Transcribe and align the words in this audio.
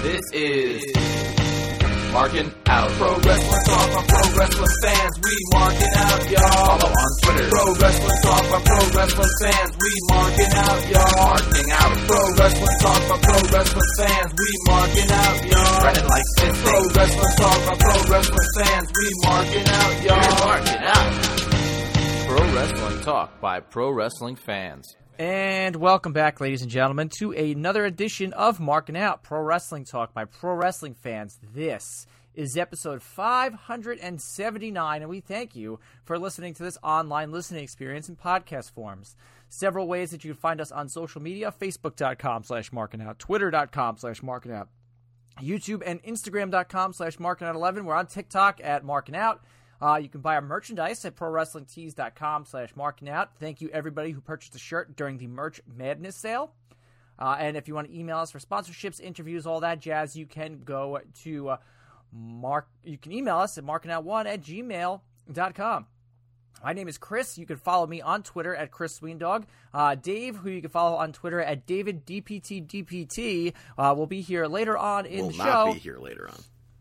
This 0.00 0.24
is 0.32 0.80
Marking 2.12 2.50
Out. 2.66 2.88
Pro 2.96 3.12
Wrestling 3.20 3.64
Talk 3.68 3.86
by 3.92 4.02
Pro 4.08 4.24
Wrestling 4.32 4.74
fans. 4.82 5.14
We 5.20 5.34
marking 5.52 5.92
out, 5.94 6.22
y'all. 6.24 6.66
Follow 6.66 6.88
on 6.88 7.10
Twitter. 7.20 7.48
Pro 7.50 7.64
Wrestling 7.74 8.20
Talk 8.24 8.44
by 8.48 8.60
Pro 8.64 8.80
Wrestling 8.96 9.34
fans. 9.44 9.70
We 9.76 9.92
marking 10.08 10.52
out, 10.56 10.80
y'all. 10.88 11.28
Marking 11.28 11.70
Out. 11.70 11.92
Pro 12.08 12.22
Wrestling 12.32 12.76
Talk 12.80 13.00
by 13.12 13.16
Pro 13.20 13.38
Wrestling 13.52 13.90
fans. 14.00 14.30
We 14.40 14.48
marking 14.72 15.10
out, 15.12 15.36
y'all. 15.52 15.80
Spreading 15.80 16.08
like 16.08 16.28
this. 16.40 16.62
Pro 16.64 16.78
Wrestling 16.96 17.34
Talk 17.36 17.58
by 17.68 17.74
Pro 17.76 17.96
Wrestling 18.08 18.48
fans. 18.56 18.88
We 18.96 19.06
marking 19.28 19.68
out, 19.68 19.94
y'all. 20.00 20.46
Marking 20.48 20.82
Out. 20.96 21.12
Pro 22.26 22.54
Wrestling 22.54 23.00
Talk 23.02 23.40
by 23.40 23.60
Pro 23.60 23.90
Wrestling 23.90 24.36
fans. 24.36 24.96
And 25.20 25.76
welcome 25.76 26.14
back, 26.14 26.40
ladies 26.40 26.62
and 26.62 26.70
gentlemen, 26.70 27.10
to 27.18 27.32
another 27.32 27.84
edition 27.84 28.32
of 28.32 28.58
Marking 28.58 28.96
Out 28.96 29.22
Pro 29.22 29.42
Wrestling 29.42 29.84
Talk 29.84 30.14
by 30.14 30.24
Pro 30.24 30.54
Wrestling 30.54 30.94
fans. 30.94 31.38
This 31.52 32.06
is 32.34 32.56
episode 32.56 33.02
579, 33.02 35.02
and 35.02 35.10
we 35.10 35.20
thank 35.20 35.54
you 35.54 35.78
for 36.04 36.18
listening 36.18 36.54
to 36.54 36.62
this 36.62 36.78
online 36.82 37.32
listening 37.32 37.62
experience 37.62 38.08
in 38.08 38.16
podcast 38.16 38.72
forms. 38.72 39.14
Several 39.50 39.86
ways 39.86 40.10
that 40.12 40.24
you 40.24 40.32
can 40.32 40.40
find 40.40 40.58
us 40.58 40.72
on 40.72 40.88
social 40.88 41.20
media 41.20 41.52
facebook.com 41.52 42.44
slash 42.44 42.72
marking 42.72 43.02
out, 43.02 43.18
twitter.com 43.18 43.98
slash 43.98 44.22
marking 44.22 44.52
out, 44.52 44.68
YouTube 45.38 45.82
and 45.84 46.02
Instagram.com 46.02 46.94
slash 46.94 47.18
marking 47.18 47.46
out 47.46 47.56
11. 47.56 47.84
We're 47.84 47.94
on 47.94 48.06
TikTok 48.06 48.62
at 48.64 48.86
marking 48.86 49.16
out. 49.16 49.44
Uh, 49.82 49.96
you 49.96 50.08
can 50.08 50.20
buy 50.20 50.34
our 50.34 50.42
merchandise 50.42 51.04
at 51.04 51.16
prowrestlingtees.com 51.16 52.44
slash 52.44 52.76
marking 52.76 53.08
out. 53.08 53.36
Thank 53.38 53.60
you, 53.60 53.70
everybody 53.72 54.10
who 54.10 54.20
purchased 54.20 54.54
a 54.54 54.58
shirt 54.58 54.96
during 54.96 55.18
the 55.18 55.26
Merch 55.26 55.60
Madness 55.66 56.16
sale. 56.16 56.52
Uh, 57.18 57.36
and 57.38 57.56
if 57.56 57.68
you 57.68 57.74
want 57.74 57.88
to 57.88 57.98
email 57.98 58.18
us 58.18 58.30
for 58.30 58.38
sponsorships, 58.38 59.00
interviews, 59.00 59.46
all 59.46 59.60
that 59.60 59.78
jazz, 59.80 60.16
you 60.16 60.26
can 60.26 60.62
go 60.64 61.00
to 61.22 61.50
uh, 61.50 61.56
mark. 62.12 62.68
You 62.82 62.98
can 62.98 63.12
email 63.12 63.36
us 63.38 63.58
at 63.58 63.64
markingout1 63.64 64.26
at 64.26 64.42
gmail.com. 64.42 65.86
My 66.62 66.72
name 66.74 66.88
is 66.88 66.98
Chris. 66.98 67.38
You 67.38 67.46
can 67.46 67.56
follow 67.56 67.86
me 67.86 68.02
on 68.02 68.22
Twitter 68.22 68.54
at 68.54 68.70
Chris 68.70 68.98
Sweendog. 69.00 69.44
Uh, 69.72 69.94
Dave, 69.94 70.36
who 70.36 70.50
you 70.50 70.60
can 70.60 70.70
follow 70.70 70.96
on 70.96 71.12
Twitter 71.12 71.40
at 71.40 71.66
David 71.66 72.04
DPTDPT, 72.04 73.54
uh, 73.78 73.94
will 73.96 74.06
be 74.06 74.20
here 74.20 74.46
later 74.46 74.76
on 74.76 75.06
in 75.06 75.22
will 75.26 75.30
the 75.30 75.38
not 75.38 75.46
show. 75.46 75.72
be 75.72 75.78
here 75.78 75.98
later 75.98 76.28
on. 76.28 76.38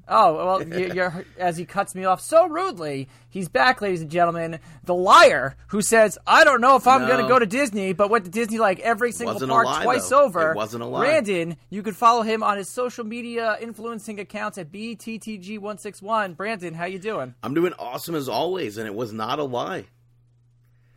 Oh 0.09 0.35
well, 0.35 0.63
you- 0.79 0.93
you're, 0.93 1.25
as 1.37 1.55
he 1.55 1.65
cuts 1.65 1.93
me 1.93 2.03
off 2.03 2.19
so 2.19 2.47
rudely, 2.47 3.07
he's 3.29 3.47
back, 3.47 3.79
ladies 3.79 4.01
and 4.01 4.09
gentlemen. 4.09 4.59
The 4.83 4.95
liar 4.95 5.55
who 5.67 5.81
says, 5.81 6.17
"I 6.25 6.43
don't 6.43 6.61
know 6.61 6.75
if 6.75 6.87
I'm 6.87 7.07
going 7.07 7.21
to 7.21 7.27
go 7.27 7.37
to 7.37 7.45
Disney, 7.45 7.93
but 7.93 8.09
went 8.09 8.25
to 8.25 8.31
Disney 8.31 8.57
like 8.57 8.79
every 8.79 9.11
single 9.11 9.35
Wasn't 9.35 9.51
park 9.51 9.65
lie, 9.65 9.83
twice 9.83 10.09
though. 10.09 10.23
over." 10.23 10.51
It 10.51 10.55
wasn't 10.55 10.83
a 10.83 10.87
lie. 10.87 11.01
Brandon, 11.01 11.57
you 11.69 11.83
can 11.83 11.93
follow 11.93 12.23
him 12.23 12.41
on 12.41 12.57
his 12.57 12.67
social 12.67 13.05
media 13.05 13.57
influencing 13.61 14.19
accounts 14.19 14.57
at 14.57 14.71
bttg161. 14.71 16.35
Brandon, 16.35 16.73
how 16.73 16.85
you 16.85 16.99
doing? 16.99 17.35
I'm 17.43 17.53
doing 17.53 17.73
awesome 17.77 18.15
as 18.15 18.27
always, 18.27 18.77
and 18.77 18.87
it 18.87 18.95
was 18.95 19.13
not 19.13 19.37
a 19.39 19.43
lie. 19.43 19.85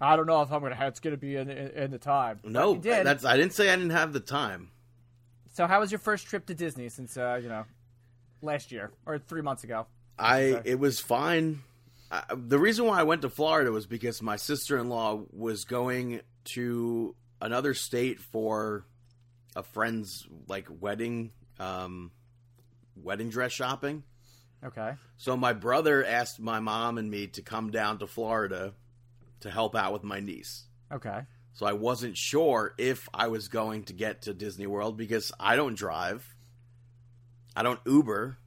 I 0.01 0.17
don't 0.17 0.27
know 0.27 0.43
if 0.43 0.51
I'm 0.51 0.61
going 0.61 0.75
to. 0.75 0.87
It's 0.87 1.01
going 1.01 1.15
to 1.15 1.21
be 1.21 1.37
in, 1.37 1.49
in, 1.49 1.69
in 1.69 1.91
the 1.91 1.99
time. 1.99 2.41
No, 2.43 2.75
did. 2.77 3.07
that's 3.07 3.25
I 3.25 3.37
didn't 3.37 3.53
say 3.53 3.71
I 3.71 3.77
didn't 3.77 3.91
have 3.91 4.13
the 4.13 4.21
time. 4.21 4.71
So, 5.53 5.67
how 5.67 5.81
was 5.81 5.93
your 5.93 5.99
first 5.99 6.27
trip 6.27 6.47
to 6.47 6.55
Disney 6.55 6.89
since 6.89 7.17
uh, 7.17 7.39
you 7.41 7.49
know 7.49 7.65
last 8.43 8.73
year 8.73 8.91
or 9.07 9.19
three 9.19 9.43
months 9.43 9.65
ago? 9.65 9.87
I 10.19 10.61
it 10.65 10.79
was 10.79 11.01
fine. 11.01 11.63
I, 12.11 12.23
the 12.35 12.59
reason 12.59 12.85
why 12.85 13.01
I 13.01 13.05
went 13.05 13.23
to 13.23 13.31
Florida 13.31 13.73
was 13.73 13.87
because 13.87 14.21
my 14.21 14.37
sister-in-law 14.37 15.23
was 15.33 15.65
going 15.65 16.21
to 16.45 17.15
another 17.41 17.75
state 17.75 18.21
for 18.21 18.85
a 19.57 19.63
friend's 19.63 20.27
like 20.49 20.67
wedding 20.81 21.33
um 21.59 22.11
wedding 22.97 23.31
dress 23.31 23.53
shopping. 23.53 24.03
Okay. 24.65 24.93
So 25.17 25.37
my 25.37 25.53
brother 25.53 26.05
asked 26.05 26.39
my 26.39 26.61
mom 26.61 26.99
and 26.99 27.11
me 27.11 27.27
to 27.29 27.43
come 27.43 27.71
down 27.71 27.99
to 27.99 28.07
Florida 28.07 28.75
to 29.41 29.51
help 29.51 29.75
out 29.75 29.93
with 29.93 30.05
my 30.05 30.21
niece. 30.21 30.65
Okay. 30.93 31.21
So 31.55 31.67
I 31.67 31.73
wasn't 31.73 32.17
sure 32.17 32.75
if 32.79 33.09
I 33.13 33.29
was 33.29 33.49
going 33.49 33.85
to 33.85 33.93
get 33.93 34.23
to 34.23 34.35
Disney 34.35 34.67
World 34.67 34.97
because 34.97 35.33
I 35.39 35.57
don't 35.57 35.75
drive. 35.75 36.27
I 37.57 37.63
don't 37.63 37.81
Uber. 37.87 38.39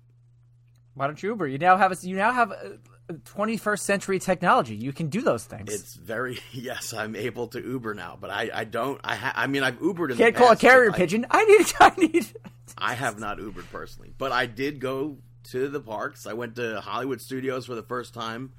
Why 0.93 1.07
don't 1.07 1.21
you 1.21 1.29
Uber? 1.29 1.47
You 1.47 1.57
now 1.57 1.77
have 1.77 1.91
a, 1.91 2.07
you 2.07 2.16
now 2.16 2.31
have 2.31 2.51
uh, 2.51 3.13
21st 3.13 3.79
century 3.79 4.19
technology. 4.19 4.75
You 4.75 4.93
can 4.93 5.09
do 5.09 5.21
those 5.21 5.43
things. 5.43 5.73
It's 5.73 5.95
very 5.95 6.39
yes, 6.51 6.93
I'm 6.93 7.16
able 7.16 7.47
to 7.49 7.61
Uber 7.61 7.93
now, 7.93 8.17
but 8.19 8.29
I, 8.29 8.49
I 8.53 8.63
don't. 8.63 8.99
I 9.03 9.16
ha, 9.16 9.33
I 9.35 9.47
mean 9.47 9.63
I've 9.63 9.79
Ubered 9.79 10.11
in 10.11 10.17
Can't 10.17 10.35
call 10.35 10.47
a 10.47 10.49
past, 10.51 10.61
but 10.61 10.67
carrier 10.69 10.91
I- 10.91 10.97
pigeon. 10.97 11.25
I 11.29 11.43
need. 11.45 11.73
I 11.79 11.91
need. 11.97 12.33
I 12.77 12.93
have 12.93 13.19
not 13.19 13.38
Ubered 13.38 13.69
personally, 13.71 14.13
but 14.17 14.31
I 14.31 14.45
did 14.47 14.79
go 14.79 15.17
to 15.51 15.67
the 15.69 15.79
parks. 15.79 16.25
I 16.25 16.33
went 16.33 16.55
to 16.55 16.81
Hollywood 16.81 17.22
Studios 17.22 17.66
for 17.66 17.75
the 17.75 17.83
first 17.83 18.13
time 18.13 18.53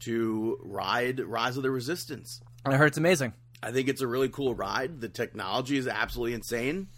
to 0.00 0.58
ride 0.62 1.18
Rise 1.20 1.56
of 1.56 1.62
the 1.62 1.70
Resistance. 1.70 2.40
I 2.64 2.76
heard 2.76 2.86
it's 2.88 2.98
amazing. 2.98 3.32
I 3.62 3.72
think 3.72 3.88
it's 3.88 4.00
a 4.02 4.06
really 4.06 4.28
cool 4.28 4.54
ride. 4.54 5.00
The 5.00 5.08
technology 5.08 5.76
is 5.76 5.88
absolutely 5.88 6.34
insane, 6.34 6.88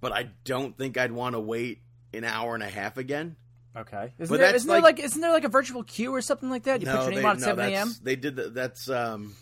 but 0.00 0.12
I 0.12 0.28
don't 0.44 0.76
think 0.78 0.96
I'd 0.96 1.10
want 1.10 1.34
to 1.34 1.40
wait 1.40 1.80
an 2.16 2.24
hour 2.24 2.54
and 2.54 2.62
a 2.62 2.68
half 2.68 2.96
again. 2.96 3.36
Okay. 3.76 4.12
Isn't, 4.18 4.32
But 4.32 4.40
there, 4.40 4.54
isn't 4.54 4.66
there 4.66 4.80
like- 4.80 4.98
like 4.98 5.04
isn't 5.04 5.20
there 5.20 5.32
like 5.32 5.44
a 5.44 5.48
virtual 5.48 5.82
queue 5.82 6.14
or 6.14 6.22
something 6.22 6.48
like 6.48 6.64
that? 6.64 6.80
You 6.80 6.86
put 6.86 7.02
your 7.02 7.10
name 7.10 7.22
they, 7.22 7.28
on 7.28 7.36
at 7.36 7.40
no, 7.40 7.46
7 7.46 7.72
a.m. 7.72 7.94
They 8.02 8.16
did 8.16 8.36
the, 8.36 8.48
that's 8.50 8.88
um 8.88 9.34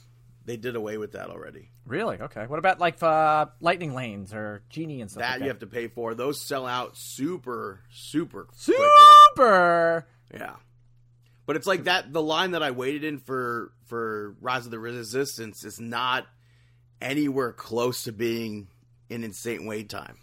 they 0.44 0.56
did 0.56 0.76
away 0.76 0.98
with 0.98 1.12
that 1.12 1.30
already. 1.30 1.70
Really? 1.86 2.20
Okay. 2.20 2.46
What 2.46 2.58
about 2.58 2.78
like 2.80 3.02
uh, 3.02 3.46
lightning 3.60 3.94
lanes 3.94 4.34
or 4.34 4.62
genie 4.68 5.00
and 5.00 5.10
stuff? 5.10 5.22
That 5.22 5.32
like 5.32 5.42
you 5.42 5.48
have 5.48 5.60
to 5.60 5.66
pay 5.66 5.88
for. 5.88 6.14
Those 6.14 6.40
sell 6.40 6.66
out 6.66 6.96
super 6.96 7.80
super 7.90 8.44
quickly. 8.44 8.74
Super. 8.74 10.06
Yeah. 10.32 10.56
But 11.46 11.56
it's 11.56 11.66
like 11.66 11.84
that 11.84 12.12
the 12.12 12.22
line 12.22 12.52
that 12.52 12.62
I 12.62 12.70
waited 12.72 13.04
in 13.04 13.18
for 13.18 13.72
for 13.86 14.34
Rise 14.40 14.64
of 14.64 14.70
the 14.70 14.78
Resistance 14.78 15.64
is 15.64 15.78
not 15.78 16.26
anywhere 17.00 17.52
close 17.52 18.04
to 18.04 18.12
being 18.12 18.68
an 19.10 19.24
insane 19.24 19.66
wait 19.66 19.88
time. 19.90 20.16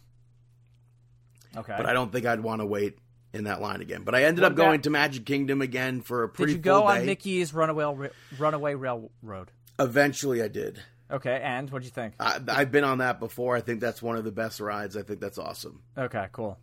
Okay. 1.57 1.73
But 1.75 1.85
I 1.85 1.93
don't 1.93 2.11
think 2.11 2.25
I'd 2.25 2.39
want 2.41 2.61
to 2.61 2.65
wait 2.65 2.97
in 3.33 3.45
that 3.45 3.61
line 3.61 3.81
again. 3.81 4.03
But 4.03 4.15
I 4.15 4.23
ended 4.23 4.43
What 4.43 4.51
up 4.53 4.57
going 4.57 4.69
about- 4.75 4.83
to 4.83 4.89
Magic 4.89 5.25
Kingdom 5.25 5.61
again 5.61 6.01
for 6.01 6.23
a 6.23 6.27
Did 6.27 6.33
pretty 6.33 6.51
you 6.53 6.57
go 6.59 6.83
on 6.83 6.99
day. 6.99 7.05
Mickey's 7.05 7.53
Runaway 7.53 8.09
Runaway 8.37 8.75
Railroad? 8.75 9.51
Eventually 9.79 10.41
I 10.41 10.47
did. 10.47 10.81
Okay. 11.09 11.41
And 11.43 11.69
what'd 11.69 11.85
you 11.85 11.91
think? 11.91 12.13
I, 12.19 12.39
I've 12.47 12.71
been 12.71 12.83
on 12.83 12.99
that 12.99 13.19
before. 13.19 13.55
I 13.55 13.61
think 13.61 13.79
that's 13.81 14.01
one 14.01 14.15
of 14.15 14.23
the 14.23 14.31
best 14.31 14.59
rides. 14.59 14.95
I 14.95 15.01
think 15.03 15.19
that's 15.19 15.37
awesome. 15.37 15.81
Okay. 15.97 16.27
Cool. 16.31 16.57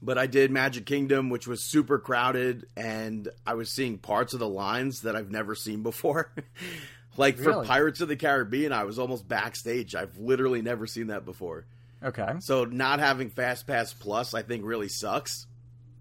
But 0.00 0.16
I 0.18 0.26
did 0.26 0.50
Magic 0.52 0.86
Kingdom, 0.86 1.28
which 1.28 1.48
was 1.48 1.60
super 1.64 1.98
crowded, 1.98 2.66
and 2.76 3.28
I 3.46 3.54
was 3.54 3.70
seeing 3.70 3.98
parts 3.98 4.32
of 4.32 4.38
the 4.38 4.48
lines 4.48 5.00
that 5.02 5.16
I've 5.16 5.30
never 5.30 5.54
seen 5.56 5.82
before. 5.82 6.32
like 7.16 7.36
for 7.36 7.64
Pirates 7.64 8.00
of 8.00 8.06
the 8.08 8.14
Caribbean, 8.16 8.72
I 8.72 8.84
was 8.84 8.98
almost 8.98 9.26
backstage. 9.26 9.94
I've 9.96 10.16
literally 10.18 10.62
never 10.62 10.86
seen 10.86 11.08
that 11.08 11.24
before. 11.24 11.66
Okay. 12.02 12.34
So 12.40 12.64
not 12.64 13.00
having 13.00 13.30
Fast 13.30 13.66
Pass 13.66 13.92
Plus, 13.92 14.34
I 14.34 14.42
think, 14.42 14.64
really 14.64 14.88
sucks. 14.88 15.46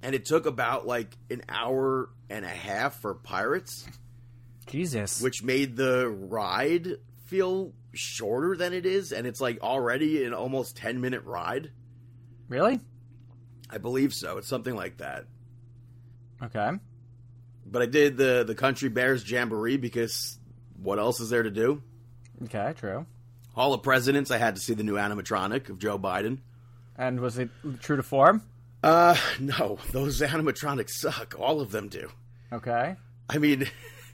And 0.03 0.13
it 0.13 0.25
took 0.25 0.45
about 0.45 0.85
like 0.85 1.17
an 1.31 1.41
hour 1.49 2.09
and 2.29 2.45
a 2.45 2.49
half 2.49 3.01
for 3.01 3.15
Pirates, 3.15 3.87
Jesus. 4.67 5.21
which 5.21 5.41
made 5.43 5.75
the 5.75 6.07
ride 6.07 6.87
feel 7.25 7.73
shorter 7.93 8.55
than 8.55 8.73
it 8.73 8.85
is, 8.85 9.11
and 9.11 9.25
it's 9.25 9.41
like 9.41 9.59
already 9.61 10.23
an 10.23 10.33
almost 10.33 10.77
ten 10.77 11.01
minute 11.01 11.23
ride. 11.23 11.71
really? 12.47 12.79
I 13.69 13.79
believe 13.79 14.13
so. 14.13 14.37
It's 14.37 14.47
something 14.47 14.75
like 14.75 14.97
that. 14.99 15.25
Okay. 16.41 16.69
But 17.65 17.81
I 17.81 17.85
did 17.87 18.15
the 18.15 18.45
the 18.47 18.55
Country 18.55 18.87
Bears 18.87 19.29
Jamboree 19.29 19.75
because 19.77 20.37
what 20.81 20.99
else 20.99 21.19
is 21.19 21.29
there 21.29 21.43
to 21.43 21.51
do? 21.51 21.81
Okay. 22.43 22.73
True. 22.77 23.05
Hall 23.57 23.73
of 23.73 23.81
Presidents. 23.81 24.29
I 24.29 24.37
had 24.37 24.53
to 24.53 24.61
see 24.61 24.75
the 24.75 24.83
new 24.83 24.93
animatronic 24.93 25.67
of 25.69 25.79
Joe 25.79 25.97
Biden. 25.97 26.37
And 26.95 27.19
was 27.19 27.39
it 27.39 27.49
true 27.81 27.95
to 27.95 28.03
form? 28.03 28.43
Uh, 28.83 29.17
no, 29.39 29.79
those 29.91 30.21
animatronics 30.21 30.91
suck. 30.91 31.33
All 31.39 31.59
of 31.59 31.71
them 31.71 31.89
do. 31.89 32.11
Okay. 32.53 32.95
I 33.27 33.37
mean, 33.39 33.67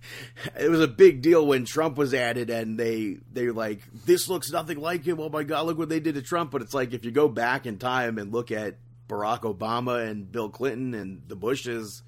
it 0.57 0.71
was 0.71 0.79
a 0.79 0.87
big 0.87 1.21
deal 1.21 1.45
when 1.45 1.65
Trump 1.65 1.97
was 1.97 2.13
added, 2.13 2.49
and 2.49 2.79
they 2.79 3.17
they 3.33 3.45
were 3.45 3.53
like, 3.53 3.81
this 4.05 4.29
looks 4.29 4.49
nothing 4.49 4.79
like 4.79 5.03
him. 5.03 5.19
Oh 5.19 5.27
my 5.27 5.43
god, 5.43 5.65
look 5.65 5.77
what 5.77 5.89
they 5.89 5.99
did 5.99 6.15
to 6.15 6.21
Trump. 6.21 6.51
But 6.51 6.61
it's 6.61 6.73
like 6.73 6.93
if 6.93 7.03
you 7.03 7.11
go 7.11 7.27
back 7.27 7.65
in 7.65 7.77
time 7.77 8.17
and 8.17 8.31
look 8.31 8.49
at 8.49 8.77
Barack 9.09 9.41
Obama 9.41 10.09
and 10.09 10.31
Bill 10.31 10.49
Clinton 10.49 10.93
and 10.93 11.21
the 11.27 11.35
Bushes, 11.35 12.01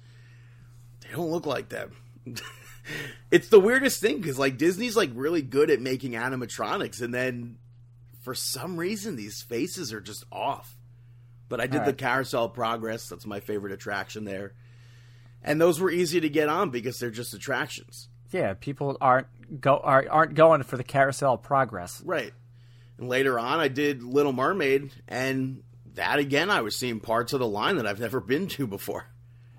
they 1.02 1.14
don't 1.14 1.30
look 1.30 1.44
like 1.44 1.68
them. 1.68 1.92
it's 3.30 3.48
the 3.48 3.60
weirdest 3.60 4.00
thing 4.00 4.18
because 4.18 4.38
like 4.38 4.58
Disney's 4.58 4.96
like 4.96 5.10
really 5.14 5.42
good 5.42 5.70
at 5.70 5.80
making 5.80 6.12
animatronics, 6.12 7.00
and 7.00 7.12
then 7.12 7.56
for 8.22 8.34
some 8.34 8.76
reason 8.76 9.16
these 9.16 9.42
faces 9.42 9.92
are 9.92 10.00
just 10.00 10.24
off. 10.30 10.76
But 11.48 11.60
I 11.60 11.68
did 11.68 11.84
the 11.84 11.92
Carousel 11.92 12.48
Progress. 12.48 13.08
That's 13.08 13.24
my 13.24 13.38
favorite 13.38 13.72
attraction 13.72 14.24
there. 14.24 14.54
And 15.42 15.60
those 15.60 15.78
were 15.80 15.92
easy 15.92 16.20
to 16.20 16.28
get 16.28 16.48
on 16.48 16.70
because 16.70 16.98
they're 16.98 17.10
just 17.10 17.32
attractions. 17.34 18.08
Yeah, 18.32 18.54
people 18.54 18.96
aren't 19.00 19.60
go 19.60 19.78
are, 19.78 20.04
aren't 20.10 20.34
going 20.34 20.64
for 20.64 20.76
the 20.76 20.84
carousel 20.84 21.38
progress. 21.38 22.02
Right. 22.04 22.32
And 22.98 23.08
later 23.08 23.38
on, 23.38 23.60
I 23.60 23.68
did 23.68 24.02
Little 24.02 24.32
Mermaid, 24.32 24.90
and 25.06 25.62
that 25.94 26.18
again, 26.18 26.50
I 26.50 26.62
was 26.62 26.76
seeing 26.76 26.98
parts 27.00 27.32
of 27.32 27.40
the 27.40 27.46
line 27.46 27.76
that 27.76 27.86
I've 27.86 28.00
never 28.00 28.20
been 28.20 28.48
to 28.48 28.66
before. 28.66 29.06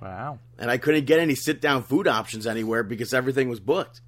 Wow. 0.01 0.39
And 0.57 0.69
I 0.69 0.77
couldn't 0.77 1.05
get 1.05 1.19
any 1.19 1.35
sit 1.35 1.61
down 1.61 1.83
food 1.83 2.07
options 2.07 2.45
anywhere 2.45 2.83
because 2.83 3.13
everything 3.13 3.49
was 3.49 3.59
booked. 3.59 4.01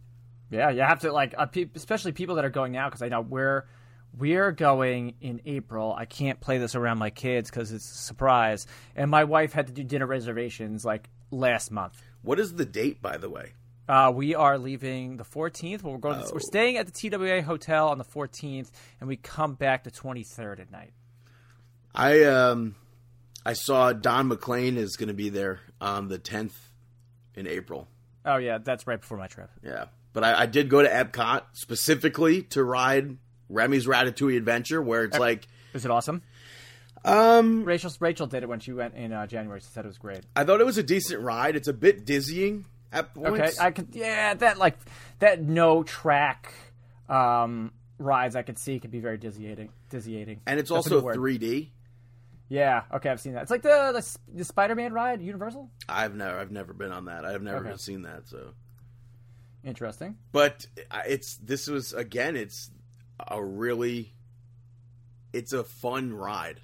Yeah, 0.52 0.70
you 0.70 0.82
have 0.82 1.02
to 1.02 1.12
like, 1.12 1.36
uh, 1.38 1.46
pe- 1.46 1.70
especially 1.76 2.12
people 2.12 2.36
that 2.36 2.46
are 2.46 2.50
going 2.50 2.72
now, 2.72 2.88
because 2.88 3.02
I 3.02 3.10
know 3.10 3.22
we're 3.22 3.66
we're 4.18 4.52
going 4.52 5.16
in 5.22 5.42
April. 5.46 5.94
I 5.96 6.06
can't 6.06 6.40
play 6.40 6.58
this 6.58 6.76
around 6.76 6.98
my 6.98 7.12
kids 7.12 7.50
because 7.50 7.72
it's 7.72 7.90
a 7.90 7.98
surprise. 7.98 8.66
And 8.96 9.12
my 9.12 9.24
wife 9.24 9.54
had 9.54 9.68
to 9.68 9.74
do 9.74 9.84
dinner 9.84 10.08
reservations 10.08 10.84
like 10.84 11.10
last 11.32 11.72
month. 11.72 12.02
What 12.24 12.40
is 12.40 12.56
the 12.56 12.66
date, 12.66 13.02
by 13.02 13.18
the 13.18 13.30
way? 13.30 13.54
Uh, 13.88 14.12
we 14.14 14.36
are 14.36 14.58
leaving 14.58 15.18
the 15.18 15.24
14th. 15.24 15.82
We're 15.84 15.98
going. 15.98 16.22
Oh. 16.24 16.30
We're 16.34 16.40
staying 16.40 16.78
at 16.78 16.92
the 16.92 17.10
TWA 17.10 17.42
hotel 17.42 17.90
on 17.90 17.98
the 17.98 18.04
14th, 18.06 18.70
and 19.00 19.08
we 19.08 19.16
come 19.18 19.56
back 19.56 19.84
the 19.84 19.92
23rd 19.92 20.60
at 20.60 20.72
night. 20.72 20.92
I 21.94 22.24
um 22.24 22.76
I 23.46 23.54
saw 23.54 23.94
Don 23.94 24.28
McLean 24.28 24.78
is 24.78 24.96
going 24.96 25.08
to 25.08 25.14
be 25.14 25.30
there 25.30 25.62
on 25.80 26.08
the 26.08 26.20
10th 26.20 26.54
in 27.36 27.48
April. 27.48 27.88
Oh 28.26 28.38
yeah, 28.38 28.58
that's 28.58 28.86
right 28.86 29.00
before 29.00 29.18
my 29.18 29.28
trip. 29.28 29.50
Yeah, 29.64 29.86
but 30.14 30.24
I, 30.24 30.42
I 30.42 30.46
did 30.46 30.70
go 30.70 30.82
to 30.82 30.90
Epcot 30.90 31.44
specifically 31.54 32.44
to 32.44 32.64
ride 32.64 33.18
Remy's 33.48 33.88
Ratatouille 33.88 34.38
Adventure, 34.38 34.82
where 34.82 35.06
it's 35.06 35.18
like 35.18 35.48
Is 35.74 35.86
it 35.86 35.92
awesome? 35.92 36.22
um 37.06 37.64
Rachel 37.64 37.92
Rachel 38.02 38.28
did 38.28 38.44
it 38.44 38.50
when 38.50 38.60
she 38.60 38.74
went 38.74 38.96
in 38.96 39.14
uh, 39.14 39.26
January. 39.26 39.62
She 39.62 39.68
said 39.68 39.86
it 39.86 39.88
was 39.88 39.98
great. 39.98 40.22
I 40.36 40.44
thought 40.44 40.60
it 40.60 40.66
was 40.66 40.78
a 40.78 40.84
decent 40.84 41.22
ride. 41.22 41.56
It's 41.56 41.70
a 41.70 41.74
bit 41.74 42.06
dizzying 42.06 42.66
at 42.92 43.14
points. 43.14 43.40
Okay, 43.40 43.52
I 43.60 43.72
could. 43.72 43.88
Yeah, 43.94 44.34
that 44.34 44.58
like 44.58 44.78
that 45.20 45.42
no 45.42 45.84
track 45.84 46.54
um, 47.08 47.72
rides 47.98 48.36
I 48.36 48.42
could 48.42 48.60
see 48.60 48.80
could 48.80 48.92
be 48.92 49.00
very 49.00 49.18
dizzying. 49.18 49.70
Dizzying. 49.90 50.42
and 50.46 50.60
it's 50.60 50.70
That's 50.70 50.92
also 50.92 51.02
3D. 51.02 51.70
Yeah. 52.50 52.84
Okay, 52.94 53.10
I've 53.10 53.22
seen 53.22 53.34
that. 53.34 53.44
It's 53.44 53.52
like 53.52 53.62
the 53.62 53.92
the, 53.94 54.38
the 54.40 54.44
Spider 54.44 54.76
Man 54.76 54.92
ride, 54.92 55.22
Universal. 55.22 55.70
I've 55.88 56.16
never 56.16 56.38
I've 56.40 56.52
never 56.52 56.74
been 56.74 56.92
on 56.92 57.06
that. 57.06 57.24
I've 57.26 57.44
never 57.44 57.68
Okay. 57.68 57.78
seen 57.78 58.02
that. 58.04 58.28
So, 58.28 58.54
Interesting. 59.64 60.18
but 60.32 60.66
it's 61.06 61.36
this 61.38 61.68
was 61.68 61.94
again. 61.94 62.36
It's 62.36 62.72
a 63.28 63.44
really 63.44 64.14
it's 65.32 65.54
a 65.54 65.64
fun 65.64 66.12
ride. 66.14 66.60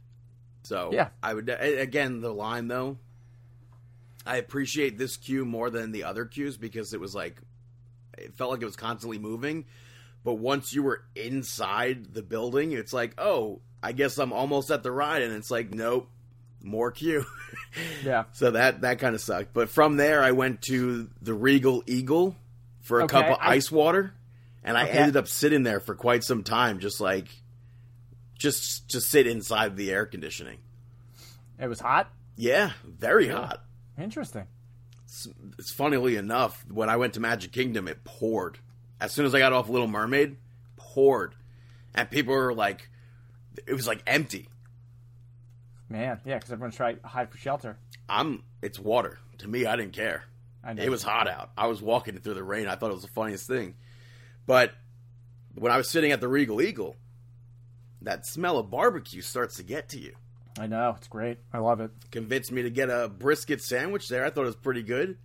So 0.63 0.89
Yeah. 0.91 1.09
I 1.21 1.33
would 1.35 1.49
again 1.49 2.21
the 2.21 2.33
line 2.33 2.67
though. 2.67 2.97
I 4.25 4.37
appreciate 4.37 4.97
this 4.97 5.17
queue 5.17 5.45
more 5.45 5.69
than 5.69 5.91
the 5.91 6.03
other 6.03 6.25
queues 6.25 6.57
because 6.57 6.93
it 6.95 6.99
was 6.99 7.13
like 7.13 7.39
it 8.17 8.33
felt 8.33 8.49
like 8.51 8.61
it 8.63 8.65
was 8.65 8.75
constantly 8.75 9.19
moving. 9.19 9.65
But 10.25 10.33
once 10.33 10.73
you 10.73 10.83
were 10.83 11.03
inside 11.15 12.13
the 12.13 12.21
building, 12.23 12.73
it's 12.73 12.91
like, 12.91 13.13
oh, 13.17 13.61
I 13.81 13.93
guess 13.93 14.17
I'm 14.17 14.33
almost 14.33 14.71
at 14.71 14.83
the 14.83 14.91
ride, 14.91 15.21
and 15.21 15.31
it's 15.33 15.49
like, 15.51 15.73
nope, 15.73 16.09
more 16.61 16.91
queue. 16.91 17.25
Yeah. 18.05 18.23
So 18.31 18.51
that 18.51 18.81
that 18.81 18.99
kind 18.99 19.15
of 19.15 19.19
sucked. 19.21 19.53
But 19.53 19.69
from 19.69 19.97
there, 19.97 20.23
I 20.23 20.31
went 20.31 20.61
to 20.63 21.09
the 21.21 21.33
Regal 21.33 21.83
Eagle 21.87 22.37
for 22.81 23.01
a 23.01 23.03
Okay, 23.03 23.11
cup 23.21 23.31
of 23.31 23.37
I- 23.41 23.55
ice 23.55 23.69
water, 23.69 24.13
and 24.63 24.77
I 24.77 24.87
ended 24.87 25.17
up 25.17 25.27
sitting 25.27 25.63
there 25.63 25.81
for 25.81 25.93
quite 25.93 26.23
some 26.23 26.41
time, 26.43 26.79
just 26.79 27.01
like 27.01 27.27
just 28.39 28.87
just 28.87 29.09
sit 29.09 29.27
inside 29.27 29.75
the 29.75 29.91
air 29.91 30.05
conditioning. 30.05 30.59
It 31.59 31.67
was 31.67 31.81
hot. 31.81 32.09
Yeah, 32.37 32.71
very 32.85 33.27
hot. 33.27 33.61
Interesting. 33.97 34.47
It's 35.59 35.71
funnily 35.71 36.15
enough, 36.15 36.65
when 36.69 36.89
I 36.89 36.95
went 36.97 37.13
to 37.15 37.19
Magic 37.19 37.51
Kingdom, 37.51 37.87
it 37.89 38.03
poured. 38.05 38.59
As 38.99 39.11
soon 39.11 39.25
as 39.25 39.35
I 39.35 39.39
got 39.39 39.53
off 39.53 39.69
Little 39.69 39.87
Mermaid, 39.87 40.37
poured, 40.77 41.35
and 41.93 42.09
people 42.09 42.33
were 42.33 42.53
like, 42.53 42.89
it 43.67 43.73
was 43.73 43.87
like 43.87 44.01
empty. 44.07 44.49
Man, 45.89 46.19
yeah, 46.25 46.35
because 46.35 46.51
everyone's 46.51 46.75
trying 46.75 46.99
to 46.99 47.07
hide 47.07 47.29
for 47.29 47.37
shelter. 47.37 47.77
I'm. 48.09 48.43
It's 48.61 48.79
water 48.79 49.19
to 49.39 49.47
me. 49.47 49.65
I 49.65 49.75
didn't 49.75 49.93
care. 49.93 50.23
I 50.63 50.73
know. 50.73 50.81
It 50.81 50.89
was 50.89 51.03
hot 51.03 51.27
out. 51.27 51.51
I 51.57 51.67
was 51.67 51.81
walking 51.81 52.17
through 52.17 52.33
the 52.33 52.43
rain. 52.43 52.67
I 52.67 52.75
thought 52.75 52.89
it 52.89 52.95
was 52.95 53.03
the 53.03 53.09
funniest 53.09 53.47
thing. 53.47 53.75
But 54.47 54.71
when 55.53 55.71
I 55.71 55.77
was 55.77 55.89
sitting 55.89 56.11
at 56.11 56.21
the 56.21 56.27
Regal 56.27 56.61
Eagle, 56.61 56.95
that 58.01 58.25
smell 58.25 58.57
of 58.57 58.71
barbecue 58.71 59.21
starts 59.21 59.57
to 59.57 59.63
get 59.63 59.89
to 59.89 59.99
you. 59.99 60.13
I 60.57 60.67
know. 60.67 60.95
It's 60.97 61.07
great. 61.07 61.37
I 61.53 61.59
love 61.59 61.81
it. 61.81 61.91
Convinced 62.11 62.51
me 62.51 62.63
to 62.63 62.69
get 62.69 62.89
a 62.89 63.09
brisket 63.09 63.61
sandwich 63.61 64.07
there. 64.07 64.25
I 64.25 64.29
thought 64.29 64.43
it 64.43 64.47
was 64.47 64.55
pretty 64.55 64.83
good. 64.83 65.17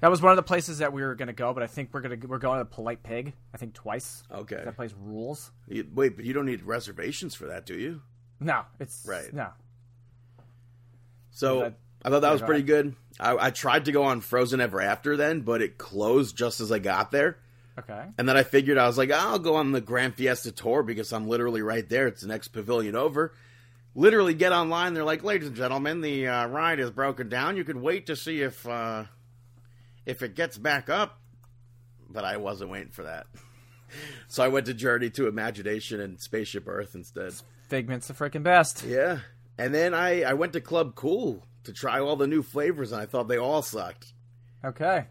That 0.00 0.10
was 0.10 0.22
one 0.22 0.32
of 0.32 0.36
the 0.36 0.42
places 0.42 0.78
that 0.78 0.92
we 0.92 1.02
were 1.02 1.14
going 1.14 1.28
to 1.28 1.34
go, 1.34 1.52
but 1.52 1.62
I 1.62 1.66
think 1.66 1.90
we're 1.92 2.00
going 2.00 2.18
to 2.20 2.26
we're 2.26 2.38
going 2.38 2.58
to 2.58 2.64
Polite 2.64 3.02
Pig. 3.02 3.34
I 3.52 3.58
think 3.58 3.74
twice. 3.74 4.22
Okay. 4.32 4.62
That 4.64 4.76
place 4.76 4.94
rules. 4.98 5.50
You- 5.68 5.86
wait, 5.94 6.16
but 6.16 6.24
you 6.24 6.32
don't 6.32 6.46
need 6.46 6.62
reservations 6.62 7.34
for 7.34 7.46
that, 7.48 7.66
do 7.66 7.74
you? 7.74 8.00
No, 8.40 8.62
it's 8.78 9.04
Right. 9.06 9.30
No, 9.32 9.48
So 11.30 11.60
that- 11.60 11.78
I 12.02 12.08
thought 12.08 12.20
that 12.22 12.32
was 12.32 12.40
pretty 12.40 12.62
good. 12.62 12.96
I, 13.18 13.36
I 13.36 13.50
tried 13.50 13.84
to 13.84 13.92
go 13.92 14.04
on 14.04 14.22
Frozen 14.22 14.60
Ever 14.62 14.80
After 14.80 15.18
then, 15.18 15.42
but 15.42 15.60
it 15.60 15.76
closed 15.76 16.34
just 16.34 16.60
as 16.62 16.72
I 16.72 16.78
got 16.78 17.10
there. 17.10 17.36
okay. 17.78 18.04
And 18.16 18.26
then 18.26 18.38
I 18.38 18.42
figured 18.42 18.78
I 18.78 18.86
was 18.86 18.96
like, 18.96 19.10
I'll 19.10 19.38
go 19.38 19.56
on 19.56 19.72
the 19.72 19.82
Grand 19.82 20.14
Fiesta 20.14 20.50
tour 20.50 20.82
because 20.82 21.12
I'm 21.12 21.28
literally 21.28 21.60
right 21.60 21.86
there. 21.86 22.06
It's 22.06 22.22
the 22.22 22.28
next 22.28 22.48
pavilion 22.48 22.96
over. 22.96 23.34
Literally 23.94 24.32
get 24.32 24.52
online. 24.52 24.94
They're 24.94 25.04
like, 25.04 25.22
ladies 25.22 25.48
and 25.48 25.56
gentlemen, 25.56 26.00
the 26.00 26.26
uh, 26.28 26.46
ride 26.46 26.80
is 26.80 26.90
broken 26.90 27.28
down. 27.28 27.58
You 27.58 27.64
could 27.64 27.76
wait 27.76 28.06
to 28.06 28.16
see 28.16 28.40
if 28.40 28.66
uh, 28.66 29.04
if 30.10 30.22
it 30.22 30.34
gets 30.34 30.58
back 30.58 30.88
up. 30.90 31.18
But 32.08 32.24
I 32.24 32.36
wasn't 32.38 32.70
waiting 32.70 32.90
for 32.92 33.04
that. 33.04 33.26
so 34.28 34.42
I 34.42 34.48
went 34.48 34.66
to 34.66 34.74
Journey 34.74 35.10
to 35.10 35.28
Imagination 35.28 36.00
and 36.00 36.20
Spaceship 36.20 36.66
Earth 36.66 36.94
instead. 36.94 37.32
Figment's 37.68 38.08
the 38.08 38.14
freaking 38.14 38.42
best. 38.42 38.84
Yeah. 38.84 39.20
And 39.58 39.72
then 39.74 39.94
I, 39.94 40.22
I 40.22 40.32
went 40.34 40.52
to 40.54 40.60
Club 40.60 40.94
Cool 40.94 41.46
to 41.64 41.72
try 41.72 42.00
all 42.00 42.16
the 42.16 42.26
new 42.26 42.42
flavors, 42.42 42.90
and 42.92 43.00
I 43.00 43.06
thought 43.06 43.28
they 43.28 43.36
all 43.38 43.62
sucked. 43.62 44.12
Okay. 44.64 45.06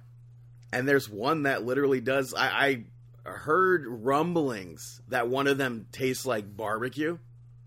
and 0.74 0.88
there's 0.88 1.10
one 1.10 1.44
that 1.44 1.64
literally 1.66 2.02
does. 2.02 2.34
I, 2.36 2.84
I 3.26 3.30
heard 3.30 3.86
rumblings 3.88 5.02
that 5.08 5.28
one 5.28 5.48
of 5.48 5.58
them 5.58 5.88
tastes 5.92 6.26
like 6.26 6.56
barbecue, 6.56 7.18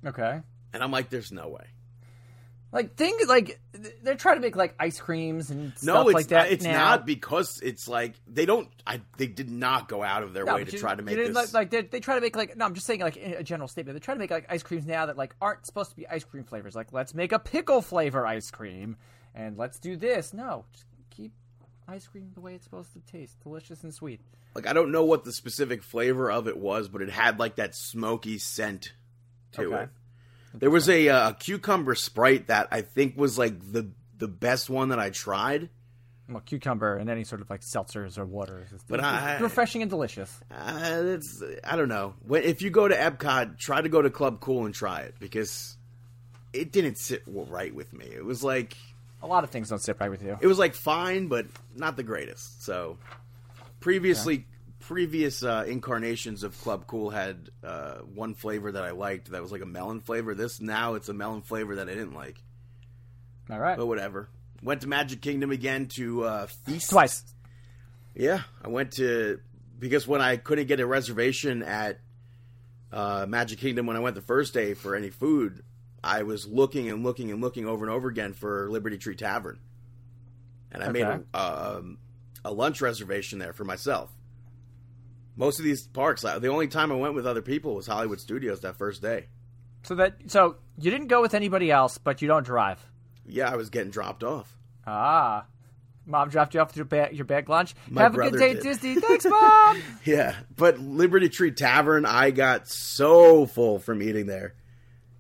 Okay. 0.07 0.41
and 0.73 0.83
I'm 0.83 0.91
like, 0.93 1.11
"There's 1.11 1.33
no 1.33 1.49
way." 1.49 1.65
Like 2.73 2.97
things 2.97 3.29
like 3.29 3.61
they're 4.03 4.15
trying 4.15 4.37
to 4.37 4.41
make 4.41 4.57
like 4.57 4.75
ice 4.81 4.99
creams 4.99 5.51
and 5.51 5.75
No, 5.83 5.93
stuff 5.93 6.07
it's 6.07 6.15
like 6.15 6.27
that. 6.29 6.53
It's 6.53 6.65
now. 6.65 6.73
not 6.73 7.05
because 7.07 7.61
it's 7.63 7.87
like 7.87 8.15
they 8.27 8.47
don't. 8.47 8.67
I 8.87 9.03
they 9.19 9.27
did 9.27 9.51
not 9.51 9.89
go 9.89 10.03
out 10.03 10.23
of 10.23 10.33
their 10.33 10.47
No, 10.47 10.55
way 10.55 10.65
to 10.65 10.73
you- 10.73 10.79
try 10.79 10.95
to 10.95 11.03
make 11.03 11.15
this. 11.17 11.35
Like, 11.35 11.53
like 11.53 11.71
they, 11.71 11.83
they 11.83 12.01
try 12.01 12.15
to 12.15 12.23
make 12.23 12.35
like 12.35 12.57
no, 12.57 12.65
I'm 12.65 12.73
just 12.75 12.87
saying 12.87 13.01
like 13.01 13.17
a 13.17 13.43
general 13.43 13.69
statement. 13.69 13.95
They 13.97 14.01
try 14.03 14.15
to 14.15 14.19
make 14.21 14.31
like 14.31 14.47
ice 14.49 14.63
creams 14.63 14.87
now 14.87 15.05
that 15.05 15.19
like 15.19 15.37
aren't 15.41 15.67
supposed 15.67 15.91
to 15.91 15.97
be 15.97 16.09
ice 16.09 16.25
cream 16.25 16.45
flavors. 16.45 16.75
Like 16.75 16.93
let's 16.95 17.15
make 17.15 17.33
a 17.33 17.39
pickle 17.39 17.83
flavor 17.83 18.27
ice 18.27 18.51
cream, 18.51 18.97
and 19.35 19.59
let's 19.59 19.79
do 19.79 19.97
this. 19.97 20.33
No, 20.33 20.65
just 20.73 20.87
keep 21.11 21.33
ice 21.87 22.07
cream 22.07 22.31
the 22.35 22.41
way 22.41 22.55
it's 22.55 22.65
supposed 22.65 22.95
to 22.95 23.01
taste, 23.01 23.39
delicious 23.43 23.83
and 23.83 23.93
sweet. 23.93 24.21
like 24.55 24.67
I 24.67 24.73
don't 24.73 24.93
know 24.93 25.05
what 25.05 25.25
the 25.25 25.33
specific 25.35 25.83
flavor 25.83 26.31
of 26.33 26.49
it 26.49 26.57
was, 26.57 26.89
but 26.89 27.03
it 27.03 27.11
had 27.11 27.39
like 27.39 27.57
that 27.57 27.75
smoky 27.75 28.39
scent 28.39 28.95
to 29.53 29.65
Okay. 29.75 29.83
it. 29.83 29.89
There 30.55 30.71
was 30.71 30.89
a, 30.89 31.09
uh, 31.09 31.33
cucumber 31.33 31.95
sprite 31.95 32.49
that 32.49 32.69
I 32.71 32.83
think 32.83 33.17
was 33.17 33.39
like 33.39 33.59
the 33.73 33.91
the 34.19 34.29
best 34.29 34.71
one 34.71 34.91
that 34.91 34.99
I 34.99 35.11
tried. 35.11 35.69
Well, 36.29 36.41
cucumber 36.47 36.97
and 36.97 37.11
any 37.11 37.25
sort 37.25 37.41
of 37.41 37.51
like 37.51 37.61
seltzers 37.63 38.17
or 38.19 38.25
waters. 38.25 38.69
It's, 38.73 38.85
But 38.85 39.01
it's 39.01 39.09
I- 39.09 39.39
refreshing 39.41 39.83
and 39.83 39.91
delicious. 39.91 40.41
Uh, 40.51 41.03
it's 41.05 41.43
I 41.65 41.77
don't 41.77 41.89
know. 41.89 42.15
If 42.31 42.63
you 42.63 42.71
go 42.71 42.87
to 42.89 42.95
Epcot, 42.95 43.59
try 43.59 43.81
to 43.81 43.89
go 43.89 44.01
to 44.01 44.11
Club 44.11 44.41
Cool 44.41 44.65
and 44.67 44.75
try 44.75 45.01
it 45.01 45.15
because 45.19 45.77
it 46.53 46.71
didn't 46.73 46.99
sit 46.99 47.23
right 47.27 47.75
with 47.75 47.93
me. 47.93 48.07
It 48.07 48.25
was 48.25 48.45
like 48.45 48.77
A 49.23 49.27
lot 49.27 49.43
of 49.45 49.51
things 49.51 49.69
don't 49.71 49.81
sit 49.83 49.97
right 50.01 50.11
with 50.11 50.23
you. 50.23 50.37
it 50.41 50.47
was 50.47 50.59
like 50.59 50.75
fine, 50.75 51.27
but 51.29 51.47
not 51.75 51.97
the 51.97 52.03
greatest. 52.05 52.63
So 52.65 52.99
previously, 53.81 54.47
previous 54.93 55.43
uh, 55.43 55.65
incarnations 55.67 56.43
of 56.43 56.61
Club 56.61 56.87
Cool 56.87 57.09
had 57.09 57.49
uh, 57.65 57.95
one 58.15 58.35
flavor 58.35 58.71
that 58.73 58.85
I 58.85 58.91
liked 58.91 59.31
that 59.31 59.41
was 59.41 59.51
like 59.51 59.63
a 59.63 59.67
melon 59.67 60.01
flavor. 60.01 60.35
This 60.35 60.61
now 60.61 60.95
it's 60.95 61.09
a 61.09 61.15
melon 61.15 61.41
flavor 61.41 61.77
that 61.77 61.89
I 61.89 61.95
didn't 61.95 62.13
like. 62.13 62.43
All 63.51 63.59
right, 63.59 63.77
But 63.77 63.87
whatever. 63.87 64.29
Went 64.63 64.83
to 64.83 64.89
Magic 64.89 65.23
Kingdom 65.23 65.51
again 65.51 65.89
to 65.97 66.25
uh, 66.25 66.47
feast 66.67 66.91
twice. 66.91 67.25
Yeah, 68.15 68.43
I 68.63 68.69
went 68.69 68.93
to 68.93 69.41
because 69.79 70.07
when 70.07 70.21
I 70.21 70.37
couldn't 70.37 70.67
get 70.67 70.79
a 70.79 70.87
reservation 70.87 71.63
at 71.63 71.99
uh, 72.93 73.25
Magic 73.27 73.59
Kingdom 73.61 73.87
when 73.87 73.97
I 73.97 74.01
went 74.01 74.15
the 74.15 74.21
first 74.21 74.53
day 74.53 74.75
for 74.75 74.95
any 74.95 75.09
food, 75.09 75.65
I 76.05 76.23
was 76.25 76.47
looking 76.47 76.91
and 76.91 77.03
looking 77.03 77.31
and 77.31 77.41
looking 77.41 77.67
over 77.67 77.83
and 77.85 77.93
over 77.93 78.09
again 78.09 78.35
for 78.35 78.71
Liberty 78.71 78.99
Tree 78.99 79.17
Tavern, 79.17 79.59
and 80.71 80.83
I 80.83 80.91
made 80.91 81.07
a, 81.07 81.23
um, 81.33 81.97
a 82.45 82.53
lunch 82.53 82.83
reservation 82.83 83.39
there 83.39 83.55
for 83.55 83.65
myself. 83.65 84.11
Most 85.37 85.59
of 85.59 85.65
these 85.65 85.87
parks, 85.87 86.23
the 86.23 86.49
only 86.49 86.69
time 86.69 86.93
I 86.93 86.97
went 86.97 87.15
with 87.15 87.27
other 87.27 87.43
people 87.43 87.75
was 87.75 87.87
Hollywood 87.87 88.21
Studios 88.21 88.61
that 88.61 88.77
first 88.77 89.01
day. 89.01 89.29
So 89.85 89.95
that 89.97 90.15
so 90.29 90.57
you 90.79 90.91
didn't 90.91 91.09
go 91.09 91.21
with 91.23 91.35
anybody 91.35 91.71
else, 91.71 91.99
but 91.99 92.23
you 92.23 92.29
don't 92.29 92.45
drive. 92.45 92.85
Yeah, 93.27 93.51
I 93.51 93.57
was 93.57 93.71
getting 93.71 93.91
dropped 93.91 94.23
off. 94.25 94.57
Ah. 94.87 95.47
Mom 96.05 96.29
dropped 96.29 96.55
you 96.55 96.61
off 96.61 96.69
with 96.69 96.77
your 96.77 96.85
bag, 96.85 97.15
your 97.15 97.25
bag 97.25 97.49
lunch. 97.49 97.75
My 97.89 98.03
Have 98.03 98.15
a 98.15 98.19
good 98.31 98.39
day, 98.39 98.55
did. 98.55 98.63
Disney. 98.65 98.97
Thanks, 98.97 99.25
Mom. 99.25 99.81
Yeah, 100.05 100.35
but 100.57 100.79
Liberty 100.81 101.29
Tree 101.29 101.53
Tavern, 101.53 102.05
I 102.05 102.33
got 102.33 102.67
so 102.69 103.47
full 103.47 103.79
from 103.79 104.03
eating 104.03 104.27
there. 104.27 104.55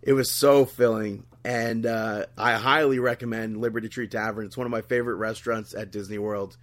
It 0.03 0.13
was 0.15 0.33
so 0.33 0.65
filling. 0.65 1.25
and 1.45 1.87
uh, 1.87 2.27
I 2.37 2.55
highly 2.55 2.99
recommend 2.99 3.59
Liberty 3.61 3.89
Tree 3.89 4.09
Tavern. 4.09 4.47
It's 4.47 4.57
one 4.57 4.67
of 4.67 4.73
my 4.73 4.83
favorite 4.83 5.17
restaurants 5.17 5.73
at 5.73 5.93
Disney 5.93 6.19
World. 6.19 6.57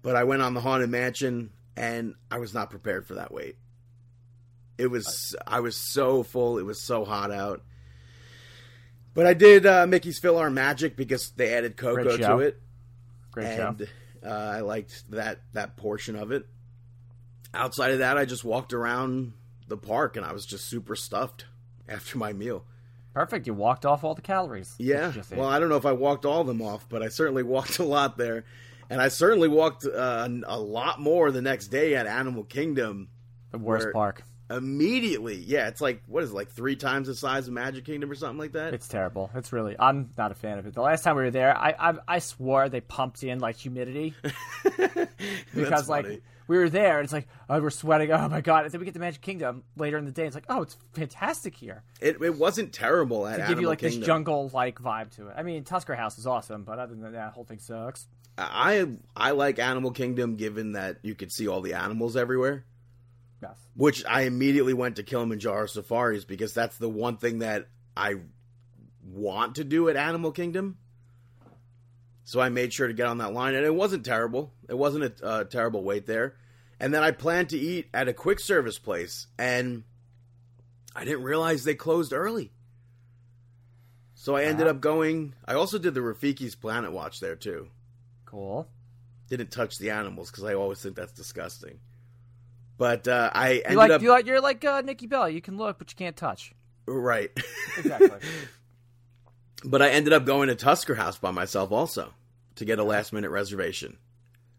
But 0.00 0.16
I 0.16 0.24
went 0.24 0.40
on 0.40 0.54
the 0.54 0.60
Haunted 0.62 0.88
Mansion, 0.88 1.50
and 1.76 2.14
I 2.30 2.38
was 2.38 2.54
not 2.54 2.70
prepared 2.70 3.06
for 3.06 3.14
that 3.14 3.32
wait. 3.32 3.56
It 4.78 4.88
was 4.88 5.34
I 5.46 5.60
was 5.60 5.76
so 5.76 6.22
full. 6.22 6.58
It 6.58 6.64
was 6.64 6.84
so 6.86 7.04
hot 7.04 7.30
out. 7.30 7.62
But 9.14 9.26
I 9.26 9.34
did 9.34 9.64
uh, 9.64 9.86
Mickey's 9.86 10.20
PhilharMagic 10.20 10.94
because 10.96 11.30
they 11.30 11.54
added 11.54 11.76
Coco 11.76 12.02
Great 12.02 12.20
show. 12.20 12.38
to 12.38 12.44
it, 12.44 12.60
Great 13.30 13.46
and 13.46 13.88
uh, 14.24 14.28
I 14.28 14.60
liked 14.60 15.10
that 15.10 15.40
that 15.54 15.76
portion 15.76 16.16
of 16.16 16.32
it. 16.32 16.46
Outside 17.54 17.92
of 17.92 18.00
that, 18.00 18.18
I 18.18 18.26
just 18.26 18.44
walked 18.44 18.74
around 18.74 19.32
the 19.68 19.78
park, 19.78 20.16
and 20.16 20.26
I 20.26 20.32
was 20.32 20.44
just 20.44 20.68
super 20.68 20.94
stuffed 20.94 21.46
after 21.88 22.18
my 22.18 22.32
meal. 22.34 22.64
Perfect. 23.14 23.46
You 23.46 23.54
walked 23.54 23.86
off 23.86 24.04
all 24.04 24.14
the 24.14 24.20
calories. 24.20 24.74
Yeah. 24.78 25.10
Well, 25.34 25.48
I 25.48 25.58
don't 25.58 25.70
know 25.70 25.76
if 25.76 25.86
I 25.86 25.92
walked 25.92 26.26
all 26.26 26.42
of 26.42 26.46
them 26.46 26.60
off, 26.60 26.86
but 26.86 27.02
I 27.02 27.08
certainly 27.08 27.42
walked 27.54 27.78
a 27.78 27.84
lot 27.84 28.18
there. 28.18 28.44
And 28.90 29.00
I 29.00 29.08
certainly 29.08 29.48
walked 29.48 29.84
uh, 29.86 30.28
a 30.46 30.58
lot 30.58 31.00
more 31.00 31.30
the 31.30 31.42
next 31.42 31.68
day 31.68 31.94
at 31.94 32.06
Animal 32.06 32.44
Kingdom. 32.44 33.08
the 33.50 33.58
worst 33.58 33.88
park. 33.92 34.22
Immediately. 34.48 35.34
Yeah, 35.36 35.66
it's 35.66 35.80
like, 35.80 36.02
what 36.06 36.22
is 36.22 36.30
it, 36.30 36.34
like 36.34 36.50
three 36.50 36.76
times 36.76 37.08
the 37.08 37.16
size 37.16 37.48
of 37.48 37.52
Magic 37.54 37.84
Kingdom 37.84 38.08
or 38.10 38.14
something 38.14 38.38
like 38.38 38.52
that? 38.52 38.74
It's 38.74 38.86
terrible. 38.86 39.28
It's 39.34 39.52
really. 39.52 39.74
I'm 39.76 40.10
not 40.16 40.30
a 40.30 40.36
fan 40.36 40.58
of 40.58 40.66
it. 40.66 40.74
The 40.74 40.82
last 40.82 41.02
time 41.02 41.16
we 41.16 41.22
were 41.24 41.32
there, 41.32 41.56
I 41.56 41.74
I, 41.78 41.94
I 42.06 42.18
swore 42.20 42.68
they 42.68 42.80
pumped 42.80 43.24
in 43.24 43.40
like 43.40 43.56
humidity 43.56 44.14
because 45.54 45.88
like 45.88 46.04
funny. 46.04 46.20
we 46.46 46.58
were 46.58 46.68
there 46.68 46.98
and 46.98 47.04
it's 47.04 47.12
like 47.12 47.26
oh 47.48 47.60
we're 47.60 47.70
sweating. 47.70 48.10
Oh 48.12 48.28
my 48.28 48.40
god! 48.40 48.64
And 48.64 48.72
then 48.72 48.78
we 48.80 48.84
get 48.84 48.94
to 48.94 49.00
Magic 49.00 49.20
Kingdom 49.20 49.64
later 49.76 49.98
in 49.98 50.04
the 50.04 50.12
day. 50.12 50.26
It's 50.26 50.34
like 50.34 50.46
oh 50.48 50.62
it's 50.62 50.76
fantastic 50.92 51.54
here. 51.56 51.82
It, 52.00 52.20
it 52.22 52.36
wasn't 52.36 52.72
terrible 52.72 53.26
at 53.26 53.36
To 53.36 53.42
Animal 53.42 53.48
give 53.54 53.60
you 53.62 53.68
like 53.68 53.78
Kingdom. 53.80 54.00
this 54.00 54.06
jungle 54.06 54.50
like 54.54 54.78
vibe 54.78 55.10
to 55.16 55.28
it. 55.28 55.34
I 55.36 55.42
mean 55.42 55.64
Tusker 55.64 55.94
House 55.94 56.18
is 56.18 56.26
awesome, 56.26 56.62
but 56.64 56.78
other 56.78 56.94
than 56.94 57.12
that, 57.12 57.32
whole 57.32 57.44
thing 57.44 57.58
sucks. 57.58 58.06
I 58.38 58.86
I 59.16 59.30
like 59.30 59.58
Animal 59.58 59.92
Kingdom 59.92 60.36
given 60.36 60.72
that 60.72 60.98
you 61.02 61.14
could 61.14 61.32
see 61.32 61.48
all 61.48 61.60
the 61.62 61.74
animals 61.74 62.16
everywhere. 62.16 62.64
Yes. 63.42 63.56
Which 63.74 64.04
I 64.04 64.22
immediately 64.22 64.74
went 64.74 64.96
to 64.96 65.02
Kilimanjaro 65.02 65.66
Safaris 65.66 66.24
because 66.24 66.52
that's 66.54 66.76
the 66.78 66.88
one 66.88 67.16
thing 67.16 67.40
that 67.40 67.68
I 67.96 68.16
want 69.04 69.56
to 69.56 69.64
do 69.64 69.88
at 69.88 69.96
Animal 69.96 70.32
Kingdom. 70.32 70.78
So 72.24 72.40
I 72.40 72.48
made 72.48 72.72
sure 72.72 72.88
to 72.88 72.94
get 72.94 73.06
on 73.06 73.18
that 73.18 73.32
line, 73.32 73.54
and 73.54 73.64
it 73.64 73.74
wasn't 73.74 74.04
terrible. 74.04 74.52
It 74.68 74.76
wasn't 74.76 75.04
a 75.20 75.24
uh, 75.24 75.44
terrible 75.44 75.84
wait 75.84 76.06
there. 76.06 76.34
And 76.80 76.92
then 76.92 77.02
I 77.02 77.12
planned 77.12 77.50
to 77.50 77.58
eat 77.58 77.88
at 77.94 78.08
a 78.08 78.12
quick 78.12 78.40
service 78.40 78.78
place, 78.78 79.28
and 79.38 79.84
I 80.94 81.04
didn't 81.04 81.22
realize 81.22 81.62
they 81.64 81.74
closed 81.76 82.12
early. 82.12 82.52
So 84.14 84.34
I 84.34 84.42
ended 84.44 84.66
Wow. 84.66 84.72
up 84.72 84.80
going. 84.80 85.34
I 85.44 85.54
also 85.54 85.78
did 85.78 85.94
the 85.94 86.00
Rafiki's 86.00 86.54
Planet 86.56 86.90
Watch 86.92 87.20
there 87.20 87.36
too. 87.36 87.68
Cool. 88.26 88.68
Didn't 89.28 89.50
touch 89.50 89.78
the 89.78 89.90
animals 89.90 90.30
because 90.30 90.44
I 90.44 90.54
always 90.54 90.80
think 90.80 90.94
that's 90.96 91.12
disgusting. 91.12 91.80
But 92.78 93.08
uh, 93.08 93.30
I 93.32 93.54
ended 93.64 93.70
You 93.72 93.76
like 93.78 93.90
up 93.90 94.02
you 94.02 94.10
like 94.10 94.26
you're 94.26 94.40
like 94.40 94.64
uh, 94.64 94.82
Nikki 94.82 95.06
Bell. 95.06 95.28
You 95.28 95.40
can 95.40 95.56
look, 95.56 95.78
but 95.78 95.90
you 95.90 95.96
can't 95.96 96.16
touch. 96.16 96.52
right. 96.86 97.30
Exactly. 97.78 98.10
but 99.64 99.80
I 99.82 99.88
ended 99.88 100.12
up 100.12 100.24
going 100.26 100.48
to 100.48 100.54
Tusker 100.54 100.94
House 100.94 101.16
by 101.18 101.30
myself 101.30 101.72
also 101.72 102.12
to 102.56 102.64
get 102.64 102.78
a 102.78 102.84
last 102.84 103.12
minute 103.12 103.30
reservation, 103.30 103.96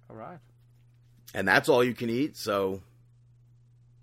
all 0.09 0.15
right. 0.15 0.39
and 1.33 1.47
that's 1.47 1.69
all 1.69 1.83
you 1.83 1.93
can 1.93 2.09
eat. 2.09 2.36
So, 2.38 2.81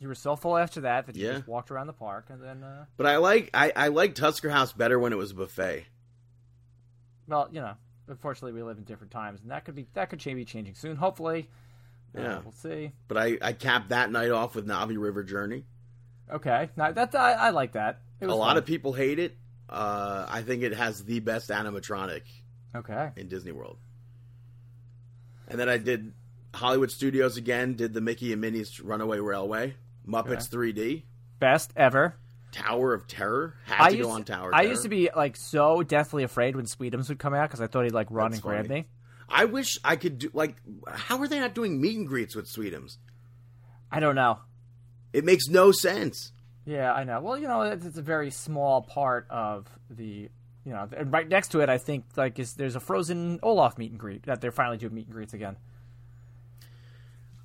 You 0.00 0.09
were 0.09 0.14
so 0.14 0.35
full 0.37 0.56
after 0.56 0.80
that 0.83 1.06
that 1.06 1.16
you 1.16 1.26
Yeah. 1.26 1.33
just 1.35 1.49
walked 1.49 1.71
around 1.71 1.87
the 1.88 1.92
park 1.92 2.26
and 2.30 2.42
then. 2.42 2.62
Uh, 2.62 2.87
but 2.97 3.06
I 3.06 3.16
like 3.18 3.50
I, 3.54 3.73
I 3.76 3.88
like 3.88 4.14
Tusker 4.14 4.50
House 4.50 4.73
better 4.73 4.99
when 4.99 5.12
it 5.12 5.16
was 5.16 5.33
a 5.33 5.35
buffet. 5.35 5.87
well, 7.28 7.49
you 7.52 7.61
know, 7.61 7.75
unfortunately, 8.08 8.52
we 8.52 8.62
live 8.66 8.78
in 8.78 8.84
different 8.84 9.11
times, 9.12 9.40
and 9.42 9.50
that 9.50 9.64
could 9.64 9.75
be 9.75 9.87
that 9.94 10.11
could 10.11 10.20
change, 10.20 10.37
be 10.37 10.44
changing 10.44 10.75
soon. 10.75 10.96
Hopefully, 10.96 11.49
Uh, 12.16 12.20
Yeah. 12.20 12.38
we'll 12.42 12.52
see. 12.52 12.92
But 13.08 13.18
I, 13.18 13.38
I 13.42 13.52
capped 13.52 13.88
that 13.90 14.11
night 14.11 14.30
off 14.30 14.54
with 14.54 14.66
Na'vi 14.66 14.96
River 15.00 15.23
Journey. 15.25 15.64
Okay, 16.32 16.70
now 16.76 16.90
that 16.92 17.14
I, 17.14 17.32
I 17.32 17.50
like 17.50 17.73
that. 17.73 18.00
A 18.23 18.26
lot 18.26 18.50
fun. 18.50 18.56
of 18.58 18.64
people 18.66 18.92
hate 18.92 19.18
it. 19.18 19.37
Uh, 19.68 20.25
I 20.28 20.42
think 20.42 20.62
it 20.62 20.73
has 20.75 21.04
the 21.04 21.20
best 21.20 21.50
animatronic 21.50 22.23
okay. 22.75 23.11
in 23.16 23.28
Disney 23.28 23.52
World. 23.52 23.76
And 25.49 25.58
then 25.61 25.68
I 25.68 25.76
did 25.78 26.12
Hollywood 26.54 26.90
Studios 26.90 27.37
again. 27.37 27.75
Did 27.75 27.92
the 27.92 28.00
Mickey 28.00 28.32
and 28.32 28.40
Minnie's 28.40 28.80
Runaway 28.80 29.18
Railway, 29.18 29.75
Muppets 30.06 30.49
3D, 30.49 31.02
Best 31.40 31.73
ever. 31.76 32.16
Tower 32.54 32.94
of 32.94 33.06
Terror. 33.06 33.56
Had 33.64 33.80
I 33.80 33.90
to 33.90 33.96
used 33.96 34.08
go 34.08 34.14
on 34.14 34.25
Tower. 34.25 34.49
Of 34.49 34.54
I 34.54 34.58
Terror. 34.62 34.70
used 34.70 34.82
to 34.84 34.88
be 34.88 35.11
like 35.14 35.37
so 35.37 35.82
deathly 35.82 36.23
afraid 36.23 36.54
when 36.56 36.66
Sweetums 36.66 37.08
would 37.08 37.18
come 37.18 37.34
out 37.34 37.49
because 37.49 37.61
I 37.61 37.66
thought 37.66 37.84
he'd 37.84 37.92
like 37.92 38.06
run 38.11 38.30
That's 38.30 38.42
and 38.42 38.49
grab 38.49 38.68
me. 38.68 38.87
I 39.28 39.46
wish 39.46 39.78
I 39.84 39.96
could 39.96 40.18
do 40.18 40.30
like. 40.32 40.56
How 40.88 41.18
are 41.18 41.28
they 41.28 41.40
not 41.40 41.54
doing 41.54 41.80
meet 41.80 41.96
and 41.99 42.06
greets 42.06 42.37
with 42.37 42.46
Sweetums? 42.46 42.99
I 43.90 44.00
don't 44.00 44.14
know. 44.14 44.38
It 45.12 45.25
makes 45.25 45.49
no 45.49 45.73
sense. 45.73 46.32
Yeah, 46.66 46.92
I 46.92 47.04
know. 47.04 47.20
Well, 47.20 47.38
you 47.38 47.46
know, 47.46 47.62
it's, 47.62 47.84
it's 47.84 47.99
a 47.99 48.02
very 48.02 48.30
small 48.30 48.82
part 48.82 49.26
of 49.30 49.66
the. 49.90 50.28
You 50.66 50.73
know, 50.73 50.88
and 50.96 51.12
right 51.12 51.28
next 51.28 51.49
to 51.49 51.61
it, 51.61 51.68
I 51.68 51.76
think 51.76 52.04
like 52.16 52.38
is 52.38 52.54
there's 52.54 52.75
a 52.76 52.80
frozen 52.80 53.38
Olaf 53.42 53.76
meet 53.76 53.90
and 53.90 54.00
greet 54.00 54.23
that 54.23 54.40
they're 54.40 54.50
finally 54.52 54.78
doing 54.78 54.94
meet 54.94 55.04
and 55.06 55.14
greets 55.14 55.34
again. 55.34 55.56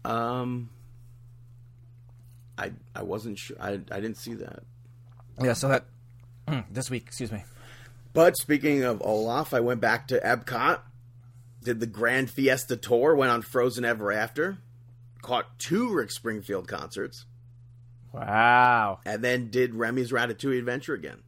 Um, 0.05 0.69
I 2.57 2.71
I 2.95 3.03
wasn't 3.03 3.37
sure. 3.37 3.57
I 3.59 3.71
I 3.91 3.99
didn't 3.99 4.15
see 4.17 4.35
that. 4.35 4.63
Yeah, 5.41 5.53
so 5.53 5.67
that 5.69 5.85
this 6.71 6.89
week, 6.89 7.03
excuse 7.07 7.31
me. 7.31 7.43
But 8.13 8.37
speaking 8.37 8.83
of 8.83 9.01
Olaf, 9.03 9.53
I 9.53 9.59
went 9.59 9.81
back 9.81 10.07
to 10.09 10.19
Epcot, 10.19 10.79
did 11.63 11.79
the 11.79 11.87
Grand 11.87 12.29
Fiesta 12.29 12.75
tour, 12.75 13.15
went 13.15 13.31
on 13.31 13.41
Frozen 13.41 13.85
Ever 13.85 14.11
After, 14.11 14.57
caught 15.21 15.59
two 15.59 15.93
Rick 15.93 16.11
Springfield 16.11 16.67
concerts, 16.67 17.25
Wow, 18.11 18.99
and 19.05 19.23
then 19.23 19.49
did 19.51 19.75
Remy's 19.75 20.11
Ratatouille 20.11 20.57
Adventure 20.57 20.95
again. 20.95 21.21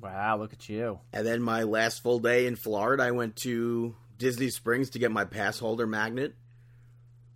wow, 0.00 0.36
look 0.38 0.52
at 0.52 0.68
you. 0.68 1.00
And 1.12 1.26
then 1.26 1.42
my 1.42 1.64
last 1.64 2.02
full 2.02 2.20
day 2.20 2.46
in 2.46 2.54
Florida, 2.56 3.02
I 3.02 3.10
went 3.10 3.34
to 3.36 3.96
Disney 4.16 4.48
Springs 4.50 4.90
to 4.90 4.98
get 5.00 5.10
my 5.10 5.24
pass 5.24 5.58
holder 5.58 5.88
magnet, 5.88 6.34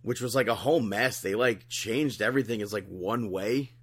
which 0.01 0.21
was 0.21 0.33
like 0.33 0.47
a 0.47 0.55
whole 0.55 0.79
mess. 0.79 1.19
They 1.19 1.35
like 1.35 1.67
changed 1.67 2.21
everything 2.21 2.61
It's 2.61 2.71
like 2.71 2.87
one 2.87 3.29
way 3.29 3.73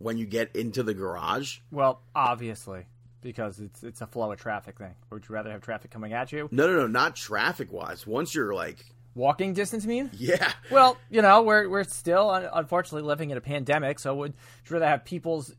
when 0.00 0.16
you 0.16 0.26
get 0.26 0.56
into 0.56 0.82
the 0.82 0.94
garage. 0.94 1.58
Well, 1.70 2.00
obviously, 2.14 2.86
because 3.20 3.60
it's 3.60 3.82
it's 3.84 4.00
a 4.00 4.06
flow 4.06 4.32
of 4.32 4.40
traffic 4.40 4.78
thing. 4.78 4.94
Would 5.10 5.28
you 5.28 5.34
rather 5.34 5.50
have 5.52 5.60
traffic 5.60 5.90
coming 5.90 6.12
at 6.12 6.32
you? 6.32 6.48
No, 6.50 6.66
no, 6.66 6.80
no, 6.80 6.86
not 6.86 7.14
traffic 7.14 7.70
wise. 7.70 8.06
Once 8.06 8.34
you're 8.34 8.54
like, 8.54 8.84
Walking 9.14 9.52
distance, 9.54 9.86
mean? 9.86 10.10
yeah, 10.16 10.52
Well, 10.70 10.96
you 11.10 11.20
know, 11.20 11.42
we're 11.42 11.68
we're 11.68 11.84
still 11.84 12.30
unfortunately 12.30 13.06
living 13.06 13.30
in 13.30 13.36
a 13.36 13.40
pandemic. 13.40 13.98
So 13.98 14.14
would 14.14 14.32
you 14.68 14.74
rather 14.74 14.86
have 14.86 15.04
people's 15.04 15.54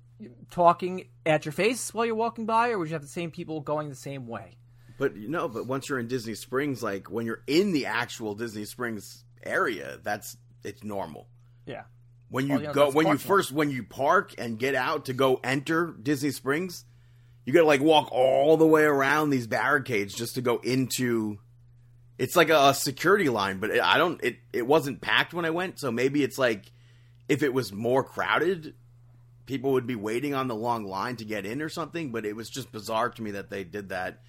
talking 0.50 1.08
at 1.26 1.46
your 1.46 1.52
face 1.52 1.94
while 1.94 2.06
you're 2.06 2.16
walking 2.16 2.46
by, 2.46 2.70
or 2.72 2.80
would 2.80 2.88
you 2.88 2.94
have 2.94 3.02
the 3.02 3.08
same 3.08 3.30
people 3.30 3.60
going 3.62 3.90
the 3.90 3.96
same 3.96 4.28
way? 4.28 4.58
But 4.98 5.16
you 5.16 5.28
know, 5.28 5.48
but 5.48 5.68
once 5.68 5.90
you're 5.90 6.00
in 6.00 6.08
Disney 6.08 6.34
Springs, 6.36 6.82
like 6.82 7.12
when 7.12 7.26
you're 7.26 7.44
in 7.46 7.74
the 7.74 7.86
actual 7.88 8.34
Disney 8.36 8.66
Springs 8.66 9.24
area, 9.44 10.00
that's 10.02 10.38
it's 10.64 10.84
normal. 10.84 11.28
Yeah. 11.66 11.84
When 12.32 12.48
you 12.48 12.56
oh, 12.56 12.60
yeah, 12.60 12.72
go, 12.72 12.90
when 12.92 13.08
you 13.08 13.18
first, 13.18 13.52
when 13.52 13.70
you 13.70 13.84
park 13.84 14.34
and 14.38 14.58
get 14.58 14.74
out 14.74 15.06
to 15.06 15.14
go 15.14 15.42
enter 15.44 15.94
Disney 16.02 16.32
Springs, 16.32 16.86
you 17.46 17.52
got 17.52 17.60
to 17.60 17.66
like 17.66 17.82
walk 17.82 18.10
all 18.14 18.56
the 18.56 18.66
way 18.66 18.84
around 18.84 19.32
these 19.32 19.48
barricades 19.48 20.16
just 20.16 20.36
to 20.36 20.42
go 20.42 20.58
into. 20.64 21.40
It's 22.18 22.38
like 22.38 22.50
a, 22.50 22.70
a 22.70 22.74
security 22.74 23.28
line, 23.28 23.60
but 23.60 23.72
it, 23.72 23.82
I 23.82 23.98
don't. 23.98 24.24
It 24.24 24.38
it 24.54 24.66
wasn't 24.66 25.02
packed 25.02 25.34
when 25.34 25.44
I 25.44 25.50
went, 25.50 25.78
so 25.78 25.92
maybe 25.92 26.24
it's 26.24 26.38
like 26.38 26.72
if 27.28 27.44
it 27.44 27.54
was 27.54 27.74
more 27.74 28.02
crowded, 28.02 28.76
people 29.46 29.74
would 29.74 29.86
be 29.86 29.96
waiting 29.96 30.34
on 30.34 30.48
the 30.48 30.56
long 30.56 30.86
line 30.86 31.18
to 31.18 31.26
get 31.26 31.46
in 31.46 31.62
or 31.62 31.68
something. 31.68 32.14
But 32.14 32.26
it 32.26 32.34
was 32.34 32.50
just 32.50 32.72
bizarre 32.72 33.10
to 33.10 33.22
me 33.22 33.32
that 33.32 33.50
they 33.50 33.66
did 33.66 33.90
that. 33.90 34.22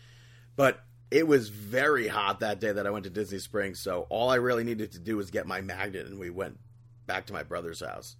But 0.56 0.82
it 1.12 1.28
was 1.28 1.50
very 1.50 2.08
hot 2.08 2.40
that 2.40 2.58
day 2.58 2.72
that 2.72 2.84
I 2.84 2.90
went 2.90 3.04
to 3.04 3.10
Disney 3.10 3.38
Springs, 3.38 3.78
so 3.78 4.08
all 4.10 4.28
I 4.28 4.36
really 4.36 4.64
needed 4.64 4.90
to 4.92 4.98
do 4.98 5.18
was 5.18 5.30
get 5.30 5.46
my 5.46 5.60
magnet, 5.60 6.06
and 6.06 6.18
we 6.18 6.30
went 6.30 6.58
back 7.06 7.26
to 7.26 7.32
my 7.32 7.42
brother's 7.42 7.80
house. 7.80 8.16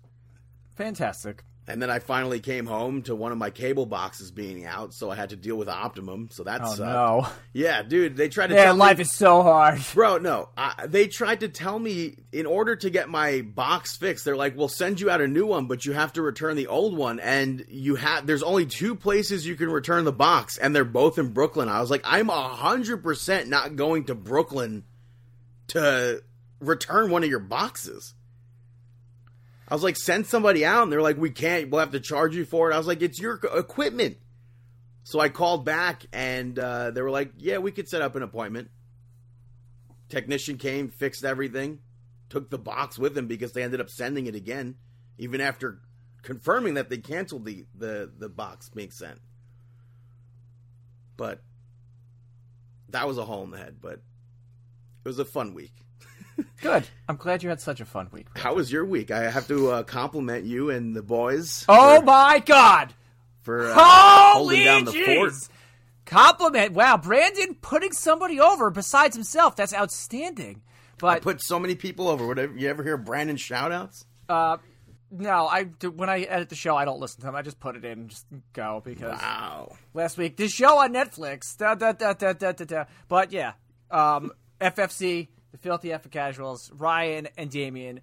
Fantastic. 0.76 1.44
And 1.68 1.80
then 1.80 1.90
I 1.90 2.00
finally 2.00 2.40
came 2.40 2.66
home 2.66 3.02
to 3.02 3.14
one 3.14 3.30
of 3.30 3.38
my 3.38 3.50
cable 3.50 3.86
boxes 3.86 4.32
being 4.32 4.66
out, 4.66 4.92
so 4.92 5.12
I 5.12 5.14
had 5.14 5.28
to 5.30 5.36
deal 5.36 5.54
with 5.54 5.68
Optimum. 5.68 6.28
So 6.32 6.42
that 6.42 6.60
Oh 6.64 6.74
sucked. 6.74 6.80
no. 6.80 7.28
Yeah, 7.52 7.82
dude, 7.84 8.16
they 8.16 8.28
tried 8.28 8.48
to 8.48 8.56
Yeah, 8.56 8.72
life 8.72 8.98
me, 8.98 9.02
is 9.02 9.12
so 9.12 9.44
hard. 9.44 9.80
bro. 9.94 10.18
No, 10.18 10.48
I, 10.56 10.86
they 10.88 11.06
tried 11.06 11.38
to 11.40 11.48
tell 11.48 11.78
me 11.78 12.16
in 12.32 12.46
order 12.46 12.74
to 12.74 12.90
get 12.90 13.08
my 13.08 13.42
box 13.42 13.96
fixed, 13.96 14.24
they're 14.24 14.34
like, 14.34 14.56
"We'll 14.56 14.66
send 14.66 15.00
you 15.00 15.08
out 15.08 15.20
a 15.20 15.28
new 15.28 15.46
one, 15.46 15.66
but 15.66 15.84
you 15.84 15.92
have 15.92 16.12
to 16.14 16.22
return 16.22 16.56
the 16.56 16.66
old 16.66 16.96
one." 16.96 17.20
And 17.20 17.64
you 17.68 17.94
have 17.94 18.26
there's 18.26 18.42
only 18.42 18.66
two 18.66 18.96
places 18.96 19.46
you 19.46 19.54
can 19.54 19.70
return 19.70 20.02
the 20.04 20.10
box, 20.12 20.58
and 20.58 20.74
they're 20.74 20.84
both 20.84 21.16
in 21.16 21.28
Brooklyn. 21.28 21.68
I 21.68 21.80
was 21.80 21.90
like, 21.92 22.02
I'm 22.04 22.28
a 22.28 22.48
hundred 22.48 23.04
percent 23.04 23.48
not 23.48 23.76
going 23.76 24.06
to 24.06 24.16
Brooklyn 24.16 24.82
to 25.68 26.24
return 26.58 27.08
one 27.12 27.22
of 27.22 27.30
your 27.30 27.38
boxes. 27.38 28.14
I 29.72 29.74
was 29.74 29.82
like, 29.82 29.96
send 29.96 30.26
somebody 30.26 30.66
out, 30.66 30.82
and 30.82 30.92
they're 30.92 31.00
like, 31.00 31.16
we 31.16 31.30
can't. 31.30 31.70
We'll 31.70 31.80
have 31.80 31.92
to 31.92 32.00
charge 32.00 32.36
you 32.36 32.44
for 32.44 32.70
it. 32.70 32.74
I 32.74 32.76
was 32.76 32.86
like, 32.86 33.00
it's 33.00 33.18
your 33.18 33.36
equipment. 33.36 34.18
So 35.02 35.18
I 35.18 35.30
called 35.30 35.64
back 35.64 36.04
and 36.12 36.58
uh, 36.58 36.90
they 36.90 37.00
were 37.00 37.10
like, 37.10 37.32
"Yeah, 37.38 37.56
we 37.56 37.72
could 37.72 37.88
set 37.88 38.02
up 38.02 38.14
an 38.14 38.22
appointment." 38.22 38.68
Technician 40.10 40.58
came, 40.58 40.90
fixed 40.90 41.24
everything, 41.24 41.78
took 42.28 42.50
the 42.50 42.58
box 42.58 42.98
with 42.98 43.16
him 43.16 43.28
because 43.28 43.54
they 43.54 43.62
ended 43.62 43.80
up 43.80 43.88
sending 43.88 44.26
it 44.26 44.34
again, 44.34 44.74
even 45.16 45.40
after 45.40 45.80
confirming 46.22 46.74
that 46.74 46.90
they 46.90 46.98
canceled 46.98 47.46
the 47.46 47.64
the, 47.74 48.12
the 48.14 48.28
box 48.28 48.68
being 48.68 48.90
sent. 48.90 49.20
But 51.16 51.40
that 52.90 53.08
was 53.08 53.16
a 53.16 53.24
hole 53.24 53.42
in 53.44 53.50
the 53.50 53.56
head. 53.56 53.76
But 53.80 53.94
it 53.94 55.08
was 55.08 55.18
a 55.18 55.24
fun 55.24 55.54
week. 55.54 55.72
Good. 56.60 56.86
I'm 57.08 57.16
glad 57.16 57.42
you 57.42 57.48
had 57.48 57.60
such 57.60 57.80
a 57.80 57.84
fun 57.84 58.08
week. 58.12 58.26
How 58.36 58.54
was 58.54 58.70
your 58.72 58.84
week? 58.84 59.10
I 59.10 59.28
have 59.30 59.46
to 59.48 59.70
uh, 59.70 59.82
compliment 59.82 60.44
you 60.44 60.70
and 60.70 60.94
the 60.94 61.02
boys. 61.02 61.64
Oh 61.68 61.98
for, 62.00 62.04
my 62.06 62.38
God! 62.44 62.94
for 63.40 63.70
uh, 63.70 63.74
holding 63.76 64.64
down 64.64 64.84
the 64.84 64.92
fort. 64.92 65.32
Compliment. 66.04 66.72
Wow, 66.72 66.96
Brandon 66.96 67.54
putting 67.60 67.92
somebody 67.92 68.40
over 68.40 68.70
besides 68.70 69.14
himself. 69.16 69.56
That's 69.56 69.74
outstanding. 69.74 70.62
I 70.64 70.96
But 70.98 71.22
put 71.22 71.42
so 71.42 71.58
many 71.58 71.74
people 71.74 72.08
over. 72.08 72.26
Whatever. 72.26 72.56
You 72.56 72.68
ever 72.68 72.82
hear 72.82 72.96
Brandon 72.96 73.36
shoutouts? 73.36 74.04
uh, 74.28 74.58
no, 75.10 75.46
I 75.46 75.64
when 75.64 76.08
I 76.08 76.20
edit 76.22 76.48
the 76.48 76.54
show, 76.54 76.74
I 76.76 76.84
don't 76.86 76.98
listen 77.00 77.20
to 77.20 77.26
them. 77.26 77.34
I 77.36 77.42
just 77.42 77.60
put 77.60 77.76
it 77.76 77.84
in 77.84 77.92
and 77.92 78.08
just 78.08 78.24
go 78.54 78.80
because 78.84 79.20
Wow. 79.20 79.76
last 79.94 80.16
week 80.16 80.36
this 80.38 80.52
show 80.52 80.78
on 80.78 80.92
Netflix. 80.94 81.56
Da, 81.56 81.74
da, 81.74 81.92
da, 81.92 82.14
da, 82.14 82.32
da, 82.32 82.52
da, 82.52 82.64
da. 82.64 82.84
But 83.08 83.30
yeah, 83.32 83.52
um, 83.90 84.32
FFC, 84.60 85.28
the 85.52 85.58
Filthy 85.58 85.92
F 85.92 86.02
for 86.02 86.08
Casuals, 86.08 86.70
Ryan 86.74 87.28
and 87.36 87.50
Damien, 87.50 88.00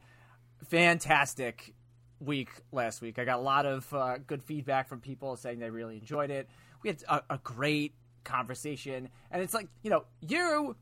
fantastic 0.68 1.74
week 2.20 2.50
last 2.72 3.02
week. 3.02 3.20
I 3.20 3.26
got 3.26 3.40
a 3.40 3.42
lot 3.42 3.66
of 3.66 3.92
uh, 3.94 4.18
good 4.26 4.44
feedback 4.44 4.88
from 4.88 5.00
people 5.00 5.36
saying 5.36 5.60
they 5.60 5.70
really 5.70 5.98
enjoyed 5.98 6.30
it. 6.30 6.50
We 6.84 6.90
had 6.90 7.04
a, 7.08 7.22
a 7.32 7.38
great 7.44 7.94
conversation, 8.24 9.10
and 9.32 9.42
it's 9.42 9.54
like 9.54 9.68
you 9.84 9.90
know 9.90 10.06
you, 10.22 10.76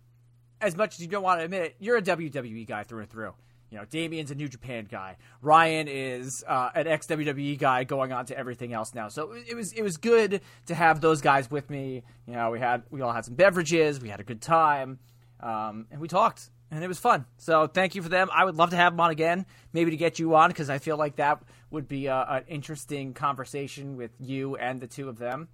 as 0.61 0.75
much 0.75 0.95
as 0.95 1.01
you 1.01 1.07
don't 1.07 1.23
want 1.23 1.39
to 1.39 1.45
admit 1.45 1.61
it, 1.63 1.75
you're 1.79 1.97
a 1.97 2.01
WWE 2.01 2.67
guy 2.67 2.83
through 2.83 3.01
and 3.01 3.09
through. 3.09 3.33
You 3.69 3.77
know, 3.77 3.85
Damien's 3.85 4.31
a 4.31 4.35
New 4.35 4.47
Japan 4.47 4.87
guy. 4.89 5.17
Ryan 5.41 5.87
is 5.89 6.43
uh, 6.47 6.69
an 6.73 6.87
ex 6.87 7.05
WWE 7.07 7.59
guy 7.59 7.83
going 7.83 8.13
on 8.13 8.25
to 8.27 8.37
everything 8.37 8.71
else 8.71 8.93
now. 8.93 9.09
So 9.09 9.33
it 9.33 9.55
was 9.55 9.73
it 9.73 9.83
was 9.83 9.97
good 9.97 10.41
to 10.67 10.75
have 10.75 11.01
those 11.01 11.21
guys 11.21 11.51
with 11.51 11.69
me. 11.69 12.03
You 12.27 12.33
know, 12.33 12.51
we 12.51 12.59
had 12.59 12.83
we 12.89 13.01
all 13.01 13.11
had 13.11 13.25
some 13.25 13.35
beverages, 13.35 13.99
we 13.99 14.09
had 14.09 14.19
a 14.19 14.23
good 14.23 14.41
time, 14.41 14.99
um, 15.41 15.87
and 15.91 15.99
we 15.99 16.07
talked, 16.07 16.49
and 16.71 16.83
it 16.83 16.87
was 16.87 16.99
fun. 16.99 17.25
So 17.37 17.67
thank 17.67 17.95
you 17.95 18.01
for 18.01 18.09
them. 18.09 18.29
I 18.33 18.45
would 18.45 18.55
love 18.55 18.71
to 18.71 18.75
have 18.75 18.93
them 18.93 18.99
on 18.99 19.11
again, 19.11 19.45
maybe 19.73 19.91
to 19.91 19.97
get 19.97 20.19
you 20.19 20.35
on 20.35 20.49
because 20.49 20.69
I 20.69 20.79
feel 20.79 20.97
like 20.97 21.17
that 21.17 21.41
would 21.71 21.87
be 21.87 22.07
a, 22.07 22.25
an 22.29 22.43
interesting 22.47 23.13
conversation 23.13 23.97
with 23.97 24.11
you 24.19 24.55
and 24.55 24.81
the 24.81 24.87
two 24.87 25.09
of 25.09 25.17
them 25.17 25.47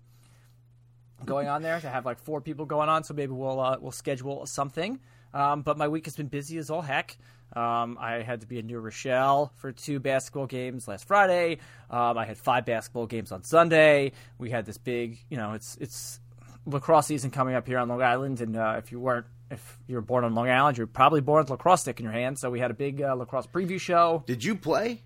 going 1.26 1.48
on 1.48 1.62
there 1.62 1.80
to 1.80 1.90
have 1.90 2.06
like 2.06 2.20
four 2.20 2.42
people 2.42 2.66
going 2.66 2.90
on. 2.90 3.04
So 3.04 3.14
maybe 3.14 3.32
we'll 3.32 3.60
uh, 3.60 3.78
we'll 3.80 3.92
schedule 3.92 4.46
something. 4.46 5.00
Um, 5.34 5.62
but 5.62 5.78
my 5.78 5.88
week 5.88 6.06
has 6.06 6.16
been 6.16 6.28
busy 6.28 6.58
as 6.58 6.70
all 6.70 6.82
heck. 6.82 7.18
Um, 7.56 7.98
I 8.00 8.24
had 8.24 8.42
to 8.42 8.48
be 8.48 8.58
in 8.58 8.66
New 8.66 8.80
Rochelle 8.80 9.52
for 9.56 9.72
two 9.72 10.00
basketball 10.00 10.48
games 10.48 10.88
last 10.88 11.06
Friday. 11.08 11.60
Um, 11.90 12.18
I 12.18 12.26
had 12.26 12.38
five 12.38 12.66
basketball 12.66 13.06
games 13.06 13.32
on 13.32 13.44
Sunday. 13.44 14.14
We 14.38 14.50
had 14.50 14.66
this 14.66 14.78
big, 14.78 15.20
you 15.30 15.38
know, 15.38 15.54
it's 15.54 15.78
it's 15.80 16.20
lacrosse 16.66 17.08
season 17.08 17.32
coming 17.32 17.56
up 17.56 17.68
here 17.68 17.78
on 17.78 17.88
Long 17.90 18.02
Island, 18.02 18.42
and 18.42 18.56
uh, 18.56 18.76
if 18.78 18.92
you 18.92 19.00
weren't 19.00 19.28
if 19.54 19.80
you 19.88 19.96
were 19.96 20.02
born 20.02 20.24
on 20.24 20.36
Long 20.36 20.50
Island, 20.50 20.78
you're 20.78 20.88
probably 20.88 21.22
born 21.22 21.42
with 21.42 21.50
a 21.50 21.54
lacrosse 21.54 21.82
stick 21.82 22.00
in 22.00 22.04
your 22.04 22.14
hand. 22.14 22.38
So 22.38 22.50
we 22.50 22.60
had 22.60 22.72
a 22.72 22.76
big 22.76 23.02
uh, 23.02 23.16
lacrosse 23.16 23.48
preview 23.48 23.80
show. 23.80 24.24
Did 24.26 24.44
you 24.44 24.56
play? 24.56 25.04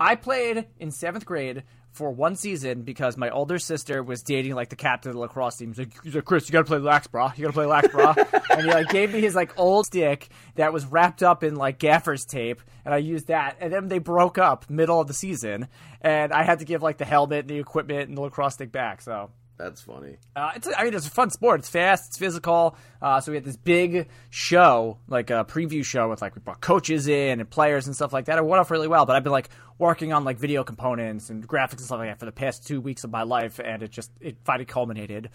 I 0.00 0.14
played 0.14 0.66
in 0.78 0.90
seventh 0.90 1.24
grade 1.24 1.64
for 1.92 2.10
one 2.12 2.36
season 2.36 2.82
because 2.82 3.16
my 3.16 3.28
older 3.30 3.58
sister 3.58 4.02
was 4.02 4.22
dating 4.22 4.54
like 4.54 4.68
the 4.68 4.76
captain 4.76 5.10
of 5.10 5.14
the 5.16 5.20
lacrosse 5.20 5.56
team. 5.56 5.70
He's 5.70 5.78
like, 5.78 6.04
he's 6.04 6.14
like 6.14 6.24
Chris, 6.24 6.48
you 6.48 6.52
gotta 6.52 6.64
play 6.64 6.78
lax, 6.78 7.08
bra. 7.08 7.32
You 7.36 7.42
gotta 7.42 7.52
play 7.52 7.66
lax, 7.66 7.88
bra. 7.88 8.14
and 8.50 8.62
he 8.62 8.68
like 8.70 8.88
gave 8.88 9.12
me 9.12 9.20
his 9.20 9.34
like 9.34 9.58
old 9.58 9.86
stick 9.86 10.28
that 10.54 10.72
was 10.72 10.86
wrapped 10.86 11.22
up 11.22 11.42
in 11.42 11.56
like 11.56 11.78
gaffer's 11.78 12.24
tape, 12.24 12.62
and 12.84 12.94
I 12.94 12.98
used 12.98 13.26
that. 13.26 13.56
And 13.60 13.72
then 13.72 13.88
they 13.88 13.98
broke 13.98 14.38
up 14.38 14.70
middle 14.70 15.00
of 15.00 15.08
the 15.08 15.14
season, 15.14 15.66
and 16.00 16.32
I 16.32 16.44
had 16.44 16.60
to 16.60 16.64
give 16.64 16.82
like 16.82 16.98
the 16.98 17.04
helmet, 17.04 17.40
and 17.40 17.50
the 17.50 17.58
equipment, 17.58 18.08
and 18.08 18.16
the 18.16 18.22
lacrosse 18.22 18.54
stick 18.54 18.70
back. 18.70 19.02
So 19.02 19.30
That's 19.58 19.80
funny. 19.80 20.18
uh, 20.36 20.52
it's 20.54 20.68
I 20.76 20.84
mean 20.84 20.94
it's 20.94 21.06
a 21.06 21.10
fun 21.10 21.30
sport. 21.30 21.60
It's 21.60 21.68
fast. 21.68 22.08
It's 22.08 22.16
physical. 22.16 22.76
Uh, 23.02 23.20
so 23.20 23.32
we 23.32 23.36
had 23.36 23.44
this 23.44 23.56
big 23.56 24.08
show, 24.30 24.98
like 25.08 25.30
a 25.30 25.44
preview 25.44 25.84
show 25.84 26.08
with 26.08 26.22
like 26.22 26.36
we 26.36 26.40
brought 26.40 26.60
coaches 26.60 27.08
in 27.08 27.40
and 27.40 27.50
players 27.50 27.86
and 27.86 27.94
stuff 27.96 28.12
like 28.12 28.26
that. 28.26 28.38
It 28.38 28.44
went 28.44 28.60
off 28.60 28.70
really 28.70 28.86
well. 28.88 29.04
But 29.04 29.16
I've 29.16 29.24
been 29.24 29.32
like 29.32 29.50
working 29.76 30.12
on 30.12 30.22
like 30.22 30.38
video 30.38 30.62
components 30.62 31.28
and 31.28 31.46
graphics 31.46 31.78
and 31.78 31.80
stuff 31.80 31.98
like 31.98 32.08
that 32.08 32.20
for 32.20 32.26
the 32.26 32.32
past 32.32 32.66
two 32.68 32.80
weeks 32.80 33.02
of 33.02 33.10
my 33.10 33.24
life, 33.24 33.58
and 33.58 33.82
it 33.82 33.90
just 33.90 34.12
it 34.20 34.36
finally 34.44 34.64
culminated. 34.64 35.30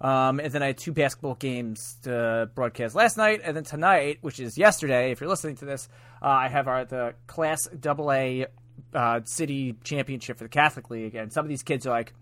Um, 0.00 0.38
and 0.40 0.52
then 0.52 0.62
I 0.62 0.66
had 0.68 0.78
two 0.78 0.92
basketball 0.92 1.34
games 1.34 1.98
to 2.04 2.48
broadcast 2.54 2.94
last 2.94 3.16
night, 3.16 3.40
and 3.44 3.56
then 3.56 3.64
tonight, 3.64 4.18
which 4.22 4.38
is 4.40 4.56
yesterday, 4.56 5.10
if 5.10 5.20
you're 5.20 5.28
listening 5.28 5.56
to 5.56 5.64
this, 5.64 5.88
uh, 6.22 6.26
I 6.26 6.48
have 6.48 6.68
our 6.68 6.84
the 6.84 7.14
Class 7.26 7.68
AA 7.84 8.44
uh, 8.94 9.20
City 9.24 9.74
Championship 9.84 10.38
for 10.38 10.44
the 10.44 10.48
Catholic 10.48 10.88
League, 10.90 11.14
and 11.14 11.32
some 11.32 11.44
of 11.44 11.48
these 11.48 11.62
kids 11.62 11.86
are 11.86 11.90
like 11.90 12.14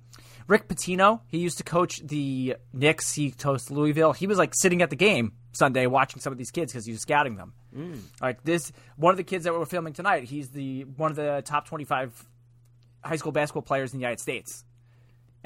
Rick 0.47 0.69
Pitino. 0.69 1.21
He 1.27 1.39
used 1.39 1.59
to 1.59 1.65
coach 1.65 2.01
the 2.05 2.57
Knicks. 2.73 3.13
He 3.13 3.31
coached 3.31 3.71
Louisville. 3.71 4.13
He 4.13 4.27
was 4.27 4.39
like 4.39 4.53
sitting 4.55 4.83
at 4.83 4.91
the 4.91 4.97
game 4.97 5.33
Sunday 5.53 5.87
watching 5.87 6.21
some 6.21 6.33
of 6.33 6.39
these 6.39 6.51
kids 6.51 6.73
because 6.73 6.87
he 6.87 6.93
was 6.93 7.01
scouting 7.01 7.37
them. 7.37 7.53
Like 8.21 8.43
this, 8.43 8.73
one 8.97 9.13
of 9.13 9.17
the 9.17 9.25
kids 9.25 9.45
that 9.45 9.53
we're 9.53 9.67
filming 9.67 9.93
tonight. 9.93 10.25
He's 10.25 10.51
the 10.51 10.85
one 10.85 11.11
of 11.11 11.17
the 11.17 11.43
top 11.45 11.67
twenty-five 11.67 12.13
high 13.05 13.17
school 13.17 13.33
basketball 13.33 13.63
players 13.63 13.93
in 13.93 13.99
the 13.99 14.03
United 14.03 14.21
States 14.21 14.65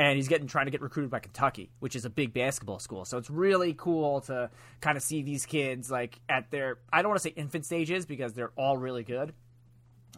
and 0.01 0.17
he's 0.17 0.29
getting 0.29 0.47
trying 0.47 0.65
to 0.65 0.71
get 0.71 0.81
recruited 0.81 1.11
by 1.11 1.19
Kentucky, 1.19 1.71
which 1.79 1.95
is 1.95 2.07
a 2.07 2.11
big 2.11 2.33
basketball 2.33 2.79
school. 2.79 3.05
So 3.05 3.19
it's 3.19 3.29
really 3.29 3.75
cool 3.75 4.23
to 4.23 4.49
kind 4.81 4.97
of 4.97 5.03
see 5.03 5.23
these 5.23 5.45
kids 5.45 5.91
like 5.91 6.19
at 6.27 6.51
their 6.51 6.79
I 6.91 7.03
don't 7.03 7.11
want 7.11 7.21
to 7.21 7.29
say 7.29 7.35
infant 7.37 7.67
stages 7.67 8.07
because 8.07 8.33
they're 8.33 8.53
all 8.57 8.79
really 8.79 9.03
good. 9.05 9.35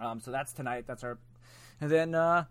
Um, 0.00 0.20
so 0.20 0.30
that's 0.30 0.52
tonight. 0.52 0.84
That's 0.86 1.02
our, 1.02 1.18
and 1.80 1.90
then 1.90 2.14
uh, 2.14 2.44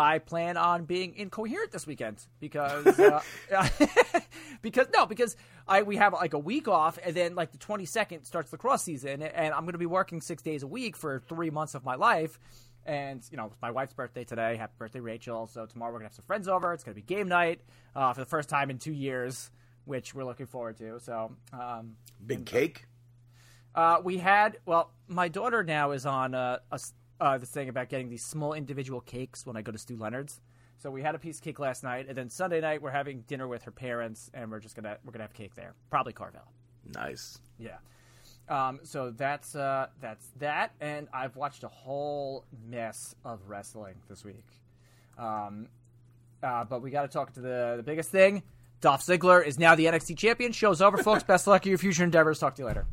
I 0.00 0.18
plan 0.18 0.56
on 0.56 0.84
being 0.84 1.14
incoherent 1.16 1.72
this 1.72 1.86
weekend 1.86 2.24
because 2.40 2.86
uh, 2.98 3.22
because 4.62 4.86
no 4.94 5.06
because 5.06 5.36
I 5.68 5.82
we 5.82 5.96
have 5.96 6.12
like 6.12 6.34
a 6.34 6.38
week 6.38 6.68
off 6.68 6.98
and 7.02 7.14
then 7.14 7.34
like 7.34 7.52
the 7.52 7.58
twenty 7.58 7.84
second 7.86 8.24
starts 8.24 8.50
the 8.50 8.58
cross 8.58 8.82
season 8.82 9.22
and 9.22 9.54
I'm 9.54 9.62
going 9.62 9.72
to 9.72 9.78
be 9.78 9.86
working 9.86 10.20
six 10.20 10.42
days 10.42 10.62
a 10.62 10.66
week 10.66 10.96
for 10.96 11.20
three 11.28 11.50
months 11.50 11.74
of 11.74 11.84
my 11.84 11.94
life. 11.96 12.38
And 12.86 13.22
you 13.30 13.36
know, 13.36 13.46
it's 13.46 13.56
my 13.60 13.70
wife's 13.70 13.92
birthday 13.92 14.24
today. 14.24 14.56
Happy 14.56 14.72
birthday, 14.78 15.00
Rachel! 15.00 15.46
So 15.46 15.66
tomorrow 15.66 15.92
we're 15.92 15.98
gonna 15.98 16.08
have 16.08 16.14
some 16.14 16.24
friends 16.24 16.48
over. 16.48 16.72
It's 16.72 16.82
gonna 16.82 16.94
be 16.94 17.02
game 17.02 17.28
night 17.28 17.60
uh, 17.94 18.12
for 18.14 18.20
the 18.20 18.26
first 18.26 18.48
time 18.48 18.70
in 18.70 18.78
two 18.78 18.92
years, 18.94 19.50
which 19.84 20.14
we're 20.14 20.24
looking 20.24 20.46
forward 20.46 20.78
to. 20.78 20.98
So 21.00 21.36
um, 21.52 21.96
Big 22.26 22.46
cake. 22.46 22.86
uh, 23.74 23.98
we 24.02 24.16
had 24.16 24.58
well, 24.64 24.92
my 25.08 25.28
daughter 25.28 25.62
now 25.62 25.90
is 25.90 26.06
on 26.06 26.34
a, 26.34 26.60
a 26.70 26.74
s 26.74 26.94
uh, 27.20 27.38
this 27.38 27.50
thing 27.50 27.68
about 27.68 27.88
getting 27.88 28.08
these 28.08 28.24
small 28.24 28.54
individual 28.54 29.00
cakes 29.00 29.44
when 29.46 29.56
I 29.56 29.62
go 29.62 29.72
to 29.72 29.78
Stew 29.78 29.96
Leonard's. 29.96 30.40
So 30.78 30.90
we 30.90 31.02
had 31.02 31.14
a 31.14 31.18
piece 31.18 31.36
of 31.36 31.44
cake 31.44 31.58
last 31.58 31.82
night, 31.84 32.06
and 32.08 32.16
then 32.16 32.30
Sunday 32.30 32.60
night 32.60 32.80
we're 32.80 32.90
having 32.90 33.20
dinner 33.22 33.46
with 33.46 33.62
her 33.64 33.70
parents, 33.70 34.30
and 34.32 34.50
we're 34.50 34.60
just 34.60 34.74
gonna 34.74 34.96
we're 35.04 35.12
gonna 35.12 35.24
have 35.24 35.34
cake 35.34 35.54
there, 35.54 35.74
probably 35.90 36.14
Carvel. 36.14 36.40
Nice. 36.94 37.38
Yeah. 37.58 37.76
Um, 38.48 38.80
so 38.82 39.10
that's 39.10 39.54
uh, 39.54 39.88
that's 40.00 40.26
that, 40.38 40.72
and 40.80 41.08
I've 41.12 41.36
watched 41.36 41.64
a 41.64 41.68
whole 41.68 42.46
mess 42.66 43.14
of 43.24 43.40
wrestling 43.46 43.94
this 44.08 44.24
week. 44.24 44.46
Um, 45.18 45.68
uh, 46.42 46.64
but 46.64 46.80
we 46.80 46.90
got 46.90 47.02
to 47.02 47.08
talk 47.08 47.34
to 47.34 47.40
the 47.40 47.74
the 47.76 47.82
biggest 47.82 48.10
thing. 48.10 48.42
Dolph 48.80 49.02
Ziggler 49.02 49.46
is 49.46 49.58
now 49.58 49.74
the 49.74 49.84
NXT 49.84 50.16
champion. 50.16 50.52
Show's 50.52 50.80
over, 50.80 50.96
folks. 50.96 51.22
Best 51.24 51.46
of 51.46 51.48
luck 51.48 51.66
in 51.66 51.70
your 51.70 51.78
future 51.78 52.02
endeavors. 52.02 52.38
Talk 52.38 52.54
to 52.54 52.62
you 52.62 52.66
later. 52.66 52.86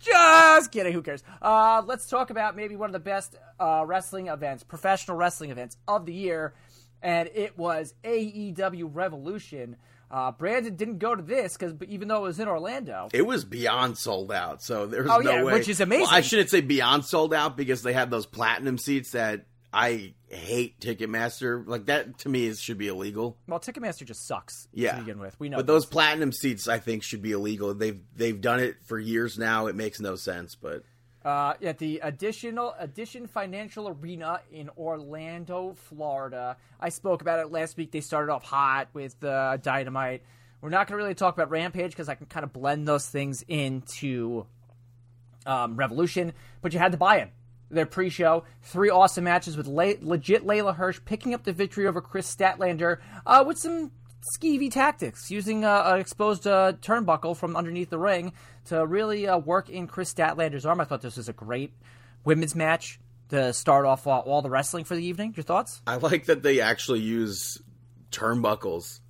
Just 0.00 0.70
kidding. 0.72 0.92
Who 0.92 1.02
cares? 1.02 1.22
Uh, 1.42 1.82
let's 1.86 2.06
talk 2.06 2.30
about 2.30 2.56
maybe 2.56 2.76
one 2.76 2.88
of 2.88 2.92
the 2.92 2.98
best 3.00 3.36
uh, 3.58 3.84
wrestling 3.86 4.28
events, 4.28 4.62
professional 4.62 5.16
wrestling 5.16 5.50
events 5.50 5.76
of 5.88 6.06
the 6.06 6.12
year, 6.12 6.54
and 7.02 7.28
it 7.34 7.56
was 7.58 7.94
AEW 8.04 8.90
Revolution. 8.92 9.76
Uh, 10.08 10.30
Brandon 10.30 10.76
didn't 10.76 10.98
go 10.98 11.14
to 11.16 11.22
this 11.22 11.56
because 11.56 11.74
even 11.88 12.06
though 12.08 12.18
it 12.18 12.22
was 12.28 12.38
in 12.38 12.46
Orlando, 12.46 13.08
It 13.12 13.26
was 13.26 13.44
beyond 13.44 13.98
sold 13.98 14.30
out, 14.30 14.62
so 14.62 14.86
there's 14.86 15.08
Oh, 15.10 15.18
no 15.18 15.30
yeah, 15.32 15.42
way. 15.42 15.54
which 15.54 15.68
is 15.68 15.80
amazing. 15.80 16.04
Well, 16.04 16.14
I 16.14 16.20
shouldn't 16.20 16.50
say 16.50 16.60
beyond 16.60 17.04
sold 17.04 17.34
out 17.34 17.56
because 17.56 17.82
they 17.82 17.92
had 17.92 18.08
those 18.10 18.24
platinum 18.26 18.78
seats 18.78 19.10
that 19.12 19.46
I 19.76 20.14
hate 20.28 20.80
Ticketmaster. 20.80 21.66
Like 21.66 21.86
that 21.86 22.18
to 22.20 22.28
me 22.28 22.46
is 22.46 22.60
should 22.60 22.78
be 22.78 22.88
illegal. 22.88 23.36
well, 23.46 23.60
Ticketmaster 23.60 24.04
just 24.06 24.26
sucks 24.26 24.68
Yeah. 24.72 24.92
to 24.92 24.98
begin 25.00 25.18
with. 25.18 25.38
We 25.38 25.48
know 25.50 25.58
But 25.58 25.66
those 25.66 25.84
platinum 25.84 26.32
seats 26.32 26.66
I 26.66 26.78
think 26.78 27.02
should 27.02 27.20
be 27.22 27.32
illegal. 27.32 27.74
They've 27.74 28.00
they've 28.16 28.40
done 28.40 28.60
it 28.60 28.76
for 28.84 28.98
years 28.98 29.38
now. 29.38 29.66
It 29.66 29.76
makes 29.76 30.00
no 30.00 30.16
sense, 30.16 30.54
but 30.54 30.82
Uh, 31.24 31.54
at 31.62 31.78
the 31.78 31.98
additional 32.04 32.74
Addition 32.78 33.26
Financial 33.26 33.88
Arena 33.88 34.40
in 34.52 34.70
Orlando, 34.78 35.74
Florida. 35.74 36.56
I 36.80 36.88
spoke 36.88 37.20
about 37.20 37.40
it 37.40 37.50
last 37.50 37.76
week. 37.76 37.90
They 37.90 38.00
started 38.00 38.32
off 38.32 38.44
hot 38.44 38.88
with 38.94 39.22
uh, 39.24 39.56
Dynamite. 39.58 40.22
We're 40.60 40.70
not 40.70 40.86
going 40.86 40.96
to 40.98 41.02
really 41.02 41.14
talk 41.16 41.34
about 41.34 41.50
Rampage 41.50 41.90
because 41.90 42.08
I 42.08 42.14
can 42.14 42.26
kind 42.26 42.44
of 42.44 42.52
blend 42.52 42.86
those 42.88 43.08
things 43.08 43.44
into 43.48 44.46
um, 45.44 45.76
Revolution. 45.76 46.32
But 46.62 46.72
you 46.72 46.78
had 46.78 46.92
to 46.92 46.98
buy 46.98 47.20
in. 47.22 47.30
Their 47.70 47.86
pre-show. 47.86 48.44
Three 48.62 48.90
awesome 48.90 49.24
matches 49.24 49.56
with 49.56 49.66
Le- 49.66 49.96
legit 50.00 50.46
Leyla 50.46 50.76
Hirsch 50.76 51.00
picking 51.04 51.34
up 51.34 51.44
the 51.44 51.52
victory 51.52 51.86
over 51.86 52.00
Kris 52.00 52.32
Statlander 52.32 52.98
uh, 53.26 53.44
with 53.46 53.58
some 53.58 53.90
skeevy 54.38 54.70
tactics, 54.70 55.30
using 55.30 55.64
uh, 55.64 55.82
an 55.86 56.00
exposed 56.00 56.46
uh, 56.46 56.74
turnbuckle 56.80 57.36
from 57.36 57.56
underneath 57.56 57.90
the 57.90 57.98
ring 57.98 58.32
to 58.66 58.86
really 58.86 59.26
uh, 59.26 59.38
work 59.38 59.68
in 59.68 59.86
Kris 59.86 60.12
Statlander's 60.12 60.66
arm. 60.66 60.80
I 60.80 60.84
thought 60.84 61.02
this 61.02 61.16
was 61.16 61.28
a 61.28 61.32
great 61.32 61.72
women's 62.24 62.54
match 62.54 63.00
to 63.30 63.52
start 63.52 63.86
off 63.86 64.06
all 64.06 64.42
the 64.42 64.50
wrestling 64.50 64.84
for 64.84 64.94
the 64.94 65.04
evening. 65.04 65.34
Your 65.36 65.44
thoughts? 65.44 65.82
I 65.86 65.96
like 65.96 66.26
that 66.26 66.42
they 66.42 66.60
actually 66.60 67.00
use 67.00 67.60
turnbuckles. 68.10 69.00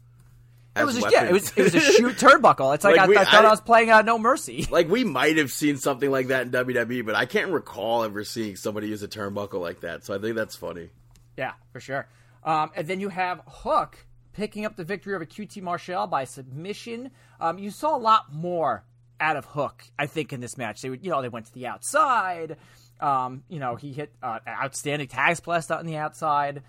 It 0.77 0.85
was 0.85 0.97
a, 1.03 1.11
yeah, 1.11 1.25
it 1.25 1.33
was 1.33 1.53
it 1.57 1.63
was 1.63 1.75
a 1.75 1.81
shoot 1.81 2.17
turnbuckle. 2.19 2.75
It's 2.75 2.85
like, 2.85 2.97
Like 2.97 3.01
I, 3.01 3.07
we- 3.09 3.17
I 3.17 3.25
thought 3.25 3.45
I, 3.45 3.49
I- 3.49 3.51
was 3.51 3.61
playing 3.61 3.91
uh, 3.91 4.03
No 4.03 4.19
Mercy. 4.19 4.67
like 4.71 4.89
we 4.89 5.05
might 5.05 5.37
have 5.39 5.51
seen 5.51 5.77
something 5.77 6.11
like 6.11 6.29
that 6.29 6.43
in 6.43 6.51
WWE, 6.53 7.05
but 7.07 7.15
I 7.15 7.27
can't 7.27 7.51
recall 7.51 8.05
ever 8.05 8.25
seeing 8.25 8.57
somebody 8.57 8.89
use 8.89 9.03
a 9.03 9.09
turnbuckle 9.09 9.61
like 9.61 9.81
that. 9.81 10.05
So 10.05 10.15
I 10.15 10.19
think 10.19 10.37
that's 10.37 10.57
funny. 10.57 10.91
Yeah, 11.37 11.53
for 11.73 11.81
sure. 11.81 12.09
Um, 12.45 12.71
and 12.77 12.87
then 12.87 13.01
you 13.01 13.09
have 13.09 13.41
Hook 13.47 13.97
picking 14.33 14.65
up 14.65 14.77
the 14.77 14.85
victory 14.85 15.15
over 15.15 15.25
QT 15.27 15.61
Marshall 15.63 16.07
by 16.07 16.25
submission. 16.25 17.11
Um, 17.41 17.59
you 17.59 17.71
saw 17.71 17.97
a 17.97 17.99
lot 17.99 18.33
more 18.33 18.85
out 19.19 19.37
of 19.37 19.45
Hook, 19.47 19.83
I 19.99 20.07
think, 20.07 20.33
in 20.33 20.41
this 20.41 20.57
match. 20.59 20.83
They, 20.83 20.91
would- 20.91 21.03
you 21.05 21.11
know, 21.11 21.23
they 21.23 21.29
went 21.29 21.47
to 21.47 21.53
the 21.55 21.67
outside. 21.67 22.57
Um, 23.01 23.43
you 23.49 23.59
know, 23.59 23.77
he 23.77 23.93
hit 23.93 24.13
uh, 24.23 24.39
an 24.47 24.55
outstanding 24.63 25.09
tag 25.09 25.37
splash 25.37 25.71
on 25.71 25.85
the 25.87 25.97
outside. 25.97 26.63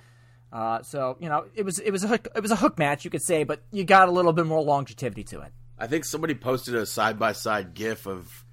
Uh, 0.52 0.82
so 0.82 1.18
you 1.20 1.30
know, 1.30 1.46
it 1.56 1.64
was 1.64 1.80
it 1.80 1.92
was 1.92 2.04
a 2.04 2.08
hook, 2.08 2.28
it 2.36 2.42
was 2.42 2.52
a 2.52 2.56
hook 2.56 2.78
match, 2.78 3.04
you 3.04 3.12
could 3.12 3.22
say, 3.22 3.44
but 3.44 3.62
you 3.72 3.84
got 3.84 4.08
a 4.08 4.12
little 4.12 4.34
bit 4.34 4.46
more 4.46 4.62
longevity 4.62 5.24
to 5.26 5.42
it. 5.42 5.52
I 5.78 5.88
think 5.88 6.06
somebody 6.06 6.34
posted 6.34 6.76
a 6.76 6.86
side 6.86 7.20
by 7.20 7.34
side 7.34 7.74
GIF 7.74 8.08
of 8.08 8.46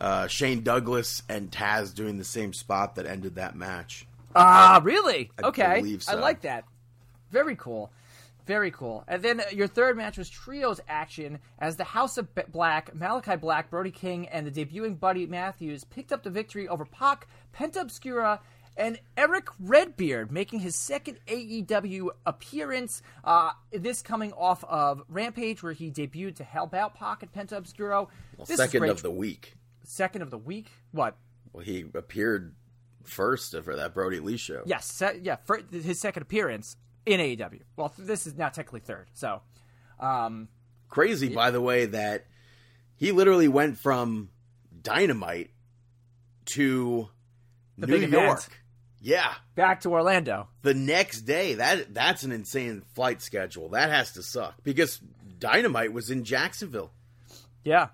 uh, 0.00 0.26
Shane 0.26 0.62
Douglas 0.62 1.22
and 1.28 1.50
Taz 1.50 1.94
doing 1.94 2.18
the 2.18 2.24
same 2.24 2.52
spot 2.52 2.96
that 2.96 3.06
ended 3.06 3.36
that 3.36 3.56
match. 3.56 4.06
Ah, 4.34 4.80
really? 4.82 5.30
okay, 5.42 5.76
believe 5.76 6.04
I 6.08 6.14
like 6.14 6.42
that. 6.42 6.64
Very 7.30 7.56
cool. 7.56 7.90
Very 8.46 8.72
cool. 8.72 9.04
And 9.06 9.22
then 9.22 9.40
uh, 9.40 9.44
your 9.52 9.68
third 9.68 9.96
match 9.96 10.18
was 10.18 10.28
trios 10.28 10.80
action 10.88 11.38
as 11.58 11.76
the 11.76 11.84
House 11.84 12.18
of 12.18 12.28
Black, 12.50 12.92
Malakai 12.94 13.40
Black, 13.40 13.70
Brody 13.70 13.92
King, 13.92 14.28
and 14.28 14.46
the 14.46 14.50
debuting 14.50 14.98
Buddy 14.98 15.26
Matthews 15.26 15.84
picked 15.84 16.12
up 16.12 16.24
the 16.24 16.30
victory 16.30 16.66
over 16.66 16.84
Pac, 16.84 17.28
Penta 17.54 17.84
Oscuro, 17.84 18.40
and 18.76 18.98
Eric 19.16 19.48
Redbeard, 19.60 20.32
making 20.32 20.60
his 20.60 20.76
second 20.76 21.18
AEW 21.26 22.08
appearance. 22.26 23.02
Uh, 23.24 23.50
this 23.72 24.02
coming 24.02 24.32
off 24.32 24.64
of 24.64 25.02
Rampage, 25.08 25.62
where 25.62 25.72
he 25.72 25.90
debuted 25.90 26.36
to 26.36 26.44
help 26.44 26.74
out 26.74 26.94
and 27.22 27.32
Penta 27.32 27.60
Oscuro. 27.60 28.08
Well, 28.36 28.46
This 28.46 28.56
second 28.56 28.84
of 28.88 29.02
the 29.02 29.10
week. 29.10 29.54
second 29.84 30.22
of 30.22 30.30
the 30.30 30.38
week. 30.38 30.70
What? 30.92 31.16
Well, 31.52 31.64
he 31.64 31.84
appeared 31.94 32.54
first 33.04 33.54
for 33.62 33.76
that 33.76 33.92
Brodie 33.94 34.20
Lee 34.20 34.36
show. 34.36 34.62
Yes, 34.64 34.86
se- 34.86 35.20
yeah, 35.22 35.36
for 35.44 35.60
his 35.70 36.00
second 36.00 36.22
appearance 36.22 36.76
in 37.04 37.20
AEW. 37.20 37.60
Well, 37.76 37.88
th- 37.90 38.06
this 38.06 38.26
is 38.26 38.36
now 38.36 38.48
technically 38.48 38.80
third. 38.80 39.08
So, 39.12 39.42
um, 40.00 40.48
Crazy, 40.88 41.28
by 41.34 41.50
the 41.50 41.60
way, 41.60 41.86
that 41.86 42.26
he 42.96 43.12
literally 43.12 43.48
went 43.48 43.78
from 43.78 44.28
Dynamite 44.82 45.50
to 46.46 47.08
The 47.78 47.86
New 47.86 47.96
York. 47.96 48.12
event. 48.38 48.48
Yeah, 49.04 49.34
back 49.56 49.80
to 49.80 49.90
Orlando. 49.90 50.48
the 50.62 50.74
next 50.74 51.22
day. 51.22 51.54
That 51.54 51.92
that's 51.92 52.22
an 52.22 52.30
insane 52.32 52.82
flight 52.94 53.20
schedule. 53.20 53.70
That 53.70 53.90
has 53.90 54.12
to 54.12 54.22
suck 54.22 54.54
because 54.62 55.00
Dynamite 55.40 55.92
was 55.92 56.08
in 56.10 56.22
Jacksonville. 56.24 56.92
Yeah. 57.64 57.88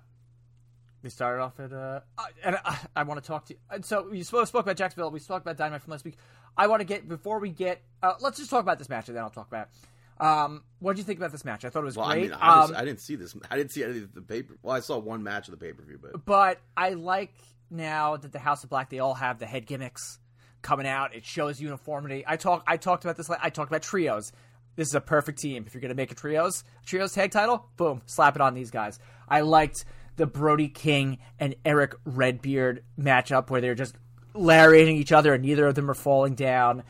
We 1.01 1.09
started 1.09 1.41
off 1.41 1.59
at, 1.61 1.71
uh, 1.71 2.01
uh, 2.17 2.23
and 2.43 2.57
I, 2.65 2.77
I 2.95 3.03
want 3.03 3.23
to 3.23 3.27
talk 3.27 3.45
to 3.45 3.53
you. 3.53 3.59
And 3.71 3.85
so 3.85 4.09
we 4.09 4.21
spoke, 4.23 4.45
spoke 4.47 4.65
about 4.65 4.75
Jacksonville. 4.75 5.09
We 5.11 5.19
spoke 5.21 5.41
about 5.41 5.55
Dynamite 5.55 5.81
from 5.81 5.91
last 5.91 6.03
week. 6.03 6.17
I 6.57 6.67
want 6.67 6.81
to 6.81 6.85
get, 6.85 7.07
before 7.07 7.39
we 7.39 7.49
get, 7.51 7.81
uh, 8.03 8.15
let's 8.19 8.37
just 8.37 8.49
talk 8.49 8.61
about 8.61 8.77
this 8.79 8.89
match 8.89 9.07
and 9.07 9.15
then 9.15 9.23
I'll 9.23 9.29
talk 9.29 9.47
about 9.47 9.69
it. 9.69 10.23
Um, 10.25 10.63
what 10.79 10.93
did 10.93 10.99
you 10.99 11.05
think 11.05 11.17
about 11.19 11.31
this 11.31 11.45
match? 11.45 11.63
I 11.63 11.69
thought 11.69 11.83
it 11.83 11.85
was 11.85 11.95
Well, 11.95 12.07
great. 12.07 12.17
I 12.17 12.21
mean, 12.23 12.33
I, 12.33 12.63
um, 12.63 12.73
I 12.75 12.83
didn't 12.83 12.99
see 12.99 13.15
this. 13.15 13.33
I 13.49 13.55
didn't 13.55 13.71
see 13.71 13.83
any 13.85 13.99
of 13.99 14.13
the 14.13 14.21
paper. 14.21 14.57
Well, 14.61 14.75
I 14.75 14.81
saw 14.81 14.97
one 14.97 15.23
match 15.23 15.47
of 15.47 15.57
the 15.57 15.65
pay 15.65 15.71
per 15.71 15.83
view, 15.83 15.99
but 16.01 16.25
but 16.25 16.59
I 16.75 16.89
like 16.89 17.33
now 17.71 18.17
that 18.17 18.33
the 18.33 18.39
House 18.39 18.65
of 18.65 18.69
Black 18.69 18.89
they 18.89 18.99
all 18.99 19.13
have 19.13 19.39
the 19.39 19.45
head 19.45 19.65
gimmicks 19.65 20.19
coming 20.61 20.87
out. 20.87 21.15
It 21.15 21.25
shows 21.25 21.59
uniformity. 21.59 22.23
I 22.27 22.35
talk 22.35 22.63
I 22.67 22.77
talked 22.77 23.05
about 23.05 23.17
this. 23.17 23.29
I 23.29 23.49
talked 23.49 23.71
about 23.71 23.81
trios. 23.81 24.31
This 24.75 24.87
is 24.87 24.95
a 24.95 25.01
perfect 25.01 25.39
team. 25.39 25.65
If 25.67 25.73
you're 25.73 25.81
going 25.81 25.89
to 25.89 25.95
make 25.95 26.11
a 26.11 26.15
trios 26.15 26.63
trios 26.85 27.13
tag 27.13 27.31
title, 27.31 27.69
boom, 27.77 28.01
slap 28.05 28.35
it 28.35 28.41
on 28.41 28.53
these 28.53 28.71
guys. 28.71 28.99
I 29.27 29.41
liked 29.41 29.85
the 30.15 30.25
Brody 30.25 30.67
King 30.67 31.19
and 31.39 31.55
Eric 31.65 31.95
Redbeard 32.05 32.83
matchup 32.99 33.49
where 33.49 33.61
they're 33.61 33.75
just 33.75 33.95
lariating 34.33 34.97
each 34.97 35.11
other 35.11 35.33
and 35.33 35.43
neither 35.43 35.67
of 35.67 35.75
them 35.75 35.89
are 35.89 35.95
falling 35.95 36.35
down. 36.35 36.83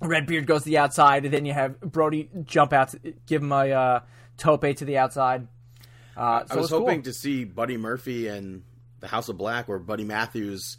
Redbeard 0.00 0.46
goes 0.46 0.62
to 0.62 0.70
the 0.70 0.78
outside, 0.78 1.24
and 1.24 1.32
then 1.32 1.46
you 1.46 1.52
have 1.52 1.80
Brody 1.80 2.28
jump 2.44 2.72
out, 2.72 2.90
to 2.90 2.98
give 3.26 3.42
him 3.42 3.52
a 3.52 3.70
uh, 3.70 4.00
tope 4.36 4.62
to 4.76 4.84
the 4.84 4.98
outside. 4.98 5.48
Uh, 6.16 6.44
so 6.46 6.54
I 6.54 6.60
was 6.60 6.70
cool. 6.70 6.80
hoping 6.80 7.02
to 7.02 7.12
see 7.12 7.44
Buddy 7.44 7.76
Murphy 7.76 8.28
and 8.28 8.62
the 9.00 9.08
House 9.08 9.28
of 9.28 9.38
Black, 9.38 9.68
or 9.68 9.78
Buddy 9.78 10.04
Matthews 10.04 10.76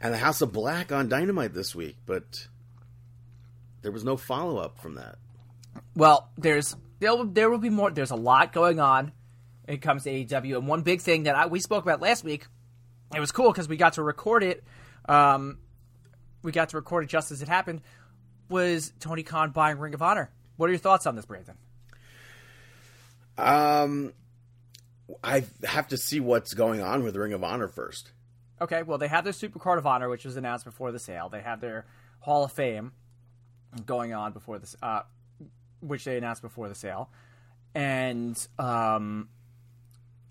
and 0.00 0.14
the 0.14 0.18
House 0.18 0.40
of 0.40 0.52
Black 0.52 0.92
on 0.92 1.08
Dynamite 1.08 1.52
this 1.52 1.74
week, 1.74 1.96
but 2.06 2.48
there 3.82 3.92
was 3.92 4.04
no 4.04 4.16
follow 4.16 4.58
up 4.58 4.78
from 4.78 4.94
that. 4.94 5.18
Well, 5.94 6.30
there's 6.38 6.76
there 7.00 7.14
will, 7.14 7.26
there 7.26 7.50
will 7.50 7.58
be 7.58 7.70
more. 7.70 7.90
There's 7.90 8.10
a 8.10 8.16
lot 8.16 8.52
going 8.52 8.80
on 8.80 9.12
when 9.64 9.76
it 9.76 9.82
comes 9.82 10.04
to 10.04 10.10
AEW, 10.10 10.56
and 10.58 10.66
one 10.66 10.82
big 10.82 11.00
thing 11.00 11.24
that 11.24 11.34
I, 11.36 11.46
we 11.46 11.60
spoke 11.60 11.84
about 11.84 12.00
last 12.00 12.24
week. 12.24 12.46
It 13.14 13.20
was 13.20 13.32
cool 13.32 13.50
because 13.50 13.68
we 13.68 13.76
got 13.76 13.94
to 13.94 14.02
record 14.02 14.42
it. 14.42 14.64
Um, 15.08 15.58
we 16.42 16.52
got 16.52 16.70
to 16.70 16.76
record 16.76 17.04
it 17.04 17.08
just 17.08 17.32
as 17.32 17.42
it 17.42 17.48
happened. 17.48 17.80
Was 18.48 18.92
Tony 19.00 19.22
Khan 19.22 19.50
buying 19.50 19.78
Ring 19.78 19.94
of 19.94 20.02
Honor? 20.02 20.30
What 20.56 20.66
are 20.68 20.72
your 20.72 20.78
thoughts 20.78 21.06
on 21.06 21.16
this, 21.16 21.24
Brandon? 21.24 21.56
Um, 23.38 24.12
I 25.24 25.44
have 25.64 25.88
to 25.88 25.96
see 25.96 26.20
what's 26.20 26.54
going 26.54 26.80
on 26.80 27.02
with 27.02 27.16
Ring 27.16 27.32
of 27.32 27.42
Honor 27.42 27.68
first. 27.68 28.12
Okay, 28.60 28.82
well, 28.82 28.98
they 28.98 29.08
have 29.08 29.24
their 29.24 29.32
Super 29.32 29.58
Card 29.58 29.78
of 29.78 29.86
Honor, 29.86 30.08
which 30.08 30.24
was 30.24 30.36
announced 30.36 30.64
before 30.64 30.92
the 30.92 30.98
sale. 30.98 31.28
They 31.28 31.40
have 31.40 31.60
their 31.60 31.86
Hall 32.20 32.44
of 32.44 32.52
Fame 32.52 32.92
going 33.86 34.12
on 34.12 34.32
before 34.32 34.58
this, 34.58 34.76
uh, 34.82 35.02
which 35.80 36.04
they 36.04 36.16
announced 36.16 36.42
before 36.42 36.68
the 36.68 36.74
sale. 36.74 37.10
And, 37.74 38.36
um, 38.58 39.28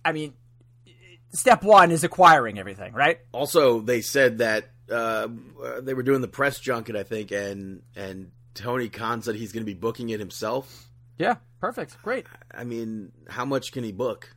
I 0.05 0.11
mean, 0.11 0.33
step 1.31 1.63
one 1.63 1.91
is 1.91 2.03
acquiring 2.03 2.59
everything, 2.59 2.93
right? 2.93 3.19
Also, 3.31 3.81
they 3.81 4.01
said 4.01 4.39
that 4.39 4.69
uh, 4.91 5.27
they 5.81 5.93
were 5.93 6.03
doing 6.03 6.21
the 6.21 6.27
press 6.27 6.59
junket, 6.59 6.95
I 6.95 7.03
think, 7.03 7.31
and 7.31 7.81
and 7.95 8.31
Tony 8.53 8.89
Khan 8.89 9.21
said 9.21 9.35
he's 9.35 9.51
going 9.51 9.61
to 9.61 9.71
be 9.71 9.73
booking 9.73 10.09
it 10.09 10.19
himself. 10.19 10.89
Yeah, 11.17 11.35
perfect, 11.59 12.01
great. 12.01 12.25
I 12.51 12.63
mean, 12.63 13.11
how 13.27 13.45
much 13.45 13.71
can 13.71 13.83
he 13.83 13.91
book? 13.91 14.35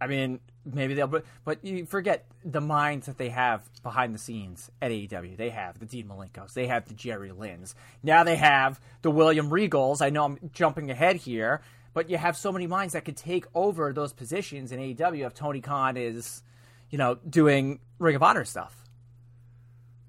I 0.00 0.06
mean, 0.06 0.40
maybe 0.72 0.94
they'll, 0.94 1.06
but, 1.06 1.24
but 1.44 1.64
you 1.64 1.86
forget 1.86 2.26
the 2.44 2.60
minds 2.60 3.06
that 3.06 3.18
they 3.18 3.28
have 3.30 3.68
behind 3.82 4.14
the 4.14 4.18
scenes 4.18 4.70
at 4.82 4.90
AEW. 4.90 5.36
They 5.36 5.50
have 5.50 5.78
the 5.78 5.86
Dean 5.86 6.08
Malenkos, 6.08 6.54
they 6.54 6.66
have 6.66 6.86
the 6.86 6.94
Jerry 6.94 7.30
Lynns. 7.30 7.74
Now 8.02 8.24
they 8.24 8.36
have 8.36 8.80
the 9.02 9.10
William 9.10 9.50
Regals. 9.50 10.02
I 10.02 10.10
know 10.10 10.24
I'm 10.24 10.50
jumping 10.52 10.90
ahead 10.90 11.16
here, 11.16 11.62
but 11.94 12.10
you 12.10 12.18
have 12.18 12.36
so 12.36 12.52
many 12.52 12.66
minds 12.66 12.92
that 12.92 13.04
could 13.04 13.16
take 13.16 13.46
over 13.54 13.92
those 13.92 14.12
positions 14.12 14.72
in 14.72 14.80
AEW 14.80 15.26
if 15.26 15.34
Tony 15.34 15.60
Khan 15.60 15.96
is, 15.96 16.42
you 16.90 16.98
know, 16.98 17.14
doing 17.28 17.80
Ring 17.98 18.16
of 18.16 18.22
Honor 18.22 18.44
stuff. 18.44 18.82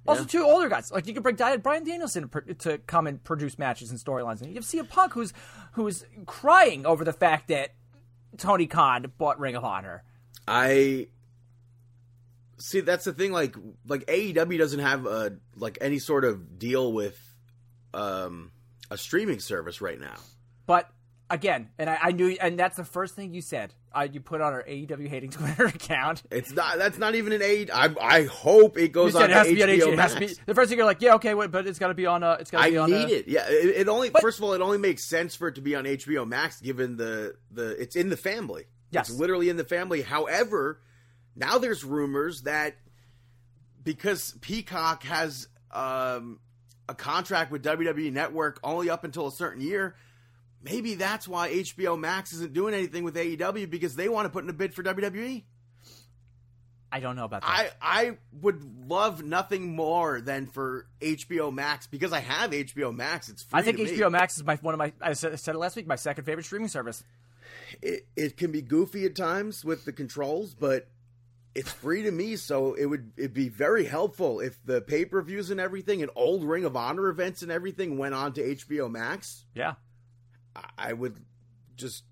Also, 0.07 0.23
two 0.23 0.43
older 0.43 0.69
guys 0.69 0.89
like 0.91 1.05
you 1.05 1.13
could 1.13 1.23
bring 1.23 1.35
Bryan 1.35 1.83
Danielson 1.83 2.29
to, 2.59 2.77
come 2.79 3.07
and 3.07 3.21
produce 3.23 3.59
matches 3.59 3.91
and 3.91 3.99
storylines, 3.99 4.41
and 4.41 4.55
you 4.55 4.61
see 4.61 4.79
a 4.79 4.83
Punk 4.83 5.13
who's 5.13 5.33
who's 5.73 6.05
crying 6.25 6.85
over 6.85 7.03
the 7.03 7.11
fact 7.11 7.49
that 7.49 7.73
Tony 8.37 8.67
Khan 8.67 9.11
bought 9.17 9.39
Ring 9.39 9.55
of 9.55 9.65
Honor. 9.65 10.03
I 10.47 11.07
see. 12.57 12.81
That's 12.81 13.05
the 13.05 13.13
thing. 13.13 13.31
Like, 13.31 13.55
like 13.85 14.05
AEW 14.05 14.57
doesn't 14.57 14.79
have 14.79 15.05
a 15.05 15.37
like 15.55 15.77
any 15.81 15.99
sort 15.99 16.23
of 16.23 16.57
deal 16.57 16.91
with 16.91 17.19
um 17.93 18.51
a 18.89 18.97
streaming 18.97 19.39
service 19.39 19.81
right 19.81 19.99
now. 19.99 20.15
But 20.65 20.89
again, 21.29 21.69
and 21.77 21.89
I, 21.89 21.97
I 22.01 22.11
knew, 22.11 22.37
and 22.39 22.57
that's 22.57 22.77
the 22.77 22.85
first 22.85 23.15
thing 23.15 23.33
you 23.33 23.41
said. 23.41 23.73
Uh, 23.93 24.07
you 24.11 24.19
put 24.19 24.41
on 24.41 24.53
our 24.53 24.63
AEW 24.63 25.07
hating 25.07 25.29
Twitter 25.31 25.65
account. 25.65 26.21
It's 26.29 26.51
not. 26.51 26.77
That's 26.77 26.97
not 26.97 27.15
even 27.15 27.33
an 27.33 27.41
AEW. 27.41 27.71
I, 27.73 27.95
I 27.99 28.23
hope 28.25 28.77
it 28.77 28.91
goes 28.91 29.15
on 29.15 29.23
it 29.23 29.29
has 29.31 29.47
to 29.47 29.55
be 29.55 29.63
on 29.63 29.69
HBO 29.69 29.79
HBO. 29.79 29.93
It 29.93 29.99
has 29.99 30.13
to 30.13 30.19
Max. 30.19 30.33
be 30.33 30.41
the 30.45 30.55
first 30.55 30.69
thing 30.69 30.77
you're 30.77 30.85
like, 30.85 31.01
yeah, 31.01 31.15
okay, 31.15 31.33
wait, 31.33 31.51
but 31.51 31.65
it's 31.65 31.79
got 31.79 31.87
to 31.87 31.93
be 31.93 32.05
on. 32.05 32.23
Uh, 32.23 32.37
it's 32.39 32.51
got 32.51 32.65
to 32.65 32.71
be 32.71 32.77
on. 32.77 32.91
need 32.91 33.05
uh, 33.05 33.07
it. 33.07 33.27
Yeah, 33.27 33.47
it, 33.49 33.75
it 33.75 33.87
only. 33.87 34.09
But- 34.09 34.21
first 34.21 34.37
of 34.37 34.43
all, 34.43 34.53
it 34.53 34.61
only 34.61 34.77
makes 34.77 35.03
sense 35.03 35.35
for 35.35 35.47
it 35.47 35.55
to 35.55 35.61
be 35.61 35.75
on 35.75 35.85
HBO 35.85 36.27
Max, 36.27 36.61
given 36.61 36.97
the 36.97 37.35
the 37.51 37.71
it's 37.81 37.95
in 37.95 38.09
the 38.09 38.17
family. 38.17 38.65
Yes. 38.91 39.09
it's 39.09 39.19
literally 39.19 39.49
in 39.49 39.57
the 39.57 39.63
family. 39.63 40.01
However, 40.01 40.81
now 41.35 41.57
there's 41.57 41.83
rumors 41.83 42.43
that 42.43 42.75
because 43.83 44.35
Peacock 44.41 45.03
has 45.03 45.47
um, 45.71 46.39
a 46.89 46.95
contract 46.95 47.51
with 47.51 47.63
WWE 47.63 48.11
Network 48.11 48.59
only 48.63 48.89
up 48.89 49.03
until 49.03 49.27
a 49.27 49.31
certain 49.31 49.61
year, 49.61 49.95
maybe 50.61 50.95
that's 50.95 51.27
why 51.27 51.49
HBO 51.49 51.99
Max 51.99 52.33
isn't 52.33 52.53
doing 52.53 52.73
anything 52.73 53.03
with 53.03 53.15
AEW 53.15 53.69
because 53.69 53.95
they 53.95 54.09
want 54.09 54.25
to 54.25 54.29
put 54.29 54.43
in 54.43 54.49
a 54.49 54.53
bid 54.53 54.73
for. 54.73 54.83
WWE. 54.83 55.43
I 56.89 56.99
don't 57.01 57.17
know 57.17 57.25
about 57.25 57.41
that. 57.41 57.49
I 57.49 57.69
I 57.81 58.17
would 58.41 58.63
love 58.87 59.21
nothing 59.21 59.75
more 59.75 60.21
than 60.21 60.47
for 60.47 60.87
HBO 61.01 61.53
Max 61.53 61.85
because 61.85 62.13
I 62.13 62.19
have 62.19 62.51
HBO 62.51 62.95
Max. 62.95 63.27
It's 63.27 63.43
free 63.43 63.59
I 63.59 63.61
think. 63.63 63.77
HBO 63.77 64.09
Max 64.09 64.37
is 64.37 64.45
my 64.45 64.55
one 64.57 64.73
of 64.73 64.77
my. 64.77 64.93
I 65.01 65.13
said, 65.13 65.33
I 65.33 65.35
said 65.35 65.55
it 65.55 65.57
last 65.57 65.75
week. 65.75 65.85
My 65.85 65.97
second 65.97 66.23
favorite 66.23 66.45
streaming 66.45 66.69
service. 66.69 67.03
It, 67.81 68.07
it 68.15 68.37
can 68.37 68.51
be 68.51 68.61
goofy 68.61 69.05
at 69.05 69.15
times 69.15 69.63
with 69.65 69.85
the 69.85 69.91
controls, 69.93 70.53
but 70.53 70.87
it's 71.55 71.71
free 71.71 72.03
to 72.03 72.11
me. 72.11 72.35
So 72.35 72.73
it 72.73 72.85
would 72.85 73.11
it'd 73.17 73.33
be 73.33 73.49
very 73.49 73.85
helpful 73.85 74.39
if 74.39 74.57
the 74.65 74.81
pay 74.81 75.05
per 75.05 75.21
views 75.21 75.49
and 75.49 75.59
everything 75.59 76.01
and 76.01 76.11
old 76.15 76.43
Ring 76.43 76.65
of 76.65 76.75
Honor 76.75 77.07
events 77.09 77.41
and 77.41 77.51
everything 77.51 77.97
went 77.97 78.13
on 78.15 78.33
to 78.33 78.41
HBO 78.55 78.89
Max. 78.91 79.45
Yeah. 79.55 79.73
I- 80.77 80.93
would 80.93 81.17
just 81.75 82.03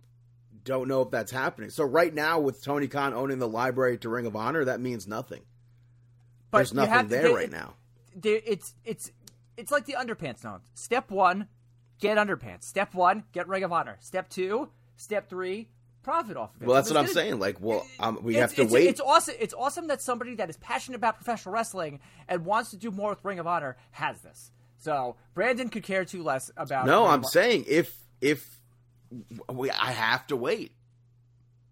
don't 0.63 0.87
know 0.87 1.01
if 1.03 1.11
that's 1.11 1.31
happening. 1.31 1.69
So 1.69 1.83
right 1.83 2.13
now, 2.13 2.39
with 2.39 2.63
Tony 2.63 2.87
Khan 2.87 3.13
owning 3.13 3.39
the 3.39 3.47
library 3.47 3.97
to 3.99 4.09
Ring 4.09 4.25
of 4.25 4.35
Honor, 4.35 4.65
that 4.65 4.79
means 4.79 5.07
nothing. 5.07 5.41
But 6.51 6.59
There's 6.59 6.73
nothing 6.73 7.07
there 7.07 7.23
get- 7.29 7.33
right 7.35 7.51
now. 7.51 7.73
there, 8.15 8.39
it's 8.45 8.73
it's 8.83 9.11
it's 9.57 9.71
like 9.71 9.85
the 9.85 9.93
underpants 9.93 10.39
zone. 10.41 10.61
Step 10.73 11.09
one, 11.11 11.47
get 11.99 12.17
underpants. 12.17 12.63
Step 12.63 12.93
one, 12.93 13.23
get 13.31 13.47
Ring 13.47 13.63
of 13.63 13.71
Honor. 13.71 13.97
Step 13.99 14.29
two, 14.29 14.69
step 14.97 15.29
three, 15.29 15.69
profit 16.03 16.37
off 16.37 16.55
of 16.55 16.61
it. 16.61 16.65
Well, 16.65 16.75
that's 16.75 16.89
what 16.89 16.97
I'm 16.97 17.07
saying. 17.07 17.39
Like, 17.39 17.57
well, 17.59 17.85
um, 17.99 18.19
we 18.21 18.35
have 18.35 18.53
to 18.55 18.61
it's- 18.61 18.71
wait. 18.73 18.87
It's 18.87 19.01
awesome. 19.01 19.35
It's 19.39 19.53
awesome 19.53 19.87
that 19.87 20.01
somebody 20.01 20.35
that 20.35 20.49
is 20.49 20.57
passionate 20.57 20.97
about 20.97 21.15
professional 21.15 21.53
wrestling 21.53 21.99
and 22.27 22.45
wants 22.45 22.71
to 22.71 22.77
do 22.77 22.91
more 22.91 23.09
with 23.11 23.23
Ring 23.23 23.39
of 23.39 23.47
Honor 23.47 23.77
has 23.91 24.19
this. 24.21 24.51
So 24.77 25.15
Brandon 25.33 25.69
could 25.69 25.83
care 25.83 26.05
too 26.05 26.21
less 26.23 26.51
about. 26.57 26.85
No, 26.85 27.03
Ring 27.03 27.11
I'm 27.11 27.23
saying 27.23 27.65
if 27.67 27.95
if 28.21 28.59
we, 29.51 29.71
I 29.71 29.91
have 29.91 30.27
to 30.27 30.35
wait. 30.35 30.73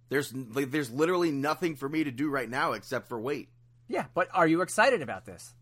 There's 0.10 0.34
like, 0.34 0.72
there's 0.72 0.92
literally 0.92 1.32
nothing 1.32 1.76
for 1.76 1.90
me 1.90 2.04
to 2.04 2.12
do 2.12 2.30
right 2.30 2.50
now 2.50 2.74
except 2.74 3.10
for 3.10 3.20
wait. 3.20 3.50
Yeah, 3.88 4.06
but 4.14 4.30
are 4.34 4.48
you 4.48 4.62
excited 4.62 5.02
about 5.02 5.26
this? 5.26 5.54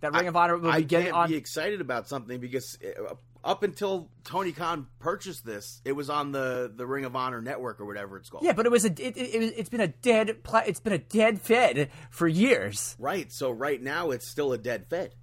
That 0.00 0.14
Ring 0.14 0.28
of 0.28 0.36
Honor 0.36 0.56
will 0.56 0.70
I 0.70 0.78
be 0.78 0.84
getting 0.84 1.06
can't 1.06 1.16
on. 1.16 1.28
be 1.28 1.36
excited 1.36 1.80
about 1.80 2.08
something 2.08 2.40
because 2.40 2.78
uh, 2.82 3.14
up 3.44 3.62
until 3.62 4.08
Tony 4.24 4.52
Khan 4.52 4.86
purchased 4.98 5.44
this, 5.44 5.80
it 5.84 5.92
was 5.92 6.10
on 6.10 6.32
the 6.32 6.70
the 6.74 6.86
Ring 6.86 7.04
of 7.04 7.16
Honor 7.16 7.40
network 7.40 7.80
or 7.80 7.86
whatever 7.86 8.16
it's 8.16 8.28
called. 8.30 8.44
yeah, 8.44 8.52
but 8.52 8.66
it 8.66 8.72
was 8.72 8.84
a. 8.84 8.88
It, 8.88 9.00
it, 9.00 9.16
it, 9.16 9.54
it's 9.56 9.68
been 9.70 9.80
a 9.80 9.88
dead. 9.88 10.42
Pla- 10.42 10.64
it's 10.66 10.80
been 10.80 10.92
a 10.92 10.98
dead 10.98 11.40
fed 11.40 11.90
for 12.10 12.28
years. 12.28 12.96
Right. 12.98 13.30
So 13.32 13.50
right 13.50 13.80
now 13.82 14.10
it's 14.10 14.26
still 14.26 14.52
a 14.52 14.58
dead 14.58 14.86
fed. 14.88 15.14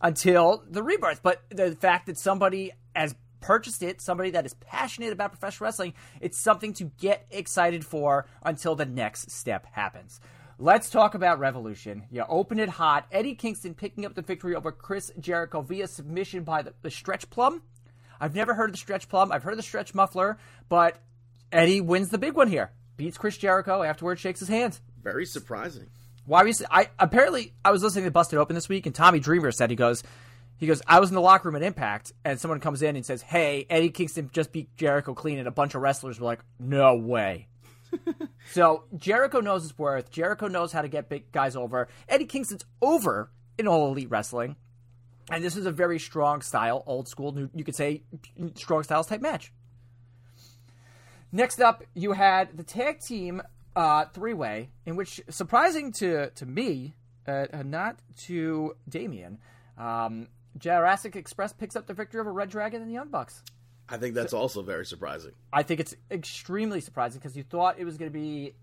until 0.00 0.64
the 0.68 0.82
rebirth. 0.82 1.22
But 1.22 1.42
the 1.50 1.72
fact 1.76 2.06
that 2.06 2.18
somebody 2.18 2.72
has 2.94 3.14
purchased 3.40 3.82
it, 3.82 4.00
somebody 4.00 4.30
that 4.30 4.44
is 4.44 4.54
passionate 4.54 5.12
about 5.12 5.32
professional 5.32 5.66
wrestling, 5.66 5.94
it's 6.20 6.38
something 6.38 6.72
to 6.74 6.84
get 6.98 7.26
excited 7.30 7.84
for 7.84 8.26
until 8.42 8.74
the 8.74 8.84
next 8.86 9.30
step 9.30 9.66
happens. 9.72 10.20
Let's 10.62 10.90
talk 10.90 11.14
about 11.14 11.38
Revolution. 11.38 12.02
You 12.10 12.22
open 12.28 12.60
it 12.60 12.68
hot. 12.68 13.06
Eddie 13.10 13.34
Kingston 13.34 13.72
picking 13.72 14.04
up 14.04 14.14
the 14.14 14.20
victory 14.20 14.54
over 14.54 14.70
Chris 14.70 15.10
Jericho 15.18 15.62
via 15.62 15.88
submission 15.88 16.44
by 16.44 16.60
the, 16.60 16.74
the 16.82 16.90
stretch 16.90 17.30
plum. 17.30 17.62
I've 18.20 18.34
never 18.34 18.52
heard 18.52 18.68
of 18.68 18.74
the 18.74 18.78
stretch 18.78 19.08
plum. 19.08 19.32
I've 19.32 19.42
heard 19.42 19.54
of 19.54 19.56
the 19.56 19.62
stretch 19.62 19.94
muffler, 19.94 20.36
but 20.68 20.98
Eddie 21.50 21.80
wins 21.80 22.10
the 22.10 22.18
big 22.18 22.34
one 22.34 22.48
here. 22.48 22.72
Beats 22.98 23.16
Chris 23.16 23.38
Jericho. 23.38 23.82
Afterwards, 23.82 24.20
shakes 24.20 24.40
his 24.40 24.50
hand. 24.50 24.78
Very 25.02 25.24
surprising. 25.24 25.86
Why 26.26 26.44
we? 26.44 26.52
I 26.70 26.90
apparently 26.98 27.54
I 27.64 27.70
was 27.70 27.82
listening 27.82 28.04
to 28.04 28.10
Busted 28.10 28.38
Open 28.38 28.54
this 28.54 28.68
week, 28.68 28.84
and 28.84 28.94
Tommy 28.94 29.18
Dreamer 29.18 29.52
said 29.52 29.70
he 29.70 29.76
goes, 29.76 30.02
he 30.58 30.66
goes, 30.66 30.82
I 30.86 31.00
was 31.00 31.08
in 31.08 31.14
the 31.14 31.22
locker 31.22 31.48
room 31.48 31.56
at 31.56 31.62
Impact, 31.62 32.12
and 32.22 32.38
someone 32.38 32.60
comes 32.60 32.82
in 32.82 32.96
and 32.96 33.06
says, 33.06 33.22
"Hey, 33.22 33.64
Eddie 33.70 33.88
Kingston 33.88 34.28
just 34.30 34.52
beat 34.52 34.76
Jericho 34.76 35.14
clean," 35.14 35.38
and 35.38 35.48
a 35.48 35.50
bunch 35.50 35.74
of 35.74 35.80
wrestlers 35.80 36.20
were 36.20 36.26
like, 36.26 36.40
"No 36.58 36.96
way." 36.96 37.48
so 38.52 38.84
Jericho 38.96 39.40
knows 39.40 39.62
his 39.62 39.78
worth. 39.78 40.10
Jericho 40.10 40.48
knows 40.48 40.72
how 40.72 40.82
to 40.82 40.88
get 40.88 41.08
big 41.08 41.30
guys 41.32 41.56
over. 41.56 41.88
Eddie 42.08 42.26
Kingston's 42.26 42.64
over 42.80 43.30
in 43.58 43.66
all 43.66 43.88
elite 43.88 44.10
wrestling, 44.10 44.56
and 45.30 45.44
this 45.44 45.56
is 45.56 45.66
a 45.66 45.72
very 45.72 45.98
strong 45.98 46.42
style, 46.42 46.82
old 46.86 47.08
school, 47.08 47.48
you 47.54 47.64
could 47.64 47.76
say, 47.76 48.02
strong 48.54 48.82
styles 48.82 49.06
type 49.06 49.20
match. 49.20 49.52
Next 51.32 51.60
up, 51.60 51.84
you 51.94 52.12
had 52.12 52.56
the 52.56 52.64
tag 52.64 53.00
team 53.00 53.42
uh, 53.76 54.06
three 54.06 54.34
way, 54.34 54.70
in 54.84 54.96
which, 54.96 55.20
surprising 55.28 55.92
to 55.92 56.30
to 56.30 56.46
me, 56.46 56.94
uh, 57.26 57.46
uh, 57.52 57.62
not 57.62 58.00
to 58.24 58.76
Damien, 58.88 59.38
um, 59.78 60.28
Jurassic 60.58 61.14
Express 61.14 61.52
picks 61.52 61.76
up 61.76 61.86
the 61.86 61.94
victory 61.94 62.20
over 62.20 62.32
Red 62.32 62.50
Dragon 62.50 62.82
and 62.82 62.90
the 62.90 62.94
Young 62.94 63.08
Bucks. 63.08 63.42
I 63.90 63.96
think 63.96 64.14
that's 64.14 64.32
also 64.32 64.62
very 64.62 64.86
surprising. 64.86 65.32
I 65.52 65.64
think 65.64 65.80
it's 65.80 65.96
extremely 66.10 66.80
surprising 66.80 67.18
because 67.18 67.36
you 67.36 67.42
thought 67.42 67.78
it 67.78 67.84
was 67.84 67.98
going 67.98 68.10
to 68.10 68.16
be. 68.16 68.54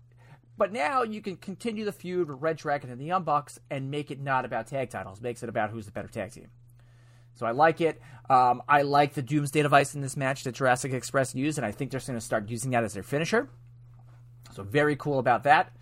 But 0.56 0.72
now 0.72 1.02
you 1.02 1.20
can 1.20 1.36
continue 1.36 1.84
the 1.84 1.92
feud 1.92 2.28
with 2.28 2.40
Red 2.40 2.56
Dragon 2.56 2.90
and 2.90 3.00
the 3.00 3.04
Young 3.04 3.22
Bucks 3.22 3.60
and 3.70 3.90
make 3.90 4.10
it 4.10 4.20
not 4.20 4.44
about 4.44 4.66
tag 4.66 4.90
titles. 4.90 5.20
Makes 5.20 5.42
it 5.42 5.48
about 5.48 5.70
who's 5.70 5.86
the 5.86 5.92
better 5.92 6.08
tag 6.08 6.32
team. 6.32 6.48
So 7.34 7.46
I 7.46 7.52
like 7.52 7.80
it. 7.80 8.00
Um, 8.28 8.62
I 8.68 8.82
like 8.82 9.14
the 9.14 9.22
Doomsday 9.22 9.62
device 9.62 9.94
in 9.94 10.00
this 10.00 10.16
match 10.16 10.42
that 10.44 10.56
Jurassic 10.56 10.92
Express 10.92 11.34
used, 11.34 11.58
and 11.58 11.64
I 11.64 11.70
think 11.70 11.90
they're 11.90 12.00
going 12.00 12.18
to 12.18 12.24
start 12.24 12.48
using 12.48 12.72
that 12.72 12.82
as 12.82 12.94
their 12.94 13.04
finisher. 13.04 13.48
So 14.52 14.64
very 14.64 14.96
cool 14.96 15.20
about 15.20 15.44
that. 15.44 15.72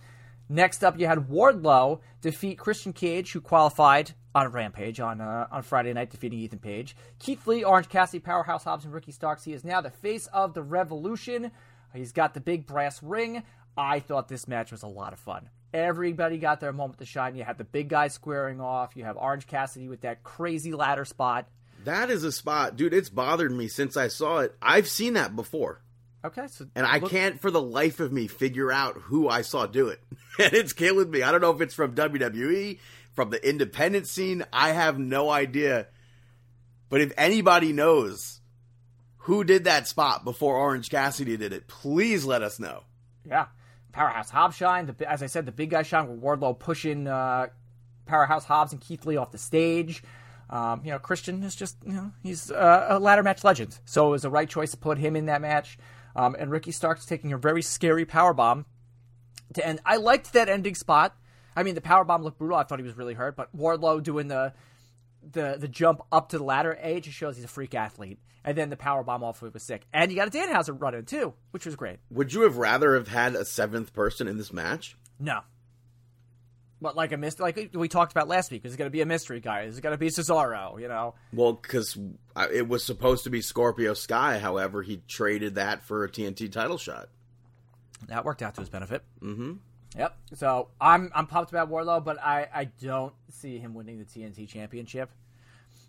Next 0.48 0.84
up, 0.84 0.98
you 0.98 1.06
had 1.06 1.28
Wardlow 1.28 2.00
defeat 2.20 2.58
Christian 2.58 2.92
Cage, 2.92 3.32
who 3.32 3.40
qualified 3.40 4.12
on 4.36 4.52
Rampage 4.52 5.00
on 5.00 5.20
uh, 5.20 5.46
on 5.50 5.62
Friday 5.62 5.92
night, 5.94 6.10
defeating 6.10 6.38
Ethan 6.38 6.58
Page. 6.58 6.94
Keith 7.18 7.46
Lee, 7.46 7.64
Orange 7.64 7.88
Cassidy, 7.88 8.20
Powerhouse 8.20 8.64
Hobbs, 8.64 8.84
and 8.84 8.92
Ricky 8.92 9.12
Starks. 9.12 9.44
He 9.44 9.52
is 9.54 9.64
now 9.64 9.80
the 9.80 9.90
face 9.90 10.26
of 10.32 10.52
the 10.54 10.62
Revolution. 10.62 11.50
He's 11.94 12.12
got 12.12 12.34
the 12.34 12.40
big 12.40 12.66
brass 12.66 13.02
ring. 13.02 13.42
I 13.76 14.00
thought 14.00 14.28
this 14.28 14.46
match 14.46 14.70
was 14.72 14.82
a 14.82 14.86
lot 14.88 15.12
of 15.14 15.18
fun. 15.18 15.48
Everybody 15.72 16.38
got 16.38 16.60
their 16.60 16.72
moment 16.72 16.98
to 17.00 17.06
shine. 17.06 17.34
You 17.36 17.44
had 17.44 17.58
the 17.58 17.64
big 17.64 17.88
guy 17.88 18.08
squaring 18.08 18.60
off. 18.60 18.96
You 18.96 19.04
have 19.04 19.16
Orange 19.16 19.46
Cassidy 19.46 19.88
with 19.88 20.02
that 20.02 20.22
crazy 20.22 20.72
ladder 20.72 21.04
spot. 21.04 21.48
That 21.84 22.10
is 22.10 22.24
a 22.24 22.32
spot, 22.32 22.76
dude. 22.76 22.92
It's 22.94 23.10
bothered 23.10 23.52
me 23.52 23.68
since 23.68 23.96
I 23.96 24.08
saw 24.08 24.40
it. 24.40 24.54
I've 24.60 24.88
seen 24.88 25.14
that 25.14 25.34
before. 25.36 25.80
Okay, 26.24 26.46
so 26.48 26.66
And 26.74 26.84
I 26.86 26.98
look- 26.98 27.10
can't 27.10 27.40
for 27.40 27.50
the 27.50 27.62
life 27.62 28.00
of 28.00 28.12
me 28.12 28.26
figure 28.26 28.72
out 28.72 28.96
who 28.96 29.28
I 29.28 29.42
saw 29.42 29.66
do 29.66 29.88
it. 29.88 30.00
and 30.38 30.52
it's 30.54 30.72
killing 30.72 31.10
me. 31.10 31.22
I 31.22 31.30
don't 31.30 31.40
know 31.40 31.52
if 31.52 31.60
it's 31.60 31.74
from 31.74 31.94
WWE, 31.94 32.78
from 33.16 33.30
the 33.30 33.48
independent 33.48 34.06
scene. 34.06 34.44
I 34.52 34.70
have 34.70 34.98
no 34.98 35.30
idea. 35.30 35.88
But 36.88 37.00
if 37.00 37.12
anybody 37.16 37.72
knows 37.72 38.40
who 39.16 39.42
did 39.42 39.64
that 39.64 39.88
spot 39.88 40.22
before 40.24 40.56
Orange 40.56 40.88
Cassidy 40.88 41.36
did 41.36 41.52
it, 41.52 41.66
please 41.66 42.24
let 42.24 42.42
us 42.42 42.60
know. 42.60 42.84
Yeah, 43.28 43.46
Powerhouse 43.90 44.30
Hobbs 44.30 44.54
shine. 44.54 44.86
The, 44.86 45.10
as 45.10 45.22
I 45.22 45.26
said, 45.26 45.46
the 45.46 45.52
big 45.52 45.70
guy 45.70 45.82
shine 45.82 46.08
with 46.08 46.20
Wardlow 46.20 46.56
pushing 46.56 47.08
uh, 47.08 47.48
Powerhouse 48.04 48.44
Hobbs 48.44 48.72
and 48.72 48.80
Keith 48.80 49.04
Lee 49.04 49.16
off 49.16 49.32
the 49.32 49.38
stage. 49.38 50.04
Um, 50.48 50.82
you 50.84 50.92
know, 50.92 51.00
Christian 51.00 51.42
is 51.42 51.56
just 51.56 51.76
you 51.84 51.94
know 51.94 52.12
he's 52.22 52.52
uh, 52.52 52.86
a 52.90 53.00
ladder 53.00 53.24
match 53.24 53.42
legend, 53.42 53.80
so 53.84 54.06
it 54.06 54.10
was 54.10 54.22
the 54.22 54.30
right 54.30 54.48
choice 54.48 54.70
to 54.70 54.76
put 54.76 54.98
him 54.98 55.16
in 55.16 55.26
that 55.26 55.40
match. 55.40 55.76
Um, 56.14 56.36
and 56.38 56.50
Ricky 56.50 56.70
Starks 56.70 57.04
taking 57.04 57.32
a 57.32 57.38
very 57.38 57.62
scary 57.62 58.04
power 58.04 58.32
bomb 58.32 58.64
to 59.54 59.66
end. 59.66 59.80
I 59.84 59.96
liked 59.96 60.32
that 60.34 60.48
ending 60.48 60.76
spot. 60.76 61.16
I 61.56 61.62
mean, 61.62 61.74
the 61.74 61.80
power 61.80 62.04
bomb 62.04 62.22
looked 62.22 62.38
brutal. 62.38 62.56
I 62.58 62.64
thought 62.64 62.78
he 62.78 62.84
was 62.84 62.96
really 62.96 63.14
hurt, 63.14 63.34
but 63.34 63.56
Wardlow 63.56 64.02
doing 64.02 64.28
the 64.28 64.52
the 65.32 65.56
the 65.58 65.68
jump 65.68 66.02
up 66.12 66.28
to 66.28 66.38
the 66.38 66.44
ladder, 66.44 66.78
a 66.80 67.00
just 67.00 67.16
shows 67.16 67.36
he's 67.36 67.44
a 67.44 67.48
freak 67.48 67.74
athlete. 67.74 68.18
And 68.44 68.56
then 68.56 68.70
the 68.70 68.76
power 68.76 69.02
bomb 69.02 69.24
off 69.24 69.42
of 69.42 69.48
it 69.48 69.54
was 69.54 69.64
sick. 69.64 69.86
And 69.92 70.08
you 70.12 70.16
got 70.16 70.28
a 70.28 70.30
Danhausen 70.30 70.80
running 70.80 71.04
too, 71.04 71.34
which 71.50 71.66
was 71.66 71.74
great. 71.74 71.98
Would 72.10 72.32
you 72.32 72.42
have 72.42 72.58
rather 72.58 72.94
have 72.94 73.08
had 73.08 73.34
a 73.34 73.44
seventh 73.44 73.92
person 73.92 74.28
in 74.28 74.36
this 74.36 74.52
match? 74.52 74.96
No. 75.18 75.40
But 76.80 76.94
like 76.94 77.10
a 77.10 77.16
mystery, 77.16 77.42
like 77.42 77.70
we 77.74 77.88
talked 77.88 78.12
about 78.12 78.28
last 78.28 78.52
week, 78.52 78.64
is 78.64 78.74
it 78.74 78.76
going 78.76 78.86
to 78.86 78.92
be 78.92 79.00
a 79.00 79.06
mystery 79.06 79.40
guy? 79.40 79.62
Is 79.62 79.78
it 79.78 79.80
going 79.80 79.94
to 79.94 79.98
be 79.98 80.08
Cesaro? 80.08 80.80
You 80.80 80.86
know, 80.86 81.14
Well, 81.32 81.54
because 81.54 81.98
it 82.52 82.68
was 82.68 82.84
supposed 82.84 83.24
to 83.24 83.30
be 83.30 83.40
Scorpio 83.40 83.94
Sky. 83.94 84.38
However, 84.38 84.82
he 84.82 84.98
traded 85.08 85.56
that 85.56 85.82
for 85.82 86.04
a 86.04 86.08
TNT 86.08 86.52
title 86.52 86.78
shot. 86.78 87.08
that 88.08 88.24
worked 88.24 88.42
out 88.42 88.54
to 88.54 88.60
his 88.60 88.68
benefit. 88.68 89.02
Mm-hmm. 89.22 89.54
Yep. 89.96 90.16
So 90.34 90.68
I'm 90.80 91.10
I'm 91.14 91.26
pumped 91.26 91.50
about 91.50 91.70
Wardlow, 91.70 92.04
but 92.04 92.18
I 92.22 92.48
I 92.52 92.64
don't 92.64 93.14
see 93.30 93.58
him 93.58 93.74
winning 93.74 93.98
the 93.98 94.04
TNT 94.04 94.48
Championship 94.48 95.10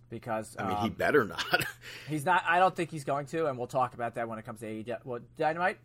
because 0.10 0.56
I 0.58 0.68
mean, 0.68 0.78
he 0.78 0.88
um, 0.88 0.94
better 0.94 1.26
not. 1.26 1.66
He's 2.08 2.26
not. 2.26 2.44
I 2.48 2.60
don't 2.60 2.76
think 2.76 2.92
he's 2.92 3.04
going 3.04 3.26
to, 3.28 3.48
and 3.48 3.58
we'll 3.58 3.68
talk 3.68 3.94
about 3.94 4.16
that 4.16 4.30
when 4.30 4.40
it 4.40 4.46
comes 4.46 4.62
to 4.62 4.66
AEW. 4.66 4.98
Well, 5.04 5.20
Dynamite. 5.38 5.80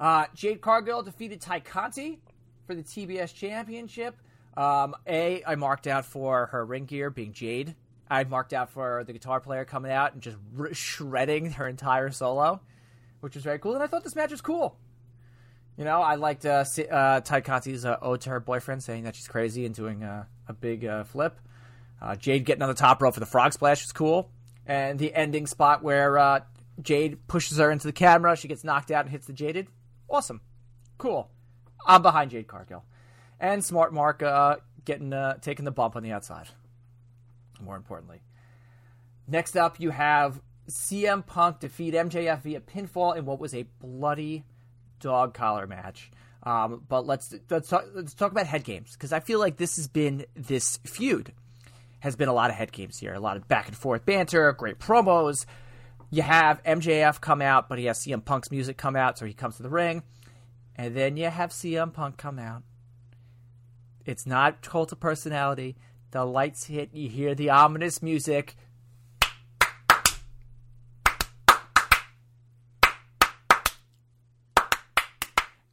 Uh, 0.00 0.24
Jade 0.34 0.60
Cargill 0.60 1.02
defeated 1.02 1.40
Tay 1.40 1.60
Conti 1.60 2.18
for 2.66 2.74
the 2.74 2.82
TBS 2.82 3.32
Championship. 3.34 4.16
Um, 4.56 4.96
a, 5.06 5.42
I 5.46 5.54
marked 5.54 5.86
out 5.86 6.04
for 6.04 6.46
her 6.46 6.64
ring 6.64 6.86
gear 6.86 7.08
being 7.10 7.32
Jade. 7.32 7.76
I 8.10 8.24
marked 8.24 8.52
out 8.52 8.70
for 8.70 9.04
the 9.04 9.12
guitar 9.12 9.40
player 9.40 9.64
coming 9.64 9.92
out 9.92 10.12
and 10.12 10.22
just 10.22 10.36
r- 10.58 10.74
shredding 10.74 11.52
her 11.52 11.68
entire 11.68 12.10
solo, 12.10 12.60
which 13.20 13.34
was 13.34 13.44
very 13.44 13.58
cool. 13.58 13.74
And 13.74 13.82
I 13.82 13.86
thought 13.86 14.04
this 14.04 14.16
match 14.16 14.32
was 14.32 14.40
cool. 14.40 14.76
You 15.76 15.84
know, 15.84 16.02
I 16.02 16.16
liked 16.16 16.44
uh, 16.44 16.64
uh, 16.90 17.20
Tay 17.20 17.40
Conti's 17.40 17.84
uh, 17.84 17.96
ode 18.02 18.20
to 18.22 18.30
her 18.30 18.40
boyfriend, 18.40 18.82
saying 18.82 19.04
that 19.04 19.16
she's 19.16 19.28
crazy 19.28 19.64
and 19.64 19.74
doing 19.74 20.02
uh, 20.02 20.24
a 20.46 20.52
big 20.52 20.84
uh, 20.84 21.04
flip. 21.04 21.38
Uh, 22.00 22.14
Jade 22.14 22.44
getting 22.44 22.62
on 22.62 22.68
the 22.68 22.74
top 22.74 23.00
rope 23.00 23.14
for 23.14 23.20
the 23.20 23.26
frog 23.26 23.52
splash 23.52 23.82
was 23.82 23.92
cool. 23.92 24.30
And 24.66 24.98
the 24.98 25.14
ending 25.14 25.46
spot 25.46 25.82
where 25.82 26.18
uh, 26.18 26.40
Jade 26.80 27.26
pushes 27.26 27.58
her 27.58 27.70
into 27.70 27.86
the 27.86 27.92
camera, 27.92 28.36
she 28.36 28.48
gets 28.48 28.64
knocked 28.64 28.90
out 28.90 29.04
and 29.04 29.10
hits 29.10 29.26
the 29.26 29.32
Jaded. 29.32 29.68
Awesome. 30.10 30.40
Cool. 30.98 31.30
I'm 31.86 32.02
behind 32.02 32.30
Jade 32.30 32.46
Cargill. 32.46 32.84
and 33.40 33.64
Smart 33.64 33.92
Mark 33.92 34.22
getting 34.84 35.12
taking 35.40 35.64
the 35.64 35.70
bump 35.70 35.96
on 35.96 36.02
the 36.02 36.12
outside. 36.12 36.48
More 37.60 37.76
importantly, 37.76 38.20
next 39.26 39.56
up 39.56 39.80
you 39.80 39.90
have 39.90 40.40
CM 40.68 41.26
Punk 41.26 41.60
defeat 41.60 41.94
MJF 41.94 42.42
via 42.42 42.60
pinfall 42.60 43.16
in 43.16 43.24
what 43.24 43.40
was 43.40 43.54
a 43.54 43.64
bloody 43.80 44.44
dog 45.02 45.34
collar 45.34 45.66
match. 45.66 46.10
Um, 46.44 46.82
but 46.88 47.06
let's 47.06 47.34
let's 47.50 47.68
talk 47.68 47.84
let's 47.94 48.14
talk 48.14 48.32
about 48.32 48.46
head 48.46 48.64
games 48.64 48.92
because 48.92 49.12
I 49.12 49.20
feel 49.20 49.38
like 49.38 49.58
this 49.58 49.76
has 49.76 49.86
been 49.86 50.24
this 50.34 50.78
feud 50.78 51.32
has 52.00 52.16
been 52.16 52.28
a 52.28 52.32
lot 52.32 52.50
of 52.50 52.56
head 52.56 52.72
games 52.72 52.98
here, 52.98 53.14
a 53.14 53.20
lot 53.20 53.36
of 53.36 53.46
back 53.46 53.68
and 53.68 53.76
forth 53.76 54.04
banter, 54.04 54.50
great 54.52 54.78
promos. 54.78 55.46
You 56.10 56.22
have 56.22 56.62
MJF 56.64 57.20
come 57.20 57.40
out, 57.40 57.68
but 57.68 57.78
he 57.78 57.84
has 57.84 57.98
CM 58.00 58.24
Punk's 58.24 58.50
music 58.50 58.76
come 58.76 58.96
out, 58.96 59.18
so 59.18 59.24
he 59.24 59.32
comes 59.32 59.56
to 59.56 59.62
the 59.62 59.70
ring, 59.70 60.02
and 60.74 60.96
then 60.96 61.16
you 61.16 61.28
have 61.30 61.50
CM 61.50 61.92
Punk 61.92 62.16
come 62.16 62.38
out. 62.38 62.64
It's 64.04 64.26
not 64.26 64.62
cult 64.62 64.90
of 64.90 64.98
personality. 64.98 65.76
The 66.10 66.24
lights 66.24 66.64
hit, 66.64 66.90
you 66.92 67.08
hear 67.08 67.34
the 67.34 67.50
ominous 67.50 68.02
music. 68.02 68.56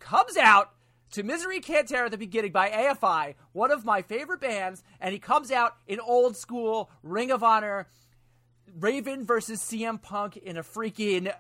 Comes 0.10 0.38
out 0.38 0.72
to 1.12 1.22
Miseria 1.22 1.64
Cantare 1.64 2.06
at 2.06 2.10
the 2.10 2.18
beginning 2.18 2.52
by 2.52 2.72
AFI, 2.72 3.36
one 3.52 3.70
of 3.70 3.86
my 3.86 4.02
favorite 4.02 4.42
bands, 4.42 4.84
and 5.00 5.14
he 5.14 5.20
comes 5.20 5.52
out 5.52 5.76
in 5.86 6.00
old 6.00 6.36
school 6.36 6.90
Ring 7.04 7.30
of 7.30 7.44
Honor 7.44 7.86
Raven 8.80 9.24
versus 9.24 9.62
CM 9.62 10.02
Punk 10.02 10.36
in 10.36 10.58
a 10.58 10.64
freaking 10.64 11.32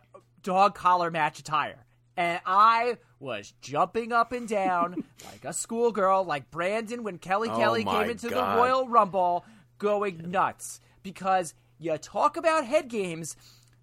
dog 0.43 0.75
collar 0.75 1.10
match 1.10 1.39
attire. 1.39 1.84
And 2.15 2.41
I 2.45 2.97
was 3.19 3.55
jumping 3.60 4.12
up 4.12 4.34
and 4.34 4.47
down 4.47 5.03
like 5.32 5.45
a 5.45 5.53
schoolgirl, 5.53 6.25
like 6.25 6.51
Brandon 6.51 7.01
when 7.01 7.17
Kelly 7.17 7.49
Oh 7.51 7.58
Kelly 7.58 7.84
came 7.84 8.12
into 8.12 8.29
God. 8.29 8.55
the 8.55 8.62
Royal 8.62 8.88
Rumble, 8.88 9.45
going 9.79 10.29
nuts. 10.29 10.79
Because 11.01 11.55
you 11.79 11.97
talk 11.97 12.38
about 12.38 12.67
head 12.67 12.88
games, 12.88 13.36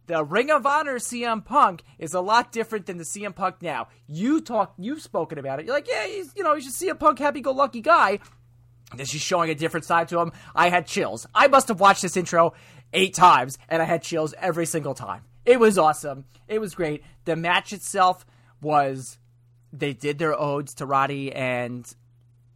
the 0.06 0.24
Ring 0.24 0.50
of 0.50 0.66
Honor 0.66 0.98
CM 0.98 1.44
Punk 1.44 1.82
is 1.98 2.14
a 2.14 2.20
lot 2.20 2.52
different 2.52 2.86
than 2.86 2.96
the 2.96 3.04
CM 3.04 3.34
Punk 3.34 3.60
now. 3.60 3.88
You 4.06 4.40
talk, 4.40 4.74
you've 4.78 5.02
spoken 5.02 5.38
about 5.38 5.58
it. 5.58 5.66
You're 5.66 5.74
like, 5.74 5.88
yeah, 5.88 6.06
he's 6.06 6.32
you 6.36 6.42
know 6.42 6.54
he's 6.54 6.64
just 6.64 6.80
CM 6.80 6.98
Punk, 6.98 7.18
happy-go-lucky 7.18 7.80
guy. 7.80 8.20
This 8.94 9.14
is 9.14 9.20
showing 9.20 9.50
a 9.50 9.54
different 9.54 9.84
side 9.84 10.08
to 10.08 10.20
him. 10.20 10.32
I 10.54 10.68
had 10.68 10.86
chills. 10.86 11.26
I 11.34 11.48
must 11.48 11.68
have 11.68 11.80
watched 11.80 12.02
this 12.02 12.16
intro 12.16 12.54
eight 12.92 13.14
times, 13.14 13.58
and 13.68 13.82
I 13.82 13.84
had 13.84 14.02
chills 14.02 14.32
every 14.38 14.66
single 14.66 14.94
time. 14.94 15.22
It 15.44 15.58
was 15.58 15.76
awesome. 15.76 16.24
It 16.46 16.60
was 16.60 16.74
great. 16.74 17.02
The 17.24 17.36
match 17.36 17.72
itself 17.72 18.24
was. 18.60 19.18
They 19.72 19.92
did 19.92 20.18
their 20.18 20.38
odes 20.38 20.74
to 20.74 20.86
Roddy 20.86 21.32
and 21.32 21.92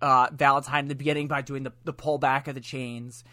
uh, 0.00 0.28
Valentine 0.32 0.84
in 0.84 0.88
the 0.88 0.94
beginning 0.94 1.28
by 1.28 1.42
doing 1.42 1.64
the, 1.64 1.72
the 1.84 1.92
pullback 1.92 2.46
of 2.48 2.54
the 2.54 2.60
chains. 2.60 3.24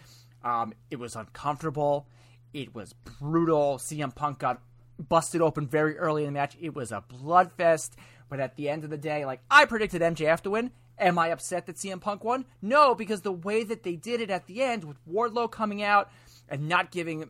Um, 0.43 0.73
it 0.89 0.97
was 0.97 1.15
uncomfortable. 1.15 2.07
It 2.57 2.73
was 2.73 2.93
brutal. 2.93 3.77
CM 3.77 4.15
Punk 4.15 4.39
got 4.39 4.63
busted 4.97 5.41
open 5.41 5.67
very 5.67 5.95
early 5.95 6.23
in 6.23 6.29
the 6.29 6.39
match. 6.39 6.57
It 6.59 6.73
was 6.73 6.91
a 6.91 7.03
bloodfest. 7.07 7.91
But 8.29 8.39
at 8.39 8.55
the 8.55 8.67
end 8.67 8.83
of 8.83 8.89
the 8.89 8.97
day, 8.97 9.25
like 9.25 9.41
I 9.51 9.65
predicted 9.65 10.01
MJF 10.01 10.41
to 10.41 10.49
win. 10.49 10.71
Am 10.97 11.19
I 11.19 11.27
upset 11.27 11.67
that 11.67 11.75
CM 11.75 12.01
Punk 12.01 12.23
won? 12.23 12.45
No, 12.59 12.95
because 12.95 13.21
the 13.21 13.31
way 13.31 13.63
that 13.63 13.83
they 13.83 13.95
did 13.95 14.21
it 14.21 14.31
at 14.31 14.47
the 14.47 14.63
end 14.63 14.85
with 14.85 14.97
Wardlow 15.07 15.51
coming 15.51 15.83
out 15.83 16.09
and 16.49 16.67
not 16.67 16.89
giving 16.89 17.29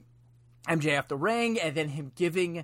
MJF 0.69 1.09
the 1.09 1.17
ring 1.17 1.59
and 1.59 1.75
then 1.75 1.89
him 1.89 2.13
giving 2.15 2.63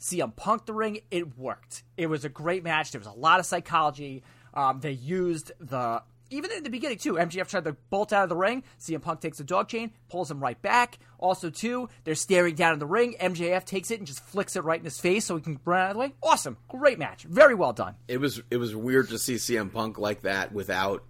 CM 0.00 0.34
Punk 0.34 0.66
the 0.66 0.72
ring, 0.72 0.98
it 1.12 1.38
worked. 1.38 1.84
It 1.96 2.06
was 2.06 2.24
a 2.24 2.28
great 2.28 2.64
match. 2.64 2.90
There 2.90 2.98
was 2.98 3.06
a 3.06 3.12
lot 3.12 3.38
of 3.38 3.46
psychology. 3.46 4.24
Um, 4.52 4.80
they 4.80 4.90
used 4.90 5.52
the 5.60 6.02
even 6.30 6.50
in 6.52 6.62
the 6.62 6.70
beginning 6.70 6.98
too. 6.98 7.14
MJF 7.14 7.48
tried 7.48 7.64
to 7.64 7.76
bolt 7.90 8.12
out 8.12 8.22
of 8.22 8.28
the 8.28 8.36
ring. 8.36 8.62
CM 8.78 9.02
Punk 9.02 9.20
takes 9.20 9.38
the 9.38 9.44
dog 9.44 9.68
chain, 9.68 9.92
pulls 10.08 10.30
him 10.30 10.40
right 10.40 10.60
back. 10.62 10.98
Also 11.18 11.50
too, 11.50 11.88
they're 12.04 12.14
staring 12.14 12.54
down 12.54 12.72
in 12.72 12.78
the 12.78 12.86
ring. 12.86 13.16
MJF 13.20 13.64
takes 13.64 13.90
it 13.90 13.98
and 13.98 14.06
just 14.06 14.20
flicks 14.20 14.56
it 14.56 14.64
right 14.64 14.78
in 14.78 14.84
his 14.84 14.98
face 14.98 15.26
so 15.26 15.36
he 15.36 15.42
can 15.42 15.60
run 15.64 15.80
out 15.80 15.90
of 15.90 15.94
the 15.94 16.00
way. 16.00 16.12
Awesome, 16.22 16.56
great 16.68 16.98
match, 16.98 17.24
very 17.24 17.54
well 17.54 17.72
done. 17.72 17.94
It 18.08 18.18
was 18.18 18.40
it 18.50 18.56
was 18.56 18.74
weird 18.74 19.08
to 19.10 19.18
see 19.18 19.34
CM 19.34 19.72
Punk 19.72 19.98
like 19.98 20.22
that 20.22 20.52
without 20.52 21.04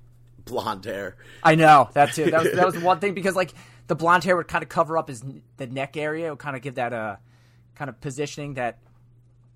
blonde 0.44 0.84
hair. 0.84 1.16
I 1.42 1.54
know 1.54 1.90
that 1.94 2.12
too. 2.14 2.30
That 2.30 2.42
was 2.42 2.52
that 2.52 2.66
was 2.66 2.74
the 2.74 2.80
one 2.84 2.98
thing 2.98 3.14
because 3.14 3.36
like 3.36 3.52
the 3.86 3.94
blonde 3.94 4.24
hair 4.24 4.36
would 4.36 4.48
kind 4.48 4.62
of 4.62 4.68
cover 4.68 4.96
up 4.96 5.08
his 5.08 5.22
the 5.56 5.66
neck 5.66 5.96
area. 5.96 6.28
It 6.28 6.30
would 6.30 6.38
kind 6.38 6.56
of 6.56 6.62
give 6.62 6.76
that 6.76 6.92
uh 6.92 7.16
kind 7.74 7.88
of 7.88 8.00
positioning 8.00 8.54
that 8.54 8.78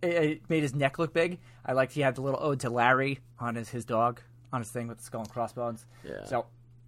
it, 0.03 0.09
it 0.09 0.51
made 0.51 0.63
his 0.63 0.75
neck 0.75 0.99
look 0.99 1.13
big. 1.13 1.39
I 1.65 1.73
liked 1.73 1.93
he 1.93 2.03
had 2.03 2.15
the 2.15 2.21
little 2.21 2.41
ode 2.43 2.61
to 2.61 2.71
Larry 2.71 3.21
on 3.39 3.55
his 3.55 3.69
his 3.71 3.85
dog 3.85 4.21
on 4.55 4.61
his 4.61 4.71
thing 4.71 4.89
with 4.89 4.99
the 4.99 5.05
skull 5.05 5.21
and 5.21 5.31
crossbones. 5.31 5.85
Yeah. 6.05 6.25
So 6.25 6.47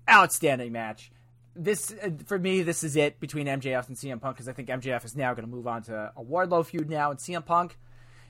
outstanding 0.08 0.72
match. 0.72 1.10
This 1.54 1.94
uh, 2.02 2.10
for 2.26 2.38
me, 2.38 2.62
this 2.62 2.84
is 2.84 2.96
it 2.96 3.18
between 3.18 3.46
MJF 3.46 3.88
and 3.88 3.96
CM 3.96 4.20
Punk 4.20 4.36
because 4.36 4.48
I 4.48 4.52
think 4.52 4.68
MJF 4.68 5.04
is 5.04 5.16
now 5.16 5.34
going 5.34 5.46
to 5.46 5.50
move 5.50 5.66
on 5.66 5.82
to 5.84 6.12
a 6.16 6.22
Wardlow 6.22 6.64
feud 6.66 6.88
now, 6.90 7.10
and 7.10 7.18
CM 7.18 7.44
Punk 7.44 7.76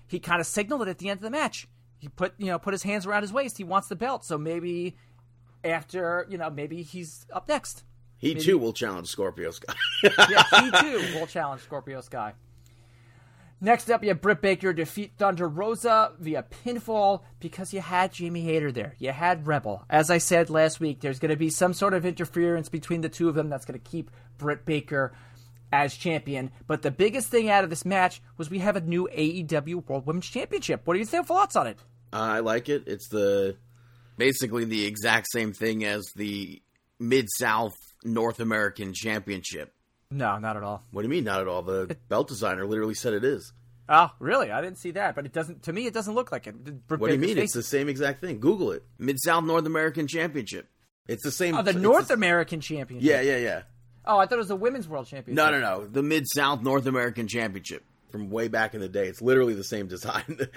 he 0.06 0.18
kind 0.18 0.40
of 0.40 0.46
signaled 0.46 0.82
it 0.82 0.88
at 0.88 0.98
the 0.98 1.08
end 1.08 1.18
of 1.18 1.22
the 1.22 1.30
match. 1.30 1.68
He 1.98 2.08
put 2.08 2.34
you 2.38 2.46
know 2.46 2.58
put 2.58 2.74
his 2.74 2.82
hands 2.82 3.06
around 3.06 3.22
his 3.22 3.32
waist. 3.32 3.56
He 3.58 3.64
wants 3.64 3.88
the 3.88 3.96
belt, 3.96 4.24
so 4.24 4.38
maybe 4.38 4.96
after 5.64 6.26
you 6.28 6.38
know 6.38 6.50
maybe 6.50 6.82
he's 6.82 7.26
up 7.32 7.48
next. 7.48 7.84
He 8.18 8.34
too 8.34 8.56
will 8.56 8.72
challenge 8.72 9.08
Scorpio 9.08 9.50
Sky. 9.50 9.74
Yeah, 10.02 10.42
he 10.60 10.70
too 10.80 11.18
will 11.18 11.26
challenge 11.26 11.62
Scorpio 11.62 12.00
Sky. 12.00 12.32
Next 13.60 13.90
up, 13.90 14.02
you 14.02 14.10
have 14.10 14.20
Britt 14.20 14.42
Baker 14.42 14.74
defeat 14.74 15.12
Thunder 15.16 15.48
Rosa 15.48 16.12
via 16.18 16.44
pinfall 16.64 17.22
because 17.40 17.72
you 17.72 17.80
had 17.80 18.12
Jamie 18.12 18.42
Hayter 18.42 18.70
there. 18.70 18.94
You 18.98 19.12
had 19.12 19.46
Rebel. 19.46 19.82
As 19.88 20.10
I 20.10 20.18
said 20.18 20.50
last 20.50 20.78
week, 20.78 21.00
there's 21.00 21.18
going 21.18 21.30
to 21.30 21.36
be 21.36 21.48
some 21.48 21.72
sort 21.72 21.94
of 21.94 22.04
interference 22.04 22.68
between 22.68 23.00
the 23.00 23.08
two 23.08 23.30
of 23.30 23.34
them 23.34 23.48
that's 23.48 23.64
going 23.64 23.80
to 23.80 23.90
keep 23.90 24.10
Britt 24.36 24.66
Baker 24.66 25.14
as 25.72 25.96
champion. 25.96 26.50
But 26.66 26.82
the 26.82 26.90
biggest 26.90 27.28
thing 27.28 27.48
out 27.48 27.64
of 27.64 27.70
this 27.70 27.86
match 27.86 28.20
was 28.36 28.50
we 28.50 28.58
have 28.58 28.76
a 28.76 28.80
new 28.80 29.08
AEW 29.10 29.86
World 29.88 30.06
Women's 30.06 30.28
Championship. 30.28 30.82
What 30.84 30.94
are 30.94 31.00
your 31.00 31.24
thoughts 31.24 31.56
on 31.56 31.66
it? 31.66 31.78
I 32.12 32.40
like 32.40 32.68
it. 32.68 32.84
It's 32.86 33.08
the 33.08 33.56
basically 34.18 34.64
the 34.64 34.84
exact 34.84 35.28
same 35.30 35.52
thing 35.52 35.84
as 35.84 36.04
the 36.14 36.62
Mid 36.98 37.26
South 37.36 37.74
North 38.04 38.40
American 38.40 38.92
Championship. 38.92 39.72
No, 40.10 40.38
not 40.38 40.56
at 40.56 40.62
all. 40.62 40.82
What 40.92 41.02
do 41.02 41.06
you 41.06 41.10
mean? 41.10 41.24
Not 41.24 41.40
at 41.40 41.48
all. 41.48 41.62
The 41.62 41.96
belt 42.08 42.28
designer 42.28 42.64
literally 42.66 42.94
said 42.94 43.12
it 43.12 43.24
is. 43.24 43.52
Oh, 43.88 44.10
really? 44.18 44.50
I 44.50 44.60
didn't 44.60 44.78
see 44.78 44.92
that, 44.92 45.14
but 45.14 45.26
it 45.26 45.32
doesn't. 45.32 45.64
To 45.64 45.72
me, 45.72 45.86
it 45.86 45.94
doesn't 45.94 46.14
look 46.14 46.32
like 46.32 46.46
it. 46.46 46.54
What 46.88 47.06
do 47.08 47.12
you 47.12 47.18
mean? 47.18 47.36
face- 47.36 47.44
It's 47.44 47.54
the 47.54 47.62
same 47.62 47.88
exact 47.88 48.20
thing. 48.20 48.40
Google 48.40 48.72
it. 48.72 48.84
Mid 48.98 49.16
South 49.20 49.44
North 49.44 49.66
American 49.66 50.06
Championship. 50.06 50.68
It's 51.08 51.22
the 51.22 51.30
same. 51.30 51.54
oh, 51.56 51.62
the 51.62 51.72
North 51.72 52.08
the- 52.08 52.14
American 52.14 52.60
Championship. 52.60 53.08
Yeah, 53.08 53.20
yeah, 53.20 53.36
yeah. 53.36 53.62
Oh, 54.04 54.18
I 54.18 54.26
thought 54.26 54.36
it 54.36 54.38
was 54.38 54.48
the 54.48 54.56
Women's 54.56 54.88
World 54.88 55.06
Championship. 55.06 55.36
No, 55.36 55.50
no, 55.50 55.60
no. 55.60 55.86
The 55.86 56.02
Mid 56.02 56.24
South 56.28 56.62
North 56.62 56.86
American 56.86 57.26
Championship 57.28 57.84
from 58.10 58.30
way 58.30 58.48
back 58.48 58.74
in 58.74 58.80
the 58.80 58.88
day. 58.88 59.06
It's 59.08 59.20
literally 59.22 59.54
the 59.54 59.64
same 59.64 59.86
design. 59.88 60.38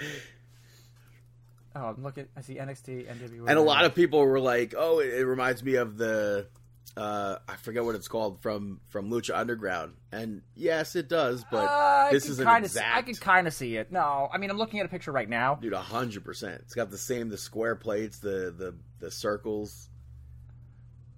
Oh, 1.74 1.84
I'm 1.96 2.02
looking. 2.02 2.26
I 2.36 2.40
see 2.40 2.56
NXT, 2.56 3.06
NWA. 3.06 3.48
and 3.48 3.56
a 3.56 3.62
lot 3.62 3.84
of 3.84 3.94
people 3.94 4.18
were 4.26 4.40
like, 4.40 4.74
"Oh, 4.76 4.98
it, 4.98 5.14
it 5.14 5.24
reminds 5.24 5.62
me 5.62 5.76
of 5.76 5.96
the." 5.96 6.48
Uh, 6.96 7.38
I 7.48 7.54
forget 7.56 7.84
what 7.84 7.94
it's 7.94 8.08
called 8.08 8.42
from 8.42 8.80
from 8.88 9.10
Lucha 9.10 9.36
Underground, 9.36 9.92
and 10.10 10.42
yes, 10.56 10.96
it 10.96 11.08
does. 11.08 11.44
But 11.50 11.64
Uh, 11.68 12.10
this 12.10 12.28
is 12.28 12.40
an 12.40 12.46
kind 12.46 12.64
of. 12.64 12.70
exact. 12.70 12.96
I 12.96 13.02
can 13.02 13.14
kind 13.14 13.46
of 13.46 13.54
see 13.54 13.76
it. 13.76 13.92
No, 13.92 14.28
I 14.32 14.38
mean 14.38 14.50
I'm 14.50 14.58
looking 14.58 14.80
at 14.80 14.86
a 14.86 14.88
picture 14.88 15.12
right 15.12 15.28
now. 15.28 15.54
Dude, 15.54 15.72
hundred 15.72 16.24
percent. 16.24 16.60
It's 16.62 16.74
got 16.74 16.90
the 16.90 16.98
same 16.98 17.28
the 17.28 17.38
square 17.38 17.76
plates, 17.76 18.18
the 18.18 18.52
the 18.56 18.74
the 18.98 19.10
circles. 19.10 19.88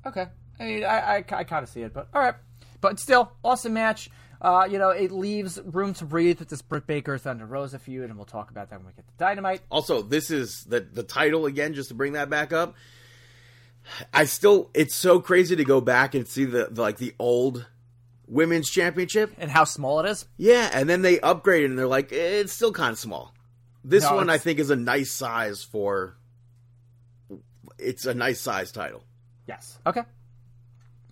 Okay, 0.07 0.27
I 0.61 0.65
mean 0.65 0.85
I 0.85 0.99
I, 0.99 1.17
I 1.17 1.45
kind 1.45 1.63
of 1.63 1.69
see 1.69 1.83
it, 1.83 1.95
but 1.95 2.09
all 2.15 2.21
right. 2.23 2.35
But 2.81 2.99
still, 2.99 3.33
awesome 3.43 3.73
match. 3.75 4.11
Uh, 4.41 4.67
you 4.69 4.77
know, 4.77 4.91
it 4.91 5.13
leaves 5.13 5.61
room 5.65 5.95
to 5.95 6.05
breathe 6.05 6.41
with 6.41 6.49
this 6.49 6.63
Britt 6.63 6.85
Baker 6.87 7.17
Thunder 7.17 7.47
Rosa 7.47 7.79
feud, 7.79 8.05
and 8.11 8.17
we'll 8.17 8.27
talk 8.27 8.51
about 8.51 8.71
that 8.71 8.81
when 8.81 8.87
we 8.89 8.93
get 8.93 9.07
to 9.07 9.15
Dynamite. 9.17 9.61
Also, 9.71 10.03
this 10.03 10.31
is 10.33 10.65
the 10.69 10.81
the 10.81 11.05
title 11.05 11.47
again. 11.47 11.75
Just 11.75 11.89
to 11.91 11.95
bring 11.95 12.15
that 12.15 12.29
back 12.29 12.53
up, 12.53 12.75
I 14.13 14.25
still 14.25 14.71
it's 14.75 14.95
so 14.95 15.21
crazy 15.21 15.57
to 15.57 15.65
go 15.65 15.81
back 15.81 16.15
and 16.15 16.27
see 16.27 16.45
the, 16.45 16.69
the 16.71 16.81
like 16.81 16.99
the 16.99 17.15
old 17.19 17.67
women's 18.27 18.71
championship. 18.71 19.33
And 19.39 19.51
how 19.51 19.65
small 19.65 20.01
it 20.01 20.09
is. 20.09 20.27
Yeah, 20.37 20.71
and 20.73 20.89
then 20.89 21.03
they 21.03 21.19
upgraded 21.19 21.67
and 21.67 21.79
they're 21.79 21.87
like, 21.87 22.13
eh, 22.13 22.41
it's 22.41 22.53
still 22.53 22.73
kind 22.73 22.93
of 22.93 22.99
small. 22.99 23.35
This 23.85 24.05
No, 24.05 24.17
one 24.17 24.31
I 24.31 24.39
think 24.39 24.59
is 24.59 24.71
a 24.71 24.77
nice 24.77 25.11
size 25.11 25.63
for. 25.63 26.17
It's 27.79 28.07
a 28.07 28.15
nice 28.15 28.41
size 28.41 28.71
title. 28.71 29.05
Yes. 29.47 29.79
Okay. 29.87 30.03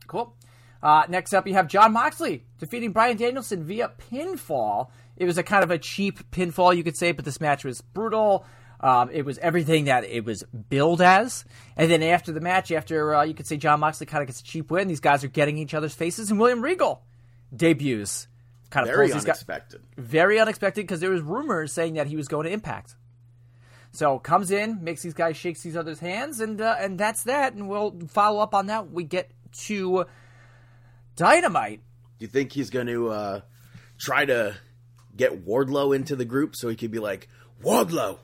Cool. 0.07 0.35
Uh, 0.83 1.03
next 1.09 1.35
up, 1.35 1.47
you 1.47 1.55
have 1.55 1.69
Jon 1.69 1.93
Moxley 1.93 2.45
defeating 2.59 2.93
Bryan 2.93 3.17
Danielson 3.17 3.65
via 3.65 3.91
pinfall. 4.11 4.89
It 5.17 5.27
was 5.27 5.37
a 5.37 5.43
kind 5.43 5.63
of 5.63 5.71
a 5.71 5.79
cheap 5.79 6.31
pinfall, 6.31 6.75
you 6.75 6.83
could 6.83 6.97
say, 6.97 7.13
but 7.13 7.25
this 7.25 7.41
match 7.41 7.65
was 7.65 7.81
brutal. 7.81 8.47
Um, 8.83 9.11
it 9.13 9.27
was 9.27 9.37
everything 9.39 9.85
that 9.85 10.05
it 10.05 10.25
was 10.25 10.43
billed 10.45 11.03
as. 11.03 11.45
And 11.77 11.91
then 11.91 12.03
after 12.03 12.33
the 12.33 12.41
match, 12.41 12.73
after 12.73 13.15
uh, 13.15 13.25
you 13.25 13.35
could 13.35 13.47
say 13.47 13.59
Jon 13.59 13.81
Moxley 13.81 14.07
kind 14.07 14.23
of 14.23 14.27
gets 14.27 14.41
a 14.41 14.45
cheap 14.45 14.71
win, 14.71 14.89
these 14.89 15.01
guys 15.01 15.23
are 15.23 15.29
getting 15.29 15.59
each 15.59 15.75
other's 15.75 15.95
faces, 15.95 16.31
and 16.31 16.41
William 16.41 16.63
Regal 16.63 17.03
debuts. 17.55 18.27
Kind 18.71 18.89
of 18.89 18.95
Very 18.95 19.07
these 19.07 19.17
guys 19.17 19.25
unexpected. 19.25 19.81
very 19.97 20.39
unexpected 20.39 20.83
because 20.85 21.01
there 21.01 21.11
was 21.11 21.21
rumors 21.23 21.73
saying 21.73 21.95
that 21.95 22.07
he 22.07 22.15
was 22.17 22.29
going 22.29 22.47
to 22.47 22.53
Impact. 22.53 22.95
So 23.93 24.21
comes 24.21 24.53
in, 24.53 24.85
makes 24.85 25.03
these 25.03 25.15
guys 25.15 25.37
shakes 25.37 25.63
these 25.63 25.77
others' 25.77 25.99
hands, 25.99 26.39
and 26.39 26.61
uh, 26.61 26.77
and 26.79 26.97
that's 26.97 27.25
that. 27.25 27.55
And 27.55 27.69
we'll 27.69 27.99
follow 28.09 28.39
up 28.41 28.55
on 28.55 28.67
that. 28.67 28.93
We 28.93 29.03
get 29.03 29.33
to 29.65 30.07
Dynamite. 31.17 31.81
Do 32.19 32.25
you 32.25 32.29
think 32.29 32.53
he's 32.53 32.71
going 32.71 32.87
to 32.87 33.09
uh, 33.09 33.41
try 33.99 34.25
to 34.25 34.57
get 35.17 35.45
Wardlow 35.45 35.95
into 35.95 36.15
the 36.15 36.25
group 36.25 36.55
so 36.55 36.69
he 36.69 36.77
could 36.77 36.93
be 36.93 37.01
like 37.01 37.29
Wardlow? 37.63 38.19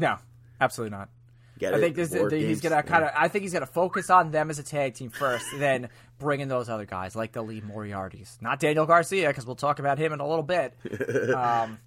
No, 0.00 0.16
absolutely 0.60 0.96
not. 0.96 1.10
Get 1.58 1.74
I 1.74 1.76
it? 1.76 1.80
think 1.80 1.96
this, 1.96 2.08
Board 2.14 2.32
he's 2.32 2.46
games? 2.46 2.60
gonna 2.62 2.82
kind 2.82 3.04
of. 3.04 3.10
I 3.14 3.28
think 3.28 3.42
he's 3.42 3.52
gonna 3.52 3.66
focus 3.66 4.08
on 4.08 4.30
them 4.30 4.48
as 4.48 4.58
a 4.58 4.62
tag 4.62 4.94
team 4.94 5.10
first, 5.10 5.44
then 5.58 5.90
bring 6.18 6.40
in 6.40 6.48
those 6.48 6.70
other 6.70 6.86
guys 6.86 7.14
like 7.14 7.32
the 7.32 7.42
Lee 7.42 7.60
Moriarty's, 7.60 8.38
not 8.40 8.58
Daniel 8.60 8.86
Garcia, 8.86 9.28
because 9.28 9.44
we'll 9.44 9.56
talk 9.56 9.78
about 9.78 9.98
him 9.98 10.14
in 10.14 10.20
a 10.20 10.26
little 10.26 10.42
bit. 10.42 10.74
um, 11.34 11.78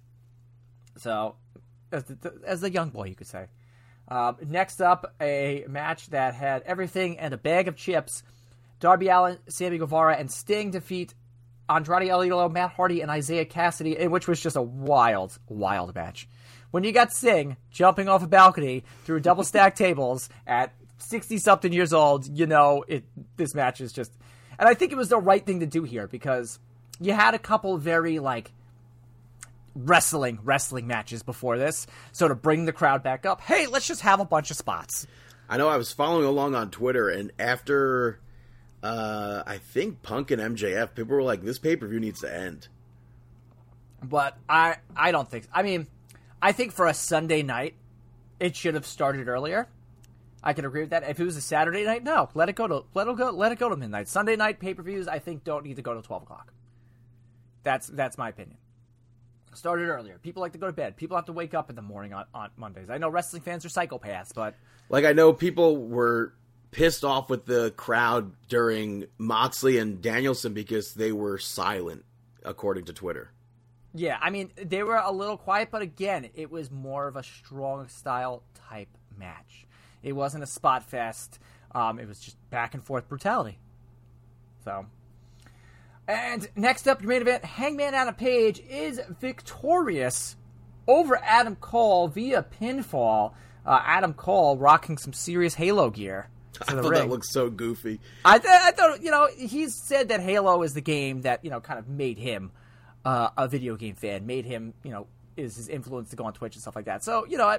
so, 0.96 1.34
as 1.90 2.04
the, 2.04 2.32
as 2.46 2.60
the 2.60 2.70
young 2.70 2.90
boy, 2.90 3.06
you 3.06 3.16
could 3.16 3.26
say. 3.26 3.48
Um, 4.06 4.36
next 4.46 4.80
up, 4.80 5.12
a 5.20 5.64
match 5.68 6.06
that 6.10 6.34
had 6.34 6.62
everything 6.62 7.18
and 7.18 7.34
a 7.34 7.38
bag 7.38 7.66
of 7.66 7.74
chips. 7.74 8.22
Darby 8.78 9.08
Allin, 9.08 9.38
Sammy 9.48 9.78
Guevara, 9.78 10.14
and 10.16 10.30
Sting 10.30 10.70
defeat 10.70 11.14
Andrade 11.68 12.08
El 12.10 12.20
Idolo, 12.20 12.52
Matt 12.52 12.70
Hardy, 12.72 13.00
and 13.00 13.10
Isiah 13.10 13.46
Kassidy, 13.46 14.08
which 14.08 14.28
was 14.28 14.40
just 14.40 14.56
a 14.56 14.62
wild, 14.62 15.36
wild 15.48 15.94
match. 15.94 16.28
When 16.74 16.82
you 16.82 16.90
got 16.90 17.12
Sting 17.12 17.56
jumping 17.70 18.08
off 18.08 18.24
a 18.24 18.26
balcony 18.26 18.82
through 19.04 19.20
double 19.20 19.44
stacked 19.44 19.78
tables 19.78 20.28
at 20.44 20.74
sixty 20.98 21.38
something 21.38 21.72
years 21.72 21.92
old, 21.92 22.26
you 22.26 22.48
know 22.48 22.84
it. 22.88 23.04
This 23.36 23.54
match 23.54 23.80
is 23.80 23.92
just, 23.92 24.10
and 24.58 24.68
I 24.68 24.74
think 24.74 24.90
it 24.90 24.96
was 24.96 25.08
the 25.08 25.20
right 25.20 25.46
thing 25.46 25.60
to 25.60 25.66
do 25.66 25.84
here 25.84 26.08
because 26.08 26.58
you 27.00 27.12
had 27.12 27.32
a 27.32 27.38
couple 27.38 27.78
very 27.78 28.18
like 28.18 28.50
wrestling 29.76 30.40
wrestling 30.42 30.88
matches 30.88 31.22
before 31.22 31.58
this, 31.58 31.86
so 32.10 32.26
to 32.26 32.34
bring 32.34 32.64
the 32.64 32.72
crowd 32.72 33.04
back 33.04 33.24
up, 33.24 33.40
hey, 33.40 33.68
let's 33.68 33.86
just 33.86 34.00
have 34.00 34.18
a 34.18 34.24
bunch 34.24 34.50
of 34.50 34.56
spots. 34.56 35.06
I 35.48 35.58
know 35.58 35.68
I 35.68 35.76
was 35.76 35.92
following 35.92 36.26
along 36.26 36.56
on 36.56 36.72
Twitter, 36.72 37.08
and 37.08 37.30
after 37.38 38.18
uh, 38.82 39.44
I 39.46 39.58
think 39.58 40.02
Punk 40.02 40.32
and 40.32 40.42
MJF, 40.42 40.96
people 40.96 41.14
were 41.14 41.22
like, 41.22 41.44
"This 41.44 41.60
pay 41.60 41.76
per 41.76 41.86
view 41.86 42.00
needs 42.00 42.22
to 42.22 42.36
end." 42.36 42.66
but 44.04 44.36
I 44.48 44.76
I 44.96 45.12
don't 45.12 45.28
think. 45.30 45.46
I 45.52 45.62
mean, 45.62 45.86
I 46.44 46.52
think 46.52 46.72
for 46.72 46.86
a 46.86 46.92
Sunday 46.92 47.42
night, 47.42 47.74
it 48.38 48.54
should 48.54 48.74
have 48.74 48.84
started 48.84 49.28
earlier. 49.28 49.66
I 50.42 50.52
can 50.52 50.66
agree 50.66 50.82
with 50.82 50.90
that. 50.90 51.08
If 51.08 51.18
it 51.18 51.24
was 51.24 51.38
a 51.38 51.40
Saturday 51.40 51.84
night, 51.84 52.04
no, 52.04 52.28
let 52.34 52.50
it 52.50 52.54
go 52.54 52.68
to 52.68 52.84
let 52.92 53.08
it 53.08 53.16
go 53.16 53.30
let 53.30 53.50
it 53.50 53.58
go 53.58 53.70
to 53.70 53.76
midnight. 53.76 54.08
Sunday 54.08 54.36
night 54.36 54.60
pay 54.60 54.74
per 54.74 54.82
views, 54.82 55.08
I 55.08 55.20
think, 55.20 55.42
don't 55.42 55.64
need 55.64 55.76
to 55.76 55.82
go 55.82 55.94
to 55.94 56.02
twelve 56.02 56.22
o'clock. 56.22 56.52
That's 57.62 57.86
that's 57.86 58.18
my 58.18 58.28
opinion. 58.28 58.58
Started 59.54 59.88
earlier. 59.88 60.18
People 60.18 60.42
like 60.42 60.52
to 60.52 60.58
go 60.58 60.66
to 60.66 60.72
bed. 60.74 60.98
People 60.98 61.16
have 61.16 61.24
to 61.26 61.32
wake 61.32 61.54
up 61.54 61.70
in 61.70 61.76
the 61.76 61.82
morning 61.82 62.12
on, 62.12 62.26
on 62.34 62.50
Mondays. 62.58 62.90
I 62.90 62.98
know 62.98 63.08
wrestling 63.08 63.40
fans 63.40 63.64
are 63.64 63.70
psychopaths, 63.70 64.34
but 64.34 64.54
Like 64.90 65.06
I 65.06 65.12
know 65.14 65.32
people 65.32 65.78
were 65.78 66.34
pissed 66.72 67.06
off 67.06 67.30
with 67.30 67.46
the 67.46 67.70
crowd 67.70 68.32
during 68.48 69.06
Moxley 69.16 69.78
and 69.78 70.02
Danielson 70.02 70.52
because 70.52 70.92
they 70.92 71.10
were 71.10 71.38
silent, 71.38 72.04
according 72.42 72.84
to 72.84 72.92
Twitter. 72.92 73.30
Yeah, 73.94 74.18
I 74.20 74.30
mean, 74.30 74.50
they 74.56 74.82
were 74.82 74.96
a 74.96 75.12
little 75.12 75.36
quiet, 75.36 75.68
but 75.70 75.80
again, 75.80 76.28
it 76.34 76.50
was 76.50 76.70
more 76.70 77.06
of 77.06 77.14
a 77.14 77.22
strong 77.22 77.86
style 77.86 78.42
type 78.68 78.88
match. 79.16 79.66
It 80.02 80.12
wasn't 80.12 80.42
a 80.42 80.48
spot 80.48 80.82
fest. 80.82 81.38
Um, 81.72 82.00
it 82.00 82.08
was 82.08 82.18
just 82.18 82.36
back 82.50 82.74
and 82.74 82.82
forth 82.82 83.08
brutality. 83.08 83.58
So, 84.64 84.86
and 86.08 86.48
next 86.56 86.88
up, 86.88 87.02
your 87.02 87.08
main 87.08 87.22
event: 87.22 87.44
Hangman 87.44 87.94
Adam 87.94 88.14
Page 88.14 88.60
is 88.68 89.00
victorious 89.20 90.36
over 90.88 91.16
Adam 91.22 91.54
Cole 91.56 92.08
via 92.08 92.44
pinfall. 92.60 93.32
Uh, 93.64 93.80
Adam 93.84 94.12
Cole 94.12 94.56
rocking 94.56 94.98
some 94.98 95.12
serious 95.12 95.54
Halo 95.54 95.90
gear. 95.90 96.28
I 96.62 96.72
thought 96.72 96.84
ring. 96.84 96.92
that 97.00 97.08
looked 97.08 97.26
so 97.26 97.48
goofy. 97.48 98.00
I, 98.24 98.38
th- 98.38 98.50
I 98.50 98.72
thought 98.72 99.02
you 99.02 99.10
know 99.10 99.28
he's 99.36 99.74
said 99.74 100.08
that 100.08 100.20
Halo 100.20 100.62
is 100.62 100.74
the 100.74 100.80
game 100.80 101.22
that 101.22 101.44
you 101.44 101.50
know 101.50 101.60
kind 101.60 101.78
of 101.78 101.88
made 101.88 102.18
him 102.18 102.50
uh, 103.04 103.30
a 103.36 103.48
video 103.48 103.76
game 103.76 103.94
fan, 103.94 104.26
made 104.26 104.44
him 104.44 104.74
you 104.82 104.90
know 104.90 105.06
is 105.36 105.56
his 105.56 105.68
influence 105.68 106.10
to 106.10 106.16
go 106.16 106.24
on 106.24 106.32
Twitch 106.32 106.54
and 106.54 106.62
stuff 106.62 106.76
like 106.76 106.86
that. 106.86 107.02
So 107.04 107.26
you 107.26 107.36
know 107.36 107.48
I, 107.48 107.58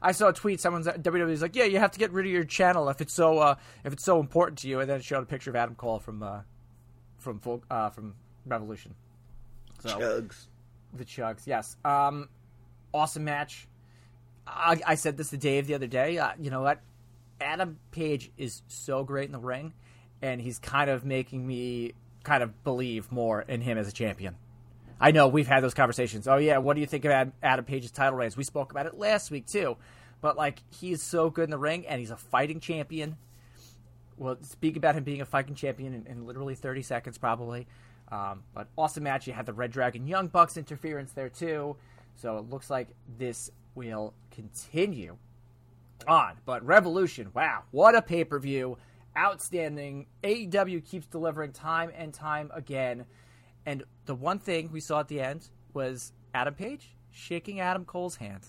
I 0.00 0.12
saw 0.12 0.28
a 0.28 0.32
tweet 0.32 0.60
someone's 0.60 0.86
WWE's 0.86 1.42
like 1.42 1.54
yeah 1.54 1.64
you 1.64 1.78
have 1.78 1.92
to 1.92 1.98
get 1.98 2.12
rid 2.12 2.26
of 2.26 2.32
your 2.32 2.44
channel 2.44 2.88
if 2.88 3.00
it's 3.00 3.14
so 3.14 3.38
uh, 3.38 3.54
if 3.84 3.92
it's 3.92 4.04
so 4.04 4.20
important 4.20 4.58
to 4.60 4.68
you, 4.68 4.80
and 4.80 4.88
then 4.88 4.98
it 4.98 5.04
showed 5.04 5.22
a 5.22 5.26
picture 5.26 5.50
of 5.50 5.56
Adam 5.56 5.74
Cole 5.74 5.98
from 5.98 6.22
uh, 6.22 6.40
from 7.18 7.38
full, 7.38 7.62
uh, 7.70 7.90
from 7.90 8.14
Revolution. 8.46 8.94
So 9.80 9.98
Chugs. 9.98 10.46
the 10.92 11.04
chugs, 11.04 11.46
yes. 11.46 11.76
Um, 11.84 12.28
awesome 12.92 13.24
match. 13.24 13.66
I, 14.46 14.80
I 14.86 14.94
said 14.96 15.16
this 15.16 15.30
to 15.30 15.36
Dave 15.36 15.66
the 15.66 15.74
other 15.74 15.86
day. 15.86 16.18
Uh, 16.18 16.32
you 16.38 16.50
know 16.50 16.62
what? 16.62 16.80
Adam 17.40 17.78
Page 17.90 18.30
is 18.36 18.62
so 18.68 19.04
great 19.04 19.26
in 19.26 19.32
the 19.32 19.38
ring, 19.38 19.72
and 20.20 20.40
he's 20.40 20.58
kind 20.58 20.90
of 20.90 21.04
making 21.04 21.46
me 21.46 21.92
kind 22.22 22.42
of 22.42 22.62
believe 22.64 23.10
more 23.10 23.42
in 23.42 23.60
him 23.60 23.78
as 23.78 23.88
a 23.88 23.92
champion. 23.92 24.36
I 25.02 25.10
know 25.10 25.26
we've 25.26 25.48
had 25.48 25.64
those 25.64 25.74
conversations. 25.74 26.28
Oh 26.28 26.36
yeah, 26.36 26.58
what 26.58 26.74
do 26.74 26.80
you 26.80 26.86
think 26.86 27.04
of 27.04 27.10
Ad- 27.10 27.32
Adam 27.42 27.64
Page's 27.64 27.90
title 27.90 28.16
reigns? 28.16 28.36
We 28.36 28.44
spoke 28.44 28.70
about 28.70 28.86
it 28.86 28.96
last 28.96 29.32
week 29.32 29.46
too. 29.48 29.76
But 30.20 30.36
like, 30.36 30.62
he's 30.70 31.02
so 31.02 31.28
good 31.28 31.44
in 31.44 31.50
the 31.50 31.58
ring, 31.58 31.84
and 31.88 31.98
he's 31.98 32.12
a 32.12 32.16
fighting 32.16 32.60
champion. 32.60 33.16
We'll 34.16 34.38
speak 34.42 34.76
about 34.76 34.94
him 34.94 35.02
being 35.02 35.20
a 35.20 35.24
fighting 35.24 35.56
champion 35.56 35.92
in, 35.92 36.06
in 36.06 36.24
literally 36.24 36.54
30 36.54 36.82
seconds, 36.82 37.18
probably. 37.18 37.66
Um, 38.12 38.44
but 38.54 38.68
awesome 38.78 39.02
match. 39.02 39.26
You 39.26 39.32
had 39.32 39.46
the 39.46 39.52
Red 39.52 39.72
Dragon 39.72 40.06
Young 40.06 40.28
Bucks 40.28 40.56
interference 40.56 41.10
there 41.12 41.28
too. 41.28 41.76
So 42.14 42.38
it 42.38 42.48
looks 42.48 42.70
like 42.70 42.88
this 43.18 43.50
will 43.74 44.14
continue 44.30 45.16
on. 46.06 46.34
But 46.44 46.64
Revolution, 46.64 47.30
wow, 47.34 47.64
what 47.72 47.96
a 47.96 48.02
pay 48.02 48.22
per 48.22 48.38
view! 48.38 48.78
Outstanding. 49.18 50.06
AEW 50.22 50.84
keeps 50.84 51.06
delivering 51.06 51.50
time 51.50 51.90
and 51.96 52.14
time 52.14 52.52
again. 52.54 53.04
And 53.66 53.84
the 54.06 54.14
one 54.14 54.38
thing 54.38 54.70
we 54.72 54.80
saw 54.80 55.00
at 55.00 55.08
the 55.08 55.20
end 55.20 55.48
was 55.72 56.12
Adam 56.34 56.54
Page 56.54 56.96
shaking 57.10 57.60
Adam 57.60 57.84
Cole's 57.84 58.16
hand 58.16 58.46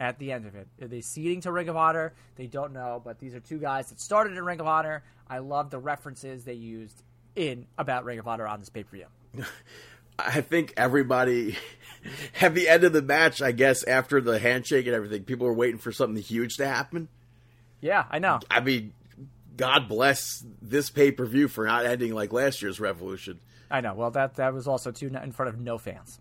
at 0.00 0.18
the 0.18 0.32
end 0.32 0.46
of 0.46 0.54
it. 0.54 0.66
Are 0.80 0.88
they 0.88 1.02
ceding 1.02 1.42
to 1.42 1.52
Ring 1.52 1.68
of 1.68 1.76
Honor? 1.76 2.14
They 2.36 2.46
don't 2.46 2.72
know, 2.72 3.00
but 3.04 3.18
these 3.18 3.34
are 3.34 3.40
two 3.40 3.58
guys 3.58 3.90
that 3.90 4.00
started 4.00 4.36
in 4.36 4.44
Ring 4.44 4.60
of 4.60 4.66
Honor. 4.66 5.04
I 5.28 5.38
love 5.38 5.70
the 5.70 5.78
references 5.78 6.44
they 6.44 6.54
used 6.54 7.02
in 7.36 7.66
about 7.78 8.04
Ring 8.04 8.18
of 8.18 8.26
Honor 8.26 8.46
on 8.46 8.60
this 8.60 8.70
pay 8.70 8.82
per 8.82 8.96
view. 8.96 9.06
I 10.18 10.40
think 10.40 10.74
everybody 10.76 11.56
at 12.40 12.54
the 12.54 12.68
end 12.68 12.84
of 12.84 12.92
the 12.92 13.02
match, 13.02 13.40
I 13.40 13.52
guess 13.52 13.84
after 13.84 14.20
the 14.20 14.38
handshake 14.38 14.86
and 14.86 14.94
everything, 14.94 15.24
people 15.24 15.46
were 15.46 15.54
waiting 15.54 15.78
for 15.78 15.92
something 15.92 16.22
huge 16.22 16.56
to 16.56 16.66
happen. 16.66 17.08
Yeah, 17.80 18.04
I 18.10 18.18
know. 18.18 18.40
I 18.50 18.60
mean, 18.60 18.92
God 19.56 19.88
bless 19.88 20.44
this 20.60 20.90
pay 20.90 21.12
per 21.12 21.24
view 21.26 21.48
for 21.48 21.66
not 21.66 21.86
ending 21.86 22.14
like 22.14 22.32
last 22.32 22.62
year's 22.62 22.80
Revolution. 22.80 23.40
I 23.70 23.80
know. 23.80 23.94
Well, 23.94 24.10
that 24.12 24.34
that 24.34 24.52
was 24.52 24.66
also 24.66 24.90
too 24.90 25.06
in 25.08 25.32
front 25.32 25.48
of 25.48 25.60
no 25.60 25.78
fans. 25.78 26.18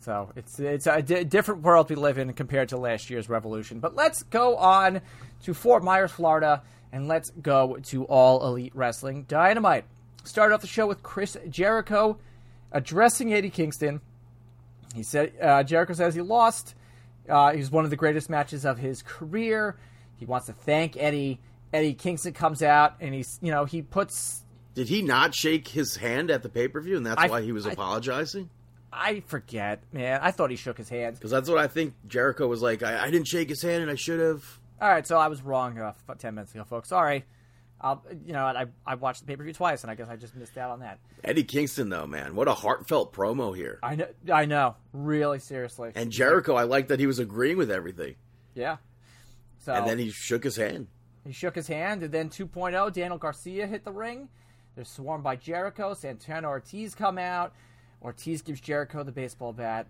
So 0.00 0.30
it's 0.36 0.58
it's 0.58 0.86
a 0.86 1.02
different 1.02 1.62
world 1.62 1.88
we 1.88 1.96
live 1.96 2.18
in 2.18 2.32
compared 2.34 2.68
to 2.70 2.76
last 2.76 3.08
year's 3.08 3.28
Revolution. 3.28 3.80
But 3.80 3.94
let's 3.94 4.22
go 4.24 4.56
on 4.56 5.00
to 5.44 5.54
Fort 5.54 5.82
Myers, 5.82 6.12
Florida, 6.12 6.62
and 6.92 7.08
let's 7.08 7.30
go 7.30 7.78
to 7.84 8.04
All 8.04 8.46
Elite 8.46 8.72
Wrestling 8.74 9.24
Dynamite. 9.28 9.84
Started 10.24 10.54
off 10.54 10.60
the 10.60 10.66
show 10.66 10.86
with 10.86 11.02
Chris 11.02 11.36
Jericho 11.48 12.18
addressing 12.70 13.32
Eddie 13.32 13.50
Kingston. 13.50 14.00
He 14.94 15.02
said 15.02 15.32
uh, 15.40 15.62
Jericho 15.62 15.94
says 15.94 16.14
he 16.14 16.20
lost. 16.20 16.74
Uh, 17.28 17.52
he 17.52 17.58
was 17.58 17.70
one 17.70 17.84
of 17.84 17.90
the 17.90 17.96
greatest 17.96 18.28
matches 18.28 18.66
of 18.66 18.78
his 18.78 19.00
career. 19.00 19.76
He 20.16 20.26
wants 20.26 20.46
to 20.46 20.52
thank 20.52 20.96
Eddie. 20.98 21.40
Eddie 21.72 21.94
Kingston 21.94 22.34
comes 22.34 22.62
out 22.62 22.96
and 23.00 23.14
he's 23.14 23.38
you 23.40 23.50
know 23.50 23.64
he 23.64 23.80
puts 23.80 24.43
Did 24.74 24.88
he 24.88 25.02
not 25.02 25.34
shake 25.34 25.68
his 25.68 25.96
hand 25.96 26.30
at 26.30 26.42
the 26.42 26.48
pay 26.48 26.68
per 26.68 26.80
view, 26.80 26.96
and 26.96 27.06
that's 27.06 27.22
I- 27.22 27.28
why 27.28 27.42
he 27.42 27.52
was 27.52 27.66
I- 27.66 27.72
apologizing? 27.72 28.50
I 28.96 29.24
forget 29.26 29.82
man 29.92 30.20
I 30.22 30.30
thought 30.30 30.50
he 30.50 30.56
shook 30.56 30.78
his 30.78 30.88
hand. 30.88 31.16
Because 31.16 31.32
that's 31.32 31.48
what 31.48 31.58
I 31.58 31.66
think 31.66 31.94
Jericho 32.06 32.46
was 32.46 32.62
like. 32.62 32.82
I, 32.84 33.06
I 33.06 33.10
didn't 33.10 33.26
shake 33.26 33.48
his 33.48 33.60
hand, 33.60 33.82
and 33.82 33.90
I 33.90 33.96
should 33.96 34.20
have. 34.20 34.44
All 34.80 34.88
right, 34.88 35.04
so 35.06 35.18
I 35.18 35.26
was 35.28 35.42
wrong 35.42 35.78
uh, 35.78 35.92
ten 36.18 36.34
minutes 36.36 36.54
ago, 36.54 36.62
folks. 36.64 36.88
Sorry. 36.90 37.24
I'll, 37.80 38.02
you 38.24 38.32
know, 38.32 38.44
I 38.44 38.66
I 38.86 38.94
watched 38.94 39.20
the 39.20 39.26
pay 39.26 39.34
per 39.36 39.42
view 39.42 39.52
twice, 39.52 39.82
and 39.82 39.90
I 39.90 39.94
guess 39.96 40.08
I 40.08 40.14
just 40.16 40.36
missed 40.36 40.56
out 40.56 40.70
on 40.70 40.80
that. 40.80 41.00
Eddie 41.24 41.42
Kingston, 41.42 41.88
though, 41.88 42.06
man, 42.06 42.34
what 42.36 42.46
a 42.46 42.54
heartfelt 42.54 43.12
promo 43.12 43.54
here. 43.54 43.80
I 43.82 43.96
know, 43.96 44.06
I 44.32 44.44
know, 44.46 44.76
really 44.92 45.40
seriously. 45.40 45.90
And 45.96 46.10
Jericho, 46.12 46.54
I 46.54 46.62
like 46.62 46.88
that 46.88 47.00
he 47.00 47.06
was 47.08 47.18
agreeing 47.18 47.56
with 47.56 47.70
everything, 47.72 48.14
yeah. 48.54 48.76
So 49.58 49.72
and 49.72 49.86
then 49.88 49.98
he 49.98 50.10
shook 50.10 50.44
his 50.44 50.56
hand. 50.56 50.86
he 51.26 51.32
shook 51.32 51.56
his 51.56 51.66
hand, 51.66 52.02
and 52.04 52.12
then 52.12 52.30
2.0, 52.30 52.92
Daniel 52.92 53.18
Garcia 53.18 53.66
hit 53.66 53.84
the 53.84 53.92
ring. 53.92 54.28
They're 54.76 54.84
swarmed 54.84 55.24
by 55.24 55.36
Jericho. 55.36 55.94
Santana 55.94 56.48
Ortiz 56.48 56.94
come 56.94 57.18
out. 57.18 57.52
Ortiz 58.02 58.42
gives 58.42 58.60
Jericho 58.60 59.02
the 59.02 59.12
baseball 59.12 59.52
bat, 59.52 59.86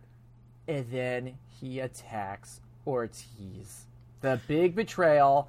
and 0.68 0.86
then 0.90 1.34
he 1.60 1.80
attacks 1.80 2.60
Ortiz. 2.86 3.86
The 4.20 4.40
big 4.46 4.74
betrayal. 4.74 5.48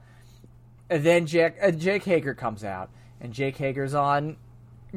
And 0.90 1.04
then 1.04 1.26
Jake, 1.26 1.56
uh, 1.62 1.72
Jake 1.72 2.04
Hager 2.04 2.34
comes 2.34 2.64
out, 2.64 2.90
and 3.20 3.34
Jake 3.34 3.58
Hager's 3.58 3.94
on 3.94 4.38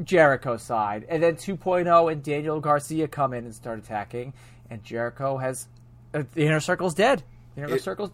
Jericho's 0.03 0.63
side. 0.63 1.05
And 1.09 1.21
then 1.21 1.35
2.0 1.35 2.11
and 2.11 2.23
Daniel 2.23 2.59
Garcia 2.59 3.07
come 3.07 3.33
in 3.33 3.45
and 3.45 3.53
start 3.53 3.79
attacking, 3.79 4.33
and 4.69 4.83
Jericho 4.83 5.37
has 5.37 5.67
uh, 6.13 6.23
the 6.33 6.45
inner 6.45 6.59
circle's 6.59 6.93
dead. 6.93 7.23
The 7.55 7.63
inner 7.63 7.75
It- 7.75 7.83
circle's 7.83 8.11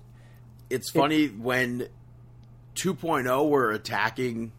it's 0.69 0.89
funny 0.89 1.28
when 1.28 1.88
2.0 2.76 3.49
were 3.49 3.71
attacking 3.71 4.51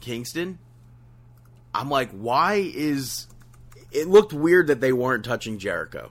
Kingston. 0.00 0.58
I'm 1.74 1.90
like, 1.90 2.10
why 2.12 2.54
is 2.54 3.26
it 3.90 4.06
looked 4.08 4.32
weird 4.32 4.68
that 4.68 4.80
they 4.80 4.92
weren't 4.92 5.24
touching 5.24 5.58
Jericho? 5.58 6.10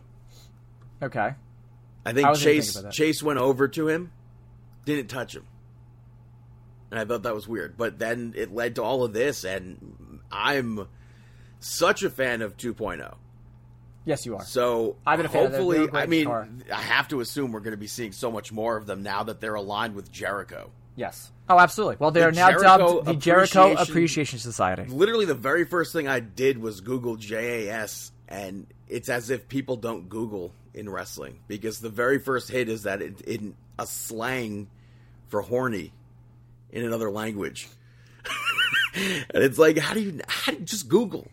Okay. 1.01 1.33
I 2.05 2.09
I 2.09 2.13
think 2.13 2.27
wasn't 2.27 2.43
Chase. 2.43 2.83
Chase 2.91 3.23
went 3.23 3.39
over 3.39 3.67
to 3.69 3.87
him, 3.87 4.11
didn't 4.85 5.07
touch 5.07 5.35
him, 5.35 5.45
and 6.91 6.99
I 6.99 7.05
thought 7.05 7.23
that 7.23 7.33
was 7.33 7.47
weird. 7.47 7.77
But 7.77 7.97
then 7.97 8.33
it 8.35 8.53
led 8.53 8.75
to 8.75 8.83
all 8.83 9.03
of 9.03 9.13
this, 9.13 9.45
and 9.45 10.19
I'm 10.31 10.87
such 11.59 12.03
a 12.03 12.09
fan 12.09 12.41
of 12.41 12.57
2.0. 12.57 13.15
Yes, 14.05 14.25
you 14.25 14.35
are. 14.35 14.43
So 14.43 14.97
I've 15.05 15.17
been 15.17 15.27
a 15.27 15.29
fan 15.29 15.45
of 15.45 15.51
hopefully, 15.53 15.87
I 15.93 16.07
mean. 16.07 16.27
I 16.29 16.81
have 16.81 17.07
to 17.07 17.21
assume 17.21 17.53
we're 17.53 17.61
going 17.61 17.71
to 17.71 17.77
be 17.77 17.87
seeing 17.87 18.11
so 18.11 18.29
much 18.31 18.51
more 18.51 18.75
of 18.75 18.85
them 18.85 19.01
now 19.01 19.23
that 19.23 19.39
they're 19.39 19.55
aligned 19.55 19.95
with 19.95 20.11
Jericho. 20.11 20.71
Yes. 20.95 21.31
Oh, 21.49 21.59
absolutely. 21.59 21.97
Well, 21.99 22.11
they 22.11 22.21
are 22.23 22.31
now 22.31 22.49
Jericho 22.49 22.77
dubbed 22.77 23.07
the 23.07 23.13
Jericho 23.15 23.61
Appreciation- 23.71 23.91
Appreciation 23.91 24.39
Society. 24.39 24.83
Literally, 24.89 25.25
the 25.25 25.33
very 25.33 25.65
first 25.65 25.91
thing 25.93 26.07
I 26.07 26.19
did 26.19 26.57
was 26.59 26.81
Google 26.81 27.15
JAS, 27.15 28.11
and 28.27 28.67
it's 28.87 29.09
as 29.09 29.29
if 29.29 29.47
people 29.49 29.75
don't 29.75 30.07
Google 30.09 30.53
in 30.73 30.89
wrestling 30.89 31.39
because 31.47 31.79
the 31.79 31.89
very 31.89 32.19
first 32.19 32.49
hit 32.49 32.69
is 32.69 32.83
that 32.83 33.01
it 33.01 33.21
in 33.21 33.55
a 33.79 33.85
slang 33.87 34.67
for 35.29 35.41
horny 35.41 35.91
in 36.71 36.85
another 36.85 37.09
language, 37.11 37.67
and 38.95 39.25
it's 39.43 39.57
like, 39.57 39.77
how 39.77 39.93
do 39.93 39.99
you 39.99 40.19
how 40.27 40.51
do 40.51 40.59
you 40.59 40.65
just 40.65 40.87
Google? 40.87 41.27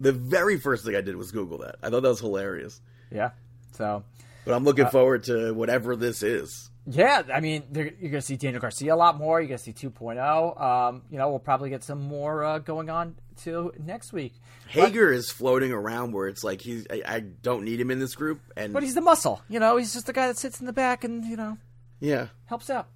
The 0.00 0.12
very 0.12 0.58
first 0.58 0.84
thing 0.84 0.96
I 0.96 1.00
did 1.00 1.16
was 1.16 1.30
Google 1.30 1.58
that. 1.58 1.76
I 1.82 1.90
thought 1.90 2.02
that 2.02 2.08
was 2.08 2.20
hilarious. 2.20 2.80
Yeah. 3.10 3.30
So, 3.72 4.02
But 4.44 4.54
I'm 4.54 4.62
Uh, 4.62 4.66
looking 4.66 4.86
forward 4.88 5.24
to 5.24 5.52
whatever 5.52 5.94
this 5.94 6.22
is. 6.24 6.70
Yeah, 6.86 7.22
I 7.32 7.40
mean, 7.40 7.64
you're 7.72 7.90
going 7.90 8.12
to 8.12 8.22
see 8.22 8.36
Daniel 8.36 8.60
Garcia 8.60 8.94
a 8.94 8.96
lot 8.96 9.16
more. 9.16 9.40
You're 9.40 9.48
going 9.48 9.58
to 9.58 9.64
see 9.64 9.72
2.0. 9.72 10.60
Um, 10.60 11.02
you 11.10 11.18
know, 11.18 11.30
we'll 11.30 11.38
probably 11.38 11.70
get 11.70 11.84
some 11.84 12.00
more 12.00 12.44
uh, 12.44 12.58
going 12.58 12.90
on 12.90 13.14
to 13.44 13.72
next 13.78 14.12
week. 14.12 14.34
Hager 14.68 15.12
is 15.12 15.30
floating 15.30 15.72
around 15.72 16.12
where 16.12 16.26
it's 16.28 16.42
like 16.42 16.60
he's 16.60 16.86
I, 16.90 17.02
I 17.06 17.20
don't 17.20 17.64
need 17.64 17.80
him 17.80 17.90
in 17.90 17.98
this 17.98 18.14
group, 18.14 18.40
and 18.56 18.72
But 18.72 18.82
he's 18.82 18.94
the 18.94 19.00
muscle. 19.00 19.42
You 19.48 19.60
know, 19.60 19.76
he's 19.76 19.92
just 19.92 20.06
the 20.06 20.12
guy 20.12 20.26
that 20.26 20.38
sits 20.38 20.60
in 20.60 20.66
the 20.66 20.72
back 20.72 21.04
and, 21.04 21.24
you 21.24 21.36
know, 21.36 21.58
yeah, 22.00 22.28
helps 22.46 22.68
out. 22.68 22.88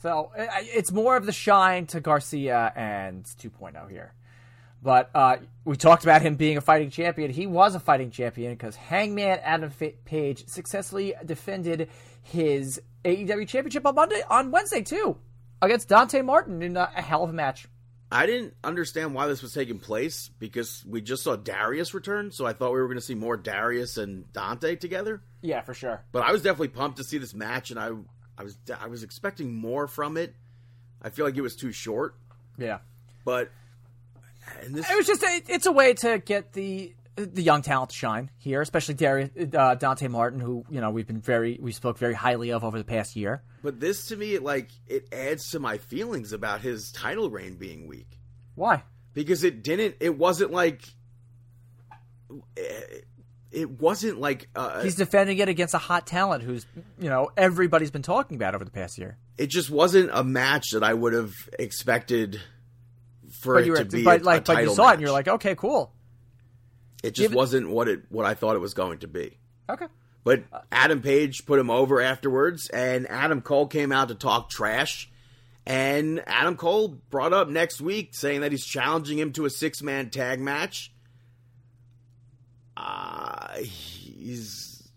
So 0.00 0.30
it's 0.36 0.92
more 0.92 1.16
of 1.16 1.26
the 1.26 1.32
shine 1.32 1.86
to 1.88 2.00
Garcia 2.00 2.72
and 2.76 3.24
2.0 3.24 3.90
here. 3.90 4.14
But 4.80 5.10
uh, 5.12 5.38
we 5.64 5.76
talked 5.76 6.04
about 6.04 6.22
him 6.22 6.36
being 6.36 6.56
a 6.56 6.60
fighting 6.60 6.90
champion. 6.90 7.32
He 7.32 7.48
was 7.48 7.74
a 7.74 7.80
fighting 7.80 8.12
champion 8.12 8.52
because 8.52 8.76
Hangman 8.76 9.40
Adam 9.42 9.72
Page 10.04 10.46
successfully 10.46 11.14
defended 11.24 11.88
his 12.28 12.80
AEW 13.04 13.48
championship 13.48 13.86
on 13.86 13.94
Monday, 13.94 14.22
on 14.28 14.50
Wednesday 14.50 14.82
too, 14.82 15.16
against 15.62 15.88
Dante 15.88 16.22
Martin 16.22 16.62
in 16.62 16.76
a, 16.76 16.90
a 16.96 17.02
hell 17.02 17.24
of 17.24 17.30
a 17.30 17.32
match. 17.32 17.66
I 18.10 18.24
didn't 18.24 18.54
understand 18.64 19.14
why 19.14 19.26
this 19.26 19.42
was 19.42 19.52
taking 19.52 19.78
place 19.78 20.30
because 20.38 20.82
we 20.88 21.02
just 21.02 21.22
saw 21.22 21.36
Darius 21.36 21.92
return, 21.92 22.30
so 22.30 22.46
I 22.46 22.54
thought 22.54 22.72
we 22.72 22.80
were 22.80 22.86
going 22.86 22.96
to 22.98 23.04
see 23.04 23.14
more 23.14 23.36
Darius 23.36 23.98
and 23.98 24.32
Dante 24.32 24.76
together. 24.76 25.20
Yeah, 25.42 25.60
for 25.60 25.74
sure. 25.74 26.02
But 26.10 26.22
I 26.22 26.32
was 26.32 26.42
definitely 26.42 26.68
pumped 26.68 26.96
to 26.98 27.04
see 27.04 27.18
this 27.18 27.34
match, 27.34 27.70
and 27.70 27.78
I 27.78 27.90
I 28.38 28.44
was 28.44 28.56
I 28.80 28.86
was 28.86 29.02
expecting 29.02 29.54
more 29.54 29.86
from 29.86 30.16
it. 30.16 30.34
I 31.02 31.10
feel 31.10 31.26
like 31.26 31.36
it 31.36 31.42
was 31.42 31.54
too 31.54 31.70
short, 31.70 32.14
Yeah, 32.56 32.78
but 33.24 33.50
and 34.62 34.74
this 34.74 34.90
it 34.90 34.96
was 34.96 35.06
just 35.06 35.22
a, 35.22 35.42
it's 35.48 35.66
a 35.66 35.72
way 35.72 35.92
to 35.94 36.18
get 36.18 36.54
the 36.54 36.94
the 37.26 37.42
young 37.42 37.62
talent 37.62 37.90
to 37.90 37.96
shine 37.96 38.30
here, 38.38 38.60
especially 38.60 38.94
Darius, 38.94 39.30
uh, 39.54 39.74
Dante 39.74 40.08
Martin, 40.08 40.40
who 40.40 40.64
you 40.70 40.80
know 40.80 40.90
we've 40.90 41.06
been 41.06 41.20
very 41.20 41.58
we 41.60 41.72
spoke 41.72 41.98
very 41.98 42.14
highly 42.14 42.50
of 42.52 42.64
over 42.64 42.78
the 42.78 42.84
past 42.84 43.16
year. 43.16 43.42
but 43.62 43.80
this 43.80 44.06
to 44.08 44.16
me 44.16 44.34
it 44.34 44.42
like 44.42 44.70
it 44.86 45.08
adds 45.12 45.50
to 45.50 45.58
my 45.60 45.78
feelings 45.78 46.32
about 46.32 46.60
his 46.60 46.90
title 46.92 47.28
reign 47.30 47.56
being 47.56 47.86
weak. 47.88 48.18
Why? 48.54 48.82
because 49.14 49.42
it 49.42 49.62
didn't 49.64 49.96
it 50.00 50.16
wasn't 50.16 50.52
like 50.52 50.82
it, 52.56 53.04
it 53.50 53.70
wasn't 53.70 54.20
like 54.20 54.48
uh, 54.54 54.82
He's 54.82 54.94
defending 54.96 55.38
it 55.38 55.48
against 55.48 55.74
a 55.74 55.78
hot 55.78 56.06
talent 56.06 56.42
who's, 56.44 56.66
you 57.00 57.08
know, 57.08 57.30
everybody's 57.36 57.90
been 57.90 58.02
talking 58.02 58.36
about 58.36 58.54
over 58.54 58.64
the 58.64 58.70
past 58.70 58.98
year. 58.98 59.16
it 59.38 59.46
just 59.48 59.70
wasn't 59.70 60.10
a 60.12 60.22
match 60.22 60.70
that 60.72 60.84
I 60.84 60.92
would 60.94 61.14
have 61.14 61.32
expected 61.58 62.40
for 63.40 63.54
But 63.54 63.62
it 63.62 63.66
you 63.66 63.72
were, 63.72 63.78
to 63.78 63.84
be 63.86 64.04
but 64.04 64.20
a, 64.20 64.24
like, 64.24 64.48
a 64.48 64.52
but 64.52 64.62
you 64.62 64.74
saw 64.74 64.90
it 64.90 64.94
and 64.94 65.02
you're 65.02 65.10
like, 65.12 65.28
okay, 65.28 65.54
cool, 65.54 65.92
it 67.02 67.10
just 67.14 67.20
give 67.24 67.32
it- 67.32 67.36
wasn't 67.36 67.68
what 67.68 67.88
it 67.88 68.02
what 68.08 68.26
I 68.26 68.34
thought 68.34 68.56
it 68.56 68.60
was 68.60 68.74
going 68.74 68.98
to 69.00 69.08
be. 69.08 69.38
okay. 69.68 69.86
But 70.24 70.42
Adam 70.70 71.00
Page 71.00 71.46
put 71.46 71.58
him 71.58 71.70
over 71.70 72.00
afterwards, 72.02 72.68
and 72.68 73.08
Adam 73.08 73.40
Cole 73.40 73.66
came 73.66 73.92
out 73.92 74.08
to 74.08 74.14
talk 74.14 74.50
trash. 74.50 75.10
And 75.64 76.22
Adam 76.26 76.56
Cole 76.56 76.98
brought 77.10 77.32
up 77.32 77.48
next 77.48 77.80
week 77.80 78.10
saying 78.14 78.40
that 78.42 78.52
he's 78.52 78.64
challenging 78.64 79.18
him 79.18 79.32
to 79.34 79.44
a 79.46 79.50
six 79.50 79.82
man 79.82 80.10
tag 80.10 80.40
match. 80.40 80.92
Uh, 82.76 83.58
he's 83.58 84.90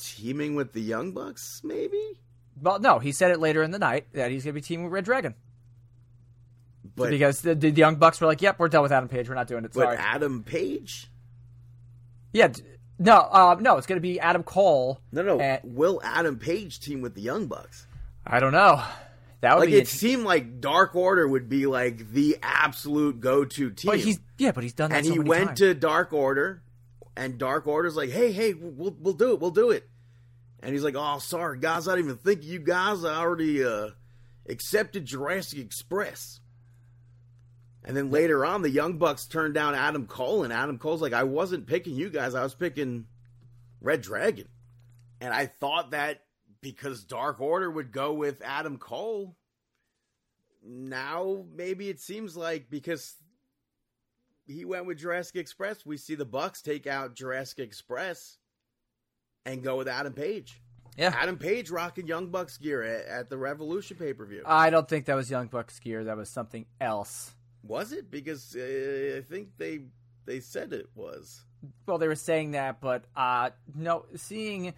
teaming 0.00 0.54
with 0.54 0.72
the 0.72 0.80
Young 0.80 1.12
Bucks, 1.12 1.60
maybe? 1.64 2.20
Well, 2.60 2.78
no, 2.78 2.98
he 2.98 3.12
said 3.12 3.30
it 3.30 3.40
later 3.40 3.62
in 3.62 3.70
the 3.70 3.78
night 3.78 4.06
that 4.12 4.30
he's 4.30 4.44
going 4.44 4.54
to 4.54 4.60
be 4.60 4.64
teaming 4.64 4.84
with 4.84 4.92
Red 4.92 5.04
Dragon 5.04 5.34
But, 6.94 7.10
because 7.10 7.40
the, 7.40 7.54
the 7.54 7.70
Young 7.70 7.96
Bucks 7.96 8.20
were 8.20 8.26
like, 8.26 8.42
"Yep, 8.42 8.58
we're 8.58 8.68
done 8.68 8.82
with 8.82 8.92
Adam 8.92 9.08
Page. 9.08 9.28
We're 9.28 9.34
not 9.34 9.46
doing 9.46 9.64
it." 9.64 9.72
but 9.72 9.98
Adam 9.98 10.42
Page? 10.42 11.09
Yeah, 12.32 12.52
no, 12.98 13.16
uh, 13.16 13.56
no, 13.60 13.76
it's 13.78 13.86
going 13.86 13.96
to 13.96 14.02
be 14.02 14.20
Adam 14.20 14.42
Cole. 14.42 15.00
No, 15.12 15.22
no. 15.22 15.40
and- 15.40 15.60
will 15.64 16.00
Adam 16.04 16.38
Page 16.38 16.80
team 16.80 17.00
with 17.00 17.14
the 17.14 17.22
Young 17.22 17.46
Bucks? 17.46 17.86
I 18.26 18.40
don't 18.40 18.52
know. 18.52 18.82
That 19.40 19.54
would 19.54 19.60
Like, 19.62 19.70
be. 19.70 19.76
it 19.78 19.88
seemed 19.88 20.24
like 20.24 20.60
Dark 20.60 20.94
Order 20.94 21.26
would 21.26 21.48
be 21.48 21.66
like 21.66 22.12
the 22.12 22.36
absolute 22.42 23.20
go 23.20 23.44
to 23.46 23.70
team. 23.70 23.90
but 23.90 23.98
he's 23.98 24.20
yeah, 24.36 24.52
but 24.52 24.62
he's 24.62 24.74
done 24.74 24.90
that 24.90 24.98
and 24.98 25.06
so 25.06 25.12
he 25.14 25.18
went 25.18 25.46
times. 25.48 25.58
to 25.60 25.74
Dark 25.74 26.12
Order, 26.12 26.62
and 27.16 27.38
Dark 27.38 27.66
Order's 27.66 27.96
like, 27.96 28.10
"Hey, 28.10 28.32
hey, 28.32 28.52
we'll 28.52 28.94
we'll 29.00 29.14
do 29.14 29.32
it, 29.32 29.40
we'll 29.40 29.50
do 29.50 29.70
it." 29.70 29.88
And 30.62 30.74
he's 30.74 30.84
like, 30.84 30.94
"Oh, 30.96 31.18
sorry, 31.20 31.58
guys, 31.58 31.88
I 31.88 31.92
didn't 31.96 32.10
even 32.10 32.18
think 32.18 32.44
you 32.44 32.58
guys. 32.58 33.02
I 33.02 33.16
already 33.16 33.64
uh, 33.64 33.88
accepted 34.48 35.06
Jurassic 35.06 35.58
Express." 35.58 36.39
And 37.84 37.96
then 37.96 38.10
later 38.10 38.44
on, 38.44 38.62
the 38.62 38.70
Young 38.70 38.98
Bucks 38.98 39.26
turned 39.26 39.54
down 39.54 39.74
Adam 39.74 40.06
Cole, 40.06 40.44
and 40.44 40.52
Adam 40.52 40.78
Cole's 40.78 41.00
like, 41.00 41.14
"I 41.14 41.24
wasn't 41.24 41.66
picking 41.66 41.94
you 41.94 42.10
guys. 42.10 42.34
I 42.34 42.42
was 42.42 42.54
picking 42.54 43.06
Red 43.80 44.02
Dragon." 44.02 44.48
And 45.20 45.32
I 45.32 45.46
thought 45.46 45.92
that 45.92 46.22
because 46.60 47.04
Dark 47.04 47.40
Order 47.40 47.70
would 47.70 47.90
go 47.90 48.12
with 48.12 48.42
Adam 48.42 48.76
Cole, 48.76 49.34
now 50.62 51.44
maybe 51.54 51.88
it 51.88 52.00
seems 52.00 52.36
like 52.36 52.68
because 52.70 53.14
he 54.46 54.64
went 54.64 54.86
with 54.86 54.98
Jurassic 54.98 55.36
Express. 55.36 55.86
We 55.86 55.96
see 55.96 56.14
the 56.14 56.24
Bucks 56.26 56.60
take 56.60 56.86
out 56.86 57.14
Jurassic 57.14 57.60
Express 57.60 58.36
and 59.46 59.62
go 59.62 59.76
with 59.76 59.88
Adam 59.88 60.12
Page. 60.12 60.60
yeah. 60.98 61.14
Adam 61.16 61.38
Page 61.38 61.70
rocking 61.70 62.06
Young 62.06 62.28
Bucks 62.28 62.58
gear 62.58 62.82
at, 62.82 63.06
at 63.06 63.30
the 63.30 63.38
Revolution 63.38 63.96
pay 63.96 64.12
per 64.12 64.26
view. 64.26 64.42
I 64.44 64.68
don't 64.68 64.88
think 64.88 65.06
that 65.06 65.14
was 65.14 65.30
Young 65.30 65.46
Bucks 65.46 65.78
gear. 65.78 66.04
That 66.04 66.16
was 66.18 66.28
something 66.28 66.66
else. 66.78 67.32
Was 67.62 67.92
it? 67.92 68.10
Because 68.10 68.54
uh, 68.56 69.16
I 69.18 69.22
think 69.22 69.50
they 69.58 69.80
they 70.26 70.40
said 70.40 70.72
it 70.72 70.86
was. 70.94 71.44
well, 71.86 71.98
they 71.98 72.08
were 72.08 72.14
saying 72.14 72.52
that, 72.52 72.80
but 72.80 73.04
uh, 73.16 73.50
no, 73.74 74.06
seeing 74.16 74.74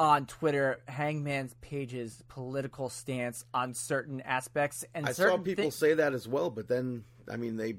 on 0.00 0.26
Twitter 0.26 0.80
Hangman's 0.88 1.54
Page's 1.60 2.22
political 2.28 2.88
stance 2.88 3.44
on 3.54 3.74
certain 3.74 4.20
aspects 4.22 4.84
and 4.92 5.06
I 5.06 5.12
saw 5.12 5.36
people 5.38 5.64
thi- 5.66 5.70
say 5.70 5.94
that 5.94 6.12
as 6.14 6.26
well, 6.26 6.50
but 6.50 6.66
then 6.68 7.04
I 7.30 7.36
mean 7.36 7.56
they, 7.56 7.76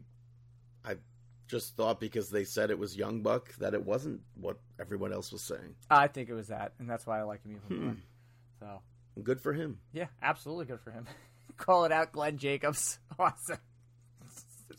I 0.85 0.95
just 1.49 1.75
thought 1.75 1.99
because 1.99 2.29
they 2.29 2.45
said 2.45 2.71
it 2.71 2.79
was 2.79 2.95
Young 2.95 3.21
Buck 3.21 3.53
that 3.57 3.73
it 3.73 3.85
wasn't 3.85 4.21
what 4.39 4.57
everyone 4.79 5.11
else 5.11 5.33
was 5.33 5.41
saying. 5.41 5.75
I 5.89 6.07
think 6.07 6.29
it 6.29 6.33
was 6.33 6.47
that, 6.47 6.71
and 6.79 6.89
that's 6.89 7.05
why 7.05 7.19
I 7.19 7.23
like 7.23 7.43
him 7.43 7.59
even 7.65 7.77
Hmm. 7.77 7.85
more. 7.85 7.95
So 8.61 8.81
Good 9.21 9.41
for 9.41 9.51
him. 9.53 9.79
yeah, 9.93 10.07
absolutely 10.21 10.65
good 10.65 10.79
for 10.81 10.91
him. 10.91 11.07
Call 11.57 11.83
it 11.85 11.91
out, 11.91 12.11
Glenn 12.13 12.37
Jacobs. 12.37 12.97
Awesome. 13.19 13.57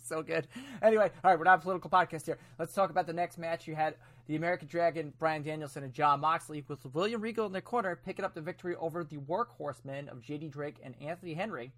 So 0.17 0.23
good. 0.23 0.47
Anyway, 0.83 1.11
all 1.25 1.31
right, 1.31 1.39
we're 1.39 1.45
not 1.45 1.59
a 1.59 1.63
political 1.63 1.91
podcast 1.91 2.27
here. 2.27 2.39
Let's 2.59 2.73
talk 2.73 2.91
about 2.91 3.07
the 3.07 3.13
next 3.13 3.39
match. 3.39 3.67
You 3.67 3.75
had 3.75 3.97
the 4.29 4.37
American 4.37 4.69
Dragon, 4.69 5.13
Bryan 5.19 5.43
Danielson, 5.43 5.83
and 5.83 5.93
Jon 5.93 6.21
Moxley 6.21 6.65
with 6.69 6.85
William 6.95 7.21
Regal 7.21 7.47
in 7.47 7.53
their 7.53 7.61
corner, 7.61 7.97
picking 7.97 8.25
up 8.25 8.35
the 8.35 8.41
victory 8.41 8.77
over 8.77 9.03
the 9.03 9.17
workhorsemen 9.17 10.09
of 10.09 10.23
JD 10.23 10.53
Drake 10.53 10.77
and 10.83 10.95
Anthony 11.01 11.35
Henry. 11.35 11.73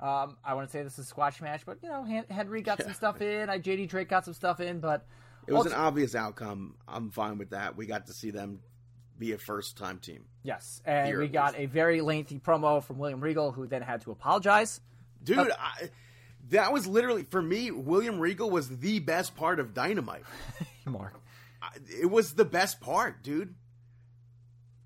Um, 0.00 0.36
I 0.44 0.54
want 0.54 0.66
to 0.68 0.72
say 0.72 0.82
this 0.82 0.94
is 0.94 1.06
a 1.06 1.08
squash 1.08 1.40
match, 1.40 1.62
but 1.64 1.78
you 1.82 1.88
know, 1.88 2.04
Henry 2.28 2.62
got 2.62 2.82
some 2.82 2.92
stuff 2.92 3.20
in. 3.20 3.48
I 3.48 3.60
JD 3.60 3.88
Drake 3.88 4.08
got 4.08 4.24
some 4.24 4.34
stuff 4.34 4.58
in, 4.58 4.80
but 4.80 5.06
It 5.46 5.52
was 5.52 5.66
an 5.66 5.74
obvious 5.74 6.16
outcome. 6.16 6.74
I'm 6.88 7.10
fine 7.10 7.38
with 7.38 7.50
that. 7.50 7.76
We 7.76 7.86
got 7.86 8.06
to 8.08 8.12
see 8.12 8.30
them 8.32 8.60
be 9.18 9.32
a 9.32 9.38
first 9.38 9.76
time 9.78 9.98
team. 9.98 10.24
yes, 10.42 10.82
and 10.84 11.06
Here 11.06 11.20
we 11.20 11.28
got 11.28 11.56
a 11.56 11.66
very 11.66 12.00
lengthy 12.00 12.40
promo 12.40 12.82
from 12.82 12.98
William 12.98 13.20
Regal, 13.20 13.52
who 13.52 13.68
then 13.68 13.82
had 13.82 14.00
to 14.02 14.10
apologize. 14.10 14.80
Dude, 15.22 15.52
I, 15.52 15.90
that 16.50 16.72
was 16.72 16.86
literally 16.86 17.24
for 17.24 17.42
me. 17.42 17.70
William 17.70 18.18
Regal 18.18 18.50
was 18.50 18.68
the 18.68 18.98
best 18.98 19.36
part 19.36 19.60
of 19.60 19.74
Dynamite. 19.74 20.24
Mark, 20.84 21.20
It 22.00 22.10
was 22.10 22.34
the 22.34 22.44
best 22.44 22.80
part, 22.80 23.22
dude. 23.22 23.54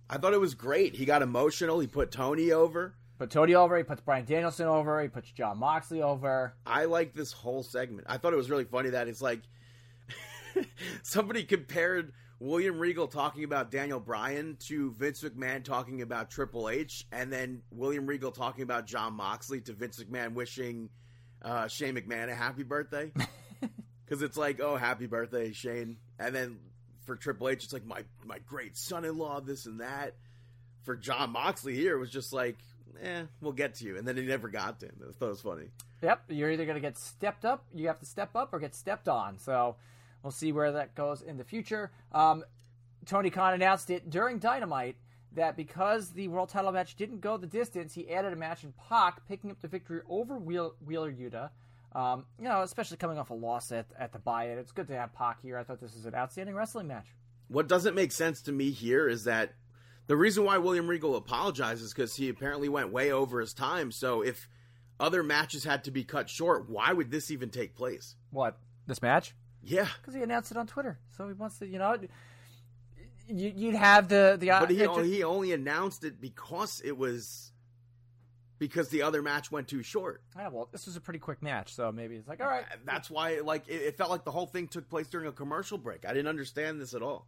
I 0.09 0.19
thought 0.19 0.35
it 0.35 0.41
was 0.41 0.55
great. 0.55 0.95
He 0.95 1.05
got 1.05 1.23
emotional. 1.23 1.81
He 1.81 1.87
put 1.87 2.13
Tony 2.13 2.53
over. 2.53 2.95
Put 3.19 3.31
Tony 3.31 3.55
over. 3.55 3.77
He 3.77 3.83
puts 3.83 4.03
Bryan 4.03 4.25
Danielson 4.25 4.67
over. 4.67 5.03
He 5.03 5.09
puts 5.09 5.31
Jon 5.33 5.59
Moxley 5.59 6.03
over. 6.03 6.55
I 6.67 6.85
like 6.85 7.15
this 7.15 7.33
whole 7.33 7.63
segment. 7.63 8.07
I 8.09 8.19
thought 8.19 8.33
it 8.33 8.37
was 8.37 8.51
really 8.51 8.65
funny 8.65 8.91
that 8.91 9.09
it's 9.09 9.23
like 9.23 9.41
somebody 11.03 11.43
compared 11.45 12.13
William 12.39 12.79
Regal 12.79 13.09
talking 13.09 13.45
about 13.45 13.71
Daniel 13.71 13.99
Bryan 13.99 14.57
to 14.67 14.93
Vince 14.93 15.23
McMahon 15.23 15.65
talking 15.65 16.03
about 16.03 16.31
Triple 16.31 16.69
H, 16.69 17.07
and 17.11 17.33
then 17.33 17.63
William 17.71 18.07
Regal 18.07 18.31
talking 18.31 18.63
about 18.63 18.87
Jon 18.87 19.15
Moxley 19.15 19.63
to 19.63 19.73
Vince 19.73 20.03
McMahon 20.03 20.35
wishing 20.35 20.91
uh, 21.43 21.69
Shane 21.69 21.95
McMahon 21.95 22.29
a 22.29 22.35
happy 22.35 22.63
birthday. 22.63 23.11
Because 24.07 24.23
it's 24.23 24.37
like, 24.37 24.61
oh, 24.61 24.77
happy 24.77 25.07
birthday, 25.07 25.53
Shane. 25.53 25.97
And 26.19 26.35
then 26.35 26.59
for 27.05 27.17
Triple 27.17 27.49
H, 27.49 27.65
it's 27.65 27.73
like 27.73 27.85
my 27.85 28.05
my 28.25 28.39
great 28.39 28.77
son-in-law, 28.77 29.41
this 29.41 29.67
and 29.67 29.81
that. 29.81 30.15
For 30.85 30.95
Jon 30.95 31.31
Moxley 31.31 31.75
here, 31.75 31.97
it 31.97 31.99
was 31.99 32.11
just 32.11 32.33
like, 32.33 32.57
eh, 33.03 33.23
we'll 33.41 33.53
get 33.53 33.75
to 33.77 33.85
you. 33.85 33.97
And 33.97 34.07
then 34.07 34.17
he 34.17 34.23
never 34.23 34.49
got 34.49 34.79
to 34.81 34.87
him. 34.87 34.95
I 35.01 35.13
thought 35.13 35.27
it 35.27 35.31
was 35.31 35.41
funny. 35.41 35.67
Yep, 36.03 36.23
you're 36.29 36.53
either 36.53 36.65
going 36.65 36.77
to 36.77 36.81
get 36.81 36.97
stepped 36.97 37.45
up, 37.45 37.65
you 37.75 37.89
have 37.89 37.99
to 37.99 38.07
step 38.07 38.37
up, 38.37 38.51
or 38.53 38.61
get 38.61 38.77
stepped 38.77 39.09
on. 39.09 39.39
So 39.39 39.75
we'll 40.23 40.31
see 40.31 40.53
where 40.53 40.71
that 40.73 40.95
goes 40.95 41.23
in 41.23 41.37
the 41.37 41.45
future. 41.45 41.91
Um, 42.13 42.45
Tony 43.07 43.31
Khan 43.31 43.55
announced 43.55 43.91
it 43.91 44.09
during 44.09 44.39
Dynamite 44.39 44.97
that 45.37 45.57
because 45.57 46.11
the 46.11 46.29
world 46.29 46.49
title 46.49 46.73
match 46.73 46.97
didn't 46.97 47.21
go 47.21 47.37
the 47.37 47.47
distance, 47.47 47.95
he 47.95 48.11
added 48.11 48.33
a 48.33 48.37
match 48.37 48.65
in 48.65 48.73
Pac, 48.89 49.27
picking 49.29 49.51
up 49.51 49.61
the 49.63 49.69
victory 49.69 50.01
over 50.09 50.37
Wheel- 50.39 50.75
Wheeler 50.85 51.13
Yuta. 51.13 51.51
Um, 51.93 52.27
you 52.39 52.45
know, 52.45 52.61
especially 52.63 52.99
coming 52.99 53.19
off 53.19 53.31
a 53.31 53.35
loss 53.35 53.73
at, 53.73 53.87
at 53.99 54.13
the 54.13 54.19
buy-in, 54.19 54.59
it's 54.59 54.73
good 54.73 54.89
to 54.89 54.97
have 54.97 55.15
Pac 55.15 55.41
here. 55.41 55.57
I 55.57 55.65
thought 55.65 55.81
this 55.81 55.95
was 55.95 56.05
an 56.05 56.15
outstanding 56.15 56.55
wrestling 56.55 56.89
match. 56.89 57.07
What 57.49 57.69
doesn't 57.69 57.95
make 57.95 58.13
sense 58.13 58.43
to 58.43 58.53
me 58.53 58.71
here 58.71 59.09
is 59.09 59.25
that 59.25 59.55
the 60.07 60.17
reason 60.17 60.45
why 60.45 60.59
William 60.59 60.89
Regal 60.89 61.17
apologizes 61.17 61.93
because 61.95 62.17
he 62.17 62.29
apparently 62.29 62.69
went 62.69 62.93
way 62.93 63.13
over 63.13 63.41
his 63.41 63.55
time. 63.55 63.91
So 63.93 64.21
if 64.23 64.49
other 65.01 65.23
matches 65.23 65.65
had 65.65 65.85
to 65.85 65.91
be 65.91 66.05
cut 66.05 66.29
short, 66.29 66.69
why 66.69 66.93
would 66.93 67.11
this 67.11 67.31
even 67.31 67.51
take 67.51 67.75
place? 67.75 68.17
What 68.31 68.59
this 68.87 69.01
match? 69.01 69.35
Yeah, 69.63 69.89
because 70.01 70.15
he 70.15 70.23
announced 70.23 70.51
it 70.51 70.57
on 70.57 70.67
Twitter. 70.67 70.99
So 71.17 71.27
he 71.27 71.33
wants 71.35 71.59
to, 71.59 71.67
you 71.67 71.79
know, 71.79 71.97
you, 73.29 73.67
would 73.67 73.75
have 73.75 74.09
the 74.09 74.37
the. 74.39 74.49
But 74.49 74.71
he 74.71 74.87
only, 74.87 75.11
he 75.11 75.23
only 75.25 75.53
announced 75.53 76.05
it 76.05 76.21
because 76.21 76.81
it 76.85 76.97
was 76.97 77.53
because 78.59 78.89
the 78.89 79.03
other 79.03 79.23
match 79.23 79.51
went 79.51 79.69
too 79.69 79.83
short. 79.83 80.23
Yeah, 80.37 80.49
well, 80.49 80.69
this 80.73 80.87
was 80.87 80.97
a 80.97 81.01
pretty 81.01 81.19
quick 81.19 81.43
match, 81.43 81.75
so 81.75 81.93
maybe 81.93 82.17
it's 82.17 82.29
like, 82.29 82.41
all 82.41 82.49
right. 82.49 82.65
Uh, 82.65 82.77
that's 82.85 83.11
why, 83.11 83.41
like, 83.41 83.69
it, 83.69 83.83
it 83.83 83.97
felt 83.97 84.11
like 84.11 84.25
the 84.25 84.31
whole 84.31 84.47
thing 84.47 84.69
took 84.69 84.89
place 84.89 85.09
during 85.09 85.27
a 85.27 85.33
commercial 85.33 85.79
break. 85.79 86.05
I 86.07 86.13
didn't 86.13 86.29
understand 86.29 86.81
this 86.81 86.95
at 86.95 87.03
all. 87.03 87.27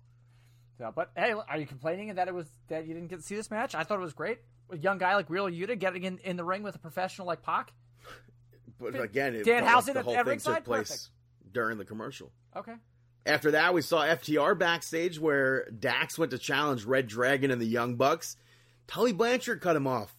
So, 0.78 0.92
but 0.94 1.10
hey, 1.16 1.32
are 1.32 1.58
you 1.58 1.66
complaining 1.66 2.14
that 2.14 2.28
it 2.28 2.34
was 2.34 2.46
that 2.68 2.86
you 2.86 2.94
didn't 2.94 3.08
get 3.08 3.16
to 3.16 3.22
see 3.22 3.34
this 3.34 3.50
match? 3.50 3.74
I 3.74 3.82
thought 3.82 3.98
it 3.98 4.02
was 4.02 4.14
great. 4.14 4.38
A 4.70 4.76
young 4.76 4.98
guy 4.98 5.16
like 5.16 5.28
Wheeler 5.28 5.50
Yuta 5.50 5.78
getting 5.78 6.04
in, 6.04 6.18
in 6.18 6.36
the 6.36 6.44
ring 6.44 6.62
with 6.62 6.76
a 6.76 6.78
professional 6.78 7.26
like 7.26 7.42
Pac. 7.42 7.72
But 8.78 8.94
again, 9.00 9.34
it 9.34 9.44
Dan 9.44 9.64
Housen 9.64 9.96
like 9.96 10.04
the 10.04 10.10
whole 10.10 10.24
thing 10.24 10.38
took 10.38 10.64
place 10.64 10.88
Perfect. 10.88 11.08
during 11.52 11.78
the 11.78 11.84
commercial. 11.84 12.30
Okay. 12.56 12.74
After 13.26 13.50
that, 13.50 13.74
we 13.74 13.82
saw 13.82 14.02
FTR 14.06 14.58
backstage 14.58 15.18
where 15.20 15.68
Dax 15.70 16.18
went 16.18 16.30
to 16.30 16.38
challenge 16.38 16.84
Red 16.84 17.06
Dragon 17.08 17.50
and 17.50 17.60
the 17.60 17.66
Young 17.66 17.96
Bucks. 17.96 18.36
Tully 18.86 19.12
Blanchard 19.12 19.60
cut 19.60 19.76
him 19.76 19.86
off 19.86 20.16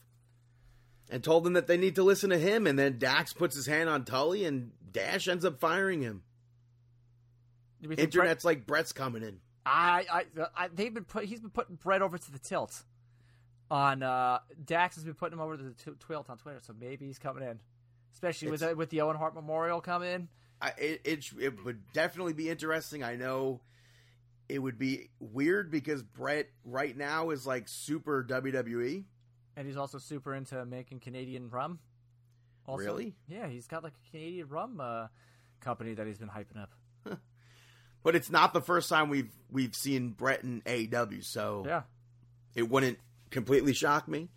and 1.10 1.24
told 1.24 1.43
them 1.43 1.54
that 1.54 1.66
they 1.66 1.78
need 1.78 1.95
to 1.95 2.04
listen 2.04 2.30
to 2.30 2.38
him. 2.38 2.68
And 2.68 2.78
then 2.78 3.00
Dax 3.00 3.34
puts 3.34 3.56
his 3.56 3.66
hand 3.66 3.89
on 3.89 4.06
Tully, 4.06 4.45
and 4.45 4.72
Dash 4.91 5.28
ends 5.28 5.43
up 5.43 5.60
firing 5.60 6.02
him. 6.02 6.22
Do 7.82 7.89
we 7.89 7.95
think 7.95 8.14
Internet's 8.14 8.45
like 8.45 8.68
Bret's 8.68 8.91
coming 8.91 9.24
in. 9.24 9.39
I, 9.66 10.06
I, 10.12 10.26
I, 10.56 10.68
they've 10.68 10.93
been 10.93 11.06
put. 11.06 11.26
He's 11.26 11.39
been 11.39 11.50
putting 11.50 11.76
Brett 11.76 12.02
over 12.02 12.18
to 12.18 12.32
the 12.32 12.39
tilt. 12.39 12.84
On 13.72 14.02
uh, 14.02 14.39
Dax 14.66 14.95
has 14.95 15.04
been 15.04 15.14
putting 15.14 15.38
him 15.38 15.41
over 15.43 15.56
to 15.56 15.64
the 15.64 15.74
tilt 15.74 16.30
on 16.30 16.38
Twitter, 16.38 16.60
so 16.62 16.74
maybe 16.80 17.06
he's 17.06 17.20
coming 17.20 17.43
in, 17.43 17.60
especially 18.14 18.50
with 18.50 18.62
It's- 18.62 18.72
the, 18.72 18.76
with 18.76 18.89
the 18.89 19.02
Owen 19.02 19.16
Hart 19.16 19.36
Memorial 19.36 19.80
coming. 19.80 20.28
I, 20.62 20.70
it, 20.78 21.01
it 21.05 21.26
it 21.39 21.66
would 21.66 21.91
definitely 21.93 22.34
be 22.34 22.49
interesting. 22.49 23.03
I 23.03 23.16
know 23.16 23.62
it 24.49 24.60
would 24.60 24.78
be 24.78 25.10
weird 25.20 25.72
because 25.72 26.03
Bret 26.03 26.49
right 26.66 26.95
now 26.97 27.30
is 27.30 27.45
like 27.47 27.68
super. 27.68 28.24
WWE. 28.24 29.03
And 29.55 29.68
he's 29.68 29.78
also 29.78 29.97
super 29.97 30.34
into 30.34 30.66
making 30.66 30.99
Canadian 31.01 31.49
rum. 31.49 31.80
Also, 32.66 32.84
Really? 32.84 33.16
Yeah, 33.28 33.47
he's 33.47 33.68
got 33.68 33.84
like 33.84 33.93
a 33.93 34.10
Canadian 34.12 34.47
rum 34.49 34.80
uh, 34.80 35.07
company 35.60 35.93
that 35.95 36.05
he's 36.07 36.18
been 36.18 36.30
hyping 36.30 36.62
up. 36.62 36.72
But 38.01 38.16
it's 38.16 38.30
not 38.30 38.53
the 38.53 38.62
first 38.62 38.88
time 38.88 39.10
we've 39.10 39.32
we've 39.51 39.76
seen 39.76 40.12
Bret 40.12 40.43
in 40.43 40.62
AEW, 40.62 41.22
so 41.24 41.64
Yeah. 41.68 41.82
it 42.55 42.70
wouldn't 42.70 42.97
completely 43.30 43.74
shock 43.74 44.07
me. 44.07 44.30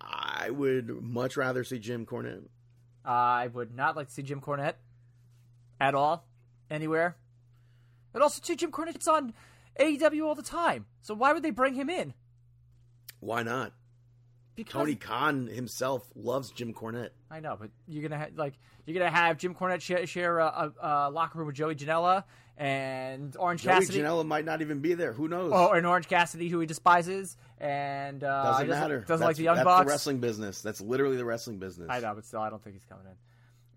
I 0.00 0.50
would 0.50 0.88
much 1.02 1.36
rather 1.36 1.62
see 1.62 1.78
Jim 1.78 2.06
Cornette. 2.06 2.48
I 3.04 3.46
would 3.46 3.72
not 3.74 3.94
like 3.96 4.08
to 4.08 4.12
see 4.14 4.22
Jim 4.22 4.40
Cornette 4.40 4.74
at 5.80 5.94
all, 5.94 6.26
anywhere. 6.70 7.16
And 8.14 8.22
also, 8.22 8.40
too, 8.42 8.56
Jim 8.56 8.72
Cornette's 8.72 9.08
on 9.08 9.34
AEW 9.78 10.24
all 10.24 10.34
the 10.34 10.42
time. 10.42 10.86
So 11.02 11.14
why 11.14 11.32
would 11.32 11.42
they 11.42 11.50
bring 11.50 11.74
him 11.74 11.88
in? 11.90 12.14
Why 13.20 13.42
not? 13.42 13.72
Because 14.54 14.72
Tony 14.72 14.96
Khan 14.96 15.46
himself 15.46 16.10
loves 16.16 16.50
Jim 16.50 16.74
Cornette. 16.74 17.10
I 17.30 17.38
know, 17.38 17.56
but 17.58 17.70
you're 17.86 18.02
gonna 18.02 18.18
ha- 18.18 18.30
like 18.34 18.54
you're 18.86 18.98
gonna 18.98 19.08
have 19.08 19.38
Jim 19.38 19.54
Cornette 19.54 19.80
share, 19.80 20.04
share 20.04 20.40
a, 20.40 20.72
a, 20.82 20.88
a 20.88 21.10
locker 21.10 21.38
room 21.38 21.46
with 21.46 21.54
Joey 21.54 21.76
Janela 21.76 22.24
and 22.56 23.36
Orange 23.38 23.62
Cassidy. 23.62 23.98
Joey 23.98 24.02
Cassidy. 24.02 24.02
Janela 24.02 24.26
might 24.26 24.44
not 24.44 24.60
even 24.60 24.80
be 24.80 24.94
there. 24.94 25.12
Who 25.12 25.28
knows? 25.28 25.52
Oh, 25.54 25.70
and 25.70 25.86
Orange 25.86 26.08
Cassidy, 26.08 26.48
who 26.48 26.58
he 26.58 26.66
despises, 26.66 27.36
and 27.58 28.24
uh, 28.24 28.50
doesn't 28.50 28.68
matter. 28.68 29.00
Doesn't 29.00 29.20
that's, 29.20 29.20
like 29.28 29.36
the 29.36 29.44
Young 29.44 29.56
that's 29.56 29.64
Bucks. 29.64 29.84
the 29.84 29.90
wrestling 29.92 30.18
business. 30.18 30.60
That's 30.60 30.80
literally 30.80 31.16
the 31.16 31.24
wrestling 31.24 31.58
business. 31.58 31.86
I 31.88 32.00
know, 32.00 32.14
but 32.16 32.24
still, 32.24 32.40
I 32.40 32.50
don't 32.50 32.62
think 32.62 32.74
he's 32.74 32.84
coming 32.84 33.06
in. 33.06 33.12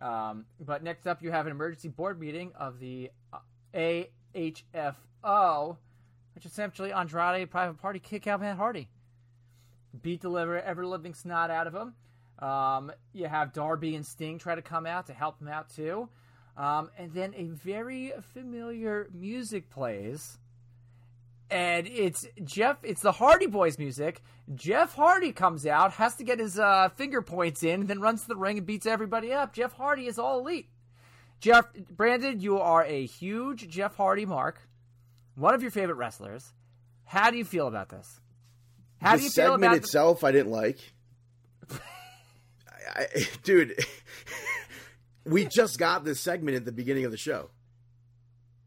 Um, 0.01 0.45
but 0.59 0.83
next 0.83 1.05
up, 1.05 1.21
you 1.21 1.31
have 1.31 1.45
an 1.45 1.51
emergency 1.51 1.87
board 1.87 2.19
meeting 2.19 2.51
of 2.55 2.79
the 2.79 3.11
uh, 3.31 3.37
AHFO, 3.73 5.77
which 6.33 6.45
essentially 6.45 6.91
Andrade 6.91 7.49
Private 7.51 7.79
Party 7.79 7.99
kick 7.99 8.25
out 8.25 8.41
Matt 8.41 8.57
Hardy, 8.57 8.89
beat 10.01 10.21
the 10.21 10.31
ever 10.31 10.85
living 10.85 11.13
snot 11.13 11.51
out 11.51 11.67
of 11.67 11.75
him. 11.75 11.93
Um, 12.39 12.91
you 13.13 13.27
have 13.27 13.53
Darby 13.53 13.95
and 13.95 14.05
Sting 14.05 14.39
try 14.39 14.55
to 14.55 14.63
come 14.63 14.87
out 14.87 15.07
to 15.07 15.13
help 15.13 15.39
him 15.39 15.47
out 15.47 15.69
too, 15.69 16.09
um, 16.57 16.89
and 16.97 17.13
then 17.13 17.35
a 17.37 17.45
very 17.45 18.11
familiar 18.33 19.07
music 19.13 19.69
plays 19.69 20.39
and 21.51 21.85
it's 21.87 22.25
Jeff. 22.43 22.77
It's 22.83 23.01
the 23.01 23.11
Hardy 23.11 23.45
Boys 23.47 23.77
music. 23.77 24.21
Jeff 24.55 24.95
Hardy 24.95 25.31
comes 25.33 25.65
out, 25.65 25.91
has 25.93 26.15
to 26.15 26.23
get 26.23 26.39
his 26.39 26.57
uh, 26.57 26.89
finger 26.95 27.21
points 27.21 27.63
in, 27.63 27.87
then 27.87 27.99
runs 27.99 28.21
to 28.23 28.29
the 28.29 28.35
ring 28.35 28.57
and 28.57 28.65
beats 28.65 28.85
everybody 28.85 29.31
up. 29.33 29.53
Jeff 29.53 29.73
Hardy 29.73 30.07
is 30.07 30.17
all 30.17 30.39
elite. 30.39 30.69
Jeff 31.39 31.65
Brandon, 31.73 32.39
you 32.39 32.59
are 32.59 32.85
a 32.85 33.05
huge 33.05 33.67
Jeff 33.67 33.95
Hardy 33.95 34.25
mark, 34.25 34.61
one 35.35 35.53
of 35.53 35.61
your 35.61 35.71
favorite 35.71 35.95
wrestlers. 35.95 36.53
How 37.03 37.29
do 37.31 37.37
you 37.37 37.45
feel 37.45 37.67
about 37.67 37.89
this? 37.89 38.19
How 39.01 39.13
the 39.13 39.17
do 39.17 39.23
you 39.25 39.29
feel 39.29 39.45
segment 39.45 39.63
about 39.63 39.71
the- 39.71 39.77
itself, 39.77 40.23
I 40.23 40.31
didn't 40.31 40.51
like. 40.51 40.79
I, 42.95 43.07
I, 43.15 43.27
dude, 43.43 43.75
we 45.25 45.45
just 45.45 45.77
got 45.79 46.05
this 46.05 46.19
segment 46.21 46.55
at 46.57 46.65
the 46.65 46.71
beginning 46.71 47.05
of 47.05 47.11
the 47.11 47.17
show. 47.17 47.49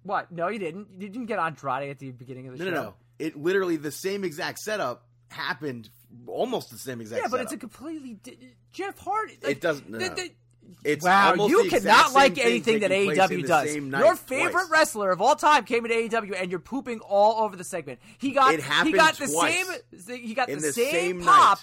What? 0.05 0.31
No, 0.31 0.49
you 0.49 0.59
didn't. 0.61 0.89
You 0.99 1.09
didn't 1.09 1.27
get 1.27 1.39
Andrade 1.41 1.91
at 1.91 1.99
the 1.99 2.13
beginning 2.13 2.47
of 2.49 2.57
the 2.57 2.65
No, 2.65 2.71
show. 2.71 2.75
no, 2.77 2.83
no. 2.85 2.95
It 3.19 3.37
literally 3.37 3.77
the 3.77 3.91
same 3.91 4.23
exact 4.25 4.59
setup 4.61 5.07
happened, 5.29 5.89
almost 6.27 6.71
the 6.71 6.79
same 6.79 7.01
exact. 7.01 7.23
Yeah, 7.23 7.29
but 7.29 7.41
it's 7.41 7.53
a 7.53 7.57
completely 7.57 8.15
di- 8.23 8.55
Jeff 8.73 8.99
Hardy. 8.99 9.37
It 9.43 9.61
doesn't- 9.61 9.91
no, 9.91 9.99
the- 9.99 10.09
the- 10.15 10.31
It's 10.83 11.05
wow, 11.05 11.35
you 11.47 11.69
cannot 11.69 12.15
like 12.15 12.39
anything 12.39 12.81
that 12.81 12.89
taking 12.89 13.15
place 13.15 13.31
in 13.31 13.41
AEW 13.43 13.47
does. 13.47 13.75
Your 14.03 14.17
favorite 14.17 14.53
twice. 14.53 14.71
wrestler 14.71 15.11
of 15.11 15.21
all 15.21 15.37
time 15.37 15.65
came 15.65 15.85
into 15.85 15.95
AEW, 15.97 16.35
and 16.41 16.51
you're 16.51 16.59
pooping 16.59 17.01
all 17.01 17.45
over 17.45 17.55
the 17.55 17.65
segment. 17.65 17.99
He 18.19 18.31
got 18.33 18.55
he 18.87 18.93
got 18.93 19.15
the 19.19 19.27
same 19.29 19.67
he 20.21 20.33
got 20.35 20.49
the, 20.49 20.55
the 20.55 20.73
same, 20.73 20.91
same 20.93 21.23
pop 21.23 21.59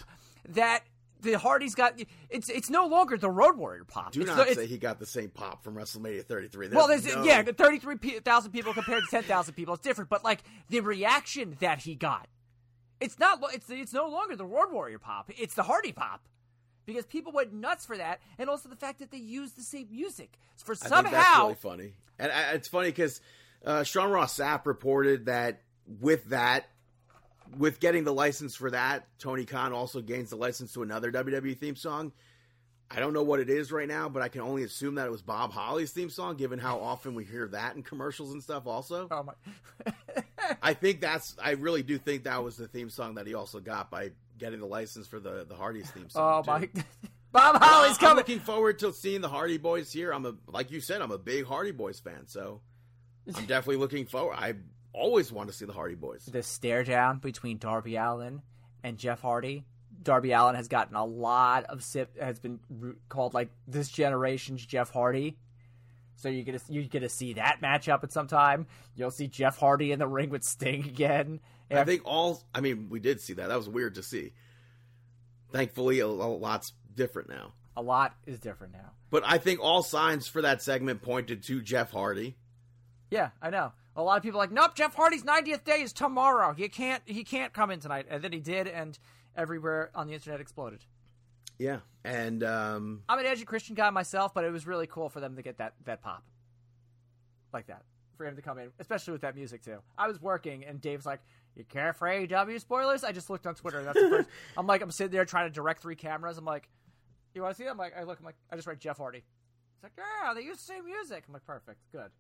that 0.49 0.83
the 1.21 1.33
Hardy's 1.33 1.75
got. 1.75 1.99
It's 2.29 2.49
it's 2.49 2.69
no 2.69 2.87
longer 2.87 3.17
the 3.17 3.29
Road 3.29 3.57
Warrior 3.57 3.83
pop. 3.85 4.11
Do 4.11 4.21
It's 4.21 4.29
not 4.29 4.47
the- 4.47 4.55
say 4.55 4.65
he 4.67 4.77
got 4.77 4.99
the 4.99 5.05
same 5.05 5.29
pop 5.29 5.63
from 5.63 5.75
WrestleMania 5.75 6.25
33. 6.25 6.69
well, 6.69 6.87
there's 6.87 7.05
no- 7.05 7.23
yeah, 7.23 7.43
thirty-three 7.43 7.97
thousand 8.19 8.51
people 8.51 8.73
compared 8.73 9.03
to 9.03 9.09
ten 9.09 9.23
thousand 9.23 9.53
people. 9.53 9.73
It's 9.75 9.83
different, 9.83 10.09
but 10.09 10.23
like 10.23 10.41
the 10.69 10.79
reaction 10.81 11.55
that 11.59 11.79
he 11.79 11.95
got, 11.95 12.27
it's 12.99 13.17
not. 13.19 13.39
It's 13.53 13.69
it's 13.69 13.93
no 13.93 14.07
longer 14.07 14.35
the 14.35 14.45
Road 14.45 14.71
Warrior 14.71 14.99
pop. 14.99 15.29
It's 15.37 15.53
the 15.55 15.63
Hardy 15.63 15.91
pop, 15.91 16.27
because 16.85 17.05
people 17.05 17.31
went 17.31 17.53
nuts 17.53 17.85
for 17.85 17.97
that, 17.97 18.19
and 18.37 18.49
also 18.49 18.69
the 18.69 18.75
fact 18.75 18.99
that 18.99 19.11
they 19.11 19.17
used 19.17 19.57
the 19.57 19.63
same 19.63 19.87
music 19.91 20.37
for 20.63 20.75
somehow. 20.75 21.11
that's 21.11 21.39
really 21.39 21.55
funny, 21.55 21.93
and 22.19 22.31
I, 22.31 22.51
it's 22.53 22.67
funny 22.67 22.89
because 22.89 23.21
uh, 23.65 23.83
Sean 23.83 24.09
Ross 24.09 24.37
Sapp 24.37 24.65
reported 24.65 25.25
that 25.25 25.61
with 25.99 26.25
that, 26.29 26.65
with 27.57 27.79
getting 27.79 28.03
the 28.03 28.13
license 28.13 28.55
for 28.55 28.71
that, 28.71 29.07
Tony 29.19 29.45
Khan 29.45 29.73
also 29.73 30.01
gains 30.01 30.29
the 30.29 30.35
license 30.35 30.73
to 30.73 30.83
another 30.83 31.11
WWE 31.11 31.57
theme 31.57 31.75
song. 31.75 32.11
I 32.93 32.99
don't 32.99 33.13
know 33.13 33.23
what 33.23 33.39
it 33.39 33.49
is 33.49 33.71
right 33.71 33.87
now, 33.87 34.09
but 34.09 34.21
I 34.21 34.27
can 34.27 34.41
only 34.41 34.63
assume 34.63 34.95
that 34.95 35.07
it 35.07 35.11
was 35.11 35.21
Bob 35.21 35.53
Holly's 35.53 35.91
theme 35.91 36.09
song, 36.09 36.35
given 36.35 36.59
how 36.59 36.79
often 36.79 37.15
we 37.15 37.23
hear 37.23 37.47
that 37.47 37.75
in 37.75 37.83
commercials 37.83 38.33
and 38.33 38.43
stuff. 38.43 38.67
Also, 38.67 39.07
Oh 39.09 39.23
my! 39.23 39.93
I 40.61 40.73
think 40.73 40.99
that's. 40.99 41.37
I 41.41 41.51
really 41.51 41.83
do 41.83 41.97
think 41.97 42.25
that 42.25 42.43
was 42.43 42.57
the 42.57 42.67
theme 42.67 42.89
song 42.89 43.15
that 43.15 43.27
he 43.27 43.33
also 43.33 43.61
got 43.61 43.89
by 43.89 44.11
getting 44.37 44.59
the 44.59 44.65
license 44.65 45.07
for 45.07 45.19
the 45.21 45.45
the 45.47 45.55
Hardy's 45.55 45.89
theme 45.91 46.09
song. 46.09 46.43
Oh 46.45 46.51
my! 46.51 46.67
Bob 47.31 47.61
Holly's 47.61 47.97
coming 47.97 48.11
I'm 48.11 48.17
looking 48.17 48.39
forward 48.39 48.79
to 48.79 48.91
seeing 48.91 49.21
the 49.21 49.29
Hardy 49.29 49.57
Boys 49.57 49.89
here. 49.89 50.11
I'm 50.11 50.25
a 50.25 50.35
like 50.47 50.69
you 50.69 50.81
said, 50.81 51.01
I'm 51.01 51.11
a 51.11 51.17
big 51.17 51.45
Hardy 51.45 51.71
Boys 51.71 51.99
fan, 52.01 52.27
so 52.27 52.59
I'm 53.27 53.45
definitely 53.45 53.77
looking 53.77 54.05
forward. 54.05 54.35
I 54.37 54.55
always 54.93 55.31
want 55.31 55.49
to 55.49 55.53
see 55.55 55.65
the 55.65 55.73
Hardy 55.73 55.95
Boys. 55.95 56.25
the 56.25 56.43
stare 56.43 56.83
down 56.83 57.19
between 57.19 57.57
Darby 57.57 57.95
Allin 57.95 58.41
and 58.83 58.97
Jeff 58.97 59.21
Hardy. 59.21 59.65
Darby 60.03 60.31
Allin 60.31 60.55
has 60.55 60.67
gotten 60.67 60.95
a 60.95 61.05
lot 61.05 61.65
of 61.65 61.83
sip 61.83 62.17
has 62.19 62.39
been 62.39 62.59
called 63.09 63.33
like 63.33 63.49
this 63.67 63.89
generation's 63.89 64.65
Jeff 64.65 64.89
Hardy. 64.89 65.37
So 66.15 66.29
you're 66.29 66.43
gonna 66.43 66.59
you're 66.69 66.85
gonna 66.85 67.09
see 67.09 67.33
that 67.33 67.59
matchup 67.61 68.03
at 68.03 68.11
some 68.11 68.27
time. 68.27 68.67
You'll 68.95 69.11
see 69.11 69.27
Jeff 69.27 69.57
Hardy 69.57 69.91
in 69.91 69.99
the 69.99 70.07
ring 70.07 70.29
with 70.29 70.43
Sting 70.43 70.83
again. 70.85 71.39
I 71.69 71.83
think 71.83 72.01
all. 72.05 72.43
I 72.53 72.61
mean, 72.61 72.89
we 72.89 72.99
did 72.99 73.21
see 73.21 73.33
that. 73.33 73.47
That 73.47 73.57
was 73.57 73.69
weird 73.69 73.95
to 73.95 74.03
see. 74.03 74.33
Thankfully, 75.51 75.99
a, 75.99 76.05
a 76.05 76.07
lot's 76.07 76.73
different 76.95 77.29
now. 77.29 77.53
a 77.75 77.81
lot 77.81 78.15
is 78.25 78.39
different 78.39 78.73
now. 78.73 78.91
But 79.09 79.23
I 79.25 79.37
think 79.37 79.59
all 79.61 79.83
signs 79.83 80.27
for 80.27 80.41
that 80.41 80.61
segment 80.61 81.01
pointed 81.01 81.43
to 81.43 81.61
Jeff 81.61 81.91
Hardy. 81.91 82.37
Yeah, 83.09 83.29
I 83.41 83.49
know. 83.49 83.73
A 83.95 84.01
lot 84.01 84.17
of 84.17 84.23
people 84.23 84.39
are 84.39 84.43
like, 84.43 84.51
nope, 84.51 84.75
Jeff 84.75 84.95
Hardy's 84.95 85.23
90th 85.23 85.63
day 85.63 85.81
is 85.81 85.91
tomorrow. 85.91 86.53
He 86.53 86.69
can't 86.69 87.03
he 87.05 87.23
can't 87.23 87.53
come 87.53 87.71
in 87.71 87.79
tonight, 87.79 88.05
and 88.09 88.23
then 88.23 88.31
he 88.31 88.39
did, 88.39 88.67
and 88.67 88.97
everywhere 89.35 89.91
on 89.93 90.07
the 90.07 90.13
internet 90.13 90.39
exploded. 90.39 90.85
Yeah, 91.59 91.79
and 92.03 92.43
um, 92.43 93.03
I'm 93.09 93.19
an 93.19 93.25
edgy 93.25 93.43
Christian 93.43 93.75
guy 93.75 93.89
myself, 93.89 94.33
but 94.33 94.45
it 94.45 94.51
was 94.51 94.65
really 94.65 94.87
cool 94.87 95.09
for 95.09 95.19
them 95.19 95.35
to 95.35 95.41
get 95.41 95.57
that 95.57 95.73
that 95.85 96.01
pop 96.01 96.23
like 97.53 97.67
that 97.67 97.83
for 98.17 98.25
him 98.25 98.35
to 98.35 98.41
come 98.41 98.57
in, 98.59 98.69
especially 98.79 99.11
with 99.11 99.21
that 99.21 99.35
music 99.35 99.63
too. 99.63 99.79
I 99.97 100.07
was 100.07 100.21
working 100.21 100.63
and 100.63 100.79
Dave's 100.79 101.05
like, 101.05 101.19
"You 101.55 101.65
care 101.65 101.91
for 101.91 102.07
AEW 102.07 102.61
spoilers?" 102.61 103.03
I 103.03 103.11
just 103.11 103.29
looked 103.29 103.45
on 103.45 103.55
Twitter. 103.55 103.79
And 103.79 103.87
that's 103.87 104.01
the 104.01 104.09
first. 104.09 104.29
I'm 104.57 104.67
like, 104.67 104.81
I'm 104.81 104.91
sitting 104.91 105.11
there 105.11 105.25
trying 105.25 105.47
to 105.47 105.53
direct 105.53 105.81
three 105.81 105.95
cameras. 105.95 106.37
I'm 106.37 106.45
like, 106.45 106.69
"You 107.35 107.41
want 107.41 107.55
to 107.55 107.61
see 107.61 107.67
it?" 107.67 107.69
I'm 107.69 107.77
like, 107.77 107.93
I 107.97 108.03
look. 108.03 108.19
I'm 108.19 108.25
like, 108.25 108.37
I 108.51 108.55
just 108.55 108.67
write 108.67 108.79
Jeff 108.79 108.97
Hardy. 108.97 109.23
It's 109.75 109.83
like, 109.83 109.93
yeah, 109.97 110.33
they 110.33 110.41
use 110.41 110.57
the 110.57 110.63
same 110.63 110.85
music. 110.85 111.23
I'm 111.27 111.33
like, 111.33 111.45
perfect, 111.45 111.79
good. 111.91 112.11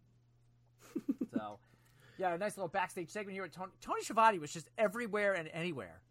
So, 1.33 1.59
yeah, 2.17 2.33
a 2.33 2.37
nice 2.37 2.57
little 2.57 2.67
backstage 2.67 3.09
segment 3.09 3.33
here 3.33 3.43
with 3.43 3.53
Tony. 3.53 3.71
Tony 3.81 4.01
Schiavone 4.01 4.39
was 4.39 4.51
just 4.51 4.69
everywhere 4.77 5.33
and 5.33 5.49
anywhere. 5.53 6.01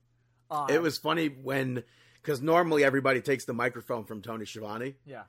Um, 0.51 0.69
it 0.69 0.83
was 0.83 0.99
funny 0.99 1.29
when 1.29 1.85
because 2.23 2.43
normally 2.43 2.85
everybody 2.85 3.21
takes 3.21 3.45
the 3.45 3.53
microphone 3.53 4.05
from 4.05 4.23
Tony 4.23 4.45
Schiavone. 4.45 4.95
yeah. 5.07 5.23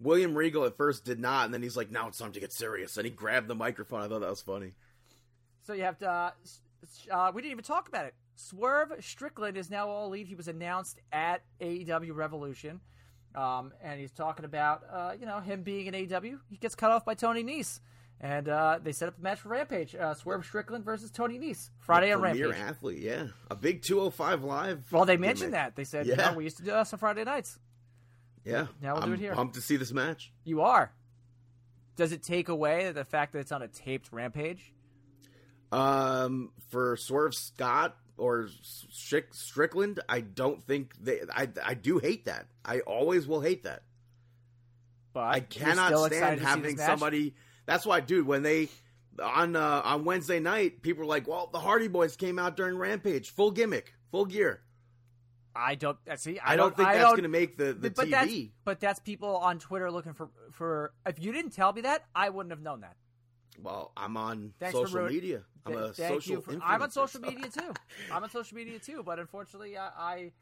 William 0.00 0.36
Regal 0.36 0.64
at 0.64 0.76
first 0.76 1.04
did 1.04 1.18
not, 1.18 1.46
and 1.46 1.52
then 1.52 1.60
he's 1.60 1.76
like, 1.76 1.90
"Now 1.90 2.06
it's 2.06 2.18
time 2.18 2.30
to 2.32 2.40
get 2.40 2.52
serious," 2.52 2.96
and 2.96 3.04
he 3.04 3.10
grabbed 3.10 3.48
the 3.48 3.56
microphone. 3.56 4.00
I 4.00 4.08
thought 4.08 4.20
that 4.20 4.30
was 4.30 4.42
funny. 4.42 4.74
So 5.62 5.72
you 5.72 5.82
have 5.82 5.98
to. 5.98 6.08
Uh, 6.08 6.30
uh, 7.10 7.32
we 7.34 7.42
didn't 7.42 7.52
even 7.52 7.64
talk 7.64 7.88
about 7.88 8.06
it. 8.06 8.14
Swerve 8.36 8.92
Strickland 9.00 9.56
is 9.56 9.70
now 9.70 9.88
all 9.88 10.06
elite. 10.06 10.28
He 10.28 10.36
was 10.36 10.46
announced 10.46 11.00
at 11.10 11.42
AEW 11.60 12.14
Revolution, 12.14 12.80
um, 13.34 13.72
and 13.82 13.98
he's 13.98 14.12
talking 14.12 14.44
about 14.44 14.84
uh, 14.90 15.14
you 15.18 15.26
know 15.26 15.40
him 15.40 15.62
being 15.62 15.88
an 15.88 15.94
AEW. 15.94 16.38
He 16.48 16.56
gets 16.56 16.76
cut 16.76 16.92
off 16.92 17.04
by 17.04 17.14
Tony 17.14 17.42
Nese, 17.42 17.80
and 18.20 18.48
uh, 18.48 18.78
they 18.82 18.92
set 18.92 19.08
up 19.08 19.16
the 19.16 19.22
match 19.22 19.40
for 19.40 19.48
Rampage. 19.50 19.94
Uh, 19.94 20.14
Swerve 20.14 20.44
Strickland 20.44 20.84
versus 20.84 21.10
Tony 21.10 21.38
Nese 21.38 21.70
Friday 21.78 22.12
on 22.12 22.20
Rampage. 22.20 22.54
athlete, 22.54 22.98
yeah, 23.02 23.26
a 23.50 23.54
big 23.54 23.82
205 23.82 24.44
live. 24.44 24.84
Well, 24.92 25.04
they 25.04 25.16
mentioned 25.16 25.54
that. 25.54 25.76
They 25.76 25.84
said, 25.84 26.06
Yeah. 26.06 26.12
you 26.14 26.30
know, 26.32 26.36
we 26.38 26.44
used 26.44 26.56
to 26.58 26.64
do 26.64 26.70
this 26.72 26.92
on 26.92 26.98
Friday 26.98 27.24
nights. 27.24 27.58
Yeah, 28.44 28.66
Now 28.80 28.94
we'll 28.94 29.02
I'm 29.04 29.08
do 29.10 29.14
it 29.14 29.20
here. 29.20 29.34
Pumped 29.34 29.54
to 29.56 29.60
see 29.60 29.76
this 29.76 29.92
match. 29.92 30.32
You 30.44 30.62
are. 30.62 30.90
Does 31.96 32.12
it 32.12 32.22
take 32.22 32.48
away 32.48 32.90
the 32.92 33.04
fact 33.04 33.32
that 33.32 33.40
it's 33.40 33.52
on 33.52 33.60
a 33.62 33.68
taped 33.68 34.10
Rampage? 34.12 34.72
Um, 35.70 36.52
for 36.70 36.96
Swerve 36.96 37.34
Scott 37.34 37.96
or 38.16 38.48
Strick, 38.62 39.34
Strickland, 39.34 40.00
I 40.08 40.20
don't 40.20 40.62
think 40.62 40.94
they. 40.98 41.20
I 41.30 41.48
I 41.64 41.74
do 41.74 41.98
hate 41.98 42.24
that. 42.24 42.46
I 42.64 42.80
always 42.80 43.26
will 43.26 43.40
hate 43.42 43.64
that. 43.64 43.82
But 45.12 45.24
I 45.24 45.40
cannot 45.40 45.88
stand 45.92 46.12
excited 46.12 46.36
to 46.36 46.40
see 46.40 46.46
having 46.46 46.62
this 46.62 46.76
match? 46.78 46.88
That's 47.68 47.84
why, 47.84 48.00
dude. 48.00 48.26
When 48.26 48.42
they 48.42 48.70
on 49.22 49.54
uh, 49.54 49.82
on 49.84 50.06
Wednesday 50.06 50.40
night, 50.40 50.80
people 50.80 51.00
were 51.00 51.06
like, 51.06 51.28
"Well, 51.28 51.50
the 51.52 51.60
Hardy 51.60 51.86
Boys 51.86 52.16
came 52.16 52.38
out 52.38 52.56
during 52.56 52.78
Rampage, 52.78 53.28
full 53.28 53.50
gimmick, 53.50 53.92
full 54.10 54.24
gear." 54.24 54.62
I 55.54 55.74
don't 55.74 55.98
uh, 56.10 56.16
see. 56.16 56.38
I, 56.38 56.54
I 56.54 56.56
don't 56.56 56.74
think 56.74 56.88
I 56.88 56.94
that's 56.94 57.10
going 57.10 57.24
to 57.24 57.28
make 57.28 57.58
the 57.58 57.74
the 57.74 57.90
but 57.90 58.08
that's 58.08 58.32
TV. 58.32 58.52
but 58.64 58.80
that's 58.80 59.00
people 59.00 59.36
on 59.36 59.58
Twitter 59.58 59.90
looking 59.90 60.14
for 60.14 60.30
for. 60.50 60.94
If 61.04 61.20
you 61.20 61.30
didn't 61.30 61.50
tell 61.50 61.74
me 61.74 61.82
that, 61.82 62.06
I 62.14 62.30
wouldn't 62.30 62.52
have 62.52 62.62
known 62.62 62.80
that. 62.80 62.96
Well, 63.60 63.92
I'm 63.98 64.16
on 64.16 64.54
Thanks 64.58 64.74
social 64.74 65.06
media. 65.06 65.42
I'm 65.66 65.72
Th- 65.74 65.84
a 65.90 65.94
social. 65.94 66.40
for, 66.40 66.56
I'm 66.62 66.80
on 66.80 66.90
social 66.90 67.20
media 67.20 67.50
too. 67.50 67.74
I'm 68.10 68.22
on 68.22 68.30
social 68.30 68.56
media 68.56 68.78
too, 68.78 69.02
but 69.04 69.18
unfortunately, 69.18 69.76
I, 69.76 69.90
I 69.98 70.32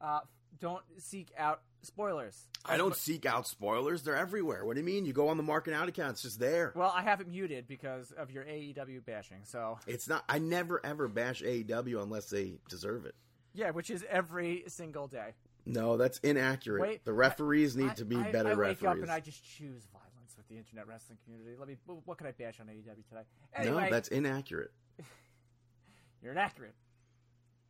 uh, 0.00 0.20
don't 0.60 0.82
seek 0.98 1.28
out 1.36 1.60
spoilers. 1.82 2.46
I 2.64 2.76
don't 2.76 2.94
seek 2.94 3.26
out 3.26 3.46
spoilers. 3.48 4.02
They're 4.02 4.16
everywhere. 4.16 4.64
What 4.64 4.74
do 4.74 4.80
you 4.80 4.86
mean? 4.86 5.04
You 5.04 5.12
go 5.12 5.28
on 5.28 5.36
the 5.36 5.42
Marking 5.42 5.74
Out 5.74 5.88
account. 5.88 6.12
It's 6.12 6.22
just 6.22 6.38
there. 6.38 6.72
Well, 6.76 6.92
I 6.94 7.02
have 7.02 7.20
it 7.20 7.28
muted 7.28 7.66
because 7.66 8.12
of 8.12 8.30
your 8.30 8.44
AEW 8.44 9.04
bashing. 9.04 9.40
So 9.44 9.78
It's 9.86 10.08
not. 10.08 10.24
I 10.28 10.38
never 10.38 10.84
ever 10.86 11.08
bash 11.08 11.42
AEW 11.42 12.02
unless 12.02 12.30
they 12.30 12.54
deserve 12.68 13.04
it. 13.06 13.14
yeah, 13.52 13.70
which 13.70 13.90
is 13.90 14.04
every 14.08 14.64
single 14.68 15.08
day. 15.08 15.34
No, 15.66 15.96
that's 15.96 16.18
inaccurate. 16.18 16.80
Wait, 16.80 17.04
the 17.04 17.12
referees 17.12 17.76
I- 17.76 17.80
need 17.82 17.96
to 17.96 18.04
be 18.04 18.16
I- 18.16 18.30
better 18.32 18.50
I 18.50 18.54
wake 18.54 18.82
referees. 18.82 18.84
up 18.88 18.96
and 19.02 19.10
I 19.10 19.20
just 19.20 19.44
choose 19.44 19.86
violence 19.92 20.36
with 20.36 20.46
the 20.48 20.56
internet 20.58 20.86
wrestling 20.86 21.18
community. 21.24 21.56
Let 21.58 21.68
me. 21.68 21.76
What 22.04 22.18
can 22.18 22.26
I 22.28 22.32
bash 22.32 22.60
on 22.60 22.66
AEW 22.68 23.02
today? 23.08 23.22
Anyway, 23.54 23.84
No, 23.84 23.90
that's 23.90 24.08
inaccurate. 24.08 24.70
You're 26.22 26.32
inaccurate. 26.32 26.74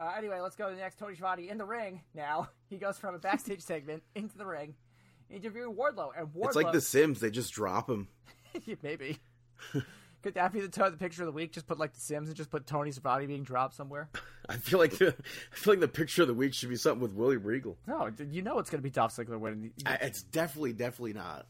Uh, 0.03 0.12
anyway, 0.18 0.40
let's 0.40 0.57
go 0.57 0.68
to 0.68 0.74
the 0.74 0.80
next. 0.80 0.98
Tony 0.98 1.14
Schiavone 1.14 1.48
in 1.48 1.59
the 1.59 1.64
ring 1.64 2.00
now. 2.14 2.48
He 2.72 2.78
goes 2.78 2.96
from 2.96 3.14
a 3.14 3.18
backstage 3.18 3.61
segment 3.61 4.03
into 4.14 4.38
the 4.38 4.46
ring, 4.46 4.74
interviewing 5.28 5.76
Wardlow. 5.76 6.12
And 6.16 6.28
Wardlow, 6.28 6.46
It's 6.46 6.57
like 6.57 6.72
The 6.72 6.80
Sims. 6.80 7.20
They 7.20 7.30
just 7.30 7.53
drop 7.53 7.90
him. 7.90 8.09
maybe. 8.82 9.18
Could 10.22 10.34
that 10.34 10.55
be 10.55 10.61
the, 10.62 10.68
the 10.68 10.96
picture 10.96 11.20
of 11.20 11.26
the 11.26 11.32
week? 11.32 11.53
Just 11.53 11.66
put 11.66 11.78
like 11.78 11.92
The 11.92 12.00
Sims 12.00 12.28
and 12.28 12.36
just 12.36 12.48
put 12.48 12.66
Tony 12.66 12.90
Schiavone 12.90 13.26
being 13.26 13.42
dropped 13.42 13.74
somewhere. 13.74 14.09
I 14.48 14.57
feel 14.57 14.78
like 14.78 14.96
the 14.96 15.09
I 15.53 15.55
feel 15.55 15.74
like 15.74 15.80
the 15.80 15.88
picture 15.88 16.22
of 16.22 16.28
the 16.28 16.34
week 16.34 16.55
should 16.55 16.70
be 16.70 16.76
something 16.76 17.03
with 17.03 17.12
William 17.12 17.42
Regal. 17.42 17.76
No, 17.86 18.11
you 18.30 18.40
know 18.40 18.59
it's 18.59 18.70
going 18.70 18.78
to 18.78 18.82
be 18.82 18.88
Dolph 18.88 19.14
Ziggler 19.14 19.38
winning. 19.38 19.72
I, 19.84 19.96
it's 19.96 20.22
definitely, 20.22 20.72
definitely 20.72 21.12
not. 21.12 21.46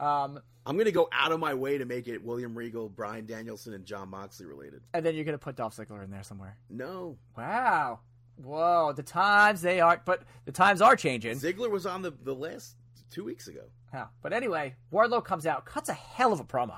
Um, 0.00 0.40
I'm 0.66 0.76
gonna 0.76 0.90
go 0.92 1.08
out 1.12 1.32
of 1.32 1.40
my 1.40 1.54
way 1.54 1.78
to 1.78 1.84
make 1.84 2.08
it 2.08 2.22
William 2.22 2.56
Regal, 2.56 2.88
Bryan 2.88 3.24
Danielson, 3.26 3.72
and 3.74 3.84
Jon 3.84 4.08
Moxley 4.10 4.46
related. 4.46 4.82
and 4.92 5.04
then 5.04 5.14
you're 5.14 5.24
going 5.24 5.32
to 5.38 5.42
put 5.42 5.56
Dolph 5.56 5.74
Ziggler 5.76 6.04
in 6.04 6.10
there 6.10 6.22
somewhere. 6.22 6.56
No, 6.68 7.16
Wow. 7.36 8.00
Whoa, 8.36 8.92
the 8.94 9.02
times 9.02 9.62
they 9.62 9.80
are, 9.80 10.00
but 10.04 10.22
the 10.44 10.52
times 10.52 10.80
are 10.80 10.94
changing. 10.94 11.38
Ziggler 11.40 11.70
was 11.70 11.86
on 11.86 12.02
the 12.02 12.12
the 12.22 12.34
list 12.34 12.76
two 13.10 13.24
weeks 13.24 13.48
ago. 13.48 13.62
Yeah. 13.92 14.06
But 14.22 14.32
anyway, 14.32 14.74
Wardlow 14.92 15.24
comes 15.24 15.46
out, 15.46 15.64
cuts 15.64 15.88
a 15.88 15.94
hell 15.94 16.32
of 16.32 16.38
a 16.38 16.44
promo. 16.44 16.76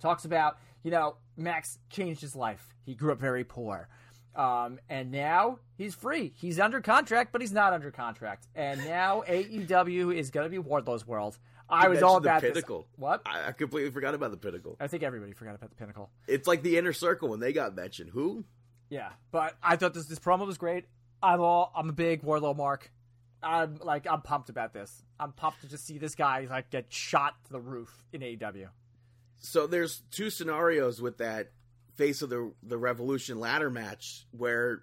Talks 0.00 0.24
about, 0.24 0.58
you 0.82 0.90
know, 0.90 1.16
Max 1.36 1.78
changed 1.88 2.20
his 2.20 2.36
life. 2.36 2.74
He 2.84 2.94
grew 2.94 3.10
up 3.12 3.18
very 3.18 3.42
poor. 3.44 3.88
Um, 4.36 4.78
and 4.88 5.10
now 5.10 5.60
he's 5.78 5.94
free. 5.94 6.32
He's 6.36 6.60
under 6.60 6.80
contract, 6.80 7.32
but 7.32 7.40
he's 7.40 7.52
not 7.52 7.72
under 7.72 7.90
contract. 7.90 8.46
And 8.54 8.84
now 8.84 9.22
AEW 9.26 10.14
is 10.14 10.30
going 10.30 10.44
to 10.44 10.50
be 10.50 10.58
Wardlow's 10.62 11.06
world. 11.06 11.38
I 11.68 11.88
was 11.88 12.02
all 12.02 12.20
mentioned 12.20 12.54
the 12.54 12.60
about 12.60 12.84
this. 12.84 12.86
What? 12.96 13.22
I, 13.26 13.48
I 13.48 13.52
completely 13.52 13.90
forgot 13.90 14.14
about 14.14 14.30
the 14.30 14.36
pinnacle. 14.36 14.76
I 14.80 14.86
think 14.86 15.02
everybody 15.02 15.32
forgot 15.32 15.54
about 15.54 15.70
the 15.70 15.76
pinnacle. 15.76 16.10
It's 16.26 16.46
like 16.46 16.62
the 16.62 16.76
inner 16.78 16.92
circle 16.92 17.30
when 17.30 17.40
they 17.40 17.52
got 17.52 17.74
mentioned. 17.74 18.10
Who? 18.10 18.44
Yeah, 18.90 19.10
but 19.32 19.54
I 19.62 19.76
thought 19.76 19.94
this 19.94 20.06
this 20.06 20.18
promo 20.18 20.46
was 20.46 20.58
great. 20.58 20.84
I'm 21.22 21.40
all 21.40 21.72
I'm 21.74 21.88
a 21.88 21.92
big 21.92 22.22
Wardlow 22.22 22.56
mark. 22.56 22.92
I'm 23.42 23.78
like 23.82 24.06
I'm 24.08 24.22
pumped 24.22 24.50
about 24.50 24.72
this. 24.72 25.02
I'm 25.18 25.32
pumped 25.32 25.62
to 25.62 25.68
just 25.68 25.86
see 25.86 25.98
this 25.98 26.14
guy 26.14 26.46
like 26.48 26.70
get 26.70 26.92
shot 26.92 27.34
to 27.46 27.52
the 27.52 27.60
roof 27.60 28.04
in 28.12 28.20
AEW. 28.20 28.68
So 29.36 29.66
there's 29.66 30.02
two 30.10 30.30
scenarios 30.30 31.00
with 31.00 31.18
that 31.18 31.50
face 31.96 32.22
of 32.22 32.30
the 32.30 32.52
the 32.62 32.78
Revolution 32.78 33.40
ladder 33.40 33.70
match 33.70 34.26
where 34.32 34.82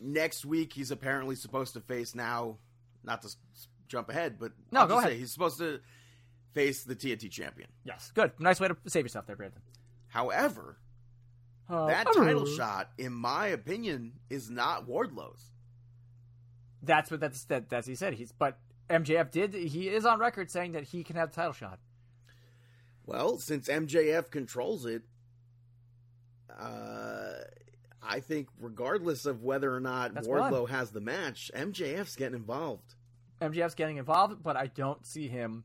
next 0.00 0.44
week 0.44 0.72
he's 0.72 0.90
apparently 0.90 1.36
supposed 1.36 1.74
to 1.74 1.80
face 1.80 2.14
now, 2.14 2.58
not 3.04 3.22
to 3.22 3.34
jump 3.88 4.08
ahead, 4.08 4.38
but 4.38 4.52
No, 4.70 4.80
I'll 4.80 4.86
go 4.86 4.98
ahead. 4.98 5.12
Say 5.12 5.18
he's 5.18 5.32
supposed 5.32 5.58
to 5.58 5.80
face 6.52 6.84
the 6.84 6.94
TNT 6.96 7.30
champion. 7.30 7.68
Yes, 7.84 8.10
good, 8.14 8.32
nice 8.38 8.60
way 8.60 8.68
to 8.68 8.76
save 8.86 9.04
yourself 9.04 9.26
there, 9.26 9.36
Brandon. 9.36 9.60
However, 10.08 10.76
Uh, 11.68 11.86
that 11.86 12.06
title 12.12 12.46
shot, 12.46 12.90
in 12.98 13.12
my 13.12 13.46
opinion, 13.46 14.12
is 14.28 14.50
not 14.50 14.86
Wardlow's. 14.88 15.50
That's 16.82 17.10
what 17.10 17.20
that's 17.20 17.44
that, 17.44 17.68
that's 17.68 17.86
he 17.86 17.94
said. 17.94 18.14
He's 18.14 18.32
but 18.32 18.58
MJF 18.88 19.30
did 19.30 19.54
he 19.54 19.88
is 19.88 20.04
on 20.04 20.18
record 20.18 20.50
saying 20.50 20.72
that 20.72 20.84
he 20.84 21.04
can 21.04 21.14
have 21.16 21.30
the 21.30 21.36
title 21.36 21.52
shot. 21.52 21.78
Well, 23.06 23.38
since 23.38 23.68
MJF 23.68 24.30
controls 24.30 24.84
it, 24.86 25.02
uh, 26.58 27.32
I 28.02 28.20
think 28.20 28.48
regardless 28.60 29.26
of 29.26 29.42
whether 29.42 29.74
or 29.74 29.80
not 29.80 30.14
That's 30.14 30.26
Wardlow 30.26 30.68
has 30.68 30.90
the 30.90 31.00
match, 31.00 31.50
MJF's 31.54 32.16
getting 32.16 32.34
involved. 32.36 32.94
MJF's 33.40 33.74
getting 33.74 33.96
involved, 33.98 34.42
but 34.42 34.56
I 34.56 34.66
don't 34.66 35.06
see 35.06 35.28
him 35.28 35.64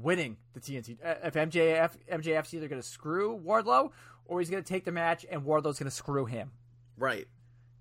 winning 0.00 0.36
the 0.52 0.60
TNT. 0.60 0.98
Uh, 1.04 1.14
If 1.24 1.34
MJF 1.34 1.90
MJF's 2.12 2.54
either 2.54 2.68
going 2.68 2.80
to 2.80 2.86
screw 2.86 3.40
Wardlow 3.44 3.90
or 4.26 4.40
he's 4.40 4.50
going 4.50 4.62
to 4.62 4.68
take 4.68 4.84
the 4.84 4.92
match 4.92 5.24
and 5.30 5.42
Wardlow's 5.44 5.78
going 5.78 5.90
to 5.90 5.96
screw 5.96 6.26
him. 6.26 6.50
Right. 6.98 7.26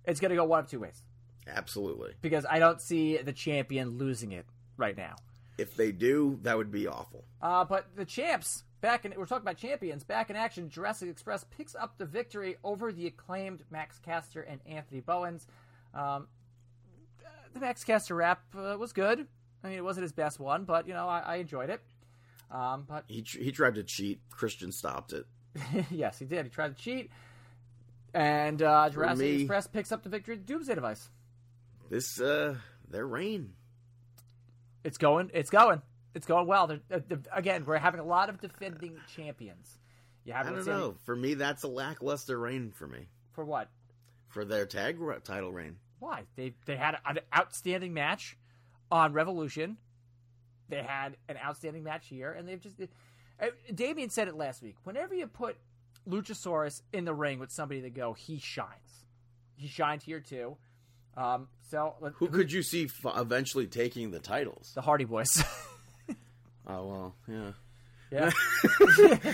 It's 0.06 0.20
going 0.20 0.30
to 0.30 0.36
go 0.36 0.46
one 0.46 0.60
of 0.60 0.68
two 0.70 0.80
ways 0.80 1.04
Absolutely. 1.48 2.14
because 2.22 2.46
I 2.50 2.60
don't 2.60 2.80
see 2.82 3.18
the 3.18 3.34
champion 3.34 3.98
losing 3.98 4.32
it 4.32 4.46
right 4.78 4.96
now. 4.96 5.16
If 5.58 5.76
they 5.76 5.92
do, 5.92 6.38
that 6.44 6.58
would 6.58 6.72
be 6.72 6.86
awful. 6.88 7.24
Uh, 7.42 7.64
but 7.64 7.88
the 7.96 8.06
champs 8.06 8.64
back 8.82 9.06
in 9.06 9.14
we're 9.18 9.26
talking 9.26 9.44
about 9.44 9.58
champions 9.58 10.04
back 10.04 10.30
in 10.30 10.36
action. 10.36 10.70
Jurassic 10.70 11.10
Express 11.10 11.46
picks 11.46 11.76
up 11.76 11.98
the 11.98 12.06
victory 12.06 12.58
over 12.64 12.92
the 12.92 13.08
acclaimed 13.08 13.64
Max 13.72 13.98
Caster 14.00 14.42
and 14.42 14.60
Anthony 14.68 15.00
Bowens. 15.00 15.48
Um, 15.94 16.28
the 17.54 17.62
Max 17.62 17.84
Caster 17.86 18.16
rap 18.16 18.44
uh, 18.58 18.76
was 18.78 18.92
good. 18.92 19.28
I 19.64 19.70
mean, 19.70 19.78
it 19.78 19.84
wasn't 19.84 20.04
his 20.04 20.12
best 20.12 20.40
one, 20.40 20.66
but 20.66 20.88
you 20.88 20.94
know, 20.94 21.08
I, 21.08 21.20
I 21.22 21.36
enjoyed 21.38 21.70
it. 21.70 21.82
Um, 22.52 22.86
but 22.88 23.04
He 23.08 23.22
he 23.28 23.52
tried 23.52 23.76
to 23.76 23.84
cheat. 23.84 24.22
Christian 24.30 24.72
stopped 24.72 25.14
it. 25.14 25.26
yes, 25.92 26.20
he 26.20 26.26
did. 26.26 26.46
He 26.46 26.50
tried 26.50 26.76
to 26.78 26.82
cheat, 26.84 27.10
and 28.14 28.62
uh, 28.62 28.90
Jurassic 28.90 29.20
me- 29.20 29.42
Express 29.42 29.68
picks 29.68 29.92
up 29.92 30.04
the 30.04 30.10
victory. 30.10 30.36
at 30.36 30.46
Doomsday 30.46 30.76
Device. 30.76 31.10
This 31.90 32.20
uh 32.20 32.56
their 32.90 33.06
reign. 33.08 33.54
It's 34.84 34.98
going. 34.98 35.32
It's 35.34 35.50
going. 35.50 35.82
It's 36.14 36.26
going 36.28 36.48
well. 36.48 36.68
They're, 36.68 36.80
uh, 36.92 37.00
the- 37.08 37.22
again, 37.34 37.66
we're 37.66 37.78
having 37.78 38.00
a 38.00 38.06
lot 38.06 38.30
of 38.30 38.40
defending 38.40 38.98
champions. 39.16 39.78
You 40.24 40.34
I 40.34 40.44
don't 40.44 40.64
seen 40.64 40.74
any- 40.74 40.82
know. 40.82 40.96
For 41.06 41.16
me, 41.16 41.34
that's 41.34 41.64
a 41.64 41.68
lackluster 41.68 42.38
reign 42.38 42.72
for 42.72 42.88
me. 42.88 43.08
for 43.34 43.44
what? 43.46 43.70
For 44.28 44.44
their 44.46 44.66
tag 44.66 44.98
title 45.24 45.52
reign. 45.52 45.78
Why? 46.00 46.24
They 46.36 46.54
they 46.66 46.76
had 46.76 46.98
an 47.06 47.20
outstanding 47.36 47.94
match 47.94 48.38
on 48.92 49.14
Revolution. 49.14 49.78
They 50.70 50.82
had 50.82 51.18
an 51.30 51.38
outstanding 51.44 51.84
match 51.84 52.08
here, 52.08 52.32
and 52.32 52.48
they've 52.48 52.60
just. 52.62 52.76
Uh, 53.40 53.48
Damien 53.74 54.10
said 54.10 54.28
it 54.28 54.36
last 54.36 54.62
week. 54.64 54.76
Whenever 54.84 55.14
you 55.14 55.28
put 55.28 55.58
Luchasaurus 56.10 56.82
in 56.94 57.06
the 57.06 57.14
ring 57.14 57.40
with 57.40 57.52
somebody 57.52 57.82
to 57.82 57.90
go, 57.90 58.14
he 58.14 58.40
shines. 58.40 59.06
He 59.56 59.68
shined 59.68 60.02
here 60.04 60.20
too. 60.20 60.58
Um, 61.18 61.48
so 61.70 61.96
let- 62.02 62.14
Who 62.14 62.28
could 62.28 62.52
you 62.52 62.62
see 62.64 62.86
f- 62.86 63.14
eventually 63.18 63.68
taking 63.68 64.12
the 64.12 64.20
titles? 64.20 64.72
the 64.76 64.82
Hardy 64.82 65.06
Boys. 65.06 65.44
Oh 66.68 66.88
well, 66.88 67.16
yeah. 67.28 67.52
yeah. 68.12 68.30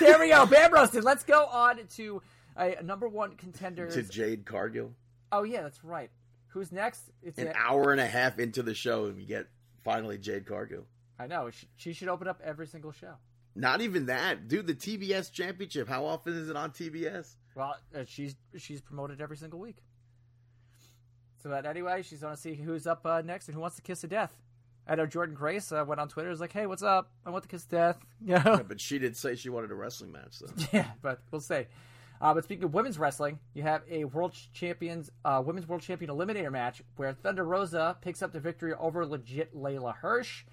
there 0.00 0.18
we 0.18 0.28
go. 0.30 0.46
Bam 0.46 0.72
roasted. 0.72 1.04
Let's 1.04 1.22
go 1.22 1.44
on 1.46 1.78
to 1.96 2.22
a 2.56 2.82
number 2.82 3.08
one 3.08 3.36
contender. 3.36 3.88
To 3.88 4.02
Jade 4.02 4.44
Cargill. 4.46 4.90
Oh 5.30 5.44
yeah, 5.44 5.62
that's 5.62 5.84
right. 5.84 6.10
Who's 6.48 6.72
next? 6.72 7.02
It's 7.22 7.38
An 7.38 7.48
a- 7.48 7.54
hour 7.54 7.92
and 7.92 8.00
a 8.00 8.06
half 8.06 8.40
into 8.40 8.64
the 8.64 8.74
show, 8.74 9.04
and 9.06 9.16
we 9.16 9.24
get 9.24 9.46
finally 9.86 10.18
Jade 10.18 10.44
Cargill. 10.46 10.84
I 11.18 11.26
know. 11.28 11.48
She, 11.50 11.68
she 11.76 11.92
should 11.94 12.08
open 12.08 12.28
up 12.28 12.42
every 12.44 12.66
single 12.66 12.92
show. 12.92 13.14
Not 13.54 13.80
even 13.80 14.06
that, 14.06 14.48
dude. 14.48 14.66
The 14.66 14.74
TBS 14.74 15.32
Championship. 15.32 15.88
How 15.88 16.04
often 16.04 16.36
is 16.36 16.50
it 16.50 16.56
on 16.56 16.72
TBS? 16.72 17.36
Well, 17.54 17.76
uh, 17.94 18.04
she's 18.06 18.36
she's 18.58 18.82
promoted 18.82 19.22
every 19.22 19.38
single 19.38 19.58
week. 19.58 19.78
So, 21.42 21.48
but 21.48 21.64
anyway, 21.64 22.02
she's 22.02 22.20
going 22.20 22.34
to 22.34 22.40
see 22.40 22.54
who's 22.54 22.86
up 22.86 23.06
uh, 23.06 23.22
next 23.24 23.46
and 23.46 23.54
who 23.54 23.60
wants 23.62 23.76
to 23.76 23.82
kiss 23.82 24.04
of 24.04 24.10
death. 24.10 24.36
I 24.86 24.94
know 24.94 25.06
Jordynne 25.06 25.34
Grace 25.34 25.72
uh, 25.72 25.84
went 25.86 26.00
on 26.00 26.08
Twitter. 26.08 26.28
Was 26.28 26.40
like, 26.40 26.52
"Hey, 26.52 26.66
what's 26.66 26.82
up? 26.82 27.10
I 27.24 27.30
want 27.30 27.44
to 27.44 27.48
kiss 27.48 27.64
death." 27.64 27.98
Yeah, 28.20 28.42
Yeah, 28.44 28.62
but 28.66 28.80
she 28.80 28.98
did 28.98 29.16
say 29.16 29.36
she 29.36 29.48
wanted 29.48 29.70
a 29.70 29.74
wrestling 29.74 30.12
match. 30.12 30.32
So 30.32 30.46
yeah, 30.72 30.90
but 31.00 31.20
we'll 31.30 31.40
see. 31.40 31.64
Uh, 32.20 32.34
but 32.34 32.44
speaking 32.44 32.64
of 32.64 32.74
women's 32.74 32.98
wrestling, 32.98 33.38
you 33.54 33.62
have 33.62 33.82
a 33.90 34.04
world 34.04 34.34
champions, 34.52 35.10
uh, 35.24 35.42
women's 35.44 35.68
world 35.68 35.82
champion 35.82 36.10
eliminator 36.10 36.50
match 36.50 36.82
where 36.96 37.12
Thunder 37.12 37.44
Rosa 37.44 37.96
picks 38.00 38.22
up 38.22 38.32
the 38.32 38.40
victory 38.40 38.72
over 38.74 39.04
legit 39.06 39.54
Leyla 39.54 39.94
Hirsch. 39.94 40.44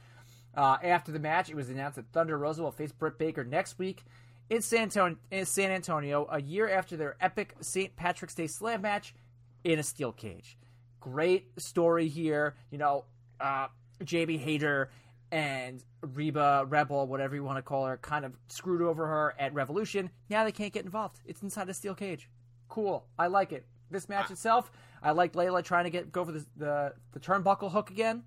Uh, 0.55 0.78
after 0.84 1.11
the 1.11 1.20
match, 1.20 1.49
it 1.49 1.55
was 1.55 1.70
announced 1.70 1.95
that 1.95 2.11
Thunder 2.11 2.38
Rosa 2.38 2.61
will 2.61 2.72
face 2.72 2.91
Britt 2.91 3.18
Baker 3.18 3.43
next 3.43 3.80
week 3.80 4.03
in 4.49 4.61
San, 4.61 4.84
Antonio, 4.84 5.18
in 5.32 5.45
San 5.45 5.72
Antonio, 5.72 6.28
a 6.30 6.41
year 6.41 6.70
after 6.70 6.95
their 6.95 7.16
epic 7.20 7.55
St. 7.61 7.95
Patrick's 7.95 8.36
Day 8.36 8.47
Slam 8.47 8.82
match 8.82 9.16
in 9.64 9.80
a 9.80 9.84
steel 9.84 10.11
cage. 10.11 10.57
Great 10.99 11.47
story 11.59 12.07
here. 12.07 12.55
You 12.70 12.78
know, 12.78 13.05
uh, 13.39 13.68
JB 14.03 14.39
Hayter 14.39 14.91
and 15.34 15.84
Reba 16.02 16.66
Rebel, 16.70 17.08
whatever 17.08 17.34
you 17.36 17.44
want 17.44 17.58
to 17.58 17.64
call 17.64 17.88
her, 17.88 17.98
kind 17.98 18.24
of 18.24 18.38
screwed 18.50 18.84
over 18.84 19.08
her 19.08 19.34
at 19.40 19.54
Revolution. 19.54 20.12
Now 20.30 20.44
they 20.44 20.52
can't 20.52 20.72
get 20.72 20.86
involved. 20.86 21.20
It's 21.26 21.42
inside 21.42 21.68
a 21.70 21.74
steel 21.74 21.96
cage. 21.96 22.30
Cool. 22.70 23.06
I 23.18 23.28
like 23.28 23.52
it. 23.52 23.66
This 23.90 24.08
match 24.08 24.28
ah. 24.30 24.34
itself, 24.34 24.72
I 25.02 25.12
like 25.12 25.34
Leyla 25.34 25.64
trying 25.64 25.86
to 25.86 25.90
get 25.90 26.12
go 26.12 26.24
for 26.24 26.32
the 26.32 26.46
the, 26.56 26.94
the 27.14 27.20
turnbuckle 27.20 27.72
hook 27.72 27.90
again, 27.90 28.24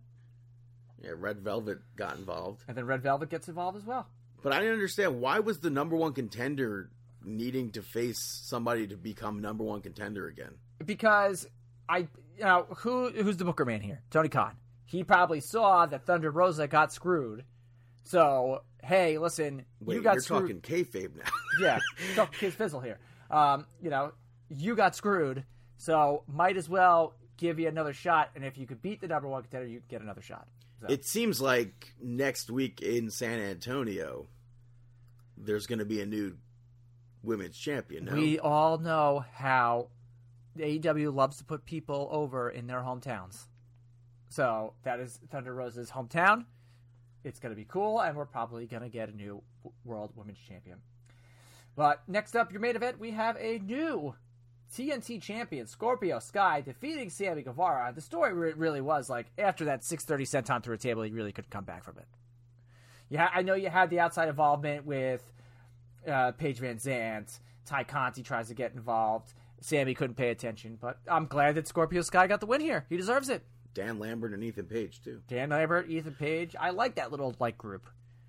yeah, 1.02 1.12
Red 1.16 1.40
Velvet 1.40 1.78
got 1.94 2.16
involved, 2.16 2.64
and 2.66 2.76
then 2.76 2.86
Red 2.86 3.02
Velvet 3.02 3.30
gets 3.30 3.48
involved 3.48 3.76
as 3.76 3.84
well. 3.84 4.08
but 4.42 4.52
I 4.52 4.58
didn't 4.58 4.74
understand 4.74 5.20
why 5.20 5.38
was 5.38 5.60
the 5.60 5.70
number 5.70 5.94
one 5.96 6.12
contender 6.12 6.90
needing 7.24 7.70
to 7.72 7.82
face 7.82 8.20
somebody 8.20 8.86
to 8.88 8.96
become 8.96 9.40
number 9.40 9.64
one 9.64 9.80
contender 9.80 10.26
again. 10.26 10.54
because 10.84 11.46
I, 11.88 11.98
you 11.98 12.44
know, 12.44 12.66
who 12.78 13.10
who's 13.10 13.36
the 13.36 13.44
Booker 13.44 13.64
man 13.64 13.80
here? 13.80 14.02
Tony 14.10 14.28
Khan. 14.28 14.56
He 14.86 15.04
probably 15.04 15.40
saw 15.40 15.84
that 15.86 16.06
Thunder 16.06 16.30
Rosa 16.30 16.66
got 16.66 16.92
screwed. 16.92 17.44
So 18.04 18.62
hey, 18.82 19.18
listen, 19.18 19.64
Wait, 19.80 19.96
you 19.96 20.02
got 20.02 20.14
you're 20.14 20.22
screwed. 20.22 20.62
talking 20.62 20.84
kayfabe 20.84 21.16
now. 21.16 21.30
yeah, 21.60 21.78
talk 22.14 22.32
Kids 22.32 22.54
Fizzle 22.54 22.80
here. 22.80 22.98
Um, 23.30 23.66
you 23.82 23.90
know, 23.90 24.12
you 24.48 24.76
got 24.76 24.94
screwed, 24.94 25.44
so 25.76 26.22
might 26.28 26.56
as 26.56 26.68
well 26.68 27.14
give 27.36 27.58
you 27.58 27.68
another 27.68 27.92
shot. 27.92 28.30
And 28.34 28.44
if 28.44 28.56
you 28.56 28.66
could 28.66 28.80
beat 28.80 29.00
the 29.00 29.08
number 29.08 29.28
one 29.28 29.42
contender, 29.42 29.66
you 29.66 29.80
could 29.80 29.88
get 29.88 30.02
another 30.02 30.22
shot. 30.22 30.46
So, 30.80 30.86
It 30.88 31.04
seems 31.04 31.40
like 31.40 31.94
next 32.00 32.50
week 32.50 32.80
in 32.80 33.10
San 33.10 33.40
Antonio, 33.40 34.28
there's 35.36 35.66
going 35.66 35.78
to 35.80 35.84
be 35.84 36.00
a 36.00 36.06
new 36.06 36.36
women's 37.22 37.58
champion. 37.58 38.04
No? 38.04 38.14
we 38.14 38.38
all 38.38 38.78
know 38.78 39.24
how 39.34 39.88
AEW 40.58 41.12
loves 41.14 41.38
to 41.38 41.44
put 41.44 41.64
people 41.64 42.08
over 42.12 42.48
in 42.50 42.66
their 42.66 42.80
hometowns. 42.80 43.46
So 44.28 44.74
that 44.84 45.00
is 45.00 45.20
Thunder 45.30 45.54
Rosa's 45.54 45.90
hometown. 45.90 46.44
It's 47.24 47.40
going 47.40 47.50
to 47.50 47.56
be 47.56 47.64
cool, 47.64 48.00
and 48.00 48.16
we're 48.16 48.24
probably 48.24 48.66
going 48.66 48.82
to 48.82 48.88
get 48.88 49.08
a 49.08 49.12
new 49.12 49.42
World 49.84 50.12
Women's 50.14 50.38
Champion. 50.38 50.78
But 51.74 52.02
next 52.08 52.36
up, 52.36 52.52
your 52.52 52.60
main 52.60 52.76
event, 52.76 52.98
we 52.98 53.10
have 53.12 53.36
a 53.36 53.58
new 53.58 54.14
TNT 54.74 55.20
champion, 55.20 55.66
Scorpio 55.66 56.18
Sky, 56.18 56.60
defeating 56.60 57.10
Sammy 57.10 57.42
Guevara. 57.42 57.92
The 57.94 58.00
story 58.00 58.32
re- 58.32 58.52
really 58.52 58.80
was 58.80 59.08
like 59.08 59.26
after 59.38 59.66
that 59.66 59.82
6:30 59.82 60.22
senton 60.22 60.62
through 60.62 60.74
a 60.74 60.78
table, 60.78 61.02
he 61.02 61.10
really 61.10 61.32
couldn't 61.32 61.50
come 61.50 61.64
back 61.64 61.84
from 61.84 61.98
it. 61.98 62.06
Yeah, 63.08 63.28
I 63.32 63.42
know 63.42 63.54
you 63.54 63.68
had 63.68 63.90
the 63.90 64.00
outside 64.00 64.28
involvement 64.28 64.84
with 64.84 65.22
uh, 66.06 66.32
Paige 66.32 66.58
Van 66.58 66.76
Zant. 66.76 67.38
Tay 67.64 67.84
Conti 67.84 68.22
tries 68.22 68.48
to 68.48 68.54
get 68.54 68.72
involved. 68.74 69.34
Sammy 69.60 69.94
couldn't 69.94 70.16
pay 70.16 70.30
attention, 70.30 70.78
but 70.80 70.98
I'm 71.08 71.26
glad 71.26 71.54
that 71.54 71.66
Scorpio 71.66 72.02
Sky 72.02 72.26
got 72.26 72.40
the 72.40 72.46
win 72.46 72.60
here. 72.60 72.86
He 72.88 72.96
deserves 72.96 73.28
it. 73.28 73.44
Dan 73.76 73.98
Lambert 73.98 74.32
and 74.32 74.42
Ethan 74.42 74.64
Page 74.64 75.02
too. 75.02 75.20
Dan 75.28 75.50
Lambert, 75.50 75.88
Ethan 75.90 76.14
Page. 76.14 76.56
I 76.58 76.70
like 76.70 76.94
that 76.94 77.10
little 77.10 77.36
like 77.38 77.58
group. 77.58 77.86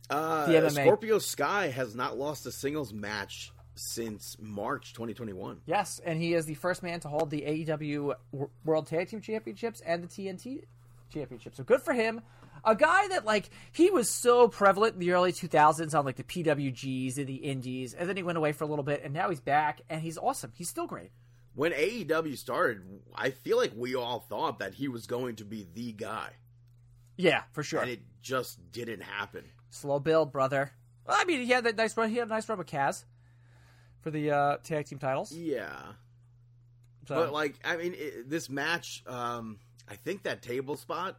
Uh, 0.10 0.46
The 0.46 0.54
MMA. 0.56 0.72
Scorpio 0.84 1.20
Sky 1.20 1.70
has 1.70 1.96
not 1.96 2.18
lost 2.18 2.46
a 2.46 2.52
singles 2.52 2.94
match 2.94 3.52
since 3.76 4.36
March 4.42 4.92
2021. 4.94 5.62
Yes, 5.66 6.02
and 6.04 6.20
he 6.22 6.34
is 6.34 6.46
the 6.46 6.56
first 6.56 6.84
man 6.84 7.00
to 7.00 7.08
hold 7.08 7.30
the 7.30 7.42
AEW 7.42 8.14
World 8.66 8.88
Tag 8.88 9.08
Team 9.08 9.22
Championships 9.22 9.82
and 9.82 10.04
the 10.04 10.08
TNT 10.08 10.66
Championship. 11.14 11.56
So 11.56 11.64
good 11.64 11.82
for 11.82 11.94
him. 11.94 12.22
A 12.66 12.76
guy 12.76 13.08
that 13.10 13.24
like 13.24 13.50
he 13.72 13.90
was 13.90 14.10
so 14.10 14.50
prevalent 14.50 14.96
in 14.96 15.00
the 15.00 15.12
early 15.14 15.32
2000s 15.32 15.98
on 15.98 16.04
like 16.04 16.18
the 16.18 16.24
PWGs 16.24 17.18
and 17.18 17.28
the 17.28 17.36
Indies, 17.36 17.94
and 17.94 18.10
then 18.10 18.18
he 18.18 18.24
went 18.24 18.38
away 18.38 18.52
for 18.52 18.66
a 18.66 18.68
little 18.68 18.84
bit, 18.84 19.02
and 19.04 19.14
now 19.14 19.30
he's 19.30 19.40
back, 19.40 19.80
and 19.90 20.02
he's 20.02 20.18
awesome. 20.18 20.52
He's 20.56 20.70
still 20.70 20.88
great. 20.88 21.12
When 21.58 21.72
AEW 21.72 22.38
started, 22.38 22.84
I 23.16 23.32
feel 23.32 23.58
like 23.58 23.72
we 23.76 23.96
all 23.96 24.20
thought 24.20 24.60
that 24.60 24.76
he 24.76 24.88
was 24.88 25.08
going 25.08 25.38
to 25.38 25.44
be 25.44 25.66
the 25.74 25.92
guy, 25.92 26.30
Yeah, 27.18 27.42
for 27.52 27.64
sure. 27.64 27.82
and 27.82 27.90
it 27.90 28.02
just 28.22 28.72
didn't 28.72 29.02
happen. 29.02 29.44
Slow 29.72 29.98
build, 29.98 30.32
brother. 30.32 30.72
Well, 31.08 31.18
I 31.20 31.26
mean, 31.26 31.42
he 31.42 31.52
had 31.52 31.64
that 31.64 31.76
nice 31.76 31.98
run. 31.98 32.12
He 32.12 32.18
had 32.18 32.28
a 32.28 32.30
nice 32.30 32.48
run 32.48 32.60
with 32.60 32.68
Kaz 32.68 33.06
for 34.02 34.12
the 34.12 34.30
uh, 34.30 34.58
tag 34.64 34.86
team 34.86 35.00
titles. 35.00 35.32
Yeah, 35.32 35.72
So, 37.08 37.16
but 37.16 37.34
like, 37.34 37.56
I 37.66 37.76
mean, 37.78 37.96
it, 37.98 38.30
this 38.30 38.52
match, 38.52 39.04
um, 39.08 39.58
I 39.90 39.96
think 39.96 40.22
that 40.24 40.44
table 40.44 40.78
spot. 40.78 41.18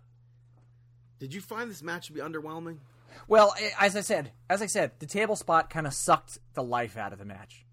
Did 1.18 1.34
you 1.34 1.40
find 1.40 1.68
this 1.68 1.82
match 1.82 2.06
to 2.06 2.12
be 2.12 2.20
underwhelming? 2.20 2.78
well, 3.26 3.56
as 3.80 3.96
I 3.96 4.02
said, 4.02 4.30
as 4.48 4.62
I 4.62 4.66
said, 4.66 4.92
the 5.00 5.06
table 5.06 5.34
spot 5.34 5.68
kind 5.68 5.84
of 5.84 5.94
sucked 5.94 6.38
the 6.54 6.62
life 6.62 6.96
out 6.96 7.12
of 7.12 7.18
the 7.18 7.24
match 7.24 7.64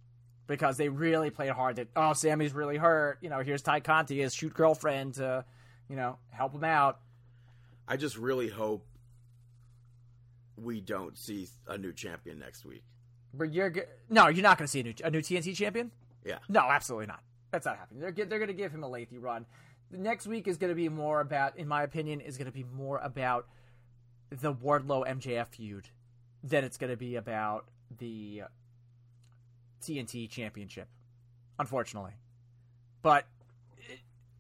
because 0.47 0.77
they 0.77 0.89
really 0.89 1.29
played 1.29 1.51
hard. 1.51 1.77
That 1.77 1.87
oh, 1.95 2.13
Sammy's 2.13 2.53
really 2.53 2.77
hurt. 2.77 3.17
You 3.21 3.29
know, 3.29 3.39
here's 3.39 3.61
Tay 3.61 3.79
Conti, 3.79 4.21
his 4.21 4.33
shoot 4.33 4.53
girlfriend, 4.53 5.15
to 5.15 5.45
you 5.89 5.95
know 5.95 6.17
help 6.31 6.53
him 6.53 6.63
out. 6.63 6.99
I 7.87 7.97
just 7.97 8.17
really 8.17 8.49
hope 8.49 8.85
we 10.57 10.81
don't 10.81 11.17
see 11.17 11.47
a 11.67 11.77
new 11.77 11.93
champion 11.93 12.39
next 12.39 12.65
week. 12.65 12.83
But 13.33 13.53
you're 13.53 13.69
g- 13.69 13.81
no, 14.09 14.27
you're 14.27 14.43
not 14.43 14.57
going 14.57 14.65
to 14.65 14.71
see 14.71 14.79
a 14.79 14.83
new 14.83 14.93
a 15.03 15.11
new 15.11 15.21
TNT 15.21 15.55
champion. 15.55 15.91
Yeah. 16.23 16.39
No, 16.49 16.61
absolutely 16.61 17.07
not. 17.07 17.21
That's 17.51 17.65
not 17.65 17.77
happening. 17.77 18.01
They're 18.01 18.11
they're 18.11 18.39
going 18.39 18.47
to 18.47 18.53
give 18.53 18.71
him 18.71 18.83
a 18.83 18.87
lengthy 18.87 19.17
run. 19.17 19.45
The 19.91 19.97
next 19.97 20.25
week 20.25 20.47
is 20.47 20.57
going 20.57 20.71
to 20.71 20.75
be 20.75 20.89
more 20.89 21.21
about, 21.21 21.57
in 21.57 21.67
my 21.67 21.83
opinion, 21.83 22.19
is 22.19 22.37
going 22.37 22.47
to 22.47 22.51
be 22.51 22.63
more 22.63 22.97
about 22.99 23.47
the 24.31 24.53
Wardlow 24.53 25.07
MJF 25.07 25.47
feud 25.47 25.89
than 26.43 26.63
it's 26.63 26.77
going 26.77 26.89
to 26.89 26.97
be 26.97 27.15
about 27.15 27.67
the 27.99 28.43
TNT 29.81 30.29
Championship, 30.29 30.87
unfortunately. 31.59 32.13
But 33.01 33.25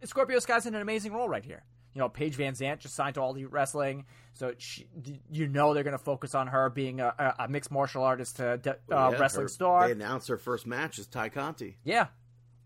it, 0.01 0.07
Scorpio 0.09 0.39
Sky's 0.39 0.65
in 0.65 0.75
an 0.75 0.81
amazing 0.81 1.13
role 1.13 1.29
right 1.29 1.43
here. 1.43 1.63
You 1.93 1.99
know, 1.99 2.09
Paige 2.09 2.37
VanZant 2.37 2.79
just 2.79 2.93
signed 2.93 3.15
to 3.15 3.21
All 3.21 3.31
Elite 3.31 3.51
Wrestling, 3.51 4.05
so 4.33 4.53
she, 4.57 4.85
you 5.31 5.47
know 5.47 5.73
they're 5.73 5.83
going 5.83 5.97
to 5.97 6.03
focus 6.03 6.35
on 6.35 6.47
her 6.47 6.69
being 6.69 6.99
a, 6.99 7.35
a, 7.39 7.47
mixed 7.47 7.71
martial 7.71 8.03
artist, 8.03 8.39
uh, 8.41 8.57
de- 8.57 8.71
uh, 8.71 9.11
Yeah, 9.11 9.17
wrestling 9.17 9.45
her- 9.45 9.49
star. 9.49 9.85
They 9.85 9.93
announced 9.93 10.27
her 10.27 10.37
first 10.37 10.67
match 10.67 10.99
is 10.99 11.07
Tay 11.07 11.29
Conti. 11.29 11.77
Yeah, 11.85 12.07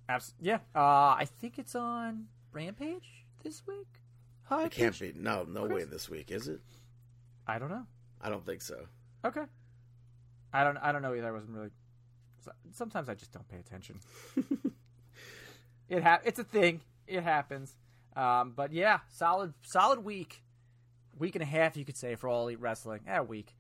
Abs- 0.07 0.33
yeah. 0.41 0.59
Uh, 0.75 0.79
I 1.19 1.27
think 1.39 1.59
it's 1.59 1.75
on 1.75 2.25
Rampage 2.53 3.23
this 3.43 3.61
week. 3.67 3.85
Hi, 4.45 4.63
It 4.63 4.71
can't 4.71 4.99
be. 4.99 5.13
No, 5.15 5.43
no 5.43 5.65
way 5.65 5.83
this 5.83 6.09
week, 6.09 6.31
is 6.31 6.47
it? 6.47 6.59
I 7.45 7.59
don't 7.59 7.69
know. 7.69 7.85
I 8.19 8.29
don't 8.29 8.43
think 8.43 8.63
so. 8.63 8.87
Okay. 9.23 9.43
I 10.51 10.63
don't. 10.63 10.77
I 10.77 10.91
don't 10.91 11.03
know 11.03 11.13
either. 11.13 11.27
I 11.27 11.31
wasn't 11.31 11.51
really. 11.51 11.69
So- 12.43 12.51
Sometimes 12.73 13.09
I 13.09 13.15
just 13.15 13.31
don't 13.31 13.47
pay 13.47 13.57
attention. 13.59 13.99
it 15.89 16.03
ha- 16.03 16.21
It's 16.25 16.39
a 16.39 16.43
thing. 16.43 16.81
It 17.07 17.23
happens. 17.23 17.75
Um, 18.15 18.53
but 18.55 18.71
yeah, 18.73 18.99
solid, 19.09 19.53
solid 19.61 20.03
week, 20.03 20.43
week 21.17 21.35
and 21.35 21.41
a 21.41 21.45
half, 21.45 21.77
you 21.77 21.85
could 21.85 21.97
say, 21.97 22.15
for 22.15 22.27
all 22.27 22.43
elite 22.43 22.59
wrestling. 22.59 23.01
Yeah, 23.05 23.21
week. 23.21 23.55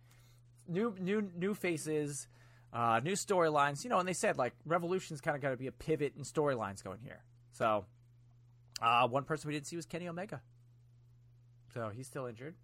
New, 0.67 0.95
new, 0.99 1.29
new 1.35 1.53
faces, 1.53 2.27
uh, 2.73 2.99
new 3.03 3.13
storylines. 3.13 3.83
You 3.83 3.89
know, 3.89 3.99
and 3.99 4.07
they 4.07 4.13
said 4.13 4.37
like 4.37 4.53
Revolution's 4.65 5.21
kind 5.21 5.35
of 5.35 5.41
got 5.41 5.49
to 5.51 5.57
be 5.57 5.67
a 5.67 5.71
pivot 5.71 6.13
in 6.17 6.23
storylines 6.23 6.83
going 6.83 6.99
here. 7.03 7.23
So, 7.53 7.85
uh, 8.81 9.07
one 9.07 9.23
person 9.23 9.47
we 9.47 9.53
didn't 9.53 9.67
see 9.67 9.75
was 9.75 9.85
Kenny 9.85 10.07
Omega. 10.07 10.41
So 11.73 11.89
he's 11.95 12.07
still 12.07 12.25
injured, 12.25 12.55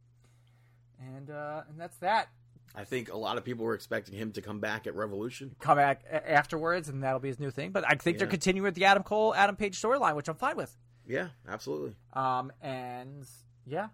and 1.00 1.30
uh, 1.30 1.62
and 1.70 1.80
that's 1.80 1.98
that. 1.98 2.30
I 2.78 2.84
think 2.84 3.12
a 3.12 3.18
lot 3.18 3.38
of 3.38 3.44
people 3.46 3.66
were 3.66 3.74
expecting 3.74 4.16
him 4.16 4.32
to 4.34 4.42
come 4.42 4.60
back 4.60 4.86
at 4.88 4.96
Revolution. 4.96 5.56
come 5.60 5.78
back 5.78 6.04
afterwards, 6.12 6.90
and 6.90 7.04
that'll 7.04 7.20
be 7.20 7.30
his 7.30 7.40
new 7.40 7.52
thing. 7.52 7.72
But 7.72 7.86
I 7.88 7.96
think 7.96 8.18
they're 8.18 8.28
continuing 8.28 8.64
with 8.64 8.76
the 8.76 8.86
Adam 8.86 9.04
Cole, 9.04 9.34
Adam 9.34 9.56
Page 9.56 9.82
storyline, 9.82 10.16
which 10.16 10.28
I'm 10.28 10.36
fine 10.36 10.58
with. 10.58 10.76
Yeah, 11.08 11.30
absolutely. 11.48 11.96
Um, 12.14 12.52
and 12.62 13.26
yeah, 13.66 13.90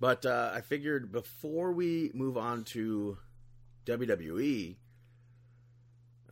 But 0.00 0.24
uh, 0.24 0.52
I 0.54 0.60
figured 0.60 1.12
before 1.12 1.72
we 1.72 2.10
move 2.14 2.36
on 2.38 2.64
to 2.64 3.18
WWE, 3.86 4.76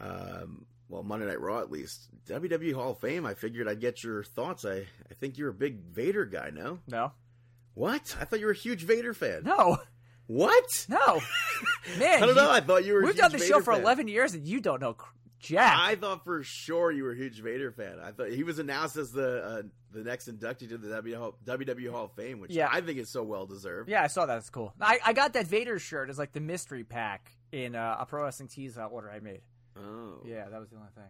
um, 0.00 0.66
well, 0.88 1.02
Monday 1.02 1.26
Night 1.26 1.40
Raw 1.40 1.60
at 1.60 1.70
least, 1.70 2.08
WWE 2.26 2.74
Hall 2.74 2.90
of 2.92 2.98
Fame, 2.98 3.26
I 3.26 3.34
figured 3.34 3.68
I'd 3.68 3.80
get 3.80 4.02
your 4.02 4.22
thoughts. 4.24 4.64
I, 4.64 4.86
I 5.10 5.14
think 5.20 5.38
you're 5.38 5.50
a 5.50 5.54
big 5.54 5.80
Vader 5.92 6.24
guy, 6.24 6.50
no? 6.52 6.78
no, 6.86 7.12
What? 7.74 8.16
I 8.20 8.24
thought 8.24 8.40
you 8.40 8.46
were 8.46 8.52
a 8.52 8.56
huge 8.56 8.84
Vader 8.84 9.14
fan. 9.14 9.42
no, 9.44 9.78
What? 10.32 10.86
no, 10.88 11.20
man. 11.98 12.22
I 12.22 12.26
don't 12.26 12.34
know. 12.34 12.50
I 12.50 12.60
thought 12.60 12.84
you 12.84 12.94
were. 12.94 13.00
we've 13.02 13.10
huge 13.14 13.18
done 13.20 13.32
the 13.32 13.38
show 13.38 13.60
for 13.60 13.72
fan. 13.72 13.82
11 13.82 14.08
years, 14.08 14.34
and 14.34 14.46
you 14.46 14.60
don't 14.60 14.80
know 14.80 14.96
jack. 15.42 15.76
I 15.78 15.94
thought 15.96 16.24
for 16.24 16.42
sure 16.42 16.90
you 16.90 17.04
were 17.04 17.12
a 17.12 17.16
huge 17.16 17.40
Vader 17.40 17.72
fan. 17.72 17.98
I 18.02 18.12
thought 18.12 18.30
he 18.30 18.42
was 18.42 18.58
announced 18.58 18.96
as 18.96 19.12
the 19.12 19.42
uh, 19.44 19.62
the 19.92 20.04
next 20.04 20.28
inductee 20.28 20.68
to 20.68 20.78
the 20.78 20.88
WWE 20.88 21.90
Hall 21.90 22.04
of 22.04 22.12
Fame, 22.12 22.40
which 22.40 22.52
Yeah. 22.52 22.68
I 22.70 22.80
think 22.80 22.98
is 22.98 23.10
so 23.10 23.22
well 23.22 23.46
deserved. 23.46 23.90
yeah, 23.90 24.02
I 24.02 24.06
saw 24.06 24.26
that. 24.26 24.38
It's 24.38 24.50
cool. 24.50 24.72
I, 24.80 25.00
I 25.04 25.12
got 25.12 25.34
that 25.34 25.46
Vader 25.46 25.78
shirt 25.78 26.08
as 26.08 26.18
like 26.18 26.32
the 26.32 26.40
mystery 26.40 26.84
pack 26.84 27.32
in 27.50 27.74
uh, 27.74 27.96
a 28.00 28.06
pro 28.06 28.22
wrestling 28.24 28.48
tees 28.48 28.78
uh, 28.78 28.86
order 28.86 29.10
I 29.10 29.20
made. 29.20 29.42
Oh, 29.76 30.20
Yeah, 30.24 30.48
that 30.48 30.60
was 30.60 30.70
the 30.70 30.76
only 30.76 30.88
thing. 30.94 31.04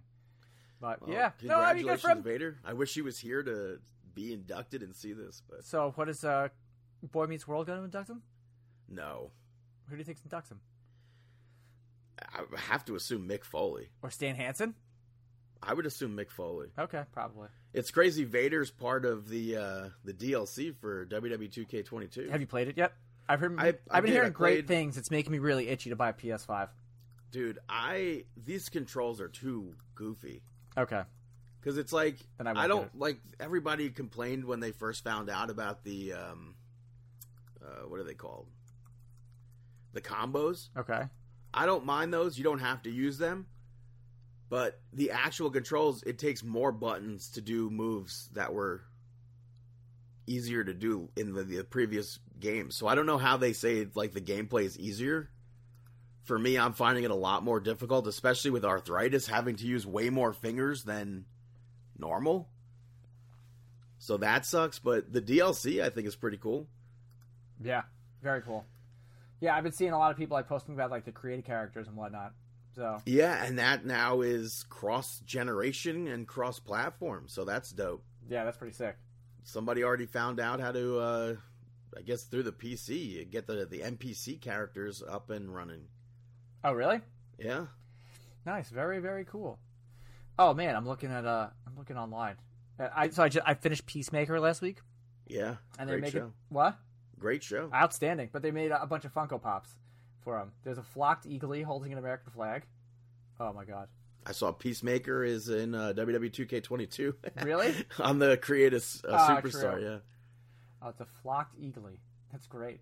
But 0.80 1.02
Well, 1.02 1.12
yeah, 1.12 1.30
no, 1.42 1.58
I 1.60 1.74
mean, 1.74 1.84
good 1.84 2.00
congratulations, 2.00 2.02
for 2.02 2.10
him. 2.10 2.22
Vader. 2.22 2.58
I 2.64 2.72
wish 2.72 2.94
he 2.94 3.02
was 3.02 3.18
here 3.18 3.42
to 3.42 3.78
be 4.14 4.32
inducted 4.32 4.82
and 4.82 4.94
see 4.94 5.12
this, 5.12 5.42
but 5.48 5.64
So, 5.64 5.92
what 5.94 6.08
is 6.08 6.24
uh, 6.24 6.48
Boy 7.02 7.26
Meets 7.26 7.46
World 7.46 7.66
going 7.66 7.78
to 7.78 7.84
induct 7.84 8.10
him? 8.10 8.22
No. 8.92 9.30
Who 9.88 9.96
do 9.96 9.98
you 9.98 10.04
think 10.04 10.18
inducts 10.28 10.50
him? 10.50 10.60
I 12.20 12.42
have 12.56 12.84
to 12.86 12.94
assume 12.94 13.28
Mick 13.28 13.44
Foley. 13.44 13.88
Or 14.02 14.10
Stan 14.10 14.36
Hansen? 14.36 14.74
I 15.62 15.74
would 15.74 15.86
assume 15.86 16.16
Mick 16.16 16.30
Foley. 16.30 16.68
Okay, 16.78 17.02
probably. 17.12 17.48
It's 17.72 17.90
crazy. 17.90 18.24
Vader's 18.24 18.70
part 18.70 19.04
of 19.04 19.28
the 19.28 19.56
uh, 19.56 19.88
the 20.04 20.12
DLC 20.12 20.74
for 20.76 21.06
WWE 21.06 21.50
2K22. 21.50 22.30
Have 22.30 22.40
you 22.40 22.46
played 22.46 22.68
it 22.68 22.76
yet? 22.76 22.92
I've 23.28 23.40
heard. 23.40 23.58
I- 23.58 23.62
I, 23.68 23.72
I 23.90 23.96
have 23.96 24.02
been 24.02 24.04
did. 24.04 24.10
hearing 24.12 24.28
I 24.28 24.30
great 24.30 24.54
played- 24.54 24.68
things. 24.68 24.98
It's 24.98 25.10
making 25.10 25.32
me 25.32 25.38
really 25.38 25.68
itchy 25.68 25.90
to 25.90 25.96
buy 25.96 26.10
a 26.10 26.12
PS5. 26.12 26.68
Dude, 27.30 27.58
I 27.68 28.24
these 28.36 28.68
controls 28.68 29.20
are 29.20 29.28
too 29.28 29.74
goofy. 29.94 30.42
Okay. 30.76 31.02
Because 31.60 31.78
it's 31.78 31.92
like 31.92 32.16
Then 32.38 32.46
I 32.48 32.64
I, 32.64 32.66
don't 32.66 32.94
like 32.98 33.20
everybody 33.40 33.88
complained 33.90 34.44
when 34.44 34.60
they 34.60 34.72
first 34.72 35.02
found 35.04 35.30
out 35.30 35.48
about 35.48 35.84
the 35.84 36.12
um, 36.14 36.56
uh, 37.64 37.86
what 37.88 38.00
are 38.00 38.04
they 38.04 38.14
called? 38.14 38.48
The 39.92 40.00
combos. 40.00 40.68
Okay. 40.76 41.02
I 41.54 41.66
don't 41.66 41.84
mind 41.84 42.12
those. 42.12 42.38
You 42.38 42.44
don't 42.44 42.60
have 42.60 42.82
to 42.82 42.90
use 42.90 43.18
them. 43.18 43.46
But 44.48 44.80
the 44.92 45.12
actual 45.12 45.50
controls, 45.50 46.02
it 46.02 46.18
takes 46.18 46.42
more 46.42 46.72
buttons 46.72 47.30
to 47.30 47.40
do 47.40 47.70
moves 47.70 48.28
that 48.34 48.52
were 48.52 48.82
easier 50.26 50.62
to 50.62 50.74
do 50.74 51.08
in 51.16 51.32
the, 51.32 51.42
the 51.42 51.64
previous 51.64 52.18
games. 52.38 52.76
So 52.76 52.86
I 52.86 52.94
don't 52.94 53.06
know 53.06 53.18
how 53.18 53.36
they 53.36 53.52
say 53.52 53.86
like 53.94 54.12
the 54.12 54.20
gameplay 54.20 54.64
is 54.64 54.78
easier. 54.78 55.30
For 56.24 56.38
me, 56.38 56.56
I'm 56.56 56.72
finding 56.72 57.04
it 57.04 57.10
a 57.10 57.16
lot 57.16 57.42
more 57.42 57.60
difficult, 57.60 58.06
especially 58.06 58.50
with 58.50 58.64
arthritis, 58.64 59.26
having 59.26 59.56
to 59.56 59.66
use 59.66 59.86
way 59.86 60.08
more 60.10 60.32
fingers 60.32 60.84
than 60.84 61.24
normal. 61.98 62.48
So 63.98 64.18
that 64.18 64.46
sucks. 64.46 64.78
But 64.78 65.12
the 65.12 65.22
DLC, 65.22 65.82
I 65.82 65.88
think, 65.90 66.06
is 66.06 66.14
pretty 66.14 66.36
cool. 66.36 66.68
Yeah. 67.62 67.82
Very 68.22 68.42
cool. 68.42 68.64
Yeah, 69.42 69.56
I've 69.56 69.64
been 69.64 69.72
seeing 69.72 69.90
a 69.90 69.98
lot 69.98 70.12
of 70.12 70.16
people 70.16 70.36
like 70.36 70.46
posting 70.46 70.72
about 70.72 70.92
like 70.92 71.04
the 71.04 71.10
creative 71.10 71.44
characters 71.44 71.88
and 71.88 71.96
whatnot. 71.96 72.32
So 72.76 72.98
Yeah, 73.04 73.44
and 73.44 73.58
that 73.58 73.84
now 73.84 74.20
is 74.20 74.64
cross 74.70 75.18
generation 75.26 76.06
and 76.06 76.28
cross 76.28 76.60
platform. 76.60 77.24
So 77.26 77.44
that's 77.44 77.72
dope. 77.72 78.04
yeah, 78.30 78.44
that's 78.44 78.56
pretty 78.56 78.72
sick. 78.72 78.96
Somebody 79.42 79.82
already 79.82 80.06
found 80.06 80.38
out 80.38 80.60
how 80.60 80.70
to, 80.70 80.98
uh, 80.98 81.34
I 81.98 82.02
guess, 82.02 82.22
through 82.22 82.44
the 82.44 82.52
PC, 82.52 83.28
get 83.30 83.48
the 83.48 83.66
the 83.66 83.80
NPC 83.80 84.40
characters 84.40 85.02
up 85.02 85.28
and 85.28 85.52
running. 85.52 85.86
Oh, 86.62 86.72
really? 86.72 87.00
Yeah, 87.36 87.66
Nice. 88.46 88.70
Very 88.70 89.00
very 89.00 89.24
cool. 89.24 89.58
Oh 90.38 90.54
man, 90.54 90.76
I'm 90.76 90.86
looking 90.86 91.10
at 91.10 91.26
uh, 91.26 91.48
I'm 91.66 91.76
looking 91.76 91.96
online. 91.96 92.36
Uh, 92.78 92.88
I 92.94 93.10
so 93.10 93.24
I 93.24 93.28
just, 93.28 93.44
I 93.44 93.54
finished 93.54 93.86
Peacemaker 93.86 94.38
last 94.38 94.62
week, 94.62 94.78
yeah. 95.26 95.56
and 95.80 95.88
they 95.88 95.94
Great 95.94 96.02
make 96.02 96.12
show. 96.12 96.26
it 96.26 96.32
what? 96.48 96.78
Great 97.22 97.42
show. 97.44 97.70
Outstanding. 97.72 98.30
But 98.32 98.42
they 98.42 98.50
made 98.50 98.72
a, 98.72 98.84
bunch 98.84 99.04
of 99.04 99.14
Funko 99.14 99.40
Pops 99.40 99.70
for 100.22 100.38
him. 100.38 100.50
There's 100.64 100.78
a 100.78 100.82
flocked 100.82 101.24
eagle 101.24 101.54
holding 101.64 101.92
an 101.92 101.98
American 101.98 102.32
flag. 102.32 102.64
Oh 103.38 103.52
my 103.52 103.64
god. 103.64 103.86
I 104.26 104.32
saw 104.32 104.50
Peacemaker 104.50 105.22
is 105.22 105.48
in 105.48 105.74
uh, 105.74 105.92
WWE 105.96 106.30
2K22. 106.32 107.14
Really? 107.44 107.74
On 108.00 108.18
the 108.18 108.36
Creative 108.36 108.84
uh, 109.08 109.12
Ah, 109.12 109.40
Superstar, 109.40 109.74
true. 109.74 109.82
yeah. 109.84 109.96
Oh, 110.82 110.88
it's 110.88 111.00
a 111.00 111.06
flocked 111.22 111.54
eagle. 111.60 111.88
That's 112.32 112.48
great. 112.48 112.80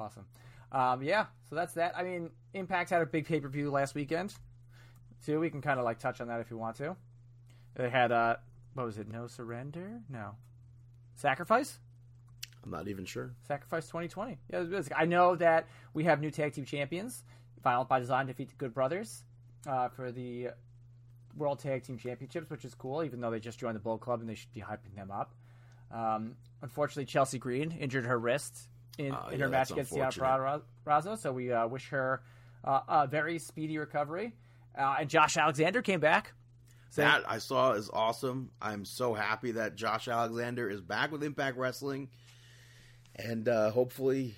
Awesome. 0.00 0.24
Um, 0.72 1.02
yeah, 1.02 1.26
so 1.48 1.54
that's 1.54 1.74
that. 1.74 1.96
I 1.96 2.02
mean, 2.02 2.30
Impact 2.54 2.88
had 2.90 3.02
a 3.02 3.06
big 3.06 3.26
pay 3.26 3.40
per 3.40 3.48
view 3.48 3.70
last 3.70 3.94
weekend. 3.94 4.34
Too. 5.24 5.38
We 5.40 5.50
can 5.50 5.60
kind 5.60 5.78
of 5.78 5.84
like 5.84 5.98
touch 5.98 6.20
on 6.20 6.28
that 6.28 6.40
if 6.40 6.50
you 6.50 6.56
want 6.56 6.76
to. 6.76 6.96
They 7.74 7.90
had 7.90 8.10
uh, 8.12 8.36
what 8.74 8.86
was 8.86 8.96
it? 8.98 9.10
No 9.10 9.26
surrender? 9.26 10.00
No. 10.08 10.36
Sacrifice? 11.16 11.78
I'm 12.64 12.70
not 12.70 12.88
even 12.88 13.04
sure. 13.04 13.32
Sacrifice 13.46 13.86
2020. 13.86 14.38
Yeah, 14.50 14.60
it 14.62 14.68
was- 14.70 14.88
I 14.94 15.04
know 15.04 15.36
that 15.36 15.66
we 15.94 16.04
have 16.04 16.20
new 16.20 16.30
tag 16.30 16.52
team 16.52 16.64
champions. 16.64 17.24
Violent 17.62 17.88
by 17.88 17.98
Design 17.98 18.26
defeat 18.26 18.48
the 18.50 18.54
Good 18.56 18.72
Brothers 18.74 19.24
uh, 19.66 19.88
for 19.88 20.12
the 20.12 20.50
World 21.36 21.58
Tag 21.58 21.82
Team 21.82 21.98
Championships, 21.98 22.50
which 22.50 22.64
is 22.64 22.74
cool, 22.74 23.02
even 23.02 23.20
though 23.20 23.30
they 23.30 23.40
just 23.40 23.58
joined 23.58 23.74
the 23.76 23.80
Bullet 23.80 24.00
Club 24.00 24.20
and 24.20 24.28
they 24.28 24.34
should 24.34 24.52
be 24.52 24.60
hyping 24.60 24.94
them 24.94 25.10
up. 25.10 25.34
Um, 25.90 26.36
unfortunately, 26.62 27.06
Chelsea 27.06 27.38
Green 27.38 27.72
injured 27.72 28.04
her 28.04 28.18
wrist 28.18 28.68
in, 28.98 29.12
Oh, 29.12 29.28
in 29.28 29.38
yeah, 29.38 29.44
her 29.46 29.50
match 29.50 29.70
against. 29.70 29.92
Tiara 29.92 30.62
Razo, 30.86 31.18
so 31.18 31.32
we 31.32 31.50
uh, 31.52 31.66
wish 31.66 31.88
her 31.88 32.22
uh, 32.64 32.80
a 32.88 33.06
very 33.06 33.38
speedy 33.38 33.76
recovery. 33.78 34.34
Uh, 34.76 34.96
and 35.00 35.10
Josh 35.10 35.36
Alexander 35.36 35.82
came 35.82 36.00
back. 36.00 36.32
So 36.90 37.02
That 37.02 37.24
I 37.28 37.38
saw 37.38 37.72
is 37.72 37.90
awesome. 37.92 38.50
I'm 38.62 38.84
so 38.84 39.14
happy 39.14 39.52
that 39.52 39.74
Josh 39.74 40.08
Alexander 40.08 40.70
is 40.70 40.80
back 40.80 41.10
with 41.12 41.22
Impact 41.22 41.56
Wrestling, 41.56 42.08
and 43.18 43.48
uh, 43.48 43.70
hopefully, 43.70 44.34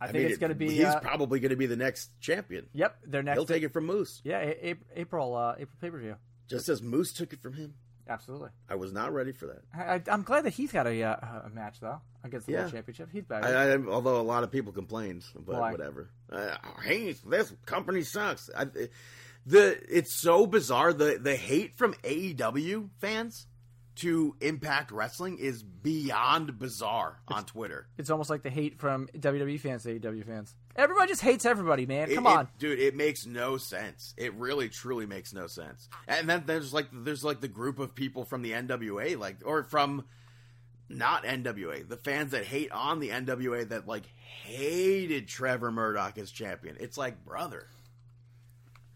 I 0.00 0.06
think 0.06 0.18
mean, 0.18 0.26
it's 0.28 0.38
going 0.38 0.50
to 0.50 0.54
be. 0.56 0.70
He's 0.70 0.84
uh, 0.84 1.00
probably 1.00 1.40
going 1.40 1.50
to 1.50 1.56
be 1.56 1.66
the 1.66 1.76
next 1.76 2.10
champion. 2.20 2.66
yep, 2.72 2.96
their 3.06 3.22
next. 3.22 3.36
He'll 3.36 3.46
take 3.46 3.62
it 3.62 3.72
from 3.72 3.86
Moose, 3.86 4.20
yeah, 4.24 4.38
A- 4.38 4.70
A- 4.70 5.00
April 5.00 5.34
uh, 5.36 5.52
April 5.58 5.76
pay 5.80 5.90
per 5.90 5.98
view. 5.98 6.16
just 6.48 6.68
as 6.68 6.82
Moose 6.82 7.12
took 7.12 7.32
it 7.32 7.40
from 7.42 7.54
him. 7.54 7.74
Absolutely. 8.08 8.48
I 8.68 8.74
was 8.74 8.92
not 8.92 9.12
ready 9.14 9.30
for 9.30 9.46
that. 9.46 9.62
I, 9.72 9.94
I- 9.94 10.02
I'm 10.12 10.22
glad 10.22 10.44
that 10.44 10.50
he's 10.52 10.72
got 10.72 10.86
a, 10.88 11.02
uh, 11.02 11.42
a 11.46 11.50
match 11.50 11.78
though 11.80 12.00
against 12.24 12.46
the 12.46 12.52
Yeah. 12.54 12.60
World 12.62 12.72
Championship. 12.72 13.08
He's 13.12 13.24
better. 13.24 13.46
I, 13.46 13.72
I, 13.74 13.76
although 13.92 14.20
a 14.20 14.22
lot 14.22 14.42
of 14.42 14.50
people 14.50 14.72
complained, 14.72 15.22
but 15.34 15.54
Why? 15.60 15.70
whatever. 15.70 16.10
Uh, 16.30 16.56
hey, 16.82 17.12
this 17.26 17.52
company 17.66 18.02
sucks. 18.02 18.50
I, 18.56 18.66
the 19.46 19.80
it's 19.88 20.12
so 20.12 20.46
bizarre 20.46 20.92
the 20.92 21.18
the 21.22 21.36
hate 21.36 21.76
from 21.78 21.94
AEW 22.02 22.90
fans 23.00 23.46
to 24.00 24.36
Impact 24.40 24.90
Wrestling 24.90 25.38
is 25.38 25.62
beyond 25.62 26.58
bizarre 26.58 27.20
on 27.28 27.44
Twitter. 27.44 27.86
It's 27.98 28.10
almost 28.10 28.30
like 28.30 28.42
the 28.42 28.50
hate 28.50 28.78
from 28.78 29.08
WWE 29.18 29.58
fans 29.58 29.82
to 29.84 29.98
AEW 29.98 30.24
fans. 30.26 30.54
Everybody 30.76 31.08
just 31.08 31.22
hates 31.22 31.44
everybody, 31.44 31.86
man. 31.86 32.14
Come 32.14 32.26
It- 32.26 32.30
it- 32.30 32.36
on. 32.36 32.48
dude. 32.58 32.78
It 32.78 32.94
makes 32.96 33.26
no 33.26 33.56
sense. 33.56 34.14
It 34.16 34.34
really, 34.34 34.68
truly 34.68 35.06
makes 35.06 35.32
no 35.32 35.46
sense. 35.46 35.88
And 36.06 36.28
then 36.28 36.44
there's 36.46 36.72
like 36.74 36.88
there's 36.92 37.24
like 37.24 37.40
the 37.40 37.48
group 37.48 37.78
of 37.78 37.94
people 37.94 38.24
from 38.24 38.42
the 38.42 38.52
NWA, 38.52 39.16
like 39.16 39.38
or 39.44 39.64
from 39.64 40.04
not 40.88 41.24
NWA, 41.24 41.88
the 41.88 41.96
fans 41.96 42.32
that 42.32 42.44
hate 42.44 42.72
on 42.72 42.98
the 43.00 43.10
NWA 43.10 43.68
that 43.68 43.86
like 43.86 44.06
hated 44.06 45.28
Trevor 45.28 45.70
Murdoch 45.70 46.18
as 46.18 46.30
champion. 46.30 46.76
It's 46.80 46.96
like, 46.98 47.24
brother, 47.24 47.66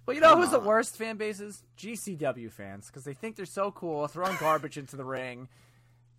Well, 0.07 0.15
you 0.15 0.21
know 0.21 0.31
Come 0.31 0.43
who's 0.43 0.51
the 0.51 0.61
worst 0.61 0.97
fan 0.97 1.17
bases? 1.17 1.63
GCW 1.79 2.51
fans, 2.53 2.89
because 2.89 3.05
they 3.05 3.15
think 3.15 3.37
they're 3.37 3.47
so 3.47 3.71
cool, 3.71 4.07
throwing 4.07 4.37
garbage 4.37 4.77
into 4.77 4.97
the 4.97 5.05
ring, 5.05 5.49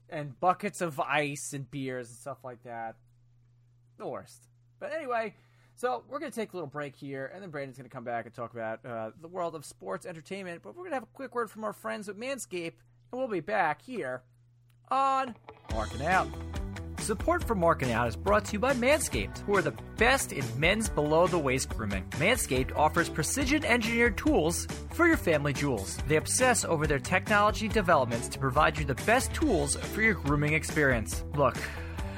and 0.09 0.39
buckets 0.39 0.81
of 0.81 0.99
ice 0.99 1.53
and 1.53 1.69
beers 1.69 2.09
and 2.09 2.17
stuff 2.17 2.43
like 2.43 2.63
that. 2.63 2.95
The 3.97 4.07
worst. 4.07 4.47
But 4.79 4.91
anyway, 4.91 5.36
so 5.75 6.03
we're 6.09 6.19
gonna 6.19 6.31
take 6.31 6.53
a 6.53 6.55
little 6.55 6.67
break 6.67 6.95
here, 6.95 7.31
and 7.33 7.43
then 7.43 7.51
Brandon's 7.51 7.77
gonna 7.77 7.89
come 7.89 8.03
back 8.03 8.25
and 8.25 8.33
talk 8.33 8.53
about 8.53 8.83
uh, 8.86 9.11
the 9.21 9.27
world 9.27 9.55
of 9.55 9.65
sports 9.65 10.05
entertainment. 10.05 10.61
But 10.63 10.75
we're 10.75 10.86
gonna 10.86 10.95
have 10.95 11.03
a 11.03 11.13
quick 11.13 11.36
word 11.36 11.51
from 11.51 11.63
our 11.63 11.73
friends 11.73 12.09
at 12.09 12.15
Manscaped, 12.15 12.73
and 13.11 13.19
we'll 13.19 13.27
be 13.27 13.39
back 13.39 13.81
here 13.83 14.23
on 14.89 15.36
Marking 15.71 16.05
Out. 16.05 16.27
Support 17.06 17.43
for 17.43 17.53
Marking 17.53 17.91
Out 17.91 18.08
is 18.08 18.16
brought 18.16 18.45
to 18.45 18.53
you 18.53 18.60
by 18.60 18.74
Manscaped, 18.74 19.38
who 19.41 19.56
are 19.56 19.62
the 19.62 19.76
best 19.95 20.32
in 20.32 20.43
men's 20.60 20.89
below 20.89 21.28
the 21.28 21.38
waist 21.38 21.70
grooming. 21.70 22.03
Manscaped 22.14 22.76
offers 22.76 23.10
precision 23.10 23.64
engineered 23.64 24.18
tools 24.18 24.66
for 24.89 25.06
your 25.06 25.16
family 25.16 25.53
jewels. 25.53 25.99
They 26.08 26.16
obsess 26.16 26.66
over 26.66 26.88
their 26.88 26.97
technology 26.97 27.68
developments 27.68 28.28
to 28.30 28.39
provide 28.39 28.80
you 28.80 28.86
the 28.86 28.95
best 29.06 29.32
tools 29.36 29.76
for 29.76 30.01
your 30.01 30.16
grooming 30.16 30.53
experience. 30.53 31.24
Look, 31.36 31.58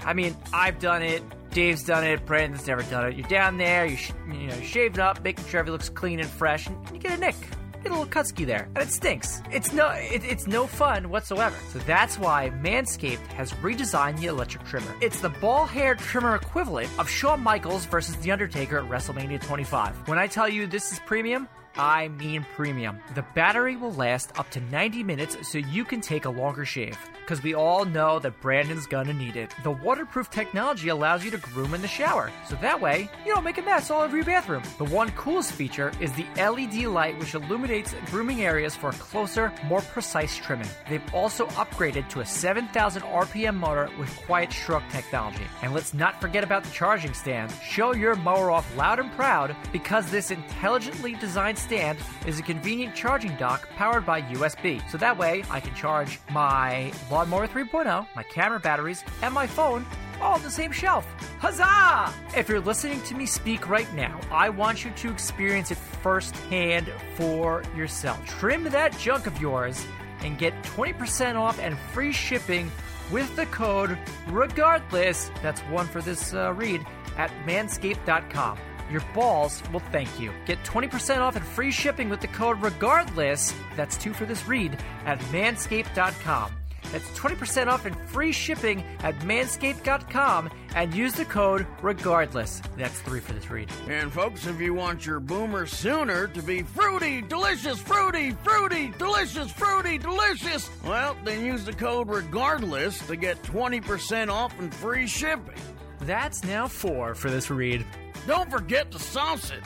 I 0.06 0.14
mean, 0.14 0.38
I've 0.54 0.80
done 0.80 1.02
it. 1.02 1.22
Dave's 1.52 1.84
done 1.84 2.06
it. 2.06 2.26
Brandon's 2.26 2.66
never 2.66 2.84
done 2.84 3.08
it. 3.08 3.18
You're 3.18 3.28
down 3.28 3.58
there, 3.58 3.86
you 3.86 3.98
sh- 3.98 4.14
you 4.30 4.48
know, 4.48 4.62
shaving 4.62 5.02
up, 5.02 5.22
making 5.22 5.44
sure 5.48 5.60
everything 5.60 5.74
looks 5.74 5.90
clean 5.90 6.22
and 6.22 6.30
fresh, 6.30 6.66
and 6.68 6.78
you 6.94 7.00
get 7.00 7.12
a 7.12 7.18
nick 7.18 7.36
get 7.84 7.92
a 7.92 7.96
little 7.96 8.06
cutski 8.06 8.46
there, 8.46 8.68
and 8.76 8.88
it 8.88 8.92
stinks. 8.92 9.42
It's 9.52 9.74
no, 9.74 9.90
it, 9.90 10.24
it's 10.24 10.48
no 10.48 10.68
fun 10.68 11.10
whatsoever. 11.10 11.56
So 11.72 11.80
that's 11.80 12.18
why 12.18 12.52
Manscaped 12.62 13.28
has 13.28 13.54
redesigned 13.54 14.20
the 14.20 14.28
electric 14.28 14.66
trimmer. 14.66 14.94
It's 15.02 15.20
the 15.20 15.30
ball 15.30 15.66
hair 15.66 15.96
trimmer 15.96 16.36
equivalent 16.36 16.90
of 17.00 17.10
Shawn 17.10 17.42
Michaels 17.42 17.86
versus 17.86 18.16
The 18.18 18.32
Undertaker 18.32 18.80
at 18.80 18.90
WrestleMania 18.90 19.42
25. 19.42 20.08
When 20.08 20.18
I 20.18 20.28
tell 20.28 20.50
you 20.50 20.68
this 20.68 20.92
is 20.92 21.00
premium. 21.00 21.48
I 21.76 22.08
mean 22.08 22.46
premium. 22.56 23.00
The 23.14 23.24
battery 23.36 23.76
will 23.76 23.94
last 23.94 24.38
up 24.40 24.50
to 24.52 24.60
90 24.60 25.04
minutes 25.04 25.48
so 25.48 25.60
you 25.60 25.86
can 25.86 26.02
take 26.02 26.26
a 26.26 26.30
longer 26.30 26.66
shave. 26.66 26.98
Because 27.28 27.44
we 27.44 27.54
all 27.54 27.84
know 27.84 28.20
that 28.20 28.40
Brandon's 28.40 28.88
gonna 28.88 29.12
need 29.12 29.36
it. 29.36 29.54
The 29.62 29.72
waterproof 29.72 30.30
technology 30.30 30.88
allows 30.88 31.26
you 31.26 31.32
to 31.32 31.38
groom 31.38 31.74
in 31.74 31.82
the 31.82 31.88
shower, 31.88 32.32
so 32.48 32.56
that 32.62 32.80
way 32.80 33.10
you 33.26 33.34
don't 33.34 33.44
make 33.44 33.58
a 33.58 33.62
mess 33.62 33.92
all 33.92 34.02
over 34.02 34.16
your 34.16 34.24
bathroom. 34.24 34.64
The 34.78 34.86
one 34.86 35.10
coolest 35.12 35.52
feature 35.52 35.92
is 36.00 36.14
the 36.14 36.26
LED 36.38 36.86
light, 36.86 37.20
which 37.20 37.36
illuminates 37.36 37.94
grooming 38.06 38.44
areas 38.44 38.78
for 38.78 38.94
closer, 38.94 39.52
more 39.66 39.82
precise 39.82 40.38
trimming. 40.38 40.70
They've 40.90 41.04
also 41.14 41.48
upgraded 41.48 42.08
to 42.12 42.22
a 42.22 42.26
7,000 42.26 43.02
RPM 43.02 43.58
motor 43.58 43.90
with 44.00 44.16
quiet 44.26 44.54
stroke 44.54 44.84
technology. 44.90 45.44
And 45.62 45.74
let's 45.74 45.94
not 45.94 46.22
forget 46.22 46.46
about 46.46 46.64
the 46.64 46.72
charging 46.72 47.14
stand. 47.14 47.52
Show 47.62 47.94
your 47.94 48.16
mower 48.16 48.52
off 48.52 48.78
loud 48.78 49.00
and 49.00 49.12
proud 49.12 49.54
because 49.74 50.10
this 50.10 50.32
intelligently 50.32 51.16
designed 51.16 51.58
stand 51.58 51.98
is 52.26 52.40
a 52.40 52.44
convenient 52.44 52.96
charging 52.96 53.36
dock 53.36 53.68
powered 53.72 54.06
by 54.06 54.22
USB. 54.22 54.82
So 54.90 54.98
that 55.00 55.18
way 55.18 55.44
I 55.50 55.60
can 55.60 55.76
charge 55.76 56.20
my 56.32 56.90
Lawnmower 57.18 57.48
3.0, 57.48 58.06
my 58.16 58.22
camera 58.22 58.60
batteries, 58.60 59.04
and 59.24 59.34
my 59.34 59.48
phone 59.48 59.84
all 60.22 60.36
on 60.36 60.44
the 60.44 60.52
same 60.52 60.72
shelf. 60.72 61.04
Huzzah! 61.40 62.14
If 62.38 62.48
you're 62.48 62.60
listening 62.60 63.02
to 63.06 63.16
me 63.16 63.26
speak 63.26 63.68
right 63.68 63.92
now, 63.96 64.20
I 64.30 64.50
want 64.50 64.86
you 64.86 64.92
to 64.92 65.10
experience 65.10 65.72
it 65.72 65.80
firsthand 65.80 66.92
for 67.16 67.64
yourself. 67.76 68.24
Trim 68.28 68.66
that 68.66 68.96
junk 69.00 69.26
of 69.26 69.42
yours 69.42 69.84
and 70.20 70.38
get 70.38 70.54
20% 70.62 71.36
off 71.36 71.60
and 71.60 71.76
free 71.92 72.12
shipping 72.12 72.72
with 73.12 73.36
the 73.36 73.48
code 73.48 73.98
regardless. 74.28 75.32
That's 75.42 75.62
one 75.62 75.88
for 75.88 76.04
this 76.04 76.36
uh, 76.36 76.54
read 76.54 76.86
at 77.18 77.32
manscaped.com. 77.48 78.60
Your 78.92 79.02
balls 79.16 79.64
will 79.74 79.80
thank 79.92 80.20
you. 80.20 80.32
Get 80.46 80.64
20% 80.64 81.18
off 81.22 81.36
and 81.36 81.44
free 81.44 81.72
shipping 81.72 82.10
with 82.10 82.22
the 82.22 82.28
code 82.28 82.62
regardless. 82.62 83.56
That's 83.76 83.98
two 83.98 84.14
for 84.14 84.26
this 84.26 84.48
read 84.48 84.78
at 85.08 85.18
manscaped.com. 85.32 86.52
That's 86.92 87.08
20% 87.20 87.68
off 87.68 87.86
and 87.86 87.96
free 88.10 88.32
shipping 88.32 88.84
at 89.00 89.18
manscaped.com 89.20 90.50
and 90.76 90.94
use 90.94 91.14
the 91.14 91.26
code 91.26 91.66
regardless. 91.82 92.62
That's 92.78 93.00
three 93.02 93.20
for 93.20 93.34
this 93.34 93.50
read. 93.50 93.70
And 93.88 94.12
folks, 94.12 94.46
if 94.48 94.60
you 94.62 94.74
want 94.74 95.06
your 95.06 95.20
boomer 95.20 95.66
sooner 95.66 96.28
to 96.28 96.42
be 96.42 96.64
fruity, 96.64 97.22
delicious, 97.22 97.80
fruity, 97.80 98.32
fruity, 98.44 98.94
delicious, 98.98 99.52
fruity, 99.52 99.98
delicious, 99.98 100.70
well, 100.86 101.16
then 101.24 101.44
use 101.44 101.66
the 101.66 101.74
code 101.74 102.10
regardless 102.10 103.06
to 103.08 103.16
get 103.16 103.42
20% 103.44 104.30
off 104.30 104.58
and 104.60 104.74
free 104.74 105.08
shipping. 105.08 105.56
That's 106.02 106.44
now 106.44 106.68
four 106.68 107.16
for 107.16 107.30
this 107.30 107.50
read. 107.50 107.86
Don't 108.28 108.52
forget 108.52 108.92
to 108.92 109.00
sauce 109.00 109.52
it. 109.52 109.64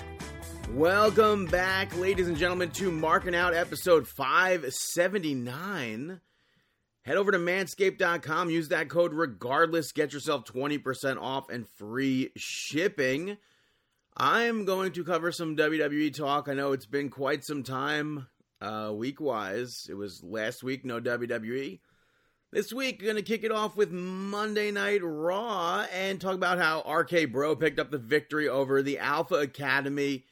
Welcome 0.71 1.47
back, 1.47 1.95
ladies 1.97 2.29
and 2.29 2.37
gentlemen, 2.37 2.69
to 2.71 2.91
Marking 2.91 3.35
Out 3.35 3.53
episode 3.53 4.07
579. 4.07 6.21
Head 7.03 7.17
over 7.17 7.31
to 7.31 7.39
manscaped.com, 7.39 8.51
use 8.51 8.69
that 8.69 8.89
code 8.89 9.13
regardless, 9.13 9.91
get 9.91 10.13
yourself 10.13 10.45
20% 10.45 11.19
off 11.19 11.49
and 11.49 11.67
free 11.67 12.29
shipping. 12.35 13.37
I'm 14.15 14.65
going 14.65 14.91
to 14.91 15.03
cover 15.03 15.31
some 15.31 15.57
WWE 15.57 16.15
talk. 16.15 16.47
I 16.47 16.53
know 16.53 16.73
it's 16.73 16.85
been 16.85 17.09
quite 17.09 17.43
some 17.43 17.63
time 17.63 18.27
uh, 18.61 18.91
week 18.93 19.19
wise. 19.19 19.87
It 19.89 19.95
was 19.95 20.23
last 20.23 20.63
week, 20.63 20.85
no 20.85 21.01
WWE. 21.01 21.79
This 22.51 22.73
week, 22.73 23.01
going 23.01 23.15
to 23.15 23.21
kick 23.21 23.43
it 23.43 23.51
off 23.51 23.75
with 23.77 23.91
Monday 23.91 24.71
Night 24.71 24.99
Raw 25.01 25.85
and 25.91 26.19
talk 26.19 26.35
about 26.35 26.59
how 26.59 26.81
RK 26.81 27.31
Bro 27.31 27.55
picked 27.55 27.79
up 27.79 27.89
the 27.89 27.97
victory 27.97 28.47
over 28.47 28.83
the 28.83 28.99
Alpha 28.99 29.35
Academy 29.35 30.25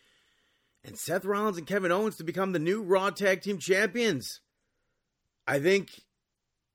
and 0.84 0.98
Seth 0.98 1.26
Rollins 1.26 1.58
and 1.58 1.66
Kevin 1.66 1.92
Owens 1.94 2.18
to 2.18 2.24
become 2.24 2.52
the 2.52 2.60
new 2.60 2.84
Raw 2.84 3.10
Tag 3.10 3.42
Team 3.42 3.58
Champions. 3.58 4.42
I 5.48 5.60
think 5.60 6.02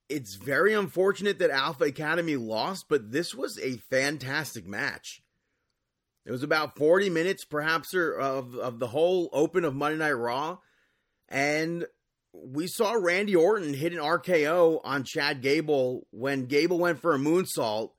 it's 0.09 0.35
very 0.35 0.73
unfortunate 0.73 1.39
that 1.39 1.49
Alpha 1.49 1.85
Academy 1.85 2.35
lost, 2.35 2.85
but 2.89 3.11
this 3.11 3.33
was 3.33 3.59
a 3.59 3.77
fantastic 3.89 4.67
match. 4.67 5.21
It 6.25 6.31
was 6.31 6.43
about 6.43 6.75
40 6.75 7.09
minutes, 7.09 7.45
perhaps, 7.45 7.93
of, 7.93 8.55
of 8.55 8.79
the 8.79 8.87
whole 8.87 9.29
open 9.31 9.63
of 9.63 9.75
Monday 9.75 9.99
Night 9.99 10.11
Raw. 10.11 10.57
And 11.29 11.85
we 12.33 12.67
saw 12.67 12.93
Randy 12.93 13.35
Orton 13.35 13.73
hit 13.73 13.93
an 13.93 13.99
RKO 13.99 14.81
on 14.83 15.03
Chad 15.03 15.41
Gable 15.41 16.07
when 16.11 16.47
Gable 16.47 16.79
went 16.79 16.99
for 16.99 17.13
a 17.13 17.19
moonsault. 17.19 17.91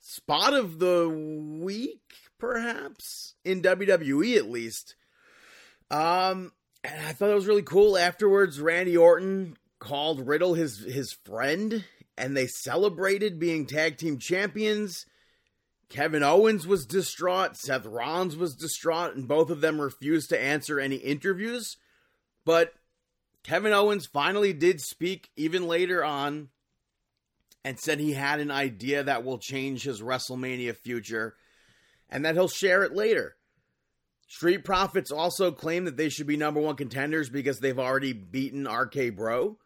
Spot 0.00 0.54
of 0.54 0.78
the 0.78 1.08
week, 1.08 2.00
perhaps, 2.38 3.34
in 3.44 3.62
WWE 3.62 4.36
at 4.36 4.50
least. 4.50 4.96
Um, 5.90 6.52
and 6.82 7.06
I 7.06 7.12
thought 7.12 7.30
it 7.30 7.34
was 7.34 7.46
really 7.46 7.62
cool. 7.62 7.96
Afterwards, 7.96 8.60
Randy 8.60 8.96
Orton 8.96 9.56
called 9.82 10.26
Riddle 10.26 10.54
his 10.54 10.78
his 10.78 11.12
friend, 11.24 11.84
and 12.16 12.36
they 12.36 12.46
celebrated 12.46 13.38
being 13.38 13.66
tag 13.66 13.98
team 13.98 14.18
champions. 14.18 15.04
Kevin 15.88 16.22
Owens 16.22 16.66
was 16.66 16.86
distraught. 16.86 17.56
Seth 17.56 17.84
Rollins 17.84 18.36
was 18.36 18.54
distraught, 18.54 19.14
and 19.14 19.28
both 19.28 19.50
of 19.50 19.60
them 19.60 19.80
refused 19.80 20.30
to 20.30 20.40
answer 20.40 20.80
any 20.80 20.96
interviews. 20.96 21.76
But 22.46 22.72
Kevin 23.42 23.72
Owens 23.72 24.06
finally 24.06 24.52
did 24.52 24.80
speak 24.80 25.28
even 25.36 25.66
later 25.66 26.04
on 26.04 26.48
and 27.64 27.78
said 27.78 27.98
he 27.98 28.12
had 28.12 28.40
an 28.40 28.50
idea 28.50 29.02
that 29.02 29.24
will 29.24 29.38
change 29.38 29.82
his 29.82 30.00
WrestleMania 30.00 30.76
future 30.76 31.34
and 32.08 32.24
that 32.24 32.34
he'll 32.34 32.48
share 32.48 32.84
it 32.84 32.94
later. 32.94 33.36
Street 34.28 34.64
Profits 34.64 35.10
also 35.10 35.52
claim 35.52 35.84
that 35.84 35.96
they 35.96 36.08
should 36.08 36.26
be 36.26 36.38
number 36.38 36.60
one 36.60 36.76
contenders 36.76 37.28
because 37.28 37.58
they've 37.58 37.78
already 37.78 38.12
beaten 38.12 38.66
RK 38.66 39.14
Bro. 39.14 39.58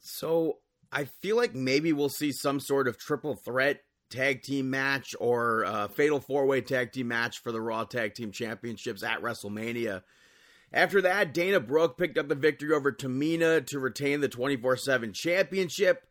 So 0.00 0.58
I 0.92 1.04
feel 1.04 1.36
like 1.36 1.54
maybe 1.54 1.92
we'll 1.92 2.08
see 2.08 2.32
some 2.32 2.60
sort 2.60 2.88
of 2.88 2.98
triple 2.98 3.34
threat 3.34 3.80
tag 4.10 4.42
team 4.42 4.70
match 4.70 5.14
or 5.20 5.64
uh, 5.64 5.88
fatal 5.88 6.20
four 6.20 6.46
way 6.46 6.60
tag 6.60 6.92
team 6.92 7.08
match 7.08 7.38
for 7.42 7.52
the 7.52 7.60
Raw 7.60 7.84
Tag 7.84 8.14
Team 8.14 8.32
Championships 8.32 9.02
at 9.02 9.22
WrestleMania. 9.22 10.02
After 10.72 11.00
that, 11.02 11.32
Dana 11.32 11.60
Brooke 11.60 11.96
picked 11.96 12.18
up 12.18 12.28
the 12.28 12.34
victory 12.34 12.74
over 12.74 12.92
Tamina 12.92 13.66
to 13.66 13.78
retain 13.78 14.20
the 14.20 14.28
24 14.28 14.76
7 14.76 15.12
championship. 15.12 16.06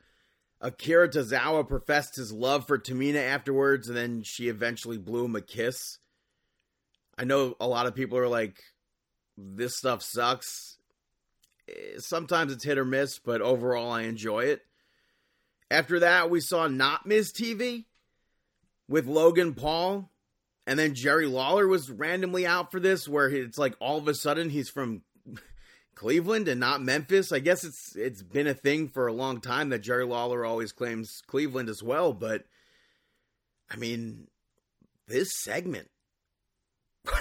Akira 0.59 1.07
Tozawa 1.07 1.68
professed 1.68 2.15
his 2.15 2.31
love 2.31 2.65
for 2.65 2.80
Tamina 2.80 3.22
afterwards, 3.22 3.88
and 3.88 3.95
then 3.95 4.23
she 4.23 4.47
eventually 4.47 4.97
blew 4.97 5.26
him 5.26 5.35
a 5.35 5.41
kiss. 5.41 5.99
I 7.18 7.26
know 7.26 7.55
a 7.59 7.68
lot 7.68 7.85
of 7.85 7.93
people 7.93 8.18
are 8.18 8.27
like, 8.27 8.57
this 9.38 9.76
stuff 9.76 10.01
sucks. 10.01 10.77
Sometimes 11.98 12.52
it's 12.52 12.64
hit 12.64 12.77
or 12.77 12.85
miss, 12.85 13.19
but 13.19 13.41
overall, 13.41 13.91
I 13.91 14.03
enjoy 14.03 14.45
it. 14.45 14.61
After 15.69 15.99
that, 15.99 16.30
we 16.30 16.39
saw 16.39 16.68
Not 16.68 17.06
Miz 17.06 17.31
TV 17.34 17.85
with 18.88 19.06
Logan 19.06 19.53
Paul. 19.53 20.10
And 20.65 20.77
then 20.77 20.95
Jerry 20.95 21.27
Lawler 21.27 21.68
was 21.68 21.89
randomly 21.89 22.45
out 22.45 22.72
for 22.72 22.80
this, 22.80 23.07
where 23.07 23.30
it's 23.30 23.57
like 23.57 23.76
all 23.80 23.98
of 23.98 24.07
a 24.07 24.14
sudden 24.14 24.49
he's 24.49 24.69
from 24.69 25.02
Cleveland 25.95 26.48
and 26.49 26.60
not 26.60 26.81
Memphis. 26.81 27.31
I 27.31 27.39
guess 27.39 27.64
it's 27.64 27.95
it's 27.95 28.22
been 28.22 28.48
a 28.48 28.53
thing 28.53 28.89
for 28.89 29.07
a 29.07 29.14
long 29.14 29.39
time 29.39 29.69
that 29.69 29.80
Jerry 29.80 30.06
Lawler 30.06 30.45
always 30.45 30.73
claims 30.73 31.22
Cleveland 31.26 31.69
as 31.69 31.81
well, 31.81 32.11
but 32.11 32.44
I 33.72 33.77
mean, 33.77 34.27
this 35.07 35.34
segment. 35.34 35.89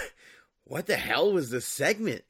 what 0.65 0.85
the 0.85 0.97
hell 0.97 1.31
was 1.31 1.49
this 1.49 1.65
segment? 1.65 2.23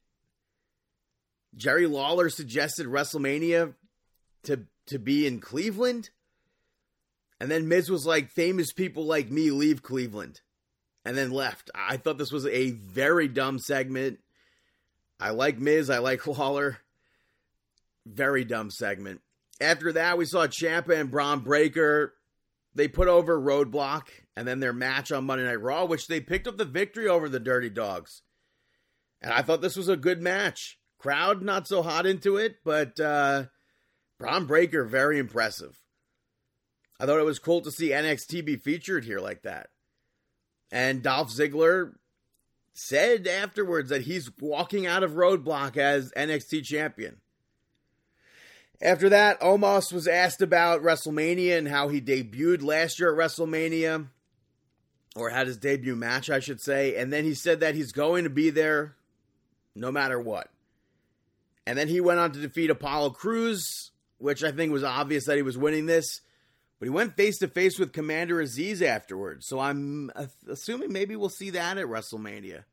Jerry 1.56 1.88
Lawler 1.88 2.30
suggested 2.30 2.88
WrestleMania 2.88 3.74
to 4.44 4.66
to 4.88 5.00
be 5.00 5.28
in 5.28 5.40
Cleveland. 5.40 6.10
And 7.40 7.52
then 7.52 7.68
Miz 7.68 7.90
was 7.90 8.06
like, 8.06 8.32
famous 8.32 8.74
people 8.74 9.06
like 9.06 9.30
me 9.30 9.52
leave 9.52 9.84
Cleveland. 9.84 10.42
And 11.06 11.16
then 11.16 11.32
left. 11.32 11.70
I 11.76 11.98
thought 11.98 12.18
this 12.18 12.32
was 12.32 12.46
a 12.48 12.72
very 12.72 13.28
dumb 13.28 13.60
segment. 13.60 14.20
I 15.20 15.30
like 15.30 15.58
Miz. 15.60 15.90
I 15.90 16.00
like 16.00 16.26
Lawler. 16.28 16.80
Very 18.06 18.44
dumb 18.44 18.72
segment. 18.72 19.22
After 19.62 19.94
that, 19.94 20.18
we 20.18 20.26
saw 20.26 20.48
Ciampa 20.48 21.00
and 21.00 21.12
Bron 21.12 21.42
Breakker. 21.42 22.14
They 22.76 22.88
put 22.88 23.08
over 23.08 23.40
Roadblock 23.40 24.04
and 24.36 24.48
then 24.48 24.60
their 24.60 24.74
match 24.74 25.12
on 25.12 25.26
Monday 25.26 25.46
Night 25.46 25.62
Raw, 25.62 25.86
which 25.86 26.08
they 26.08 26.20
picked 26.20 26.48
up 26.48 26.58
the 26.58 26.66
victory 26.66 27.08
over 27.08 27.28
the 27.28 27.40
Dirty 27.40 27.70
Dogs. 27.70 28.22
And 29.22 29.34
I 29.34 29.42
thought 29.42 29.62
this 29.62 29.76
was 29.76 29.90
a 29.90 29.98
good 29.98 30.22
match. 30.22 30.77
Crowd 30.98 31.42
not 31.42 31.68
so 31.68 31.84
hot 31.84 32.06
into 32.06 32.38
it, 32.38 32.58
but 32.64 33.00
uh, 33.00 33.46
Bron 34.18 34.46
Breakker 34.46 34.84
very 34.84 35.20
impressive. 35.20 35.78
I 37.00 37.06
thought 37.06 37.20
it 37.20 37.26
was 37.26 37.40
cool 37.40 37.62
to 37.62 37.72
see 37.72 37.90
NXT 37.90 38.44
be 38.44 38.56
featured 38.56 39.06
here 39.06 39.20
like 39.20 39.44
that. 39.44 39.70
And 40.72 41.04
Dolph 41.04 41.30
Ziggler 41.30 41.94
said 42.74 43.28
afterwards 43.28 43.90
that 43.90 44.04
he's 44.04 44.32
walking 44.40 44.86
out 44.86 45.04
of 45.04 45.12
Roadblock 45.12 45.78
as 45.78 46.12
NXT 46.18 46.64
champion. 46.64 47.22
After 48.82 49.10
that, 49.10 49.40
Omos 49.42 49.92
was 49.92 50.08
asked 50.08 50.42
about 50.42 50.84
WrestleMania 50.84 51.58
and 51.58 51.68
how 51.68 51.88
he 51.88 52.00
debuted 52.00 52.62
last 52.62 53.00
year 53.00 53.12
at 53.12 53.18
WrestleMania, 53.18 54.08
or 55.16 55.32
had 55.32 55.48
his 55.48 55.58
debut 55.58 55.96
match, 55.96 56.30
I 56.30 56.40
should 56.40 56.62
say. 56.62 56.96
And 56.96 57.12
then 57.12 57.24
he 57.24 57.34
said 57.34 57.60
that 57.62 57.74
he's 57.74 57.92
going 57.92 58.24
to 58.24 58.30
be 58.30 58.52
there 58.52 58.96
no 59.74 59.92
matter 59.92 60.20
what. 60.20 60.52
And 61.68 61.78
then 61.78 61.90
he 61.90 62.00
went 62.00 62.22
on 62.22 62.32
to 62.32 62.40
defeat 62.40 62.70
Apollo 62.70 63.10
Crews, 63.10 63.92
which 64.20 64.42
I 64.42 64.54
think 64.54 64.72
was 64.72 64.86
obvious 64.86 65.26
that 65.26 65.36
he 65.36 65.42
was 65.42 65.58
winning 65.58 65.86
this. 65.86 66.22
But 66.80 66.86
he 66.86 66.90
went 66.90 67.18
face 67.18 67.40
to 67.40 67.50
face 67.50 67.78
with 67.78 67.92
Commander 67.92 68.42
Azeez 68.42 68.82
afterwards. 68.82 69.48
So 69.48 69.60
I'm 69.60 70.10
assuming 70.48 70.94
maybe 70.94 71.18
we'll 71.18 71.28
see 71.28 71.50
that 71.50 71.78
at 71.78 71.88
WrestleMania. 71.88 72.64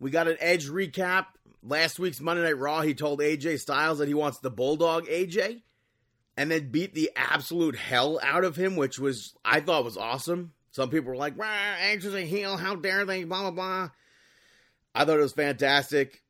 We 0.00 0.10
got 0.10 0.26
an 0.26 0.38
Edge 0.40 0.70
recap. 0.70 1.26
Last 1.62 1.98
week's 1.98 2.18
Monday 2.18 2.42
Night 2.42 2.58
Raw, 2.58 2.80
he 2.80 2.94
told 2.94 3.20
AJ 3.20 3.60
Styles 3.60 3.98
that 3.98 4.08
he 4.08 4.14
wants 4.14 4.38
the 4.38 4.50
Bulldog 4.50 5.04
AJ 5.08 5.60
and 6.38 6.50
then 6.50 6.70
beat 6.70 6.94
the 6.94 7.10
absolute 7.14 7.76
hell 7.76 8.18
out 8.22 8.44
of 8.44 8.56
him, 8.56 8.74
which 8.74 8.98
was, 8.98 9.34
I 9.44 9.60
thought 9.60 9.84
was 9.84 9.98
awesome. 9.98 10.54
Some 10.70 10.88
people 10.88 11.10
were 11.10 11.16
like, 11.16 11.34
Edge 11.38 12.06
is 12.06 12.14
a 12.14 12.22
heel. 12.22 12.56
How 12.56 12.74
dare 12.74 13.04
they? 13.04 13.24
Blah, 13.24 13.42
blah, 13.42 13.50
blah. 13.50 13.90
I 14.94 15.04
thought 15.04 15.18
it 15.18 15.22
was 15.22 15.34
fantastic. 15.34 16.22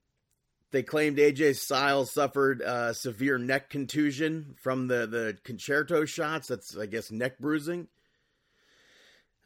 They 0.72 0.82
claimed 0.82 1.18
AJ 1.18 1.56
Styles 1.56 2.12
suffered 2.14 2.62
uh, 2.62 2.94
severe 2.94 3.36
neck 3.36 3.68
contusion 3.68 4.54
from 4.62 4.88
the, 4.88 5.06
the 5.06 5.36
Con-Chair-To 5.44 6.06
shots. 6.06 6.48
That's, 6.48 6.76
I 6.76 6.86
guess, 6.86 7.10
neck 7.10 7.38
bruising. 7.38 7.88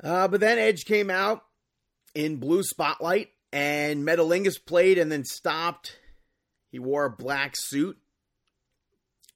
Uh, 0.03 0.29
but 0.29 0.39
then 0.39 0.59
Edge 0.59 0.85
came 0.85 1.11
out 1.11 1.43
in 2.15 2.37
blue 2.37 2.63
spotlight, 2.63 3.31
and 3.53 4.07
Metalingus 4.07 4.65
played 4.65 4.99
and 4.99 5.11
then 5.11 5.25
stopped. 5.25 5.99
He 6.71 6.79
wore 6.79 7.07
a 7.07 7.11
black 7.11 7.55
suit, 7.57 7.99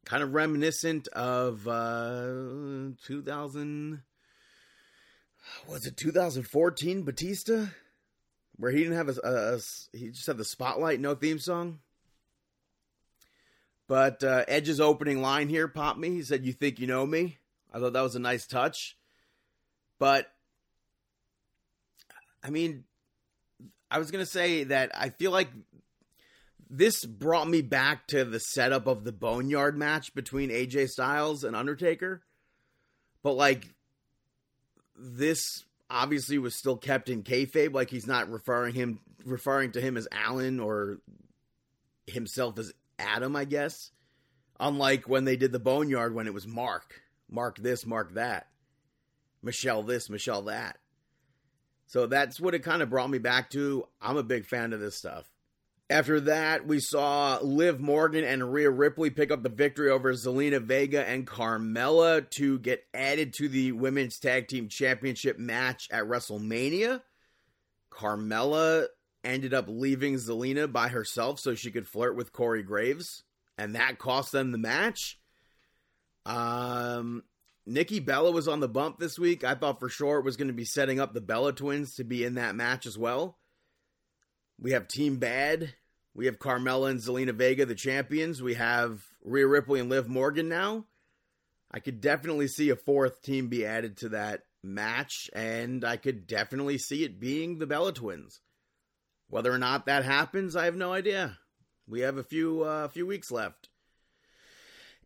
kind 0.05 0.23
of 0.23 0.33
reminiscent 0.33 1.09
of 1.09 1.67
uh, 1.67 2.95
2000. 3.05 4.03
Was 5.69 5.87
it 5.87 5.97
2014 5.97 7.03
Batista? 7.03 7.67
Where 8.61 8.71
he 8.71 8.83
didn't 8.83 8.97
have 8.97 9.09
a, 9.09 9.15
a, 9.25 9.55
a, 9.55 9.59
he 9.97 10.11
just 10.11 10.27
had 10.27 10.37
the 10.37 10.45
spotlight, 10.45 11.01
no 11.01 11.15
theme 11.15 11.39
song. 11.39 11.79
But 13.89 14.23
uh, 14.23 14.45
Edge's 14.47 14.81
opening 14.81 15.23
line 15.23 15.49
here 15.49 15.67
popped 15.67 15.99
me. 15.99 16.11
He 16.11 16.23
said, 16.23 16.45
"You 16.45 16.53
think 16.53 16.79
you 16.79 16.87
know 16.87 17.05
me?" 17.05 17.39
I 17.73 17.81
thought 17.81 17.95
that 17.95 18.03
was 18.03 18.15
a 18.15 18.21
nice 18.21 18.47
touch. 18.47 18.97
But 19.99 20.31
I 22.45 22.51
mean, 22.51 22.85
I 23.91 23.99
was 23.99 24.11
gonna 24.11 24.27
say 24.27 24.65
that 24.65 24.93
I 24.95 25.09
feel 25.09 25.33
like 25.33 25.49
this 26.69 27.05
brought 27.05 27.49
me 27.49 27.63
back 27.63 28.07
to 28.09 28.25
the 28.25 28.39
setup 28.39 28.87
of 28.87 29.03
the 29.03 29.13
Boneyard 29.13 29.77
match 29.77 30.15
between 30.15 30.51
AJ 30.51 30.89
Styles 30.89 31.43
and 31.43 31.57
Undertaker. 31.57 32.23
But 33.23 33.33
like 33.33 33.75
this 34.97 35.65
obviously 35.91 36.39
was 36.39 36.55
still 36.55 36.77
kept 36.77 37.09
in 37.09 37.23
kayfabe, 37.23 37.75
like 37.75 37.91
he's 37.91 38.07
not 38.07 38.31
referring 38.31 38.75
him 38.75 39.01
referring 39.25 39.73
to 39.73 39.81
him 39.81 39.97
as 39.97 40.09
Alan 40.13 40.61
or 40.61 40.99
himself 42.07 42.59
as 42.59 42.73
Adam, 42.99 43.37
I 43.37 43.45
guess. 43.45 43.91
Unlike 44.59 45.09
when 45.09 45.25
they 45.25 45.37
did 45.37 45.53
the 45.53 45.59
Boneyard 45.59 46.15
when 46.15 46.27
it 46.27 46.35
was 46.35 46.47
Mark. 46.47 47.03
Mark 47.29 47.59
this, 47.59 47.87
Mark 47.87 48.15
that. 48.15 48.47
Michelle 49.43 49.83
this, 49.83 50.11
Michelle 50.11 50.43
that. 50.43 50.79
So 51.87 52.07
that's 52.07 52.39
what 52.39 52.55
it 52.55 52.63
kind 52.63 52.83
of 52.83 52.91
brought 52.91 53.11
me 53.11 53.19
back 53.19 53.51
to. 53.51 53.87
I'm 54.01 54.17
a 54.17 54.23
big 54.23 54.47
fan 54.47 54.73
of 54.73 54.81
this 54.81 54.97
stuff. 54.97 55.29
After 55.91 56.21
that, 56.21 56.69
we 56.69 56.79
saw 56.79 57.41
Liv 57.43 57.81
Morgan 57.81 58.23
and 58.23 58.53
Rhea 58.53 58.71
Ripley 58.71 59.11
pick 59.11 59.33
up 59.33 59.43
the 59.43 59.49
victory 59.49 59.91
over 59.91 60.13
Zelina 60.13 60.63
Vega 60.63 61.07
and 61.07 61.27
Carmella 61.27 62.31
to 62.31 62.61
get 62.61 62.85
added 62.95 63.35
to 63.35 63.49
the 63.49 63.73
Women's 63.73 64.21
Tag 64.21 64.47
Team 64.47 64.69
Championship 64.69 65.37
match 65.37 65.89
at 65.91 66.05
WrestleMania. 66.05 67.03
Carmella 67.91 68.87
ended 69.25 69.53
up 69.53 69.65
leaving 69.67 70.15
Zelina 70.15 70.73
by 70.73 70.87
herself 70.87 71.41
so 71.41 71.57
she 71.57 71.73
could 71.73 71.89
flirt 71.89 72.15
with 72.15 72.33
Corey 72.33 72.63
Graves, 72.63 73.25
and 73.59 73.75
that 73.75 73.99
cost 73.99 74.31
them 74.31 74.53
the 74.53 74.59
match. 74.59 75.19
Um, 76.25 77.25
Nikki 77.67 77.99
Bella 77.99 78.31
was 78.31 78.47
on 78.47 78.61
the 78.61 78.69
bump 78.69 79.01
this 79.01 79.19
week. 79.19 79.43
I 79.43 79.57
thought 79.57 79.81
for 79.81 79.89
sure 79.89 80.21
it 80.21 80.25
was 80.25 80.37
going 80.37 80.47
to 80.47 80.55
be 80.55 80.65
setting 80.65 81.01
up 81.01 81.15
the 81.15 81.21
Bella 81.21 81.53
twins 81.53 81.97
to 81.97 82.05
be 82.05 82.23
in 82.23 82.35
that 82.35 82.55
match 82.55 82.87
as 82.87 82.97
well. 82.97 83.39
We 84.61 84.71
have 84.71 84.87
Team 84.87 85.17
Bad 85.17 85.75
we 86.15 86.27
have 86.27 86.39
Carmella 86.39 86.91
and 86.91 87.01
Zelina 87.01 87.35
Vega, 87.35 87.67
the 87.67 87.75
champions. 87.75 88.43
We 88.43 88.55
have 88.55 89.03
Rhea 89.23 89.47
Ripley 89.47 89.81
and 89.81 89.89
Liv 89.89 90.09
Morgan 90.09 90.49
now. 90.49 90.87
I 91.71 91.79
could 91.79 92.01
definitely 92.01 92.49
see 92.49 92.71
a 92.71 92.77
fourth 92.77 93.23
team 93.23 93.49
be 93.49 93.65
added 93.65 93.99
to 93.99 94.09
that 94.11 94.43
match, 94.63 95.31
and 95.33 95.85
I 95.85 95.97
could 95.97 96.27
definitely 96.27 96.79
see 96.79 97.05
it 97.05 97.21
being 97.21 97.59
the 97.59 97.67
Bella 97.67 97.93
Twins. 97.93 98.41
Whether 99.29 99.53
or 99.53 99.59
not 99.59 99.87
that 99.87 100.05
happens, 100.05 100.57
I 100.57 100.65
have 100.65 100.75
no 100.75 100.93
idea. 100.93 101.39
We 101.87 102.01
have 102.01 102.17
a 102.17 102.25
few 102.25 102.63
uh, 102.63 102.89
few 102.89 103.07
weeks 103.07 103.31
left. 103.31 103.69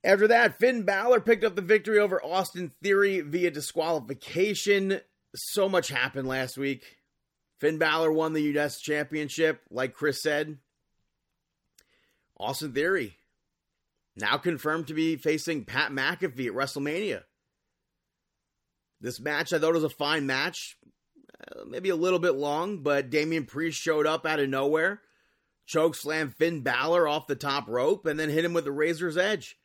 After 0.02 0.28
that, 0.28 0.58
Finn 0.58 0.82
Balor 0.82 1.20
picked 1.20 1.44
up 1.44 1.56
the 1.56 1.62
victory 1.62 1.98
over 1.98 2.22
Austin 2.22 2.72
Theory 2.82 3.20
via 3.20 3.50
disqualification. 3.50 5.00
So 5.34 5.68
much 5.68 5.88
happened 5.88 6.28
last 6.28 6.56
week. 6.58 6.98
Finn 7.58 7.78
Balor 7.78 8.12
won 8.12 8.32
the 8.32 8.58
US 8.58 8.80
Championship, 8.80 9.62
like 9.70 9.94
Chris 9.94 10.22
said. 10.22 10.58
Austin 12.38 12.72
Theory 12.72 13.16
now 14.16 14.36
confirmed 14.38 14.88
to 14.88 14.94
be 14.94 15.16
facing 15.16 15.64
Pat 15.64 15.90
McAfee 15.90 16.46
at 16.46 16.52
WrestleMania. 16.52 17.22
This 19.00 19.20
match, 19.20 19.52
I 19.52 19.58
thought 19.58 19.74
was 19.74 19.84
a 19.84 19.88
fine 19.88 20.26
match. 20.26 20.76
Uh, 21.40 21.64
maybe 21.66 21.90
a 21.90 21.96
little 21.96 22.18
bit 22.18 22.34
long, 22.34 22.82
but 22.82 23.10
Damian 23.10 23.44
Priest 23.44 23.78
showed 23.78 24.06
up 24.06 24.24
out 24.24 24.40
of 24.40 24.48
nowhere, 24.48 25.02
choke 25.66 25.94
slam 25.94 26.30
Finn 26.30 26.62
Balor 26.62 27.06
off 27.06 27.26
the 27.26 27.34
top 27.34 27.68
rope, 27.68 28.06
and 28.06 28.18
then 28.18 28.30
hit 28.30 28.44
him 28.44 28.54
with 28.54 28.64
the 28.64 28.72
razor's 28.72 29.16
edge. 29.16 29.56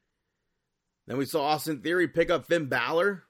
Then 1.07 1.17
we 1.17 1.25
saw 1.25 1.43
Austin 1.43 1.81
Theory 1.81 2.07
pick 2.07 2.29
up 2.29 2.45
Finn 2.45 2.65
Balor, 2.65 3.23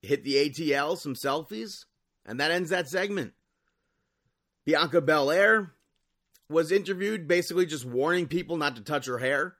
hit 0.00 0.24
the 0.24 0.36
ATL, 0.48 0.96
some 0.96 1.14
selfies, 1.14 1.84
and 2.24 2.40
that 2.40 2.50
ends 2.50 2.70
that 2.70 2.88
segment. 2.88 3.32
Bianca 4.64 5.00
Belair 5.00 5.72
was 6.48 6.72
interviewed 6.72 7.26
basically 7.26 7.66
just 7.66 7.84
warning 7.84 8.26
people 8.26 8.56
not 8.56 8.76
to 8.76 8.82
touch 8.82 9.06
her 9.06 9.18
hair. 9.18 9.56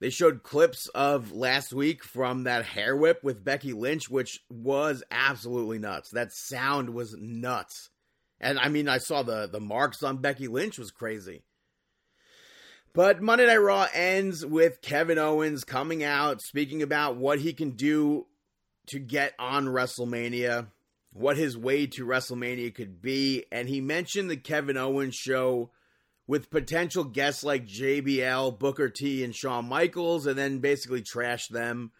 They 0.00 0.10
showed 0.10 0.44
clips 0.44 0.86
of 0.88 1.32
last 1.32 1.72
week 1.72 2.04
from 2.04 2.44
that 2.44 2.64
hair 2.64 2.96
whip 2.96 3.24
with 3.24 3.44
Becky 3.44 3.72
Lynch, 3.72 4.08
which 4.08 4.40
was 4.48 5.02
absolutely 5.10 5.78
nuts. 5.78 6.10
That 6.10 6.32
sound 6.32 6.90
was 6.90 7.16
nuts. 7.18 7.90
And 8.40 8.60
I 8.60 8.68
mean, 8.68 8.88
I 8.88 8.98
saw 8.98 9.24
the, 9.24 9.48
the 9.48 9.60
marks 9.60 10.04
on 10.04 10.18
Becky 10.18 10.46
Lynch 10.46 10.78
was 10.78 10.92
crazy. 10.92 11.42
But 12.94 13.20
Monday 13.20 13.46
Night 13.46 13.56
Raw 13.56 13.86
ends 13.92 14.46
with 14.46 14.80
Kevin 14.82 15.18
Owens 15.18 15.64
coming 15.64 16.04
out, 16.04 16.42
speaking 16.42 16.82
about 16.82 17.16
what 17.16 17.40
he 17.40 17.52
can 17.52 17.72
do 17.72 18.26
to 18.86 18.98
get 18.98 19.34
on 19.38 19.66
WrestleMania, 19.66 20.68
what 21.12 21.36
his 21.36 21.56
way 21.56 21.86
to 21.88 22.06
WrestleMania 22.06 22.74
could 22.74 23.02
be. 23.02 23.44
And 23.50 23.68
he 23.68 23.80
mentioned 23.80 24.30
the 24.30 24.36
Kevin 24.36 24.76
Owens 24.76 25.14
show 25.16 25.70
with 26.28 26.50
potential 26.50 27.04
guests 27.04 27.42
like 27.42 27.66
JBL, 27.66 28.58
Booker 28.58 28.90
T, 28.90 29.24
and 29.24 29.34
Shawn 29.34 29.66
Michaels, 29.66 30.26
and 30.26 30.38
then 30.38 30.58
basically 30.58 31.00
trashed 31.00 31.48
them. 31.48 31.90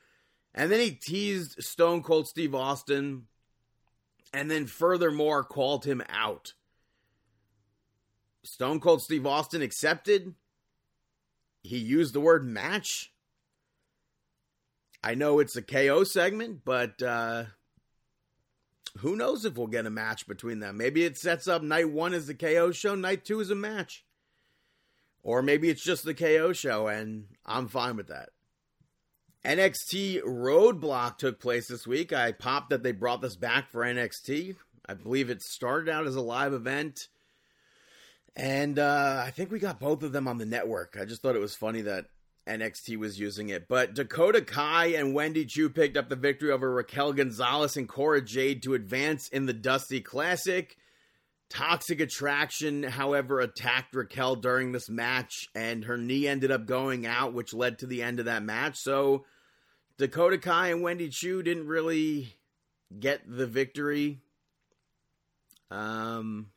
And 0.55 0.71
then 0.71 0.81
he 0.81 0.91
teased 0.91 1.63
Stone 1.63 2.03
Cold 2.03 2.29
Steve 2.29 2.55
Austin, 2.55 3.25
and 4.35 4.51
then 4.51 4.67
furthermore 4.67 5.43
called 5.43 5.87
him 5.87 6.03
out. 6.11 6.53
Stone 8.45 8.81
Cold 8.81 9.03
Steve 9.03 9.27
Austin 9.27 9.63
accepted. 9.63 10.35
He 11.63 11.79
used 11.79 12.13
the 12.13 12.21
word 12.21 12.47
match. 12.47 13.13
I 15.03 15.15
know 15.15 15.39
it's 15.39 15.57
a 15.57 15.63
KO 15.63 16.05
segment, 16.05 16.61
but 16.67 17.03
uh, 17.03 17.45
who 18.99 19.17
knows 19.17 19.47
if 19.47 19.57
we'll 19.57 19.69
get 19.69 19.87
a 19.87 19.91
match 19.91 20.27
between 20.27 20.59
them? 20.59 20.77
Maybe 20.77 21.05
it 21.05 21.17
sets 21.17 21.49
up 21.49 21.63
night 21.63 21.91
one 21.91 22.13
as 22.13 22.27
the 22.27 22.35
KO 22.35 22.73
show, 22.73 22.95
night 22.95 23.25
two 23.25 23.41
is 23.41 23.51
a 23.51 23.55
match. 23.55 24.05
Or 25.29 25.43
maybe 25.43 25.69
it's 25.69 25.85
just 25.85 26.07
the 26.07 26.15
KO 26.15 26.55
show, 26.55 26.87
and 26.87 27.27
I'm 27.45 27.69
fine 27.69 27.99
with 27.99 28.07
that. 28.07 28.31
NXT 29.45 30.23
Roadblock 30.23 31.19
took 31.19 31.39
place 31.39 31.69
this 31.69 31.87
week. 31.87 32.15
I 32.15 32.33
popped 32.33 32.71
that 32.71 32.83
they 32.83 32.93
brought 32.93 33.21
this 33.21 33.37
back 33.37 33.71
for 33.71 33.83
NXT. 33.83 34.57
I 34.89 34.95
believe 34.95 35.29
it 35.29 35.43
started 35.43 35.93
out 35.93 36.07
as 36.07 36.17
a 36.17 36.23
live 36.23 36.55
event. 36.55 37.09
And 38.37 38.79
uh, 38.79 39.23
I 39.23 39.31
think 39.31 39.51
we 39.51 39.59
got 39.59 39.79
both 39.79 40.03
of 40.03 40.13
them 40.13 40.29
on 40.29 40.39
the 40.39 40.47
network. 40.47 40.97
I 40.99 41.05
just 41.05 41.21
thought 41.21 41.37
it 41.37 41.41
was 41.41 41.55
funny 41.55 41.83
that 41.83 42.07
NXT 42.47 42.97
was 42.97 43.21
using 43.21 43.51
it. 43.51 43.69
But 43.69 43.93
Dakota 43.93 44.41
Kai 44.41 44.87
and 44.87 45.13
Wendy 45.13 45.45
Choo 45.45 45.69
picked 45.69 45.99
up 45.99 46.09
the 46.09 46.17
victory 46.17 46.53
over 46.53 46.73
Raquel 46.73 47.13
Gonzalez 47.13 47.77
and 47.77 47.87
Cora 47.87 48.23
Jade 48.23 48.63
to 48.63 48.73
advance 48.73 49.29
in 49.29 49.45
the 49.45 49.53
Dusty 49.53 50.01
Classic. 50.01 50.75
Toxic 51.51 52.01
Attraction, 52.01 52.83
however, 52.83 53.41
attacked 53.41 53.95
Raquel 53.95 54.37
during 54.37 54.73
this 54.73 54.91
match, 54.91 55.49
and 55.55 55.85
her 55.85 55.97
knee 55.97 56.27
ended 56.29 56.51
up 56.51 56.67
going 56.67 57.07
out, 57.07 57.33
which 57.33 57.55
led 57.55 57.79
to 57.79 57.87
the 57.87 58.03
end 58.03 58.19
of 58.19 58.27
that 58.27 58.43
match. 58.43 58.77
So 58.77 59.25
Dakota 59.97 60.39
Kai 60.39 60.69
and 60.69 60.83
Wendy 60.83 61.09
Choo 61.09 61.43
didn't 61.43 61.67
really 61.67 62.37
get 62.99 63.23
the 63.27 63.47
victory. 63.47 64.21
Um, 65.71 66.51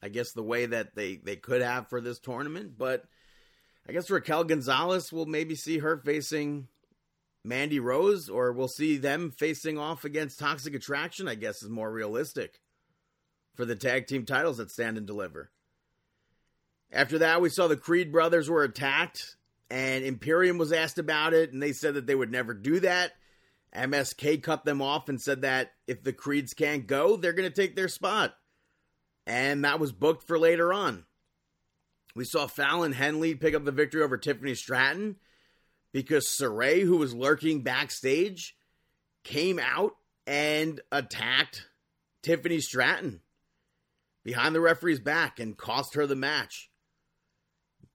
I 0.00 0.08
guess 0.08 0.32
the 0.32 0.42
way 0.42 0.66
that 0.66 0.94
they 0.94 1.16
they 1.16 1.36
could 1.36 1.60
have 1.60 1.88
for 1.88 2.00
this 2.00 2.20
tournament, 2.20 2.78
but 2.78 3.04
I 3.88 3.92
guess 3.92 4.10
Raquel 4.10 4.44
Gonzalez 4.44 5.12
will 5.12 5.26
maybe 5.26 5.56
see 5.56 5.78
her 5.78 5.98
facing 5.98 6.68
Mandy 7.44 7.80
Rose, 7.80 8.28
or 8.28 8.52
we'll 8.52 8.68
see 8.68 8.96
them 8.96 9.32
facing 9.32 9.76
off 9.76 10.04
against 10.04 10.38
Toxic 10.38 10.74
Attraction. 10.74 11.26
I 11.26 11.34
guess 11.34 11.64
is 11.64 11.68
more 11.68 11.90
realistic 11.90 12.60
for 13.58 13.64
the 13.64 13.74
tag 13.74 14.06
team 14.06 14.24
titles 14.24 14.58
that 14.58 14.70
stand 14.70 14.96
and 14.96 15.04
deliver. 15.04 15.50
After 16.92 17.18
that, 17.18 17.40
we 17.40 17.48
saw 17.48 17.66
the 17.66 17.76
Creed 17.76 18.12
brothers 18.12 18.48
were 18.48 18.62
attacked, 18.62 19.34
and 19.68 20.04
Imperium 20.04 20.58
was 20.58 20.72
asked 20.72 20.96
about 20.96 21.34
it, 21.34 21.52
and 21.52 21.60
they 21.60 21.72
said 21.72 21.94
that 21.94 22.06
they 22.06 22.14
would 22.14 22.30
never 22.30 22.54
do 22.54 22.78
that. 22.78 23.14
MSK 23.74 24.44
cut 24.44 24.64
them 24.64 24.80
off 24.80 25.08
and 25.08 25.20
said 25.20 25.42
that 25.42 25.72
if 25.88 26.04
the 26.04 26.12
Creeds 26.12 26.54
can't 26.54 26.86
go, 26.86 27.16
they're 27.16 27.32
going 27.32 27.50
to 27.50 27.54
take 27.54 27.74
their 27.74 27.88
spot. 27.88 28.36
And 29.26 29.64
that 29.64 29.80
was 29.80 29.90
booked 29.90 30.28
for 30.28 30.38
later 30.38 30.72
on. 30.72 31.04
We 32.14 32.24
saw 32.24 32.46
Fallon 32.46 32.92
Henley 32.92 33.34
pick 33.34 33.54
up 33.56 33.64
the 33.64 33.72
victory 33.72 34.02
over 34.02 34.16
Tiffany 34.16 34.54
Stratton 34.54 35.16
because 35.92 36.28
Sarray, 36.28 36.82
who 36.82 36.98
was 36.98 37.12
lurking 37.12 37.62
backstage, 37.62 38.56
came 39.24 39.58
out 39.58 39.96
and 40.28 40.80
attacked 40.92 41.66
Tiffany 42.22 42.60
Stratton 42.60 43.20
behind 44.24 44.54
the 44.54 44.60
referee's 44.60 45.00
back 45.00 45.38
and 45.40 45.56
cost 45.56 45.94
her 45.94 46.06
the 46.06 46.16
match. 46.16 46.70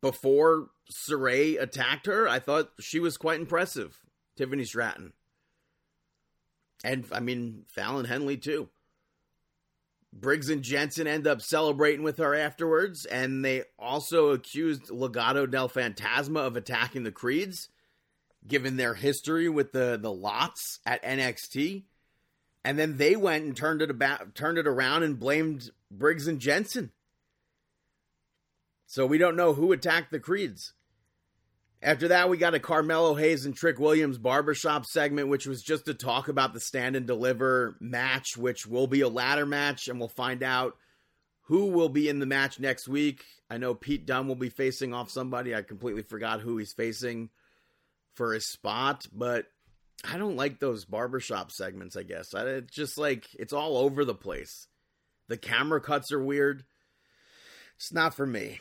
Before 0.01 0.69
Sarray 0.91 1.61
attacked 1.61 2.07
her, 2.07 2.27
I 2.27 2.39
thought 2.39 2.71
she 2.79 2.99
was 2.99 3.17
quite 3.17 3.39
impressive, 3.39 4.01
Tiffany 4.35 4.65
Stratton. 4.65 5.13
And 6.83 7.05
I 7.11 7.19
mean, 7.21 7.63
Fallon 7.67 8.05
Henley 8.05 8.37
too. 8.37 8.69
Briggs 10.11 10.49
and 10.49 10.61
Jensen 10.61 11.07
end 11.07 11.25
up 11.25 11.41
celebrating 11.41 12.03
with 12.03 12.17
her 12.17 12.35
afterwards, 12.35 13.05
and 13.05 13.43
they 13.43 13.63
also 13.79 14.29
accused 14.29 14.89
Legado 14.89 15.49
del 15.49 15.69
Fantasma 15.69 16.45
of 16.45 16.55
attacking 16.55 17.03
the 17.03 17.11
Creeds, 17.11 17.69
given 18.45 18.77
their 18.77 18.93
history 18.93 19.49
with 19.49 19.71
the 19.71 19.97
the 19.99 20.11
Lots 20.11 20.79
at 20.85 21.03
NXT. 21.03 21.83
And 22.63 22.77
then 22.77 22.97
they 22.97 23.15
went 23.15 23.43
and 23.43 23.57
turned 23.57 23.81
it 23.81 23.89
about, 23.89 24.35
turned 24.35 24.57
it 24.57 24.67
around, 24.67 25.03
and 25.03 25.19
blamed 25.19 25.71
Briggs 25.97 26.27
and 26.27 26.39
Jensen. 26.39 26.91
So 28.85 29.05
we 29.05 29.17
don't 29.17 29.35
know 29.35 29.53
who 29.53 29.71
attacked 29.71 30.11
the 30.11 30.19
Creeds. 30.19 30.73
After 31.81 32.07
that, 32.09 32.29
we 32.29 32.37
got 32.37 32.53
a 32.53 32.59
Carmelo 32.59 33.15
Hayes 33.15 33.45
and 33.45 33.55
Trick 33.55 33.77
Williams 33.77 34.17
barbershop 34.17 34.85
segment, 34.85 35.27
which 35.27 35.45
was 35.45 35.61
just 35.61 35.85
to 35.85 35.93
talk 35.93 36.29
about 36.29 36.53
the 36.53 36.59
stand 36.61 36.95
and 36.95 37.05
deliver 37.05 37.75
match, 37.81 38.37
which 38.37 38.65
will 38.65 38.87
be 38.87 39.01
a 39.01 39.09
ladder 39.09 39.45
match, 39.45 39.87
and 39.87 39.99
we'll 39.99 40.07
find 40.07 40.43
out 40.43 40.77
who 41.47 41.65
will 41.67 41.89
be 41.89 42.07
in 42.07 42.19
the 42.19 42.25
match 42.25 42.57
next 42.59 42.87
week. 42.87 43.25
I 43.49 43.57
know 43.57 43.73
Pete 43.73 44.05
Dunne 44.05 44.29
will 44.29 44.35
be 44.35 44.49
facing 44.49 44.93
off 44.93 45.09
somebody. 45.09 45.53
I 45.53 45.61
completely 45.61 46.03
forgot 46.03 46.39
who 46.39 46.57
he's 46.57 46.71
facing 46.71 47.29
for 48.15 48.33
his 48.33 48.49
spot, 48.49 49.05
but 49.11 49.47
I 50.09 50.17
don't 50.17 50.37
like 50.37 50.59
those 50.59 50.85
barbershop 50.85 51.51
segments, 51.51 51.97
I 51.97 52.03
guess. 52.03 52.33
It's 52.33 52.73
just 52.73 52.97
like, 52.97 53.27
it's 53.37 53.53
all 53.53 53.75
over 53.75 54.05
the 54.05 54.15
place. 54.15 54.67
The 55.33 55.37
camera 55.37 55.81
cuts 55.81 56.11
are 56.11 56.23
weird. 56.23 56.63
It's 57.77 57.91
not 57.91 58.13
for 58.13 58.23
me. 58.23 58.59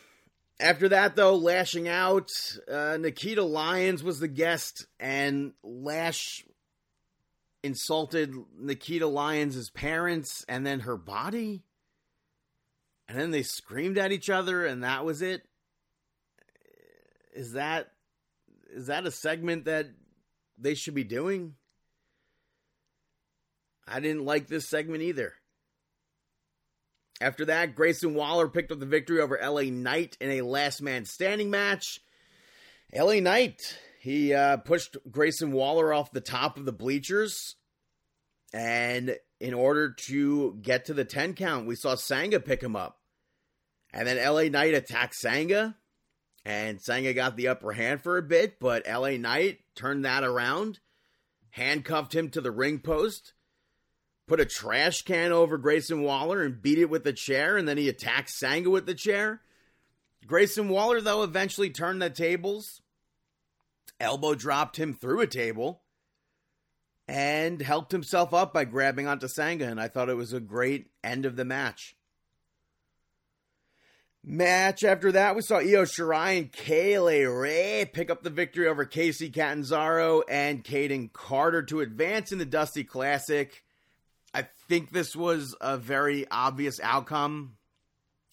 After 0.59 0.89
that, 0.89 1.15
though, 1.15 1.35
lashing 1.35 1.87
out, 1.87 2.31
uh, 2.67 2.97
Nikita 2.99 3.43
Lyons 3.43 4.03
was 4.03 4.19
the 4.19 4.27
guest, 4.27 4.87
and 4.99 5.53
Lash 5.63 6.43
insulted 7.61 8.33
Nikita 8.57 9.05
Lyons' 9.05 9.69
parents 9.69 10.43
and 10.49 10.65
then 10.65 10.79
her 10.79 10.97
body. 10.97 11.61
And 13.07 13.19
then 13.19 13.29
they 13.29 13.43
screamed 13.43 13.99
at 13.99 14.11
each 14.11 14.31
other, 14.31 14.65
and 14.65 14.83
that 14.83 15.05
was 15.05 15.21
it. 15.21 15.43
Is 17.35 17.51
that 17.51 17.91
is 18.71 18.87
that 18.87 19.05
a 19.05 19.11
segment 19.11 19.65
that 19.65 19.89
they 20.57 20.73
should 20.73 20.95
be 20.95 21.03
doing? 21.03 21.53
I 23.87 23.99
didn't 23.99 24.25
like 24.25 24.47
this 24.47 24.67
segment 24.67 25.03
either. 25.03 25.35
After 27.23 27.45
that, 27.45 27.73
Grayson 27.73 28.15
Waller 28.15 28.49
picked 28.49 28.73
up 28.73 28.81
the 28.81 28.85
victory 28.85 29.21
over 29.21 29.39
LA 29.41 29.63
Knight 29.71 30.17
in 30.19 30.29
a 30.29 30.41
last 30.41 30.81
man 30.81 31.05
standing 31.05 31.49
match. 31.49 32.01
LA 32.93 33.21
Knight, 33.21 33.61
he 34.01 34.33
uh, 34.33 34.57
pushed 34.57 34.97
Grayson 35.09 35.53
Waller 35.53 35.93
off 35.93 36.11
the 36.11 36.19
top 36.19 36.57
of 36.57 36.65
the 36.65 36.73
bleachers. 36.73 37.55
And 38.53 39.15
in 39.39 39.53
order 39.53 39.93
to 40.07 40.59
get 40.61 40.85
to 40.85 40.93
the 40.93 41.05
10 41.05 41.33
count, 41.35 41.65
we 41.65 41.77
saw 41.77 41.95
Sanga 41.95 42.41
pick 42.41 42.61
him 42.61 42.75
up. 42.75 42.99
And 43.93 44.05
then 44.05 44.17
LA 44.17 44.49
Knight 44.49 44.73
attacked 44.73 45.15
Sanga. 45.15 45.77
And 46.43 46.81
Sanga 46.81 47.13
got 47.13 47.37
the 47.37 47.47
upper 47.47 47.71
hand 47.71 48.01
for 48.01 48.17
a 48.17 48.21
bit, 48.21 48.59
but 48.59 48.85
LA 48.85 49.11
Knight 49.11 49.59
turned 49.77 50.03
that 50.03 50.25
around, 50.25 50.81
handcuffed 51.51 52.13
him 52.13 52.29
to 52.31 52.41
the 52.41 52.51
ring 52.51 52.79
post 52.79 53.31
put 54.27 54.39
a 54.39 54.45
trash 54.45 55.01
can 55.03 55.31
over 55.31 55.57
Grayson 55.57 56.01
Waller 56.01 56.43
and 56.43 56.61
beat 56.61 56.79
it 56.79 56.89
with 56.89 57.05
a 57.05 57.13
chair, 57.13 57.57
and 57.57 57.67
then 57.67 57.77
he 57.77 57.89
attacked 57.89 58.29
Sanga 58.29 58.69
with 58.69 58.85
the 58.85 58.93
chair. 58.93 59.41
Grayson 60.25 60.69
Waller, 60.69 61.01
though, 61.01 61.23
eventually 61.23 61.69
turned 61.69 62.01
the 62.01 62.09
tables, 62.09 62.81
elbow 63.99 64.35
dropped 64.35 64.77
him 64.77 64.93
through 64.93 65.21
a 65.21 65.27
table, 65.27 65.81
and 67.07 67.61
helped 67.61 67.91
himself 67.91 68.33
up 68.33 68.53
by 68.53 68.65
grabbing 68.65 69.07
onto 69.07 69.27
Sanga, 69.27 69.67
and 69.67 69.79
I 69.79 69.89
thought 69.89 70.09
it 70.09 70.15
was 70.15 70.33
a 70.33 70.39
great 70.39 70.87
end 71.03 71.25
of 71.25 71.35
the 71.35 71.45
match. 71.45 71.95
Match 74.25 74.85
after 74.85 75.11
that, 75.11 75.35
we 75.35 75.41
saw 75.41 75.57
Io 75.57 75.83
Shirai 75.83 76.37
and 76.37 76.51
Kay 76.51 76.97
Lee 76.97 77.25
Ray 77.25 77.89
pick 77.91 78.09
up 78.09 78.23
the 78.23 78.29
victory 78.29 78.69
over 78.69 78.85
Kacy 78.85 79.33
Catanzaro 79.33 80.21
and 80.29 80.63
Kayden 80.63 81.11
Carter 81.11 81.61
to 81.63 81.81
advance 81.81 82.31
in 82.31 82.37
the 82.37 82.45
Dusty 82.45 82.85
Classic. 82.85 83.65
Think 84.73 84.91
this 84.91 85.15
was 85.15 85.55
a 85.61 85.77
very 85.77 86.25
obvious 86.31 86.79
outcome. 86.81 87.57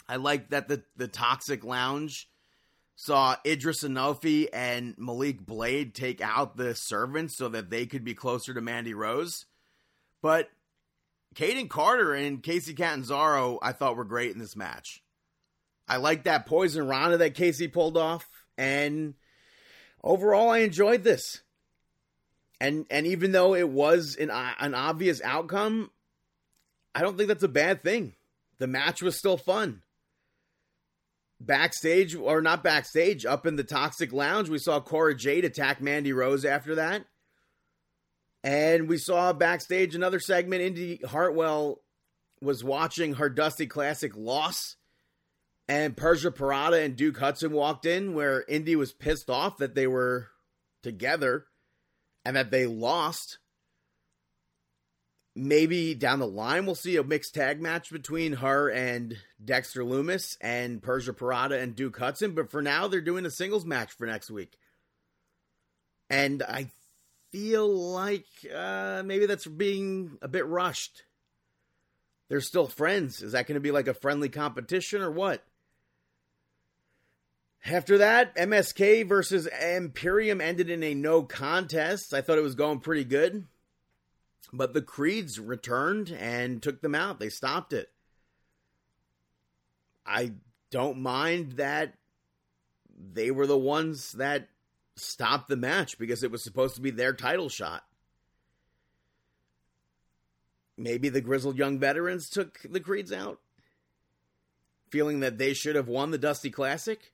I 0.09 0.17
like 0.17 0.49
that 0.49 0.69
the 0.69 0.83
the 0.97 1.07
Toxic 1.07 1.65
Lounge 1.65 2.31
saw 2.97 3.37
Edris 3.45 3.85
Enofe 3.85 4.49
and 4.51 4.95
Malik 4.97 5.45
Blade 5.45 5.95
take 5.95 6.23
out 6.23 6.57
the 6.57 6.75
servants 6.75 7.37
so 7.37 7.51
that 7.51 7.69
they 7.69 7.85
could 7.85 8.05
be 8.05 8.15
closer 8.15 8.55
to 8.55 8.63
Mandy 8.63 8.95
Rose. 8.95 9.45
But 10.23 10.49
Kayden 11.35 11.69
Carter 11.69 12.15
and 12.15 12.43
Kacy 12.43 12.75
Catanzaro, 12.75 13.59
I 13.61 13.73
thought 13.73 13.97
were 13.97 14.05
great 14.07 14.33
in 14.33 14.39
this 14.39 14.57
match. 14.57 15.03
I 15.87 15.99
like 15.99 16.25
that 16.25 16.47
poison 16.47 16.89
Rana 16.89 17.19
that 17.19 17.35
Kacy 17.35 17.71
pulled 17.71 17.99
off, 17.99 18.27
and 18.57 19.13
overall, 20.03 20.49
I 20.49 20.61
enjoyed 20.61 21.05
this. 21.05 21.43
And 22.59 22.87
and 22.91 23.07
even 23.07 23.33
though 23.33 23.55
it 23.55 23.69
was 23.69 24.17
an 24.17 24.31
an 24.31 24.75
obvious 24.75 25.21
outcome, 25.23 25.91
I 26.95 27.03
don't 27.03 27.17
think 27.17 27.29
that's 27.29 27.43
a 27.43 27.49
bad 27.49 27.83
thing. 27.83 28.15
The 28.59 28.67
match 28.67 29.03
was 29.03 29.17
still 29.17 29.37
fun. 29.37 29.83
Backstage, 31.41 32.15
or 32.15 32.43
not 32.43 32.63
backstage, 32.63 33.25
up 33.25 33.47
in 33.47 33.57
the 33.57 33.65
Toxic 33.65 34.13
Lounge, 34.13 34.51
we 34.51 34.59
saw 34.59 34.81
Cora 34.81 35.15
Jade 35.15 35.45
attack 35.45 35.81
Mandy 35.81 36.13
Rose 36.13 36.45
after 36.45 36.75
that. 36.75 37.07
And 38.43 38.89
we 38.89 38.99
saw 38.99 39.33
backstage 39.33 39.95
another 39.95 40.21
segment. 40.21 40.63
Indi 40.63 41.01
Hartwell 41.07 41.81
was 42.41 42.65
watching 42.65 43.15
her 43.15 43.29
Dusty 43.29 43.67
Classic 43.67 44.15
loss. 44.17 44.77
And 45.69 45.97
Persia 45.97 46.31
Pirotta 46.31 46.85
and 46.85 46.97
Duke 46.97 47.19
Hudson 47.19 47.53
walked 47.53 47.87
in 47.87 48.15
where 48.15 48.45
Indi 48.49 48.77
was 48.77 48.93
pissed 48.93 49.31
off 49.31 49.59
that 49.59 49.75
they 49.75 49.87
were 49.87 50.29
together 50.83 51.45
and 52.25 52.37
that 52.37 52.51
they 52.51 52.67
lost. 52.67 53.39
Maybe 55.37 55.95
down 55.95 56.19
the 56.19 56.27
line 56.27 56.67
we'll 56.67 56.75
see 56.75 56.97
a 56.97 57.05
mixed 57.05 57.35
tag 57.35 57.61
match 57.61 57.93
between 57.93 58.35
her 58.35 58.69
and 58.69 59.17
Dexter 59.43 59.83
Lumis 59.83 60.37
and 60.41 60.83
Persia 60.83 61.13
Pirotta 61.13 61.61
and 61.61 61.77
Duke 61.77 61.99
Hudson, 61.99 62.33
but 62.33 62.51
for 62.51 62.61
now 62.61 62.89
they're 62.89 63.01
doing 63.01 63.25
a 63.25 63.31
singles 63.31 63.65
match 63.65 63.93
for 63.93 64.07
next 64.07 64.31
week. 64.31 64.59
And 66.09 66.43
I 66.43 66.73
feel 67.31 67.69
like 67.69 68.27
uh, 68.53 69.03
maybe 69.05 69.27
that's 69.27 69.47
being 69.47 70.19
a 70.21 70.29
bit 70.29 70.47
rushed. 70.47 71.05
They're 72.29 72.41
still 72.41 72.67
friends. 72.67 73.23
Is 73.23 73.33
that 73.33 73.47
going 73.47 73.55
to 73.55 73.61
be 73.61 73.71
like 73.71 73.89
a 73.89 73.95
friendly 73.95 74.29
competition 74.29 75.01
or 75.01 75.11
what? 75.11 75.45
After 77.65 77.99
that, 77.99 78.35
MSK 78.37 79.07
versus 79.07 79.47
Imperium 79.47 80.41
ended 80.41 80.71
in 80.71 80.83
a 80.83 80.95
no 80.95 81.23
contest. 81.23 82.15
I 82.15 82.21
thought 82.21 82.39
it 82.39 82.43
was 82.43 82.55
going 82.55 82.81
pretty 82.81 83.05
good. 83.05 83.47
But 84.53 84.75
the 84.75 84.83
Creeds 84.83 85.39
returned 85.39 86.11
and 86.11 86.63
took 86.63 86.81
them 86.81 86.95
out. 86.95 87.21
They 87.21 87.29
stopped 87.29 87.73
it. 87.73 87.91
I 90.05 90.33
don't 90.71 91.01
mind 91.01 91.53
that 91.53 91.95
they 93.13 93.31
were 93.31 93.47
the 93.47 93.59
ones 93.59 94.13
that 94.13 94.49
stopped 94.97 95.49
the 95.49 95.57
match 95.57 95.99
because 95.99 96.23
it 96.23 96.31
was 96.31 96.43
supposed 96.43 96.75
to 96.77 96.81
be 96.81 96.91
their 96.91 97.13
title 97.13 97.49
shot. 97.49 97.85
Maybe 100.77 101.09
the 101.09 101.21
grizzled 101.21 101.59
young 101.59 101.79
veterans 101.79 102.31
took 102.31 102.61
the 102.63 102.81
Creeds 102.81 103.13
out, 103.13 103.41
feeling 104.91 105.21
that 105.21 105.39
they 105.39 105.53
should 105.53 105.77
have 105.77 105.89
won 105.89 106.11
the 106.11 106.19
Dusty 106.19 106.51
Classic. 106.51 107.13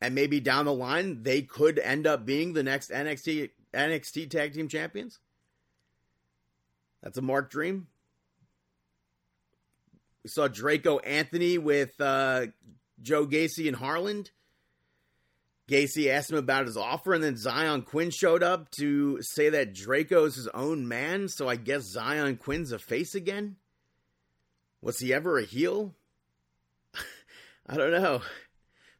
And 0.00 0.14
maybe 0.14 0.40
down 0.40 0.66
the 0.66 0.74
line 0.74 1.22
they 1.22 1.42
could 1.42 1.78
end 1.78 2.06
up 2.06 2.26
being 2.26 2.52
the 2.52 2.62
next 2.62 2.90
NXT 2.90 3.50
NXT 3.72 4.30
Tag 4.30 4.54
Team 4.54 4.68
Champions. 4.68 5.18
That's 7.06 7.18
a 7.18 7.22
Mark 7.22 7.52
dream. 7.52 7.86
We 10.24 10.28
saw 10.28 10.48
Draco 10.48 10.98
Anthony 10.98 11.56
with 11.56 12.00
uh, 12.00 12.46
Joe 13.00 13.28
Gacy 13.28 13.68
and 13.68 13.76
Harland. 13.76 14.32
Gacy 15.70 16.08
asked 16.08 16.32
him 16.32 16.36
about 16.36 16.66
his 16.66 16.76
offer, 16.76 17.14
and 17.14 17.22
then 17.22 17.36
Xyon 17.36 17.84
Quinn 17.84 18.10
showed 18.10 18.42
up 18.42 18.72
to 18.72 19.22
say 19.22 19.50
that 19.50 19.72
Draco's 19.72 20.34
his 20.34 20.48
own 20.48 20.88
man, 20.88 21.28
so 21.28 21.48
I 21.48 21.54
guess 21.54 21.96
Xyon 21.96 22.40
Quinn's 22.40 22.72
a 22.72 22.78
face 22.80 23.14
again? 23.14 23.54
Was 24.82 24.98
he 24.98 25.14
ever 25.14 25.38
a 25.38 25.44
heel? 25.44 25.94
I 27.68 27.76
don't 27.76 27.92
know. 27.92 28.20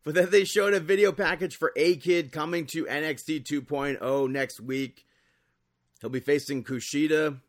But 0.04 0.14
then 0.14 0.30
they 0.30 0.44
showed 0.44 0.74
a 0.74 0.78
video 0.78 1.10
package 1.10 1.56
for 1.56 1.72
A 1.74 1.96
Kid 1.96 2.30
coming 2.30 2.66
to 2.66 2.84
NXT 2.84 3.42
2.0 3.42 4.30
next 4.30 4.60
week. 4.60 5.04
He'll 6.00 6.08
be 6.08 6.20
facing 6.20 6.62
Kushida. 6.62 7.40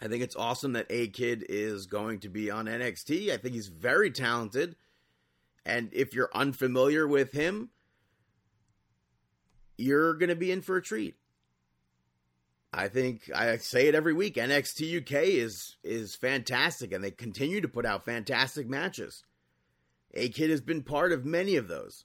I 0.00 0.08
think 0.08 0.22
it's 0.22 0.36
awesome 0.36 0.74
that 0.74 0.86
A 0.90 1.08
Kid 1.08 1.44
is 1.48 1.86
going 1.86 2.20
to 2.20 2.28
be 2.28 2.50
on 2.50 2.66
NXT. 2.66 3.30
I 3.30 3.38
think 3.38 3.54
he's 3.54 3.68
very 3.68 4.10
talented. 4.10 4.76
And 5.64 5.88
if 5.92 6.14
you're 6.14 6.30
unfamiliar 6.34 7.08
with 7.08 7.32
him, 7.32 7.70
you're 9.78 10.14
going 10.14 10.28
to 10.28 10.36
be 10.36 10.52
in 10.52 10.62
for 10.62 10.76
a 10.76 10.82
treat. 10.82 11.16
I 12.72 12.88
think 12.88 13.30
I 13.34 13.56
say 13.56 13.88
it 13.88 13.94
every 13.94 14.12
week. 14.12 14.34
NXT 14.34 15.00
UK 15.00 15.24
is 15.24 15.76
is 15.82 16.14
fantastic, 16.14 16.92
and 16.92 17.02
they 17.02 17.10
continue 17.10 17.62
to 17.62 17.68
put 17.68 17.86
out 17.86 18.04
fantastic 18.04 18.68
matches. 18.68 19.24
A 20.12 20.28
Kid 20.28 20.50
has 20.50 20.60
been 20.60 20.82
part 20.82 21.12
of 21.12 21.24
many 21.24 21.56
of 21.56 21.68
those. 21.68 22.04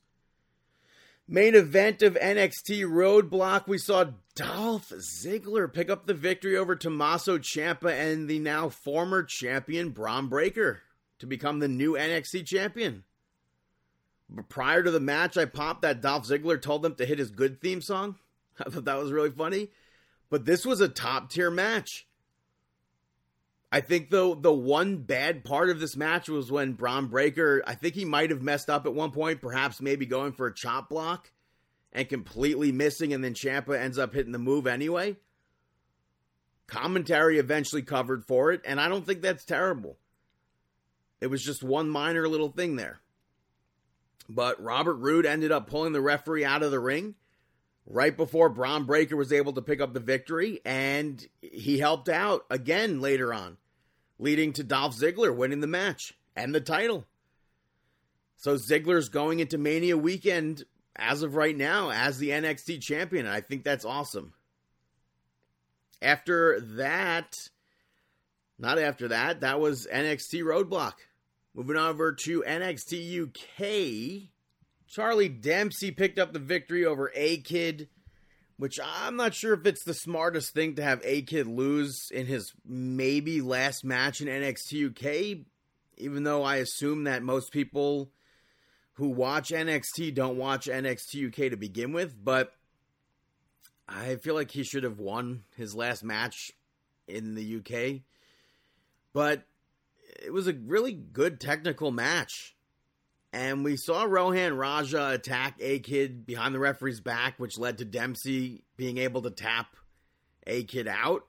Main 1.27 1.55
event 1.55 2.01
of 2.01 2.15
NXT 2.15 2.83
Roadblock, 2.83 3.67
we 3.67 3.77
saw 3.77 4.05
Dolph 4.35 4.89
Ziggler 4.89 5.71
pick 5.71 5.89
up 5.89 6.05
the 6.05 6.13
victory 6.13 6.57
over 6.57 6.75
Tommaso 6.75 7.37
Ciampa 7.37 7.91
and 7.91 8.29
the 8.29 8.39
now 8.39 8.69
former 8.69 9.23
champion 9.23 9.89
Bron 9.89 10.27
Breakker 10.27 10.81
to 11.19 11.25
become 11.25 11.59
the 11.59 11.67
new 11.67 11.93
NXT 11.93 12.45
champion. 12.45 13.03
But 14.29 14.49
prior 14.49 14.81
to 14.81 14.91
the 14.91 14.99
match, 14.99 15.37
I 15.37 15.45
popped 15.45 15.83
that 15.83 16.01
Dolph 16.01 16.27
Ziggler 16.27 16.61
told 16.61 16.81
them 16.81 16.95
to 16.95 17.05
hit 17.05 17.19
his 17.19 17.31
good 17.31 17.61
theme 17.61 17.81
song. 17.81 18.15
I 18.59 18.69
thought 18.69 18.85
that 18.85 18.97
was 18.97 19.11
really 19.11 19.31
funny. 19.31 19.69
But 20.29 20.45
this 20.45 20.65
was 20.65 20.81
a 20.81 20.87
top 20.87 21.29
tier 21.29 21.51
match. 21.51 22.07
I 23.71 23.79
think 23.79 24.09
though 24.09 24.35
the 24.35 24.51
one 24.51 24.97
bad 24.97 25.45
part 25.45 25.69
of 25.69 25.79
this 25.79 25.95
match 25.95 26.27
was 26.27 26.51
when 26.51 26.73
Bron 26.73 27.07
Breakker, 27.07 27.63
I 27.65 27.75
think 27.75 27.95
he 27.95 28.03
might 28.03 28.29
have 28.29 28.41
messed 28.41 28.69
up 28.69 28.85
at 28.85 28.93
one 28.93 29.11
point, 29.11 29.41
perhaps 29.41 29.81
maybe 29.81 30.05
going 30.05 30.33
for 30.33 30.47
a 30.47 30.53
chop 30.53 30.89
block 30.89 31.31
and 31.93 32.09
completely 32.09 32.71
missing, 32.71 33.13
and 33.13 33.23
then 33.23 33.33
Ciampa 33.33 33.79
ends 33.79 33.97
up 33.97 34.13
hitting 34.13 34.33
the 34.33 34.39
move 34.39 34.67
anyway. 34.67 35.15
Commentary 36.67 37.37
eventually 37.37 37.81
covered 37.81 38.25
for 38.25 38.51
it, 38.51 38.61
and 38.65 38.79
I 38.79 38.89
don't 38.89 39.05
think 39.05 39.21
that's 39.21 39.45
terrible. 39.45 39.97
It 41.21 41.27
was 41.27 41.43
just 41.43 41.63
one 41.63 41.89
minor 41.89 42.27
little 42.27 42.49
thing 42.49 42.75
there. 42.75 42.99
But 44.27 44.61
Robert 44.61 44.95
Roode 44.95 45.25
ended 45.25 45.51
up 45.51 45.69
pulling 45.69 45.93
the 45.93 46.01
referee 46.01 46.45
out 46.45 46.63
of 46.63 46.71
the 46.71 46.79
ring 46.79 47.15
right 47.85 48.15
before 48.15 48.49
Bron 48.49 48.85
Breakker 48.85 49.17
was 49.17 49.33
able 49.33 49.53
to 49.53 49.61
pick 49.61 49.81
up 49.81 49.93
the 49.93 49.99
victory, 49.99 50.61
and 50.65 51.25
he 51.41 51.79
helped 51.79 52.09
out 52.09 52.45
again 52.49 53.01
later 53.01 53.33
on, 53.33 53.57
leading 54.21 54.53
to 54.53 54.63
Dolph 54.63 54.95
Ziggler 54.95 55.35
winning 55.35 55.59
the 55.59 55.67
match 55.67 56.13
and 56.35 56.55
the 56.55 56.61
title. 56.61 57.05
So 58.37 58.55
Ziggler's 58.55 59.09
going 59.09 59.39
into 59.39 59.57
Mania 59.57 59.97
weekend 59.97 60.63
as 60.95 61.23
of 61.23 61.35
right 61.35 61.57
now 61.57 61.91
as 61.91 62.19
the 62.19 62.29
NXT 62.29 62.81
champion, 62.81 63.25
I 63.25 63.41
think 63.41 63.63
that's 63.63 63.83
awesome. 63.83 64.33
After 66.01 66.59
that, 66.77 67.49
not 68.59 68.79
after 68.79 69.07
that, 69.09 69.41
that 69.41 69.59
was 69.59 69.87
NXT 69.91 70.43
Roadblock. 70.43 70.93
Moving 71.53 71.77
over 71.77 72.13
to 72.13 72.43
NXT 72.47 73.23
UK, 73.23 74.29
Charlie 74.87 75.29
Dempsey 75.29 75.91
picked 75.91 76.19
up 76.19 76.31
the 76.31 76.39
victory 76.39 76.85
over 76.85 77.11
A 77.15 77.37
Kid, 77.37 77.89
which 78.61 78.79
I'm 78.79 79.15
not 79.15 79.33
sure 79.33 79.55
if 79.55 79.65
it's 79.65 79.83
the 79.83 79.95
smartest 79.95 80.53
thing 80.53 80.75
to 80.75 80.83
have 80.83 81.01
A 81.03 81.23
Kid 81.23 81.47
lose 81.47 82.11
in 82.11 82.27
his 82.27 82.53
maybe 82.63 83.41
last 83.41 83.83
match 83.83 84.21
in 84.21 84.27
NXT 84.27 84.91
UK, 84.91 85.47
even 85.97 86.25
though 86.25 86.43
I 86.43 86.57
assume 86.57 87.05
that 87.05 87.23
most 87.23 87.51
people 87.51 88.11
who 88.93 89.09
watch 89.09 89.49
NXT 89.49 90.13
don't 90.13 90.37
watch 90.37 90.67
NXT 90.67 91.29
UK 91.29 91.49
to 91.49 91.57
begin 91.57 91.91
with, 91.91 92.13
but 92.23 92.53
I 93.89 94.17
feel 94.17 94.35
like 94.35 94.51
he 94.51 94.63
should 94.63 94.83
have 94.83 94.99
won 94.99 95.41
his 95.57 95.73
last 95.73 96.03
match 96.03 96.51
in 97.07 97.33
the 97.33 97.55
UK. 97.55 98.01
But 99.11 99.41
it 100.23 100.31
was 100.31 100.47
a 100.47 100.53
really 100.53 100.93
good 100.93 101.39
technical 101.39 101.89
match. 101.89 102.55
And 103.33 103.63
we 103.63 103.77
saw 103.77 104.03
Rohan 104.03 104.57
Raja 104.57 105.11
attack 105.11 105.55
A 105.61 105.79
Kid 105.79 106.25
behind 106.25 106.53
the 106.53 106.59
referee's 106.59 106.99
back, 106.99 107.35
which 107.37 107.57
led 107.57 107.77
to 107.77 107.85
Dempsey 107.85 108.63
being 108.75 108.97
able 108.97 109.21
to 109.21 109.31
tap 109.31 109.75
A 110.45 110.63
Kid 110.65 110.87
out. 110.87 111.23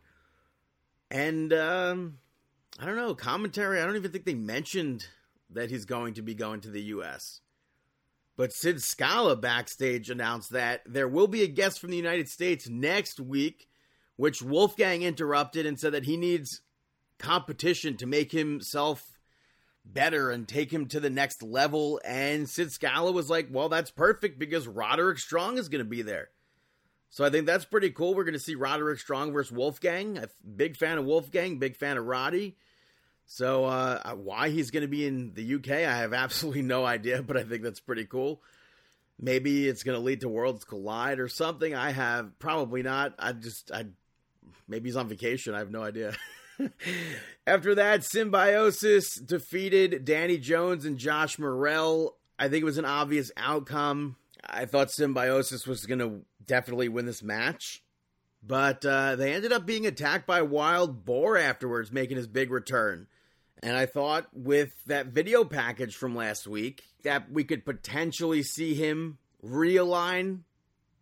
And 1.11 1.53
um, 1.53 2.19
I 2.79 2.87
don't 2.87 2.97
know, 2.97 3.15
commentary, 3.15 3.81
I 3.81 3.87
don't 3.87 3.97
even 3.97 4.11
think 4.11 4.25
they 4.25 4.35
mentioned 4.35 5.07
that 5.51 5.71
he's 5.71 5.85
going 5.85 6.15
to 6.15 6.23
be 6.23 6.35
going 6.35 6.61
to 6.63 6.71
the 6.71 6.83
US. 6.83 7.41
But 8.37 8.53
Sid 8.53 8.83
Scala 8.83 9.37
backstage 9.37 10.11
announced 10.11 10.51
that 10.51 10.81
there 10.87 11.09
will 11.09 11.29
be 11.29 11.43
a 11.43 11.49
guest 11.49 11.79
from 11.79 11.91
the 11.91 11.97
United 11.97 12.29
States 12.29 12.69
next 12.69 13.21
week, 13.21 13.69
which 14.17 14.43
Wolfgang 14.43 15.03
interrupted 15.03 15.67
and 15.67 15.79
said 15.79 15.93
that 15.93 16.07
he 16.07 16.17
needs 16.17 16.63
competition 17.19 17.97
to 17.99 18.07
make 18.07 18.33
himself 18.33 19.12
better 19.85 20.31
and 20.31 20.47
take 20.47 20.73
him 20.73 20.87
to 20.87 21.01
the 21.01 21.11
next 21.11 21.43
level. 21.43 22.01
And 22.05 22.49
Sid 22.49 22.73
Scala 22.73 23.13
was 23.13 23.29
like, 23.29 23.49
well, 23.51 23.69
that's 23.69 23.91
perfect 23.91 24.39
because 24.39 24.67
Roderick 24.67 25.19
Strong 25.19 25.59
is 25.59 25.69
going 25.69 25.85
to 25.85 25.89
be 25.89 26.03
there. 26.03 26.31
So 27.11 27.25
I 27.25 27.31
think 27.31 27.47
that's 27.47 27.67
pretty 27.67 27.91
cool. 27.91 28.15
We're 28.15 28.25
going 28.25 28.33
to 28.35 28.41
see 28.41 28.55
Roderick 28.55 28.99
Strong 28.99 29.33
versus 29.33 29.53
Wolfgang. 29.53 30.17
A 30.17 30.29
big 30.57 30.77
fan 30.77 30.97
of 30.97 31.05
Wolfgang, 31.05 31.59
big 31.59 31.77
fan 31.77 31.99
of 31.99 32.07
Roddy. 32.07 32.57
So 33.27 33.67
uh, 33.67 34.15
why 34.15 34.49
he's 34.49 34.71
going 34.71 34.83
to 34.83 34.89
be 34.89 35.07
in 35.07 35.35
the 35.35 35.55
UK, 35.57 35.71
I 35.71 35.99
have 35.99 36.13
absolutely 36.15 36.63
no 36.63 36.85
idea, 36.85 37.23
but 37.23 37.37
I 37.37 37.43
think 37.45 37.63
that's 37.63 37.81
pretty 37.81 38.07
cool. 38.07 38.41
Maybe 39.21 39.69
it's 39.69 39.83
going 39.83 39.99
to 39.99 40.05
lead 40.05 40.23
to 40.23 40.29
Worlds 40.29 40.65
Collide 40.65 41.21
or 41.21 41.29
something. 41.29 41.75
I 41.75 41.91
have 41.91 42.39
probably 42.39 42.83
not. 42.83 43.15
I 43.19 43.33
just 43.33 43.71
I 43.71 43.87
maybe 44.67 44.89
he's 44.89 44.97
on 44.97 45.07
vacation. 45.07 45.55
I 45.55 45.59
have 45.59 45.71
no 45.71 45.83
idea. 45.83 46.15
After 47.47 47.75
that, 47.75 48.05
Symbiosis 48.05 49.17
defeated 49.17 50.05
Danny 50.05 50.39
Jones 50.39 50.85
and 50.85 50.99
Josh 50.99 51.39
Morrell. 51.39 52.17
I 52.39 52.49
think 52.49 52.63
it 52.63 52.67
was 52.67 52.79
an 52.79 52.85
obvious 52.85 53.31
outcome. 53.37 54.17
I 54.45 54.67
thought 54.67 54.91
Symbiosis 54.91 55.67
was 55.67 55.87
going 55.87 55.99
to 55.99 56.23
definitely 56.45 56.89
win 56.89 57.07
this 57.07 57.23
match. 57.23 57.83
But 58.43 58.85
uh, 58.85 59.17
they 59.17 59.33
ended 59.33 59.53
up 59.53 59.67
being 59.67 59.87
attacked 59.87 60.27
by 60.27 60.43
Wild 60.43 61.05
Boar 61.05 61.39
afterwards, 61.39 61.93
making 61.93 62.17
his 62.17 62.27
big 62.27 62.51
return. 62.51 63.07
And 63.63 63.77
I 63.77 63.87
thought 63.87 64.27
with 64.33 64.71
that 64.87 65.07
video 65.07 65.45
package 65.45 65.95
from 65.95 66.17
last 66.17 66.49
week 66.49 66.83
that 67.05 67.31
we 67.31 67.45
could 67.45 67.65
potentially 67.65 68.43
see 68.43 68.75
him 68.75 69.19
realign 69.45 70.41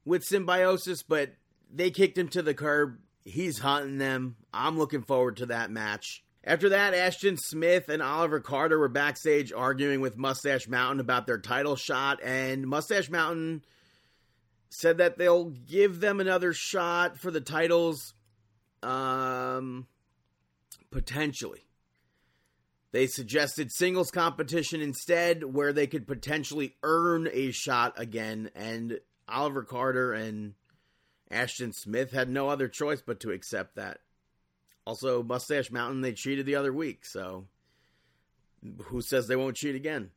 with 0.04 0.24
Symbiosis, 0.24 1.02
but 1.02 1.32
they 1.72 1.90
kicked 1.90 2.18
him 2.18 2.28
to 2.28 2.42
the 2.42 2.52
curb. 2.52 2.98
He's 3.24 3.58
hunting 3.58 3.98
them. 3.98 4.36
I'm 4.52 4.78
looking 4.78 5.02
forward 5.02 5.36
to 5.38 5.46
that 5.46 5.70
match. 5.70 6.22
After 6.42 6.70
that, 6.70 6.94
Ashton 6.94 7.36
Smith 7.36 7.88
and 7.88 8.02
Oliver 8.02 8.40
Carter 8.40 8.78
were 8.78 8.88
backstage 8.88 9.52
arguing 9.52 10.00
with 10.00 10.16
Mustache 10.16 10.68
Mountain 10.68 11.00
about 11.00 11.26
their 11.26 11.38
title 11.38 11.76
shot, 11.76 12.18
and 12.22 12.66
Mustache 12.66 13.10
Mountain 13.10 13.62
said 14.70 14.98
that 14.98 15.18
they'll 15.18 15.50
give 15.50 16.00
them 16.00 16.20
another 16.20 16.52
shot 16.52 17.18
for 17.18 17.30
the 17.30 17.40
titles 17.40 18.14
um 18.82 19.86
potentially. 20.90 21.66
They 22.92 23.06
suggested 23.06 23.70
singles 23.70 24.10
competition 24.10 24.80
instead 24.80 25.44
where 25.44 25.72
they 25.72 25.86
could 25.86 26.06
potentially 26.06 26.74
earn 26.82 27.28
a 27.32 27.52
shot 27.52 27.94
again 27.96 28.50
and 28.54 28.98
Oliver 29.28 29.62
Carter 29.62 30.12
and 30.12 30.54
Ashton 31.30 31.72
Smith 31.72 32.12
had 32.12 32.28
no 32.28 32.48
other 32.48 32.68
choice 32.68 33.02
but 33.04 33.20
to 33.20 33.30
accept 33.30 33.76
that. 33.76 33.98
Also, 34.84 35.22
Mustache 35.22 35.70
Mountain, 35.70 36.00
they 36.00 36.12
cheated 36.12 36.46
the 36.46 36.56
other 36.56 36.72
week, 36.72 37.04
so 37.04 37.46
who 38.84 39.00
says 39.00 39.28
they 39.28 39.36
won't 39.36 39.56
cheat 39.56 39.74
again? 39.74 40.10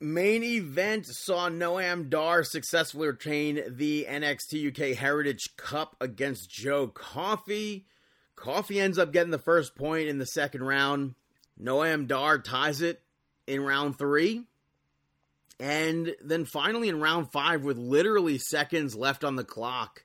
Main 0.00 0.42
event 0.42 1.06
saw 1.06 1.48
Noam 1.48 2.10
Dar 2.10 2.42
successfully 2.42 3.06
retain 3.06 3.62
the 3.68 4.06
NXT 4.08 4.68
UK 4.68 4.96
Heritage 4.96 5.56
Cup 5.56 5.96
against 6.00 6.50
Joe 6.50 6.88
Coffey. 6.88 7.86
Coffey 8.34 8.80
ends 8.80 8.98
up 8.98 9.12
getting 9.12 9.30
the 9.30 9.38
first 9.38 9.76
point 9.76 10.08
in 10.08 10.18
the 10.18 10.26
second 10.26 10.64
round. 10.64 11.14
Noam 11.60 12.08
Dar 12.08 12.40
ties 12.40 12.80
it 12.80 13.00
in 13.46 13.62
round 13.62 13.96
three. 13.96 14.42
And 15.62 16.16
then 16.20 16.44
finally 16.44 16.88
in 16.88 16.98
round 16.98 17.30
five, 17.30 17.62
with 17.62 17.78
literally 17.78 18.36
seconds 18.36 18.96
left 18.96 19.22
on 19.22 19.36
the 19.36 19.44
clock, 19.44 20.04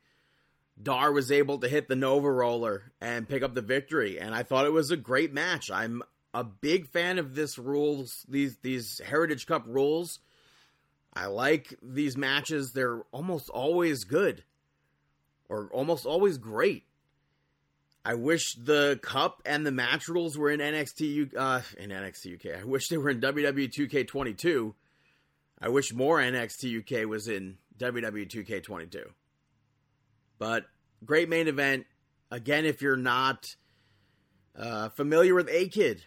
Dar 0.79 1.11
was 1.11 1.31
able 1.31 1.57
to 1.57 1.67
hit 1.67 1.87
the 1.87 1.95
Nova 1.95 2.31
Roller 2.31 2.91
and 3.01 3.27
pick 3.27 3.41
up 3.41 3.55
the 3.55 3.63
victory. 3.63 4.19
And 4.19 4.35
I 4.35 4.43
thought 4.43 4.67
it 4.67 4.71
was 4.71 4.91
a 4.91 4.97
great 4.97 5.33
match. 5.33 5.71
I'm 5.71 6.03
a 6.31 6.43
big 6.43 6.85
fan 6.85 7.17
of 7.17 7.33
this 7.33 7.57
rules, 7.57 8.23
these 8.29 8.57
these 8.57 9.01
Heritage 9.03 9.47
Cup 9.47 9.63
rules. 9.65 10.19
I 11.11 11.25
like 11.25 11.73
these 11.81 12.15
matches. 12.15 12.73
They're 12.73 13.01
almost 13.11 13.49
always 13.49 14.03
good. 14.03 14.43
Or 15.49 15.69
almost 15.71 16.05
always 16.05 16.37
great. 16.37 16.83
I 18.05 18.13
wish 18.13 18.53
the 18.53 18.99
cup 19.01 19.41
and 19.43 19.65
the 19.65 19.71
match 19.71 20.07
rules 20.07 20.37
were 20.37 20.51
in 20.51 20.59
NXT 20.59 21.35
uh, 21.35 21.61
in 21.79 21.89
NXT 21.89 22.35
UK. 22.35 22.61
I 22.61 22.63
wish 22.63 22.89
they 22.89 22.97
were 22.99 23.09
in 23.09 23.21
WWE 23.21 23.71
2K22. 23.71 24.75
I 25.59 25.69
wish 25.69 25.93
more 25.93 26.19
NXT 26.19 26.79
UK 26.81 27.07
was 27.07 27.27
in 27.27 27.57
WWE 27.79 28.29
2K22. 28.29 29.05
But 30.37 30.65
great 31.03 31.29
main 31.29 31.47
event. 31.47 31.85
Again, 32.29 32.65
if 32.65 32.81
you're 32.81 32.95
not 32.95 33.45
uh, 34.55 34.89
familiar 34.89 35.33
with 35.33 35.49
A 35.49 35.67
Kid, 35.69 36.03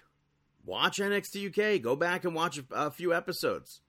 watch 0.64 0.98
NXT 0.98 1.48
UK. 1.48 1.82
Go 1.82 1.97
back 1.97 2.24
and 2.24 2.35
watch 2.35 2.59
a, 2.59 2.64
a 2.72 2.90
few 2.90 3.12
episodes. 3.12 3.81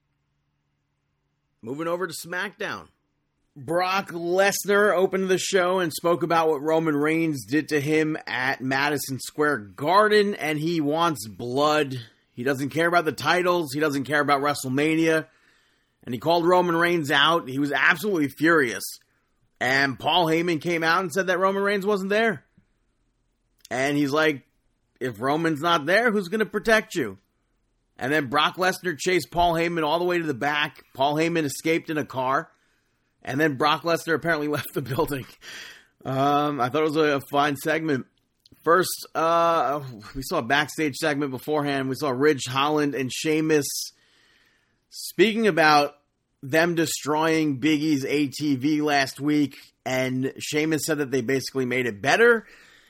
Moving 1.60 1.86
over 1.86 2.06
to 2.08 2.14
SmackDown. 2.26 2.88
Brock 3.54 4.10
Lesnar 4.10 4.96
opened 4.96 5.28
the 5.28 5.38
show 5.38 5.78
and 5.78 5.92
spoke 5.92 6.22
about 6.22 6.48
what 6.48 6.62
Roman 6.62 6.96
Reigns 6.96 7.44
did 7.44 7.68
to 7.68 7.80
him 7.80 8.16
at 8.26 8.62
Madison 8.62 9.20
Square 9.20 9.58
Garden, 9.76 10.34
and 10.34 10.58
he 10.58 10.80
wants 10.80 11.28
blood. 11.28 12.00
He 12.32 12.44
doesn't 12.44 12.70
care 12.70 12.88
about 12.88 13.04
the 13.04 13.12
titles, 13.12 13.72
he 13.74 13.80
doesn't 13.80 14.04
care 14.04 14.22
about 14.22 14.40
WrestleMania. 14.40 15.26
And 16.04 16.14
he 16.14 16.18
called 16.18 16.46
Roman 16.46 16.76
Reigns 16.76 17.10
out. 17.10 17.48
He 17.48 17.58
was 17.58 17.72
absolutely 17.72 18.28
furious. 18.28 18.82
And 19.60 19.98
Paul 19.98 20.26
Heyman 20.26 20.60
came 20.60 20.82
out 20.82 21.02
and 21.02 21.12
said 21.12 21.28
that 21.28 21.38
Roman 21.38 21.62
Reigns 21.62 21.86
wasn't 21.86 22.10
there. 22.10 22.44
And 23.70 23.96
he's 23.96 24.10
like, 24.10 24.42
if 25.00 25.20
Roman's 25.20 25.60
not 25.60 25.86
there, 25.86 26.10
who's 26.10 26.28
going 26.28 26.40
to 26.40 26.46
protect 26.46 26.94
you? 26.94 27.18
And 27.98 28.12
then 28.12 28.26
Brock 28.26 28.56
Lesnar 28.56 28.98
chased 28.98 29.30
Paul 29.30 29.54
Heyman 29.54 29.84
all 29.84 29.98
the 29.98 30.04
way 30.04 30.18
to 30.18 30.24
the 30.24 30.34
back. 30.34 30.84
Paul 30.94 31.14
Heyman 31.14 31.44
escaped 31.44 31.90
in 31.90 31.98
a 31.98 32.04
car. 32.04 32.50
And 33.22 33.40
then 33.40 33.54
Brock 33.54 33.82
Lesnar 33.82 34.14
apparently 34.14 34.48
left 34.48 34.74
the 34.74 34.82
building. 34.82 35.26
Um, 36.04 36.60
I 36.60 36.68
thought 36.68 36.82
it 36.82 36.90
was 36.90 36.96
a, 36.96 37.20
fine 37.30 37.56
segment. 37.56 38.06
First, 38.64 39.06
uh, 39.14 39.80
we 40.14 40.22
saw 40.22 40.38
a 40.38 40.42
backstage 40.42 40.96
segment 40.96 41.30
beforehand. 41.30 41.88
We 41.88 41.94
saw 41.94 42.10
Ridge 42.10 42.46
Holland 42.48 42.94
and 42.94 43.12
Sheamus 43.12 43.92
speaking 44.94 45.46
about 45.46 45.96
them 46.42 46.74
destroying 46.74 47.58
Biggie's 47.58 48.04
ATV 48.04 48.82
last 48.82 49.18
week, 49.18 49.56
and 49.86 50.34
Sheamus 50.38 50.84
said 50.84 50.98
that 50.98 51.10
they 51.10 51.22
basically 51.22 51.64
made 51.64 51.86
it 51.86 52.02
better. 52.02 52.46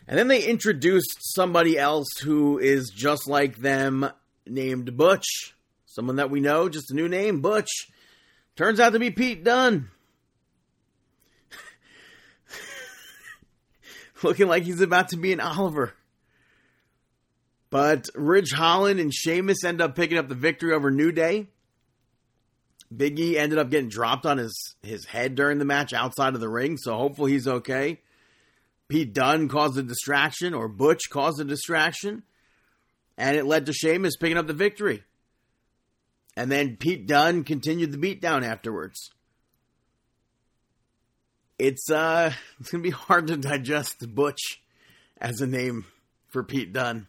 And 0.08 0.18
then 0.18 0.26
they 0.26 0.42
introduced 0.42 1.18
somebody 1.20 1.78
else 1.78 2.08
who 2.20 2.58
is 2.58 2.90
just 2.90 3.28
like 3.28 3.58
them, 3.58 4.10
named 4.46 4.96
Butch. 4.96 5.54
Someone 5.86 6.16
that 6.16 6.30
we 6.30 6.40
know, 6.40 6.68
just 6.68 6.90
a 6.90 6.94
new 6.94 7.08
name, 7.08 7.40
Butch. 7.40 7.70
Turns 8.56 8.80
out 8.80 8.94
to 8.94 8.98
be 8.98 9.12
Pete 9.12 9.44
Dunne. 9.44 9.88
Looking 14.24 14.48
like 14.48 14.64
he's 14.64 14.80
about 14.80 15.10
to 15.10 15.16
be 15.16 15.32
an 15.32 15.40
Oliver. 15.40 15.94
But 17.70 18.08
Ridge 18.16 18.52
Holland 18.52 18.98
and 18.98 19.14
Sheamus 19.14 19.62
end 19.64 19.80
up 19.80 19.94
picking 19.94 20.18
up 20.18 20.28
the 20.28 20.34
victory 20.34 20.74
over 20.74 20.90
New 20.90 21.12
Day. 21.12 21.46
Biggie 22.96 23.36
ended 23.36 23.58
up 23.58 23.70
getting 23.70 23.88
dropped 23.88 24.26
on 24.26 24.38
his, 24.38 24.74
his 24.82 25.04
head 25.04 25.34
during 25.34 25.58
the 25.58 25.64
match 25.64 25.92
outside 25.92 26.34
of 26.34 26.40
the 26.40 26.48
ring, 26.48 26.76
so 26.76 26.96
hopefully 26.96 27.32
he's 27.32 27.48
okay. 27.48 28.00
Pete 28.88 29.14
Dunne 29.14 29.48
caused 29.48 29.78
a 29.78 29.82
distraction, 29.82 30.54
or 30.54 30.68
Butch 30.68 31.08
caused 31.10 31.40
a 31.40 31.44
distraction, 31.44 32.22
and 33.16 33.36
it 33.36 33.46
led 33.46 33.66
to 33.66 33.72
Sheamus 33.72 34.16
picking 34.16 34.36
up 34.36 34.46
the 34.46 34.52
victory. 34.52 35.02
And 36.36 36.50
then 36.50 36.76
Pete 36.76 37.06
Dunne 37.06 37.44
continued 37.44 37.92
the 37.92 37.98
beatdown 37.98 38.42
afterwards. 38.42 39.10
It's 41.58 41.90
uh 41.90 42.32
it's 42.60 42.70
gonna 42.70 42.82
be 42.82 42.90
hard 42.90 43.28
to 43.28 43.36
digest 43.36 44.14
Butch 44.14 44.62
as 45.18 45.40
a 45.40 45.46
name 45.46 45.86
for 46.28 46.42
Pete 46.42 46.72
Dunne. 46.72 47.06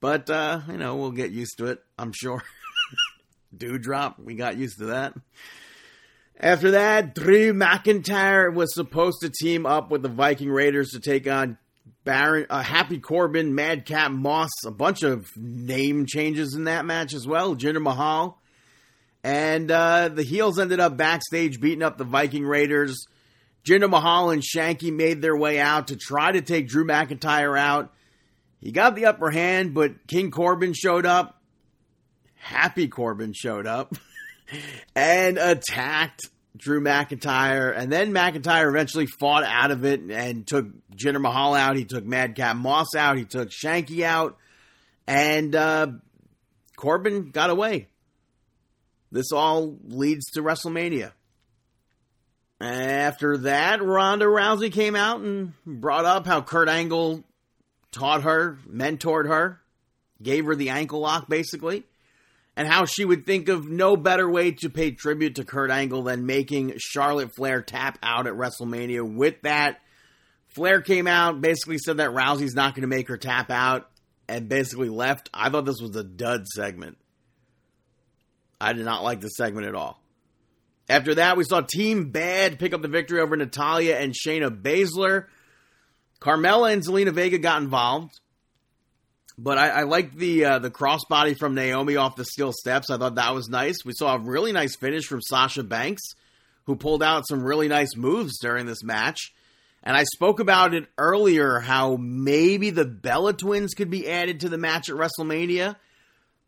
But 0.00 0.28
uh, 0.30 0.62
you 0.68 0.78
know, 0.78 0.96
we'll 0.96 1.12
get 1.12 1.30
used 1.30 1.58
to 1.58 1.66
it, 1.66 1.82
I'm 1.98 2.12
sure. 2.12 2.42
Doudrop. 3.56 4.18
We 4.18 4.34
got 4.34 4.56
used 4.56 4.78
to 4.78 4.86
that. 4.86 5.14
After 6.38 6.70
that, 6.70 7.14
Drew 7.14 7.52
McIntyre 7.52 8.52
was 8.52 8.74
supposed 8.74 9.18
to 9.20 9.30
team 9.30 9.66
up 9.66 9.90
with 9.90 10.02
the 10.02 10.08
Viking 10.08 10.50
Raiders 10.50 10.90
to 10.90 11.00
take 11.00 11.28
on 11.28 11.58
Baron, 12.04 12.46
uh, 12.48 12.62
Happy 12.62 12.98
Corbin, 12.98 13.54
Madcap 13.54 14.10
Moss, 14.10 14.50
a 14.64 14.70
bunch 14.70 15.02
of 15.02 15.28
name 15.36 16.06
changes 16.06 16.54
in 16.54 16.64
that 16.64 16.86
match 16.86 17.12
as 17.12 17.26
well. 17.26 17.54
Jinder 17.54 17.82
Mahal. 17.82 18.38
And 19.22 19.70
uh, 19.70 20.08
the 20.08 20.22
heels 20.22 20.58
ended 20.58 20.80
up 20.80 20.96
backstage 20.96 21.60
beating 21.60 21.82
up 21.82 21.98
the 21.98 22.04
Viking 22.04 22.46
Raiders. 22.46 23.06
Jinder 23.64 23.90
Mahal 23.90 24.30
and 24.30 24.42
Shanky 24.42 24.90
made 24.90 25.20
their 25.20 25.36
way 25.36 25.60
out 25.60 25.88
to 25.88 25.96
try 25.96 26.32
to 26.32 26.40
take 26.40 26.68
Drew 26.68 26.86
McIntyre 26.86 27.58
out. 27.58 27.92
He 28.60 28.72
got 28.72 28.94
the 28.94 29.06
upper 29.06 29.30
hand, 29.30 29.74
but 29.74 30.06
King 30.06 30.30
Corbin 30.30 30.72
showed 30.72 31.04
up 31.04 31.39
Happy 32.40 32.88
Corbin 32.88 33.32
showed 33.32 33.66
up 33.66 33.94
and 34.96 35.38
attacked 35.38 36.28
Drew 36.56 36.80
McIntyre. 36.80 37.76
And 37.76 37.92
then 37.92 38.12
McIntyre 38.12 38.68
eventually 38.68 39.06
fought 39.06 39.44
out 39.44 39.70
of 39.70 39.84
it 39.84 40.00
and 40.00 40.46
took 40.46 40.66
Jinder 40.96 41.20
Mahal 41.20 41.54
out. 41.54 41.76
He 41.76 41.84
took 41.84 42.04
Madcap 42.04 42.56
Moss 42.56 42.94
out. 42.96 43.16
He 43.16 43.24
took 43.24 43.50
Shanky 43.50 44.02
out. 44.02 44.36
And 45.06 45.54
uh, 45.54 45.88
Corbin 46.76 47.30
got 47.30 47.50
away. 47.50 47.88
This 49.12 49.32
all 49.32 49.76
leads 49.84 50.24
to 50.32 50.42
WrestleMania. 50.42 51.12
After 52.60 53.38
that, 53.38 53.82
Ronda 53.82 54.26
Rousey 54.26 54.70
came 54.70 54.94
out 54.94 55.20
and 55.20 55.54
brought 55.64 56.04
up 56.04 56.26
how 56.26 56.42
Kurt 56.42 56.68
Angle 56.68 57.24
taught 57.90 58.22
her, 58.22 58.58
mentored 58.68 59.26
her, 59.26 59.60
gave 60.22 60.44
her 60.44 60.54
the 60.54 60.68
ankle 60.68 61.00
lock 61.00 61.28
basically, 61.28 61.84
and 62.56 62.68
how 62.68 62.84
she 62.84 63.04
would 63.04 63.26
think 63.26 63.48
of 63.48 63.68
no 63.68 63.96
better 63.96 64.28
way 64.28 64.52
to 64.52 64.70
pay 64.70 64.90
tribute 64.90 65.36
to 65.36 65.44
Kurt 65.44 65.70
Angle 65.70 66.02
than 66.02 66.26
making 66.26 66.74
Charlotte 66.78 67.34
Flair 67.34 67.62
tap 67.62 67.98
out 68.02 68.26
at 68.26 68.34
WrestleMania. 68.34 69.02
With 69.02 69.42
that, 69.42 69.80
Flair 70.48 70.80
came 70.80 71.06
out, 71.06 71.40
basically 71.40 71.78
said 71.78 71.98
that 71.98 72.10
Rousey's 72.10 72.54
not 72.54 72.74
going 72.74 72.82
to 72.82 72.88
make 72.88 73.08
her 73.08 73.16
tap 73.16 73.50
out, 73.50 73.88
and 74.28 74.48
basically 74.48 74.88
left. 74.88 75.30
I 75.32 75.48
thought 75.48 75.64
this 75.64 75.80
was 75.80 75.96
a 75.96 76.04
dud 76.04 76.46
segment. 76.46 76.98
I 78.60 78.72
did 78.72 78.84
not 78.84 79.02
like 79.02 79.20
the 79.20 79.28
segment 79.28 79.66
at 79.66 79.74
all. 79.74 80.00
After 80.88 81.14
that, 81.14 81.36
we 81.36 81.44
saw 81.44 81.60
Team 81.60 82.10
Bad 82.10 82.58
pick 82.58 82.74
up 82.74 82.82
the 82.82 82.88
victory 82.88 83.20
over 83.20 83.36
Natalya 83.36 83.96
and 83.96 84.12
Shayna 84.12 84.50
Baszler. 84.50 85.26
Carmella 86.20 86.72
and 86.72 86.82
Zelina 86.84 87.12
Vega 87.12 87.38
got 87.38 87.62
involved, 87.62 88.20
but 89.42 89.56
I, 89.56 89.68
I 89.68 89.82
liked 89.84 90.16
the 90.16 90.44
uh, 90.44 90.58
the 90.58 90.70
crossbody 90.70 91.36
from 91.36 91.54
Naomi 91.54 91.96
off 91.96 92.16
the 92.16 92.26
steel 92.26 92.52
steps. 92.52 92.90
I 92.90 92.98
thought 92.98 93.14
that 93.14 93.34
was 93.34 93.48
nice. 93.48 93.84
We 93.84 93.94
saw 93.94 94.14
a 94.14 94.18
really 94.18 94.52
nice 94.52 94.76
finish 94.76 95.06
from 95.06 95.22
Sasha 95.22 95.62
Banks, 95.62 96.02
who 96.66 96.76
pulled 96.76 97.02
out 97.02 97.26
some 97.26 97.42
really 97.42 97.66
nice 97.66 97.96
moves 97.96 98.38
during 98.38 98.66
this 98.66 98.84
match. 98.84 99.32
And 99.82 99.96
I 99.96 100.04
spoke 100.04 100.40
about 100.40 100.74
it 100.74 100.88
earlier 100.98 101.58
how 101.58 101.96
maybe 101.96 102.68
the 102.68 102.84
Bella 102.84 103.32
twins 103.32 103.72
could 103.72 103.88
be 103.88 104.10
added 104.10 104.40
to 104.40 104.50
the 104.50 104.58
match 104.58 104.90
at 104.90 104.96
WrestleMania. 104.96 105.76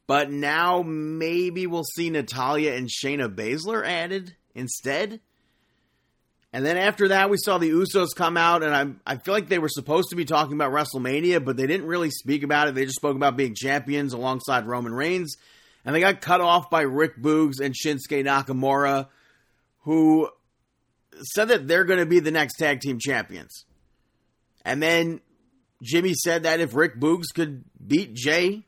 But 0.06 0.31
now 0.31 0.82
maybe 0.82 1.66
we'll 1.66 1.85
see 1.85 2.10
Natalya 2.10 2.74
and 2.74 2.90
Shayna 2.90 3.35
Baszler 3.35 3.86
added 3.86 4.36
instead. 4.55 5.20
And 6.52 6.66
then 6.66 6.76
after 6.76 7.08
that, 7.08 7.30
we 7.30 7.38
saw 7.38 7.56
the 7.56 7.70
Usos 7.70 8.08
come 8.14 8.36
out, 8.36 8.62
and 8.62 8.74
I 9.06 9.12
I 9.12 9.16
feel 9.16 9.32
like 9.32 9.48
they 9.48 9.58
were 9.58 9.70
supposed 9.70 10.10
to 10.10 10.16
be 10.16 10.26
talking 10.26 10.54
about 10.54 10.72
WrestleMania, 10.72 11.42
but 11.42 11.56
they 11.56 11.66
didn't 11.66 11.86
really 11.86 12.10
speak 12.10 12.42
about 12.42 12.68
it. 12.68 12.74
They 12.74 12.84
just 12.84 12.96
spoke 12.96 13.16
about 13.16 13.36
being 13.36 13.54
champions 13.54 14.12
alongside 14.12 14.66
Roman 14.66 14.92
Reigns, 14.92 15.36
and 15.84 15.94
they 15.94 16.00
got 16.00 16.20
cut 16.20 16.42
off 16.42 16.68
by 16.68 16.82
Rick 16.82 17.16
Boogs 17.22 17.60
and 17.60 17.74
Shinsuke 17.74 18.24
Nakamura, 18.24 19.08
who 19.80 20.28
said 21.22 21.48
that 21.48 21.66
they're 21.66 21.84
going 21.84 22.00
to 22.00 22.06
be 22.06 22.20
the 22.20 22.30
next 22.30 22.56
tag 22.56 22.80
team 22.80 22.98
champions. 22.98 23.64
And 24.64 24.82
then 24.82 25.20
Jimmy 25.82 26.14
said 26.14 26.44
that 26.44 26.60
if 26.60 26.74
Rick 26.74 27.00
Boogs 27.00 27.34
could 27.34 27.64
beat 27.84 28.14
Jay, 28.14 28.64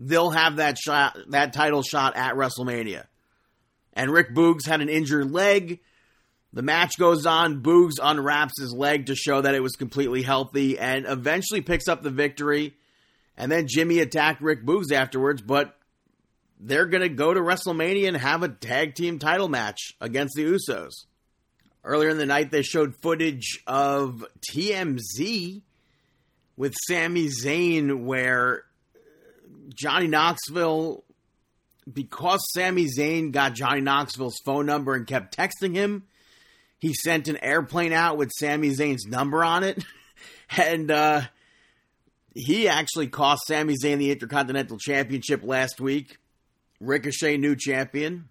they'll 0.00 0.30
have 0.30 0.56
that 0.56 0.76
shot, 0.76 1.16
that 1.28 1.52
title 1.52 1.82
shot 1.82 2.16
at 2.16 2.34
WrestleMania. 2.34 3.06
And 3.94 4.10
Rick 4.10 4.34
Boogs 4.34 4.66
had 4.66 4.80
an 4.80 4.88
injured 4.88 5.30
leg. 5.30 5.80
The 6.52 6.62
match 6.62 6.98
goes 6.98 7.24
on. 7.24 7.62
Boogs 7.62 7.94
unwraps 8.02 8.60
his 8.60 8.74
leg 8.74 9.06
to 9.06 9.14
show 9.14 9.40
that 9.40 9.54
it 9.54 9.62
was 9.62 9.76
completely 9.76 10.22
healthy 10.22 10.78
and 10.78 11.06
eventually 11.06 11.62
picks 11.62 11.88
up 11.88 12.02
the 12.02 12.10
victory. 12.10 12.74
And 13.36 13.50
then 13.50 13.66
Jimmy 13.66 14.00
attacked 14.00 14.42
Rick 14.42 14.64
Boogs 14.64 14.92
afterwards, 14.92 15.40
but 15.40 15.78
they're 16.60 16.86
going 16.86 17.02
to 17.02 17.08
go 17.08 17.32
to 17.32 17.40
WrestleMania 17.40 18.08
and 18.08 18.16
have 18.16 18.42
a 18.42 18.48
tag 18.48 18.94
team 18.94 19.18
title 19.18 19.48
match 19.48 19.94
against 20.00 20.34
the 20.36 20.44
Usos. 20.44 20.92
Earlier 21.84 22.10
in 22.10 22.18
the 22.18 22.26
night, 22.26 22.50
they 22.50 22.62
showed 22.62 22.94
footage 23.02 23.60
of 23.66 24.24
TMZ 24.50 25.62
with 26.56 26.74
Sami 26.86 27.28
Zayn 27.28 28.04
where 28.04 28.64
Johnny 29.74 30.06
Knoxville, 30.06 31.02
because 31.92 32.40
Sami 32.52 32.86
Zayn 32.86 33.32
got 33.32 33.54
Johnny 33.54 33.80
Knoxville's 33.80 34.38
phone 34.44 34.66
number 34.66 34.94
and 34.94 35.06
kept 35.06 35.36
texting 35.36 35.74
him, 35.74 36.04
he 36.82 36.94
sent 36.94 37.28
an 37.28 37.36
airplane 37.36 37.92
out 37.92 38.16
with 38.16 38.32
Sami 38.36 38.70
Zayn's 38.70 39.06
number 39.06 39.44
on 39.44 39.62
it. 39.62 39.84
and 40.56 40.90
uh, 40.90 41.22
he 42.34 42.66
actually 42.68 43.06
cost 43.06 43.46
Sami 43.46 43.76
Zayn 43.76 43.98
the 43.98 44.10
Intercontinental 44.10 44.78
Championship 44.78 45.44
last 45.44 45.80
week. 45.80 46.18
Ricochet, 46.80 47.36
new 47.36 47.54
champion. 47.54 48.30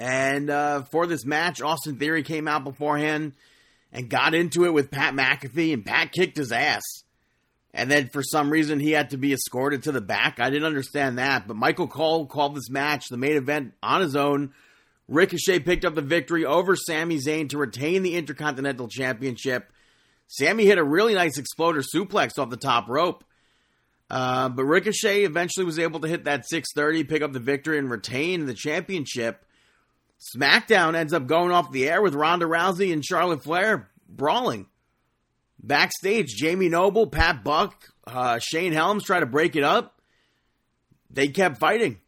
And 0.00 0.50
uh, 0.50 0.82
for 0.82 1.06
this 1.06 1.24
match, 1.24 1.62
Austin 1.62 1.96
Theory 1.96 2.24
came 2.24 2.48
out 2.48 2.64
beforehand 2.64 3.34
and 3.92 4.10
got 4.10 4.34
into 4.34 4.64
it 4.64 4.72
with 4.72 4.90
Pat 4.90 5.14
McAfee, 5.14 5.72
and 5.72 5.86
Pat 5.86 6.10
kicked 6.10 6.38
his 6.38 6.50
ass. 6.50 6.82
And 7.72 7.88
then 7.88 8.08
for 8.08 8.24
some 8.24 8.50
reason, 8.50 8.80
he 8.80 8.90
had 8.90 9.10
to 9.10 9.16
be 9.16 9.32
escorted 9.32 9.84
to 9.84 9.92
the 9.92 10.00
back. 10.00 10.40
I 10.40 10.50
didn't 10.50 10.66
understand 10.66 11.18
that. 11.18 11.46
But 11.46 11.56
Michael 11.56 11.86
Cole 11.86 12.26
called 12.26 12.56
this 12.56 12.68
match 12.68 13.04
the 13.08 13.16
main 13.16 13.36
event 13.36 13.74
on 13.80 14.00
his 14.00 14.16
own. 14.16 14.54
Ricochet 15.10 15.58
picked 15.60 15.84
up 15.84 15.96
the 15.96 16.02
victory 16.02 16.46
over 16.46 16.76
Sami 16.76 17.18
Zayn 17.18 17.48
to 17.50 17.58
retain 17.58 18.04
the 18.04 18.14
Intercontinental 18.14 18.86
Championship. 18.86 19.72
Sami 20.28 20.64
hit 20.64 20.78
a 20.78 20.84
really 20.84 21.14
nice 21.14 21.36
exploder 21.36 21.82
suplex 21.82 22.38
off 22.38 22.48
the 22.48 22.56
top 22.56 22.88
rope. 22.88 23.24
Uh, 24.08 24.48
but 24.48 24.64
Ricochet 24.64 25.24
eventually 25.24 25.66
was 25.66 25.80
able 25.80 25.98
to 26.00 26.08
hit 26.08 26.24
that 26.24 26.48
630, 26.48 27.04
pick 27.04 27.22
up 27.22 27.32
the 27.32 27.40
victory, 27.40 27.78
and 27.78 27.90
retain 27.90 28.46
the 28.46 28.54
championship. 28.54 29.44
SmackDown 30.36 30.94
ends 30.94 31.12
up 31.12 31.26
going 31.26 31.50
off 31.50 31.72
the 31.72 31.88
air 31.88 32.00
with 32.00 32.14
Ronda 32.14 32.46
Rousey 32.46 32.92
and 32.92 33.04
Charlotte 33.04 33.42
Flair 33.42 33.90
brawling. 34.08 34.66
Backstage, 35.60 36.28
Jamie 36.36 36.68
Noble, 36.68 37.08
Pat 37.08 37.42
Buck, 37.42 37.74
uh, 38.06 38.38
Shane 38.38 38.72
Helms 38.72 39.04
try 39.04 39.18
to 39.18 39.26
break 39.26 39.56
it 39.56 39.64
up. 39.64 40.00
They 41.10 41.28
kept 41.28 41.58
fighting. 41.58 41.98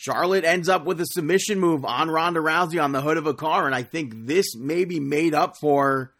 Charlotte 0.00 0.44
ends 0.44 0.68
up 0.68 0.84
with 0.84 1.00
a 1.00 1.06
submission 1.06 1.58
move 1.58 1.84
on 1.84 2.08
Ronda 2.08 2.38
Rousey 2.38 2.80
on 2.80 2.92
the 2.92 3.00
hood 3.00 3.16
of 3.16 3.26
a 3.26 3.34
car, 3.34 3.66
and 3.66 3.74
I 3.74 3.82
think 3.82 4.26
this 4.26 4.54
maybe 4.54 5.00
made 5.00 5.34
up 5.34 5.56
for 5.60 6.12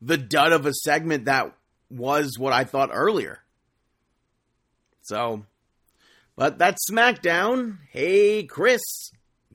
the 0.00 0.16
dud 0.16 0.52
of 0.52 0.64
a 0.64 0.72
segment 0.72 1.26
that 1.26 1.52
was 1.90 2.38
what 2.38 2.54
I 2.54 2.64
thought 2.64 2.88
earlier. 2.90 3.40
So, 5.02 5.44
but 6.34 6.56
that's 6.56 6.90
SmackDown. 6.90 7.76
Hey, 7.90 8.44
Chris, 8.44 8.80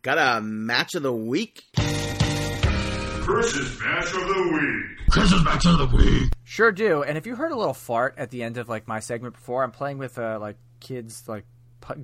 got 0.04 0.20
a 0.20 0.42
match 0.42 0.94
of 0.94 1.02
the 1.02 1.12
week? 1.12 1.64
Chris's 1.74 3.80
match 3.80 4.14
of 4.14 4.28
the 4.28 4.50
week. 4.54 5.10
Chris's 5.10 5.44
match 5.44 5.66
of 5.66 5.80
the 5.80 5.98
week. 5.98 6.32
Sure 6.44 6.72
do. 6.72 7.02
And 7.02 7.18
if 7.18 7.26
you 7.26 7.36
heard 7.36 7.52
a 7.52 7.58
little 7.58 7.74
fart 7.74 8.14
at 8.20 8.30
the 8.30 8.44
end 8.44 8.60
of 8.60 8.70
like 8.70 8.88
my 8.88 9.00
segment 9.00 9.34
before, 9.34 9.64
I'm 9.64 9.72
playing 9.72 9.98
with 9.98 10.20
uh, 10.20 10.38
like 10.40 10.58
kids 10.80 11.24
like 11.28 11.46
pu- 11.46 11.48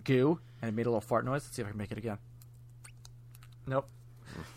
goo, 0.04 0.40
and 0.62 0.70
it 0.70 0.74
made 0.74 0.86
a 0.86 0.90
little 0.90 1.02
fart 1.02 1.26
noise. 1.26 1.44
Let's 1.44 1.56
see 1.56 1.62
if 1.62 1.68
I 1.68 1.72
can 1.72 1.78
make 1.78 1.92
it 1.92 1.98
again. 1.98 2.18
Nope. 3.66 3.88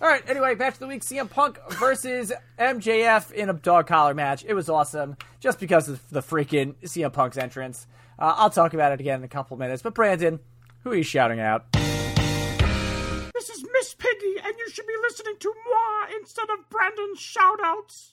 All 0.00 0.08
right. 0.08 0.22
Anyway, 0.28 0.54
match 0.54 0.74
of 0.74 0.80
the 0.80 0.86
week: 0.86 1.02
CM 1.02 1.30
Punk 1.30 1.58
versus 1.72 2.32
MJF 2.58 3.32
in 3.32 3.48
a 3.48 3.52
dog 3.52 3.86
collar 3.86 4.14
match. 4.14 4.44
It 4.46 4.54
was 4.54 4.68
awesome, 4.68 5.16
just 5.40 5.58
because 5.58 5.88
of 5.88 6.08
the 6.10 6.20
freaking 6.20 6.74
CM 6.82 7.12
Punk's 7.12 7.38
entrance. 7.38 7.86
Uh, 8.18 8.34
I'll 8.36 8.50
talk 8.50 8.74
about 8.74 8.92
it 8.92 9.00
again 9.00 9.20
in 9.20 9.24
a 9.24 9.28
couple 9.28 9.56
minutes. 9.56 9.82
But 9.82 9.94
Brandon, 9.94 10.40
who 10.84 10.90
are 10.92 10.96
you 10.96 11.02
shouting 11.02 11.40
out? 11.40 11.70
This 11.72 13.48
is 13.48 13.64
Miss 13.72 13.94
Piggy, 13.94 14.36
and 14.44 14.54
you 14.58 14.68
should 14.70 14.86
be 14.86 14.92
listening 15.02 15.34
to 15.40 15.54
moi 15.66 16.16
instead 16.20 16.48
of 16.50 16.68
Brandon's 16.68 17.18
shoutouts. 17.18 18.10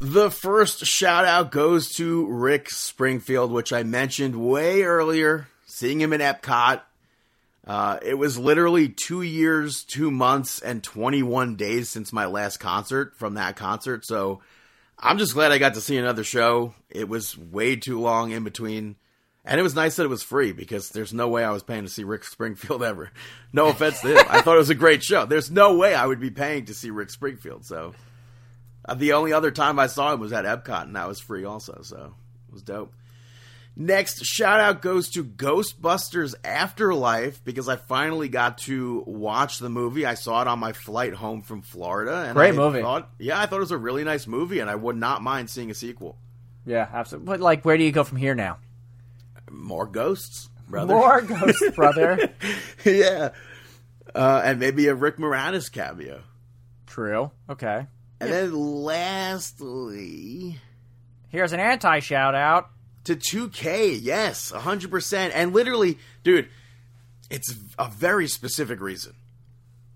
The 0.00 0.30
first 0.30 0.84
shout 0.84 1.24
out 1.24 1.50
goes 1.52 1.92
to 1.94 2.26
Rick 2.26 2.70
Springfield, 2.70 3.52
which 3.52 3.72
I 3.72 3.82
mentioned 3.84 4.36
way 4.36 4.82
earlier. 4.82 5.48
Seeing 5.76 6.00
him 6.00 6.14
in 6.14 6.22
Epcot. 6.22 6.80
Uh, 7.66 7.98
it 8.00 8.14
was 8.14 8.38
literally 8.38 8.88
two 8.88 9.20
years, 9.20 9.84
two 9.84 10.10
months, 10.10 10.58
and 10.58 10.82
21 10.82 11.56
days 11.56 11.90
since 11.90 12.14
my 12.14 12.24
last 12.24 12.56
concert 12.56 13.14
from 13.18 13.34
that 13.34 13.56
concert. 13.56 14.06
So 14.06 14.40
I'm 14.98 15.18
just 15.18 15.34
glad 15.34 15.52
I 15.52 15.58
got 15.58 15.74
to 15.74 15.82
see 15.82 15.98
another 15.98 16.24
show. 16.24 16.72
It 16.88 17.10
was 17.10 17.36
way 17.36 17.76
too 17.76 18.00
long 18.00 18.30
in 18.30 18.42
between. 18.42 18.96
And 19.44 19.60
it 19.60 19.62
was 19.62 19.74
nice 19.74 19.96
that 19.96 20.04
it 20.04 20.08
was 20.08 20.22
free 20.22 20.52
because 20.52 20.88
there's 20.88 21.12
no 21.12 21.28
way 21.28 21.44
I 21.44 21.50
was 21.50 21.62
paying 21.62 21.82
to 21.82 21.90
see 21.90 22.04
Rick 22.04 22.24
Springfield 22.24 22.82
ever. 22.82 23.10
No 23.52 23.66
offense 23.66 24.00
to 24.00 24.18
him. 24.18 24.26
I 24.30 24.40
thought 24.40 24.54
it 24.54 24.60
was 24.60 24.70
a 24.70 24.74
great 24.74 25.02
show. 25.02 25.26
There's 25.26 25.50
no 25.50 25.76
way 25.76 25.94
I 25.94 26.06
would 26.06 26.20
be 26.20 26.30
paying 26.30 26.64
to 26.64 26.74
see 26.74 26.88
Rick 26.88 27.10
Springfield. 27.10 27.66
So 27.66 27.92
uh, 28.86 28.94
the 28.94 29.12
only 29.12 29.34
other 29.34 29.50
time 29.50 29.78
I 29.78 29.88
saw 29.88 30.14
him 30.14 30.20
was 30.20 30.32
at 30.32 30.46
Epcot, 30.46 30.84
and 30.84 30.96
that 30.96 31.06
was 31.06 31.20
free 31.20 31.44
also. 31.44 31.80
So 31.82 32.14
it 32.48 32.52
was 32.54 32.62
dope. 32.62 32.94
Next 33.78 34.24
shout 34.24 34.58
out 34.58 34.80
goes 34.80 35.10
to 35.10 35.22
Ghostbusters 35.22 36.34
Afterlife 36.42 37.44
because 37.44 37.68
I 37.68 37.76
finally 37.76 38.30
got 38.30 38.56
to 38.58 39.04
watch 39.06 39.58
the 39.58 39.68
movie. 39.68 40.06
I 40.06 40.14
saw 40.14 40.40
it 40.40 40.48
on 40.48 40.58
my 40.58 40.72
flight 40.72 41.12
home 41.12 41.42
from 41.42 41.60
Florida. 41.60 42.24
And 42.24 42.34
Great 42.34 42.54
I 42.54 42.56
movie. 42.56 42.80
Thought, 42.80 43.10
yeah, 43.18 43.38
I 43.38 43.44
thought 43.44 43.56
it 43.56 43.60
was 43.60 43.72
a 43.72 43.76
really 43.76 44.02
nice 44.02 44.26
movie, 44.26 44.60
and 44.60 44.70
I 44.70 44.76
would 44.76 44.96
not 44.96 45.22
mind 45.22 45.50
seeing 45.50 45.70
a 45.70 45.74
sequel. 45.74 46.16
Yeah, 46.64 46.88
absolutely. 46.90 47.26
But 47.26 47.40
like, 47.40 47.66
where 47.66 47.76
do 47.76 47.84
you 47.84 47.92
go 47.92 48.02
from 48.02 48.16
here 48.16 48.34
now? 48.34 48.56
More 49.50 49.86
ghosts, 49.86 50.48
brother. 50.68 50.94
More 50.94 51.20
ghosts, 51.20 51.70
brother. 51.76 52.30
yeah. 52.82 53.32
Uh, 54.14 54.40
and 54.42 54.58
maybe 54.58 54.88
a 54.88 54.94
Rick 54.94 55.18
Moranis 55.18 55.70
cameo. 55.70 56.22
True. 56.86 57.30
Okay. 57.50 57.86
And 58.20 58.32
then 58.32 58.54
lastly, 58.54 60.58
Here's 61.28 61.52
an 61.52 61.60
anti 61.60 61.98
shout 61.98 62.34
out. 62.34 62.70
To 63.06 63.16
2K, 63.16 63.98
yes, 64.00 64.52
100%. 64.52 65.30
And 65.34 65.52
literally, 65.52 65.98
dude, 66.22 66.48
it's 67.30 67.54
a 67.78 67.88
very 67.88 68.28
specific 68.28 68.80
reason. 68.80 69.14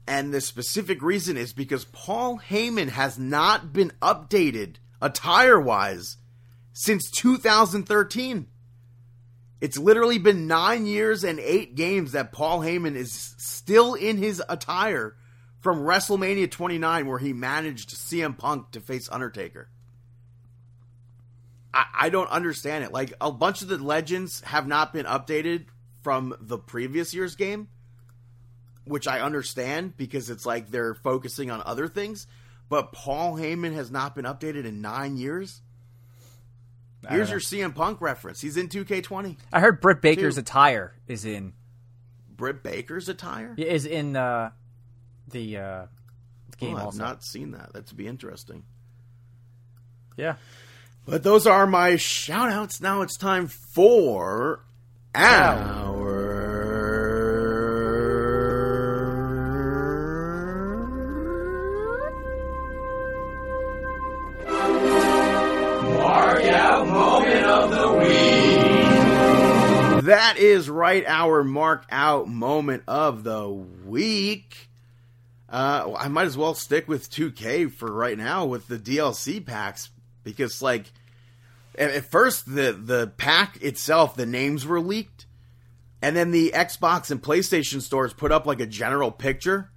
And 0.06 0.32
the 0.32 0.40
specific 0.40 1.02
reason 1.02 1.36
is 1.36 1.52
because 1.52 1.84
Paul 1.84 2.40
Heyman 2.40 2.88
has 2.88 3.18
not 3.18 3.72
been 3.72 3.92
updated 4.02 4.76
attire 5.00 5.60
wise 5.60 6.16
since 6.72 7.10
2013. 7.10 8.46
It's 9.60 9.78
literally 9.78 10.18
been 10.18 10.46
nine 10.46 10.86
years 10.86 11.22
and 11.22 11.38
eight 11.38 11.74
games 11.74 12.12
that 12.12 12.32
Paul 12.32 12.60
Heyman 12.60 12.96
is 12.96 13.34
still 13.38 13.94
in 13.94 14.16
his 14.16 14.42
attire 14.48 15.16
from 15.60 15.80
WrestleMania 15.80 16.50
29, 16.50 17.06
where 17.06 17.18
he 17.18 17.32
managed 17.32 17.90
CM 17.90 18.36
Punk 18.36 18.70
to 18.72 18.80
face 18.80 19.08
Undertaker. 19.12 19.68
I, 21.72 21.84
I 21.94 22.08
don't 22.08 22.30
understand 22.30 22.84
it. 22.84 22.92
Like, 22.92 23.12
a 23.20 23.30
bunch 23.30 23.62
of 23.62 23.68
the 23.68 23.78
legends 23.78 24.40
have 24.42 24.66
not 24.66 24.92
been 24.92 25.06
updated 25.06 25.66
from 26.02 26.34
the 26.40 26.58
previous 26.58 27.14
year's 27.14 27.36
game, 27.36 27.68
which 28.84 29.06
I 29.06 29.20
understand 29.20 29.96
because 29.96 30.30
it's 30.30 30.46
like 30.46 30.70
they're 30.70 30.94
focusing 30.94 31.50
on 31.50 31.62
other 31.64 31.88
things. 31.88 32.26
But 32.68 32.92
Paul 32.92 33.36
Heyman 33.36 33.74
has 33.74 33.90
not 33.90 34.14
been 34.14 34.24
updated 34.24 34.64
in 34.64 34.80
nine 34.80 35.16
years. 35.16 35.60
Here's 37.08 37.28
know. 37.28 37.32
your 37.34 37.40
CM 37.40 37.74
Punk 37.74 38.00
reference. 38.00 38.40
He's 38.40 38.56
in 38.56 38.68
2K20. 38.68 39.36
I 39.52 39.60
heard 39.60 39.80
Britt 39.80 40.02
Baker's 40.02 40.34
Two. 40.34 40.40
attire 40.40 40.94
is 41.08 41.24
in 41.24 41.54
Britt 42.30 42.62
Baker's 42.62 43.08
attire. 43.08 43.54
is 43.56 43.86
in 43.86 44.16
uh, 44.16 44.50
the 45.28 45.56
uh, 45.56 45.86
game 46.58 46.74
Oh, 46.74 46.78
I've 46.78 46.84
also. 46.86 47.02
not 47.02 47.24
seen 47.24 47.52
that. 47.52 47.72
That'd 47.72 47.96
be 47.96 48.06
interesting. 48.06 48.64
Yeah. 50.16 50.36
But 51.06 51.22
those 51.22 51.46
are 51.46 51.66
my 51.66 51.96
shout 51.96 52.50
outs. 52.50 52.80
Now 52.80 53.02
it's 53.02 53.16
time 53.16 53.48
for 53.48 54.64
our 55.14 55.90
Mark 65.96 66.44
out 66.44 66.86
moment 66.86 67.44
of 67.44 67.70
the 67.70 67.92
week. 67.98 68.10
That 70.04 70.36
is 70.38 70.70
right, 70.70 71.04
our 71.06 71.42
mark 71.44 71.84
out 71.90 72.28
moment 72.28 72.84
of 72.86 73.24
the 73.24 73.48
week. 73.48 74.68
Uh, 75.48 75.92
I 75.98 76.08
might 76.08 76.26
as 76.26 76.36
well 76.36 76.54
stick 76.54 76.86
with 76.86 77.10
2K 77.10 77.72
for 77.72 77.90
right 77.92 78.16
now 78.16 78.46
with 78.46 78.68
the 78.68 78.78
DLC 78.78 79.44
packs 79.44 79.90
because, 80.24 80.62
like, 80.62 80.86
at 81.78 82.04
first 82.04 82.46
the 82.46 82.72
the 82.72 83.12
pack 83.16 83.62
itself, 83.62 84.14
the 84.16 84.26
names 84.26 84.66
were 84.66 84.80
leaked, 84.80 85.26
and 86.02 86.16
then 86.16 86.30
the 86.30 86.52
Xbox 86.54 87.10
and 87.10 87.22
PlayStation 87.22 87.80
stores 87.80 88.12
put 88.12 88.32
up 88.32 88.46
like 88.46 88.60
a 88.60 88.66
general 88.66 89.10
picture 89.10 89.70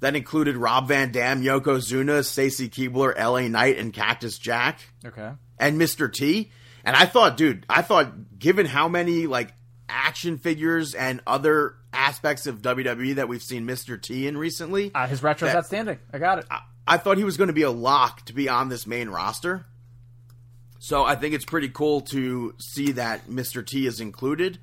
that 0.00 0.16
included 0.16 0.56
Rob 0.56 0.88
Van 0.88 1.12
Dam, 1.12 1.42
Yokozuna, 1.42 2.24
Stacy 2.24 2.68
Keibler, 2.70 3.12
L.A. 3.16 3.48
Knight, 3.48 3.78
and 3.78 3.92
Cactus 3.92 4.38
Jack 4.38 4.80
Okay. 5.04 5.32
and 5.58 5.78
Mr. 5.80 6.10
T. 6.10 6.50
And 6.84 6.96
I 6.96 7.04
thought, 7.04 7.36
dude, 7.36 7.66
I 7.68 7.82
thought 7.82 8.38
given 8.38 8.64
how 8.64 8.88
many 8.88 9.26
like 9.26 9.52
action 9.90 10.38
figures 10.38 10.94
and 10.94 11.20
other 11.26 11.74
aspects 11.92 12.46
of 12.46 12.62
WWE 12.62 13.16
that 13.16 13.28
we've 13.28 13.42
seen 13.42 13.66
Mr. 13.66 14.00
T 14.00 14.26
in 14.26 14.38
recently, 14.38 14.90
Uh, 14.94 15.06
his 15.06 15.22
retro's 15.22 15.50
That- 15.52 15.58
outstanding. 15.58 15.98
I 16.12 16.18
got 16.18 16.38
it. 16.38 16.46
I, 16.50 16.60
I 16.86 16.96
thought 16.96 17.18
he 17.18 17.24
was 17.24 17.36
going 17.36 17.48
to 17.48 17.52
be 17.54 17.62
a 17.62 17.70
lock 17.70 18.24
to 18.26 18.32
be 18.32 18.48
on 18.48 18.68
this 18.70 18.86
main 18.86 19.10
roster. 19.10 19.66
So 20.82 21.04
I 21.04 21.14
think 21.14 21.34
it's 21.34 21.44
pretty 21.44 21.68
cool 21.68 22.00
to 22.00 22.54
see 22.58 22.92
that 22.92 23.28
Mr. 23.28 23.64
T 23.64 23.86
is 23.86 24.00
included. 24.00 24.58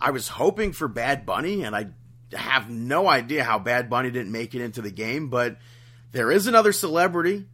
I 0.00 0.10
was 0.10 0.26
hoping 0.26 0.72
for 0.72 0.88
Bad 0.88 1.24
Bunny, 1.24 1.62
and 1.62 1.76
I 1.76 1.86
have 2.32 2.68
no 2.68 3.08
idea 3.08 3.44
how 3.44 3.60
Bad 3.60 3.88
Bunny 3.88 4.10
didn't 4.10 4.32
make 4.32 4.56
it 4.56 4.60
into 4.60 4.82
the 4.82 4.90
game, 4.90 5.28
but 5.28 5.58
there 6.10 6.32
is 6.32 6.48
another 6.48 6.72
celebrity, 6.72 7.46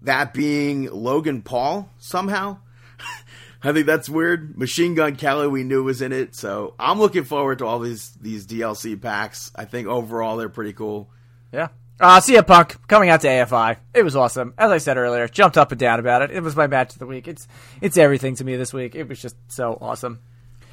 that 0.00 0.32
being 0.32 0.90
Logan 0.90 1.42
Paul 1.42 1.90
somehow. 1.98 2.56
I 3.62 3.74
think 3.74 3.84
that's 3.84 4.08
weird. 4.08 4.56
Machine 4.56 4.94
Gun 4.94 5.16
Kelly, 5.16 5.46
we 5.46 5.62
knew 5.62 5.84
was 5.84 6.00
in 6.00 6.12
it, 6.12 6.34
so 6.34 6.74
I'm 6.78 6.98
looking 6.98 7.24
forward 7.24 7.58
to 7.58 7.66
all 7.66 7.80
these 7.80 8.12
these 8.12 8.46
DLC 8.46 8.98
packs. 9.00 9.52
I 9.54 9.66
think 9.66 9.88
overall 9.88 10.38
they're 10.38 10.48
pretty 10.48 10.72
cool. 10.72 11.10
Yeah. 11.52 11.68
Uh, 11.98 12.20
CM 12.20 12.46
Punk 12.46 12.76
coming 12.88 13.08
out 13.08 13.22
to 13.22 13.28
AFI. 13.28 13.78
It 13.94 14.02
was 14.02 14.16
awesome. 14.16 14.52
As 14.58 14.70
I 14.70 14.78
said 14.78 14.98
earlier, 14.98 15.28
jumped 15.28 15.56
up 15.56 15.72
and 15.72 15.78
down 15.80 15.98
about 15.98 16.20
it. 16.20 16.30
It 16.30 16.42
was 16.42 16.54
my 16.54 16.66
match 16.66 16.92
of 16.92 16.98
the 16.98 17.06
week. 17.06 17.26
It's 17.26 17.48
it's 17.80 17.96
everything 17.96 18.34
to 18.36 18.44
me 18.44 18.56
this 18.56 18.74
week. 18.74 18.94
It 18.94 19.08
was 19.08 19.20
just 19.20 19.36
so 19.48 19.78
awesome. 19.80 20.20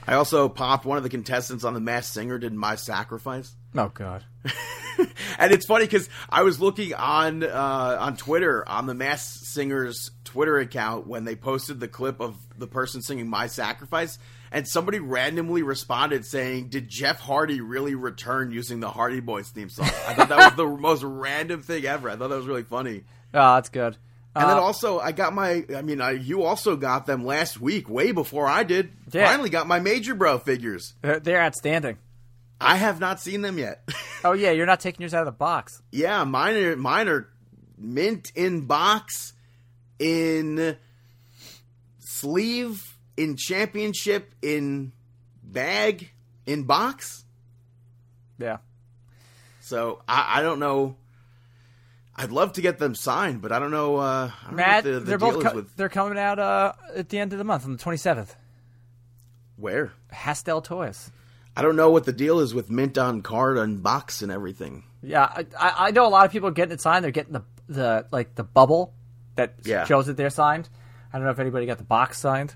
I 0.06 0.16
also 0.16 0.50
popped 0.50 0.86
one 0.86 0.98
of 0.98 1.04
the 1.04 1.10
contestants 1.10 1.64
on 1.64 1.74
the 1.74 1.80
Masked 1.80 2.14
Singer 2.14 2.38
did 2.38 2.54
my 2.54 2.76
sacrifice, 2.76 3.56
Oh 3.74 3.90
God. 3.94 4.26
and 5.40 5.54
it's 5.54 5.66
funny 5.66 5.86
because 5.86 6.10
I 6.30 6.44
was 6.44 6.60
looking 6.60 6.94
on 6.94 7.44
uh, 7.44 7.98
on 8.02 8.18
Twitter 8.18 8.68
on 8.68 8.86
the 8.86 8.94
Masked 8.94 9.46
Singer's 9.46 10.12
Twitter 10.26 10.58
account 10.58 11.08
when 11.08 11.24
they 11.24 11.38
posted 11.38 11.80
the 11.80 11.88
clip 11.88 12.20
of 12.20 12.36
the 12.58 12.68
person 12.68 13.02
singing 13.02 13.30
my 13.30 13.48
sacrifice, 13.48 14.20
and 14.54 14.66
somebody 14.68 15.00
randomly 15.00 15.64
responded 15.64 16.26
saying, 16.26 16.70
"Did 16.70 16.88
Jeff 16.88 17.20
Hardy 17.20 17.60
really 17.60 17.96
return 17.96 18.52
using 18.52 18.80
the 18.80 18.90
Hardy 18.90 19.20
Boys 19.20 19.50
theme 19.50 19.68
song?" 19.70 19.88
I 19.88 20.14
thought 20.14 20.30
that 20.30 20.38
was 20.38 20.56
the 20.56 20.68
most 20.82 21.04
random 21.04 21.62
thing 21.62 21.84
ever. 21.86 22.10
I 22.10 22.16
thought 22.16 22.30
that 22.30 22.38
was 22.38 22.46
really 22.48 22.64
funny. 22.64 23.04
Oh, 23.34 23.56
that's 23.56 23.70
good. 23.70 23.98
And 24.36 24.50
then 24.50 24.58
Uh, 24.58 24.62
also, 24.62 25.00
I 25.00 25.12
got 25.12 25.34
my. 25.34 25.64
I 25.76 25.82
mean, 25.82 26.00
I, 26.02 26.12
you 26.12 26.44
also 26.44 26.76
got 26.76 27.06
them 27.06 27.26
last 27.26 27.60
week, 27.60 27.88
way 27.90 28.12
before 28.12 28.48
I 28.48 28.64
did. 28.64 28.92
Yeah. 29.12 29.28
Finally, 29.28 29.50
got 29.50 29.68
my 29.68 29.80
Major 29.80 30.16
Bro 30.16 30.40
figures. 30.40 30.94
they're, 31.02 31.20
they're 31.20 31.42
outstanding. 31.42 31.98
I 32.62 32.78
have 32.78 33.00
not 33.00 33.20
seen 33.20 33.42
them 33.42 33.58
yet. 33.58 33.84
Oh 34.26 34.32
yeah, 34.32 34.52
you're 34.52 34.66
not 34.66 34.80
taking 34.80 35.02
yours 35.02 35.14
out 35.14 35.20
of 35.20 35.26
the 35.26 35.32
box. 35.34 35.82
yeah, 35.92 36.24
mine 36.24 36.56
are 36.56 36.78
mine 36.78 37.10
are 37.10 37.28
mint 37.78 38.32
in 38.36 38.62
box, 38.68 39.34
in 40.00 40.78
sleeve, 42.00 42.93
in 43.18 43.36
championship, 43.38 44.34
in 44.42 44.92
bag, 45.44 46.12
in 46.46 46.64
box. 46.64 47.26
Yeah. 48.40 48.58
So 49.62 50.02
I, 50.08 50.40
I 50.40 50.42
don't 50.42 50.60
know. 50.60 50.96
I'd 52.16 52.32
love 52.32 52.54
to 52.54 52.62
get 52.62 52.78
them 52.78 52.94
signed, 52.96 53.42
but 53.42 53.52
I 53.52 53.58
don't 53.60 53.72
know. 53.72 53.96
Uh, 53.98 54.30
I 54.42 54.46
don't 54.48 54.56
Matt, 54.56 54.86
know 54.86 54.94
the, 54.94 55.00
the 55.00 55.06
they're 55.06 55.18
deal 55.18 55.32
both 55.32 55.38
is 55.46 55.50
co- 55.52 55.56
with 55.56 55.76
they're 55.76 55.90
coming 55.90 56.18
out 56.20 56.38
uh, 56.40 56.74
at 56.96 57.10
the 57.10 57.18
end 57.20 57.34
of 57.34 57.40
the 57.40 57.44
month 57.46 57.66
on 57.66 57.72
the 57.76 57.84
27th. 57.84 58.36
where. 59.58 59.94
Hastel 60.12 60.64
Toys. 60.64 61.12
I 61.56 61.62
don't 61.62 61.76
know 61.76 61.90
what 61.92 62.06
the 62.06 62.14
deal 62.14 62.40
is 62.40 62.54
with 62.54 62.70
mint 62.70 62.98
on 62.98 63.22
card 63.22 63.58
and 63.58 63.82
box 63.82 64.22
and 64.22 64.32
everything. 64.32 64.84
Yeah, 65.02 65.24
I, 65.24 65.46
I 65.60 65.74
I 65.88 65.92
know 65.92 66.08
a 66.08 66.10
lot 66.10 66.26
of 66.26 66.32
people 66.32 66.50
are 66.50 66.54
getting 66.54 66.72
it 66.74 66.82
signed. 66.82 67.04
They're 67.04 67.12
getting 67.12 67.34
the 67.34 67.44
the 67.68 68.06
like 68.12 68.36
the 68.36 68.44
bubble 68.44 68.94
that 69.36 69.56
Yeah. 69.64 69.86
shows 69.86 70.06
that 70.08 70.18
they're 70.18 70.30
signed. 70.30 70.70
I 71.12 71.18
don't 71.18 71.26
know 71.26 71.32
if 71.32 71.40
anybody 71.40 71.66
got 71.66 71.78
the 71.78 71.84
box 71.84 72.20
signed. 72.20 72.56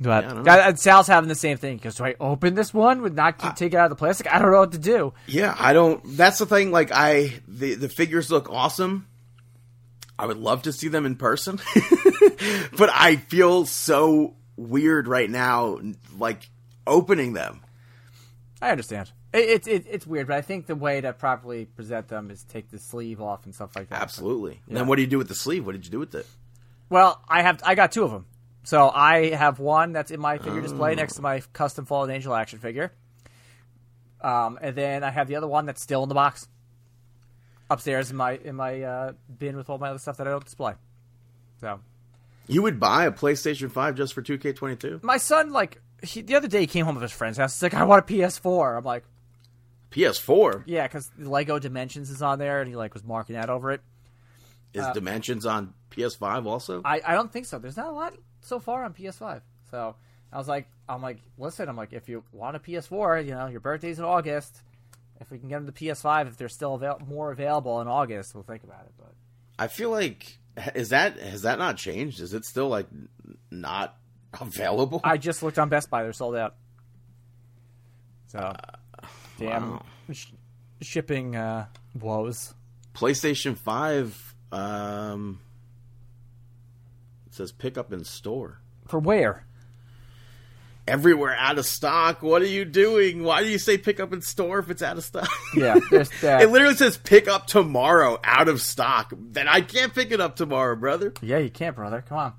But 0.00 0.24
I 0.24 0.32
know. 0.32 0.50
uh, 0.50 0.74
Sal's 0.74 1.06
having 1.06 1.28
the 1.28 1.34
same 1.34 1.58
thing. 1.58 1.76
Because 1.76 1.94
do 1.96 2.04
I 2.04 2.16
open 2.18 2.54
this 2.54 2.74
one 2.74 3.02
with 3.02 3.14
not 3.14 3.38
keep 3.38 3.54
take 3.54 3.72
it 3.72 3.76
out 3.76 3.84
of 3.84 3.90
the 3.90 3.96
plastic? 3.96 4.32
I 4.32 4.38
don't 4.38 4.50
know 4.50 4.60
what 4.60 4.72
to 4.72 4.78
do. 4.78 5.14
Yeah, 5.26 5.54
I 5.58 5.72
don't. 5.72 6.00
That's 6.16 6.38
the 6.38 6.46
thing. 6.46 6.72
Like, 6.72 6.90
I 6.92 7.32
the 7.46 7.74
the 7.74 7.88
figures 7.88 8.30
look 8.30 8.50
awesome. 8.50 9.06
I 10.18 10.26
would 10.26 10.38
love 10.38 10.62
to 10.62 10.72
see 10.72 10.88
them 10.88 11.06
in 11.06 11.16
person, 11.16 11.56
but 12.76 12.90
I 12.92 13.16
feel 13.28 13.64
so 13.66 14.36
weird 14.56 15.08
right 15.08 15.28
now, 15.28 15.80
like 16.16 16.48
opening 16.86 17.32
them. 17.32 17.60
I 18.60 18.70
understand. 18.70 19.10
It's 19.32 19.66
it, 19.66 19.86
it's 19.88 20.06
weird, 20.06 20.28
but 20.28 20.36
I 20.36 20.42
think 20.42 20.66
the 20.66 20.76
way 20.76 21.00
to 21.00 21.12
properly 21.12 21.64
present 21.64 22.08
them 22.08 22.30
is 22.30 22.44
take 22.44 22.70
the 22.70 22.78
sleeve 22.78 23.20
off 23.20 23.44
and 23.46 23.54
stuff 23.54 23.74
like 23.74 23.88
that. 23.88 24.00
Absolutely. 24.02 24.60
And 24.68 24.76
then 24.76 24.86
what 24.86 24.96
do 24.96 25.02
you 25.02 25.08
do 25.08 25.18
with 25.18 25.28
the 25.28 25.34
sleeve? 25.34 25.64
What 25.64 25.72
did 25.72 25.84
you 25.86 25.90
do 25.90 25.98
with 25.98 26.14
it? 26.14 26.26
Well, 26.90 27.20
I 27.26 27.42
have 27.42 27.62
I 27.64 27.74
got 27.74 27.90
two 27.92 28.04
of 28.04 28.10
them. 28.10 28.26
So 28.64 28.90
I 28.90 29.30
have 29.30 29.58
one 29.58 29.92
that's 29.92 30.10
in 30.10 30.20
my 30.20 30.38
figure 30.38 30.60
display 30.60 30.94
next 30.94 31.14
to 31.14 31.22
my 31.22 31.40
custom 31.52 31.84
Fallen 31.84 32.10
Angel 32.10 32.34
action 32.34 32.58
figure. 32.58 32.92
Um, 34.20 34.58
and 34.62 34.76
then 34.76 35.02
I 35.02 35.10
have 35.10 35.26
the 35.26 35.34
other 35.36 35.48
one 35.48 35.66
that's 35.66 35.82
still 35.82 36.02
in 36.04 36.08
the 36.08 36.14
box 36.14 36.46
upstairs 37.68 38.10
in 38.10 38.16
my 38.16 38.32
in 38.44 38.54
my 38.54 38.82
uh, 38.82 39.12
bin 39.38 39.56
with 39.56 39.68
all 39.68 39.78
my 39.78 39.88
other 39.88 39.98
stuff 39.98 40.18
that 40.18 40.28
I 40.28 40.30
don't 40.30 40.44
display. 40.44 40.74
So 41.60 41.80
You 42.46 42.62
would 42.62 42.78
buy 42.78 43.06
a 43.06 43.10
PlayStation 43.12 43.70
Five 43.70 43.96
just 43.96 44.14
for 44.14 44.22
two 44.22 44.38
K 44.38 44.52
twenty 44.52 44.76
two? 44.76 45.00
my 45.02 45.16
son, 45.16 45.50
like 45.52 45.80
he, 46.02 46.20
the 46.20 46.34
other 46.36 46.48
day, 46.48 46.60
he 46.60 46.66
came 46.66 46.84
home 46.84 46.94
with 46.96 47.02
his 47.02 47.12
friend's 47.12 47.38
house. 47.38 47.54
He's 47.56 47.62
like, 47.64 47.74
"I 47.74 47.84
want 47.84 48.08
a 48.08 48.12
PS4." 48.12 48.76
I'm 48.78 48.84
like, 48.84 49.04
PS 49.90 50.18
Four 50.18 50.62
"Yeah," 50.66 50.86
because 50.86 51.10
Lego 51.18 51.58
Dimensions 51.58 52.10
is 52.10 52.22
on 52.22 52.38
there, 52.38 52.60
and 52.60 52.68
he 52.68 52.76
like 52.76 52.94
was 52.94 53.02
marking 53.02 53.34
out 53.36 53.50
over 53.50 53.72
it. 53.72 53.80
is 54.72 54.86
Dimensions 54.94 55.46
on 55.46 55.74
PS 55.90 56.14
Five 56.14 56.46
also. 56.46 56.82
I, 56.84 57.00
I 57.04 57.14
don't 57.14 57.32
think 57.32 57.46
so. 57.46 57.58
There's 57.58 57.76
not 57.76 57.88
a 57.88 57.92
lot 57.92 58.14
so 58.42 58.60
far 58.60 58.84
on 58.84 58.92
PS5. 58.92 59.40
So 59.70 59.96
I 60.32 60.38
was 60.38 60.48
like, 60.48 60.68
I'm 60.88 61.02
like, 61.02 61.18
listen, 61.38 61.68
I'm 61.68 61.76
like, 61.76 61.92
if 61.92 62.08
you 62.08 62.22
want 62.32 62.56
a 62.56 62.58
PS4, 62.58 63.24
you 63.24 63.32
know, 63.32 63.46
your 63.46 63.60
birthday's 63.60 63.98
in 63.98 64.04
August. 64.04 64.62
If 65.20 65.30
we 65.30 65.38
can 65.38 65.48
get 65.48 65.64
them 65.64 65.66
to 65.66 65.72
PS5, 65.72 66.28
if 66.28 66.36
they're 66.36 66.48
still 66.48 66.74
avail- 66.74 67.00
more 67.06 67.30
available 67.30 67.80
in 67.80 67.88
August, 67.88 68.34
we'll 68.34 68.42
think 68.44 68.64
about 68.64 68.84
it. 68.86 68.92
But 68.98 69.12
I 69.58 69.68
feel 69.68 69.90
like 69.90 70.38
is 70.74 70.90
that 70.90 71.18
has 71.18 71.42
that 71.42 71.58
not 71.58 71.76
changed? 71.76 72.20
Is 72.20 72.34
it 72.34 72.44
still 72.44 72.68
like 72.68 72.86
not 73.50 73.96
available? 74.40 75.00
I 75.04 75.16
just 75.16 75.42
looked 75.42 75.58
on 75.58 75.68
Best 75.68 75.90
Buy; 75.90 76.02
they're 76.02 76.12
sold 76.12 76.36
out. 76.36 76.56
So, 78.26 78.54
damn 79.38 79.80
sh- 80.10 80.26
shipping 80.80 81.36
uh, 81.36 81.66
woes. 81.98 82.54
PlayStation 82.94 83.56
Five. 83.56 84.34
Um, 84.50 85.40
It 87.32 87.36
says 87.36 87.50
pick 87.50 87.78
up 87.78 87.94
in 87.94 88.04
store. 88.04 88.58
For 88.86 88.98
where? 88.98 89.46
Everywhere 90.86 91.34
out 91.34 91.58
of 91.58 91.64
stock. 91.64 92.22
What 92.22 92.42
are 92.42 92.46
you 92.46 92.66
doing? 92.66 93.22
Why 93.22 93.42
do 93.42 93.48
you 93.48 93.58
say 93.58 93.78
pick 93.78 94.00
up 94.00 94.12
in 94.12 94.20
store 94.20 94.58
if 94.58 94.68
it's 94.68 94.82
out 94.82 94.98
of 94.98 95.04
stock? 95.04 95.28
Yeah, 95.56 95.78
that. 96.20 96.42
it 96.42 96.50
literally 96.50 96.74
says 96.74 96.98
pick 96.98 97.28
up 97.28 97.46
tomorrow 97.46 98.18
out 98.22 98.48
of 98.48 98.60
stock. 98.60 99.12
Then 99.16 99.48
I 99.48 99.62
can't 99.62 99.94
pick 99.94 100.10
it 100.10 100.20
up 100.20 100.36
tomorrow, 100.36 100.76
brother. 100.76 101.14
Yeah, 101.22 101.38
you 101.38 101.48
can't, 101.50 101.74
brother. 101.74 102.04
Come 102.06 102.18
on. 102.18 102.32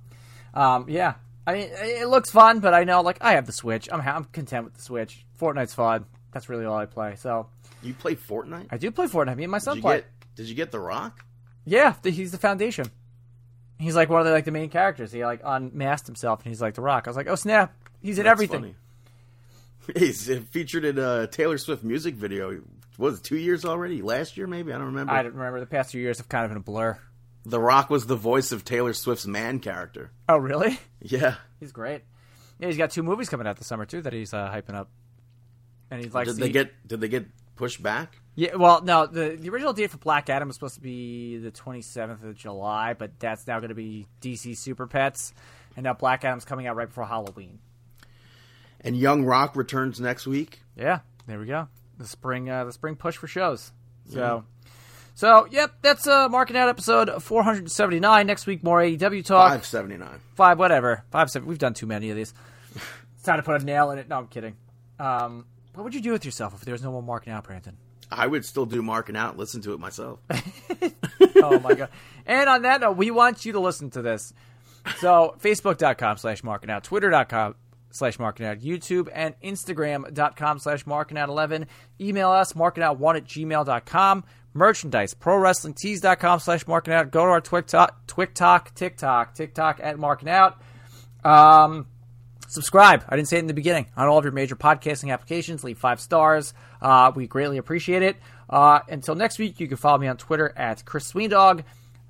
Um, 0.53 0.85
yeah. 0.89 1.15
I 1.47 1.53
mean, 1.53 1.69
it 1.71 2.07
looks 2.07 2.29
fun, 2.29 2.59
but 2.59 2.73
I 2.75 2.83
know, 2.83 3.01
like, 3.01 3.17
I 3.21 3.33
have 3.33 3.47
the 3.47 3.51
Switch. 3.51 3.89
I'm 3.91 4.01
I'm 4.01 4.25
content 4.25 4.65
with 4.65 4.75
the 4.75 4.81
Switch. 4.81 5.25
Fortnite's 5.41 5.73
fun. 5.73 6.05
That's 6.33 6.49
really 6.49 6.65
all 6.65 6.77
I 6.77 6.85
play. 6.85 7.15
So 7.15 7.47
You 7.81 7.93
play 7.95 8.15
Fortnite? 8.15 8.67
I 8.69 8.77
do 8.77 8.91
play 8.91 9.07
Fortnite. 9.07 9.37
Me 9.37 9.43
and 9.43 9.51
my 9.51 9.57
son 9.57 9.77
Did 9.77 9.81
play. 9.81 9.97
get 9.97 10.05
Did 10.35 10.49
you 10.49 10.55
get 10.55 10.71
The 10.71 10.79
Rock? 10.79 11.25
Yeah, 11.65 11.95
the, 12.01 12.11
he's 12.11 12.31
the 12.31 12.37
Foundation. 12.37 12.91
He's 13.79 13.95
like 13.95 14.09
one 14.09 14.21
of 14.21 14.25
the 14.27 14.31
like 14.31 14.45
the 14.45 14.51
main 14.51 14.69
characters. 14.69 15.11
He 15.11 15.25
like 15.25 15.41
unmasked 15.43 16.07
himself, 16.07 16.39
and 16.43 16.47
he's 16.51 16.61
like 16.61 16.75
the 16.75 16.81
Rock. 16.81 17.07
I 17.07 17.09
was 17.09 17.17
like, 17.17 17.27
oh 17.27 17.35
snap, 17.35 17.73
he's 18.01 18.17
in 18.17 18.23
That's 18.25 18.31
everything. 18.33 18.59
funny. 18.61 18.75
He's 19.97 20.33
featured 20.51 20.85
in 20.85 20.97
a 20.97 21.27
Taylor 21.27 21.57
Swift 21.57 21.83
music 21.83 22.15
video. 22.15 22.61
What 22.95 23.11
was 23.11 23.19
it, 23.19 23.23
two 23.25 23.35
years 23.35 23.65
already? 23.65 24.01
Last 24.01 24.37
year, 24.37 24.47
maybe? 24.47 24.71
I 24.71 24.77
don't 24.77 24.85
remember. 24.87 25.11
I 25.11 25.23
don't 25.23 25.33
remember 25.33 25.59
the 25.59 25.65
past 25.65 25.91
few 25.91 25.99
years 26.01 26.19
have 26.19 26.29
kind 26.29 26.45
of 26.45 26.51
been 26.51 26.57
a 26.57 26.61
blur. 26.61 26.97
the 27.45 27.59
Rock 27.59 27.89
was 27.89 28.05
the 28.05 28.15
voice 28.15 28.53
of 28.53 28.63
Taylor 28.63 28.93
Swift's 28.93 29.27
man 29.27 29.59
character. 29.59 30.11
Oh 30.29 30.37
really? 30.37 30.79
Yeah. 31.01 31.35
He's 31.59 31.73
great. 31.73 32.03
Yeah, 32.59 32.67
he's 32.67 32.77
got 32.77 32.91
two 32.91 33.03
movies 33.03 33.27
coming 33.27 33.45
out 33.45 33.57
this 33.57 33.67
summer 33.67 33.85
too 33.85 34.01
that 34.03 34.13
he's 34.13 34.33
uh, 34.33 34.49
hyping 34.49 34.73
up. 34.75 34.89
And 35.91 36.01
he's 36.01 36.13
like, 36.13 36.27
Did 36.27 36.37
they 36.37 36.49
get 36.49 36.71
Did 36.87 37.01
they 37.01 37.09
get 37.09 37.25
pushed 37.57 37.83
back? 37.83 38.19
Yeah, 38.35 38.55
well, 38.55 38.81
no, 38.81 39.05
the 39.05 39.37
the 39.39 39.49
original 39.49 39.73
date 39.73 39.91
for 39.91 39.97
Black 39.97 40.29
Adam 40.29 40.47
was 40.47 40.55
supposed 40.55 40.75
to 40.75 40.81
be 40.81 41.37
the 41.37 41.51
27th 41.51 42.23
of 42.23 42.35
July, 42.35 42.93
but 42.93 43.19
that's 43.19 43.45
now 43.45 43.59
going 43.59 43.69
to 43.69 43.75
be 43.75 44.07
DC 44.21 44.57
Super 44.57 44.87
Pets, 44.87 45.33
and 45.75 45.83
now 45.83 45.93
Black 45.93 46.23
Adam's 46.25 46.43
coming 46.43 46.65
out 46.65 46.75
right 46.75 46.87
before 46.87 47.05
Halloween. 47.05 47.59
And 48.81 48.97
Young 48.97 49.23
Rock 49.23 49.55
returns 49.55 49.99
next 50.01 50.25
week. 50.25 50.61
Yeah, 50.75 50.99
there 51.27 51.39
we 51.39 51.45
go. 51.45 51.67
The 51.99 52.07
spring, 52.07 52.49
uh, 52.49 52.65
the 52.65 52.71
spring 52.73 52.95
push 52.95 53.17
for 53.17 53.27
shows. 53.27 53.71
So, 54.09 54.43
so 55.13 55.47
yep, 55.51 55.71
that's 55.83 56.07
uh, 56.07 56.27
marking 56.27 56.57
out 56.57 56.69
episode 56.69 57.21
479. 57.21 58.25
Next 58.27 58.47
week, 58.47 58.63
more 58.63 58.79
AEW 58.81 59.23
talk. 59.23 59.51
Five 59.51 59.65
seventy 59.65 59.97
nine. 59.97 60.19
five, 60.33 60.57
whatever. 60.57 61.03
Five, 61.11 61.29
seven. 61.29 61.47
We've 61.47 61.59
done 61.59 61.75
too 61.75 61.85
many 61.85 62.09
of 62.09 62.15
these. 62.15 62.33
It's 63.15 63.27
time 63.27 63.37
to 63.37 63.43
put 63.43 63.61
a 63.61 63.63
nail 63.63 63.91
in 63.91 63.99
it. 63.99 64.09
No, 64.09 64.17
I'm 64.17 64.27
kidding. 64.27 64.57
Um, 64.99 65.45
what 65.75 65.85
would 65.85 65.95
you 65.95 66.01
do 66.01 66.11
with 66.11 66.25
yourself 66.25 66.53
if 66.53 66.65
there 66.65 66.73
was 66.73 66.83
no 66.83 66.91
more 66.91 67.01
marking 67.01 67.31
out, 67.31 67.45
Brandon? 67.45 67.77
I 68.11 68.27
would 68.27 68.45
still 68.45 68.65
do 68.65 68.81
marking 68.81 69.15
out, 69.15 69.37
listen 69.37 69.61
to 69.61 69.73
it 69.73 69.79
myself. 69.79 70.19
oh 71.37 71.59
my 71.59 71.73
god! 71.73 71.89
And 72.25 72.49
on 72.49 72.61
that 72.63 72.81
note, 72.81 72.97
we 72.97 73.11
want 73.11 73.45
you 73.45 73.53
to 73.53 73.59
listen 73.59 73.89
to 73.91 74.01
this. 74.01 74.33
So 74.97 75.35
Facebook.com 75.41 76.17
slash 76.17 76.43
marking 76.43 76.69
out, 76.69 76.83
Twitter.com 76.83 77.55
slash 77.91 78.19
marking 78.19 78.45
out, 78.45 78.59
YouTube 78.59 79.09
and 79.13 79.35
Instagram.com 79.41 80.59
slash 80.59 80.85
marking 80.85 81.17
out 81.17 81.29
eleven. 81.29 81.67
Email 81.99 82.29
us 82.31 82.55
marking 82.55 82.83
out 82.83 82.99
one 82.99 83.15
at 83.15 83.25
gmail.com. 83.25 84.23
Merchandise, 84.53 85.13
pro 85.15 85.37
wrestling 85.37 85.73
tees.com 85.73 86.39
slash 86.39 86.67
marking 86.67 86.93
out. 86.93 87.11
Go 87.11 87.25
to 87.25 87.31
our 87.31 87.41
TikTok, 87.41 88.05
TikTok, 88.07 88.75
TikTok, 88.75 89.33
TikTok 89.33 89.79
at 89.81 89.97
marking 89.97 90.29
out. 90.29 90.61
Um, 91.23 91.87
subscribe. 92.47 93.03
I 93.09 93.15
didn't 93.15 93.29
say 93.29 93.37
it 93.37 93.39
in 93.39 93.47
the 93.47 93.53
beginning. 93.53 93.87
On 93.97 94.07
all 94.07 94.19
of 94.19 94.25
your 94.25 94.33
major 94.33 94.55
podcasting 94.55 95.11
applications, 95.11 95.63
leave 95.63 95.79
five 95.79 95.99
stars. 95.99 96.53
Uh, 96.83 97.11
we 97.15 97.25
greatly 97.27 97.57
appreciate 97.57 98.03
it. 98.03 98.17
Uh, 98.49 98.81
until 98.89 99.15
next 99.15 99.39
week, 99.39 99.59
you 99.59 99.67
can 99.67 99.77
follow 99.77 99.97
me 99.97 100.07
on 100.07 100.17
Twitter 100.17 100.53
at 100.55 100.85
Chris 100.85 101.11
Sweendog, 101.11 101.63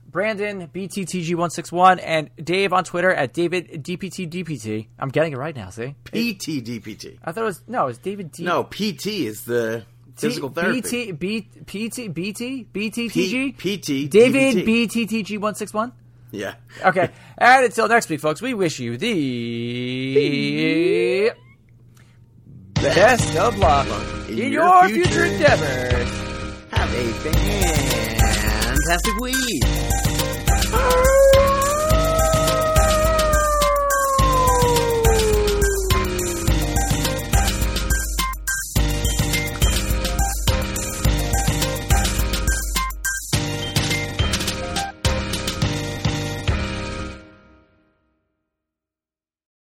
Brandon 0.05 0.67
BTTG161, 0.67 2.01
and 2.03 2.29
Dave 2.43 2.73
on 2.73 2.83
Twitter 2.83 3.13
at 3.13 3.33
David 3.33 3.83
DPTDPT. 3.83 4.87
I'm 4.99 5.09
getting 5.09 5.33
it 5.33 5.37
right 5.37 5.55
now. 5.55 5.69
See, 5.69 5.95
PTDPT. 6.05 7.19
I 7.23 7.31
thought 7.31 7.41
it 7.41 7.45
was 7.45 7.61
no, 7.67 7.83
it 7.83 7.87
was 7.87 7.97
David 7.99 8.31
D. 8.31 8.43
No, 8.43 8.63
PT 8.63 9.07
is 9.07 9.43
the 9.43 9.85
physical 10.15 10.49
therapy. 10.49 10.81
BT, 10.81 11.11
B, 11.13 11.41
PT, 11.65 12.13
BT, 12.13 12.63
P- 12.65 12.89
BTTG, 12.91 13.55
PT. 13.57 14.09
David 14.09 14.65
DPT. 14.65 15.07
BTTG161. 15.39 15.91
Yeah. 16.31 16.55
Okay. 16.83 17.09
and 17.37 17.65
until 17.65 17.87
next 17.87 18.09
week, 18.09 18.19
folks, 18.19 18.41
we 18.41 18.53
wish 18.55 18.79
you 18.79 18.97
the 18.97 19.13
best 22.83 23.35
of 23.37 23.57
luck 23.57 23.87
in, 24.29 24.39
In 24.39 24.51
your, 24.51 24.65
your 24.87 24.89
future, 24.89 25.25
endeavors. 25.25 26.09
Have 26.71 26.93
a 26.93 27.13
fantastic 28.73 29.15
week. 29.19 29.63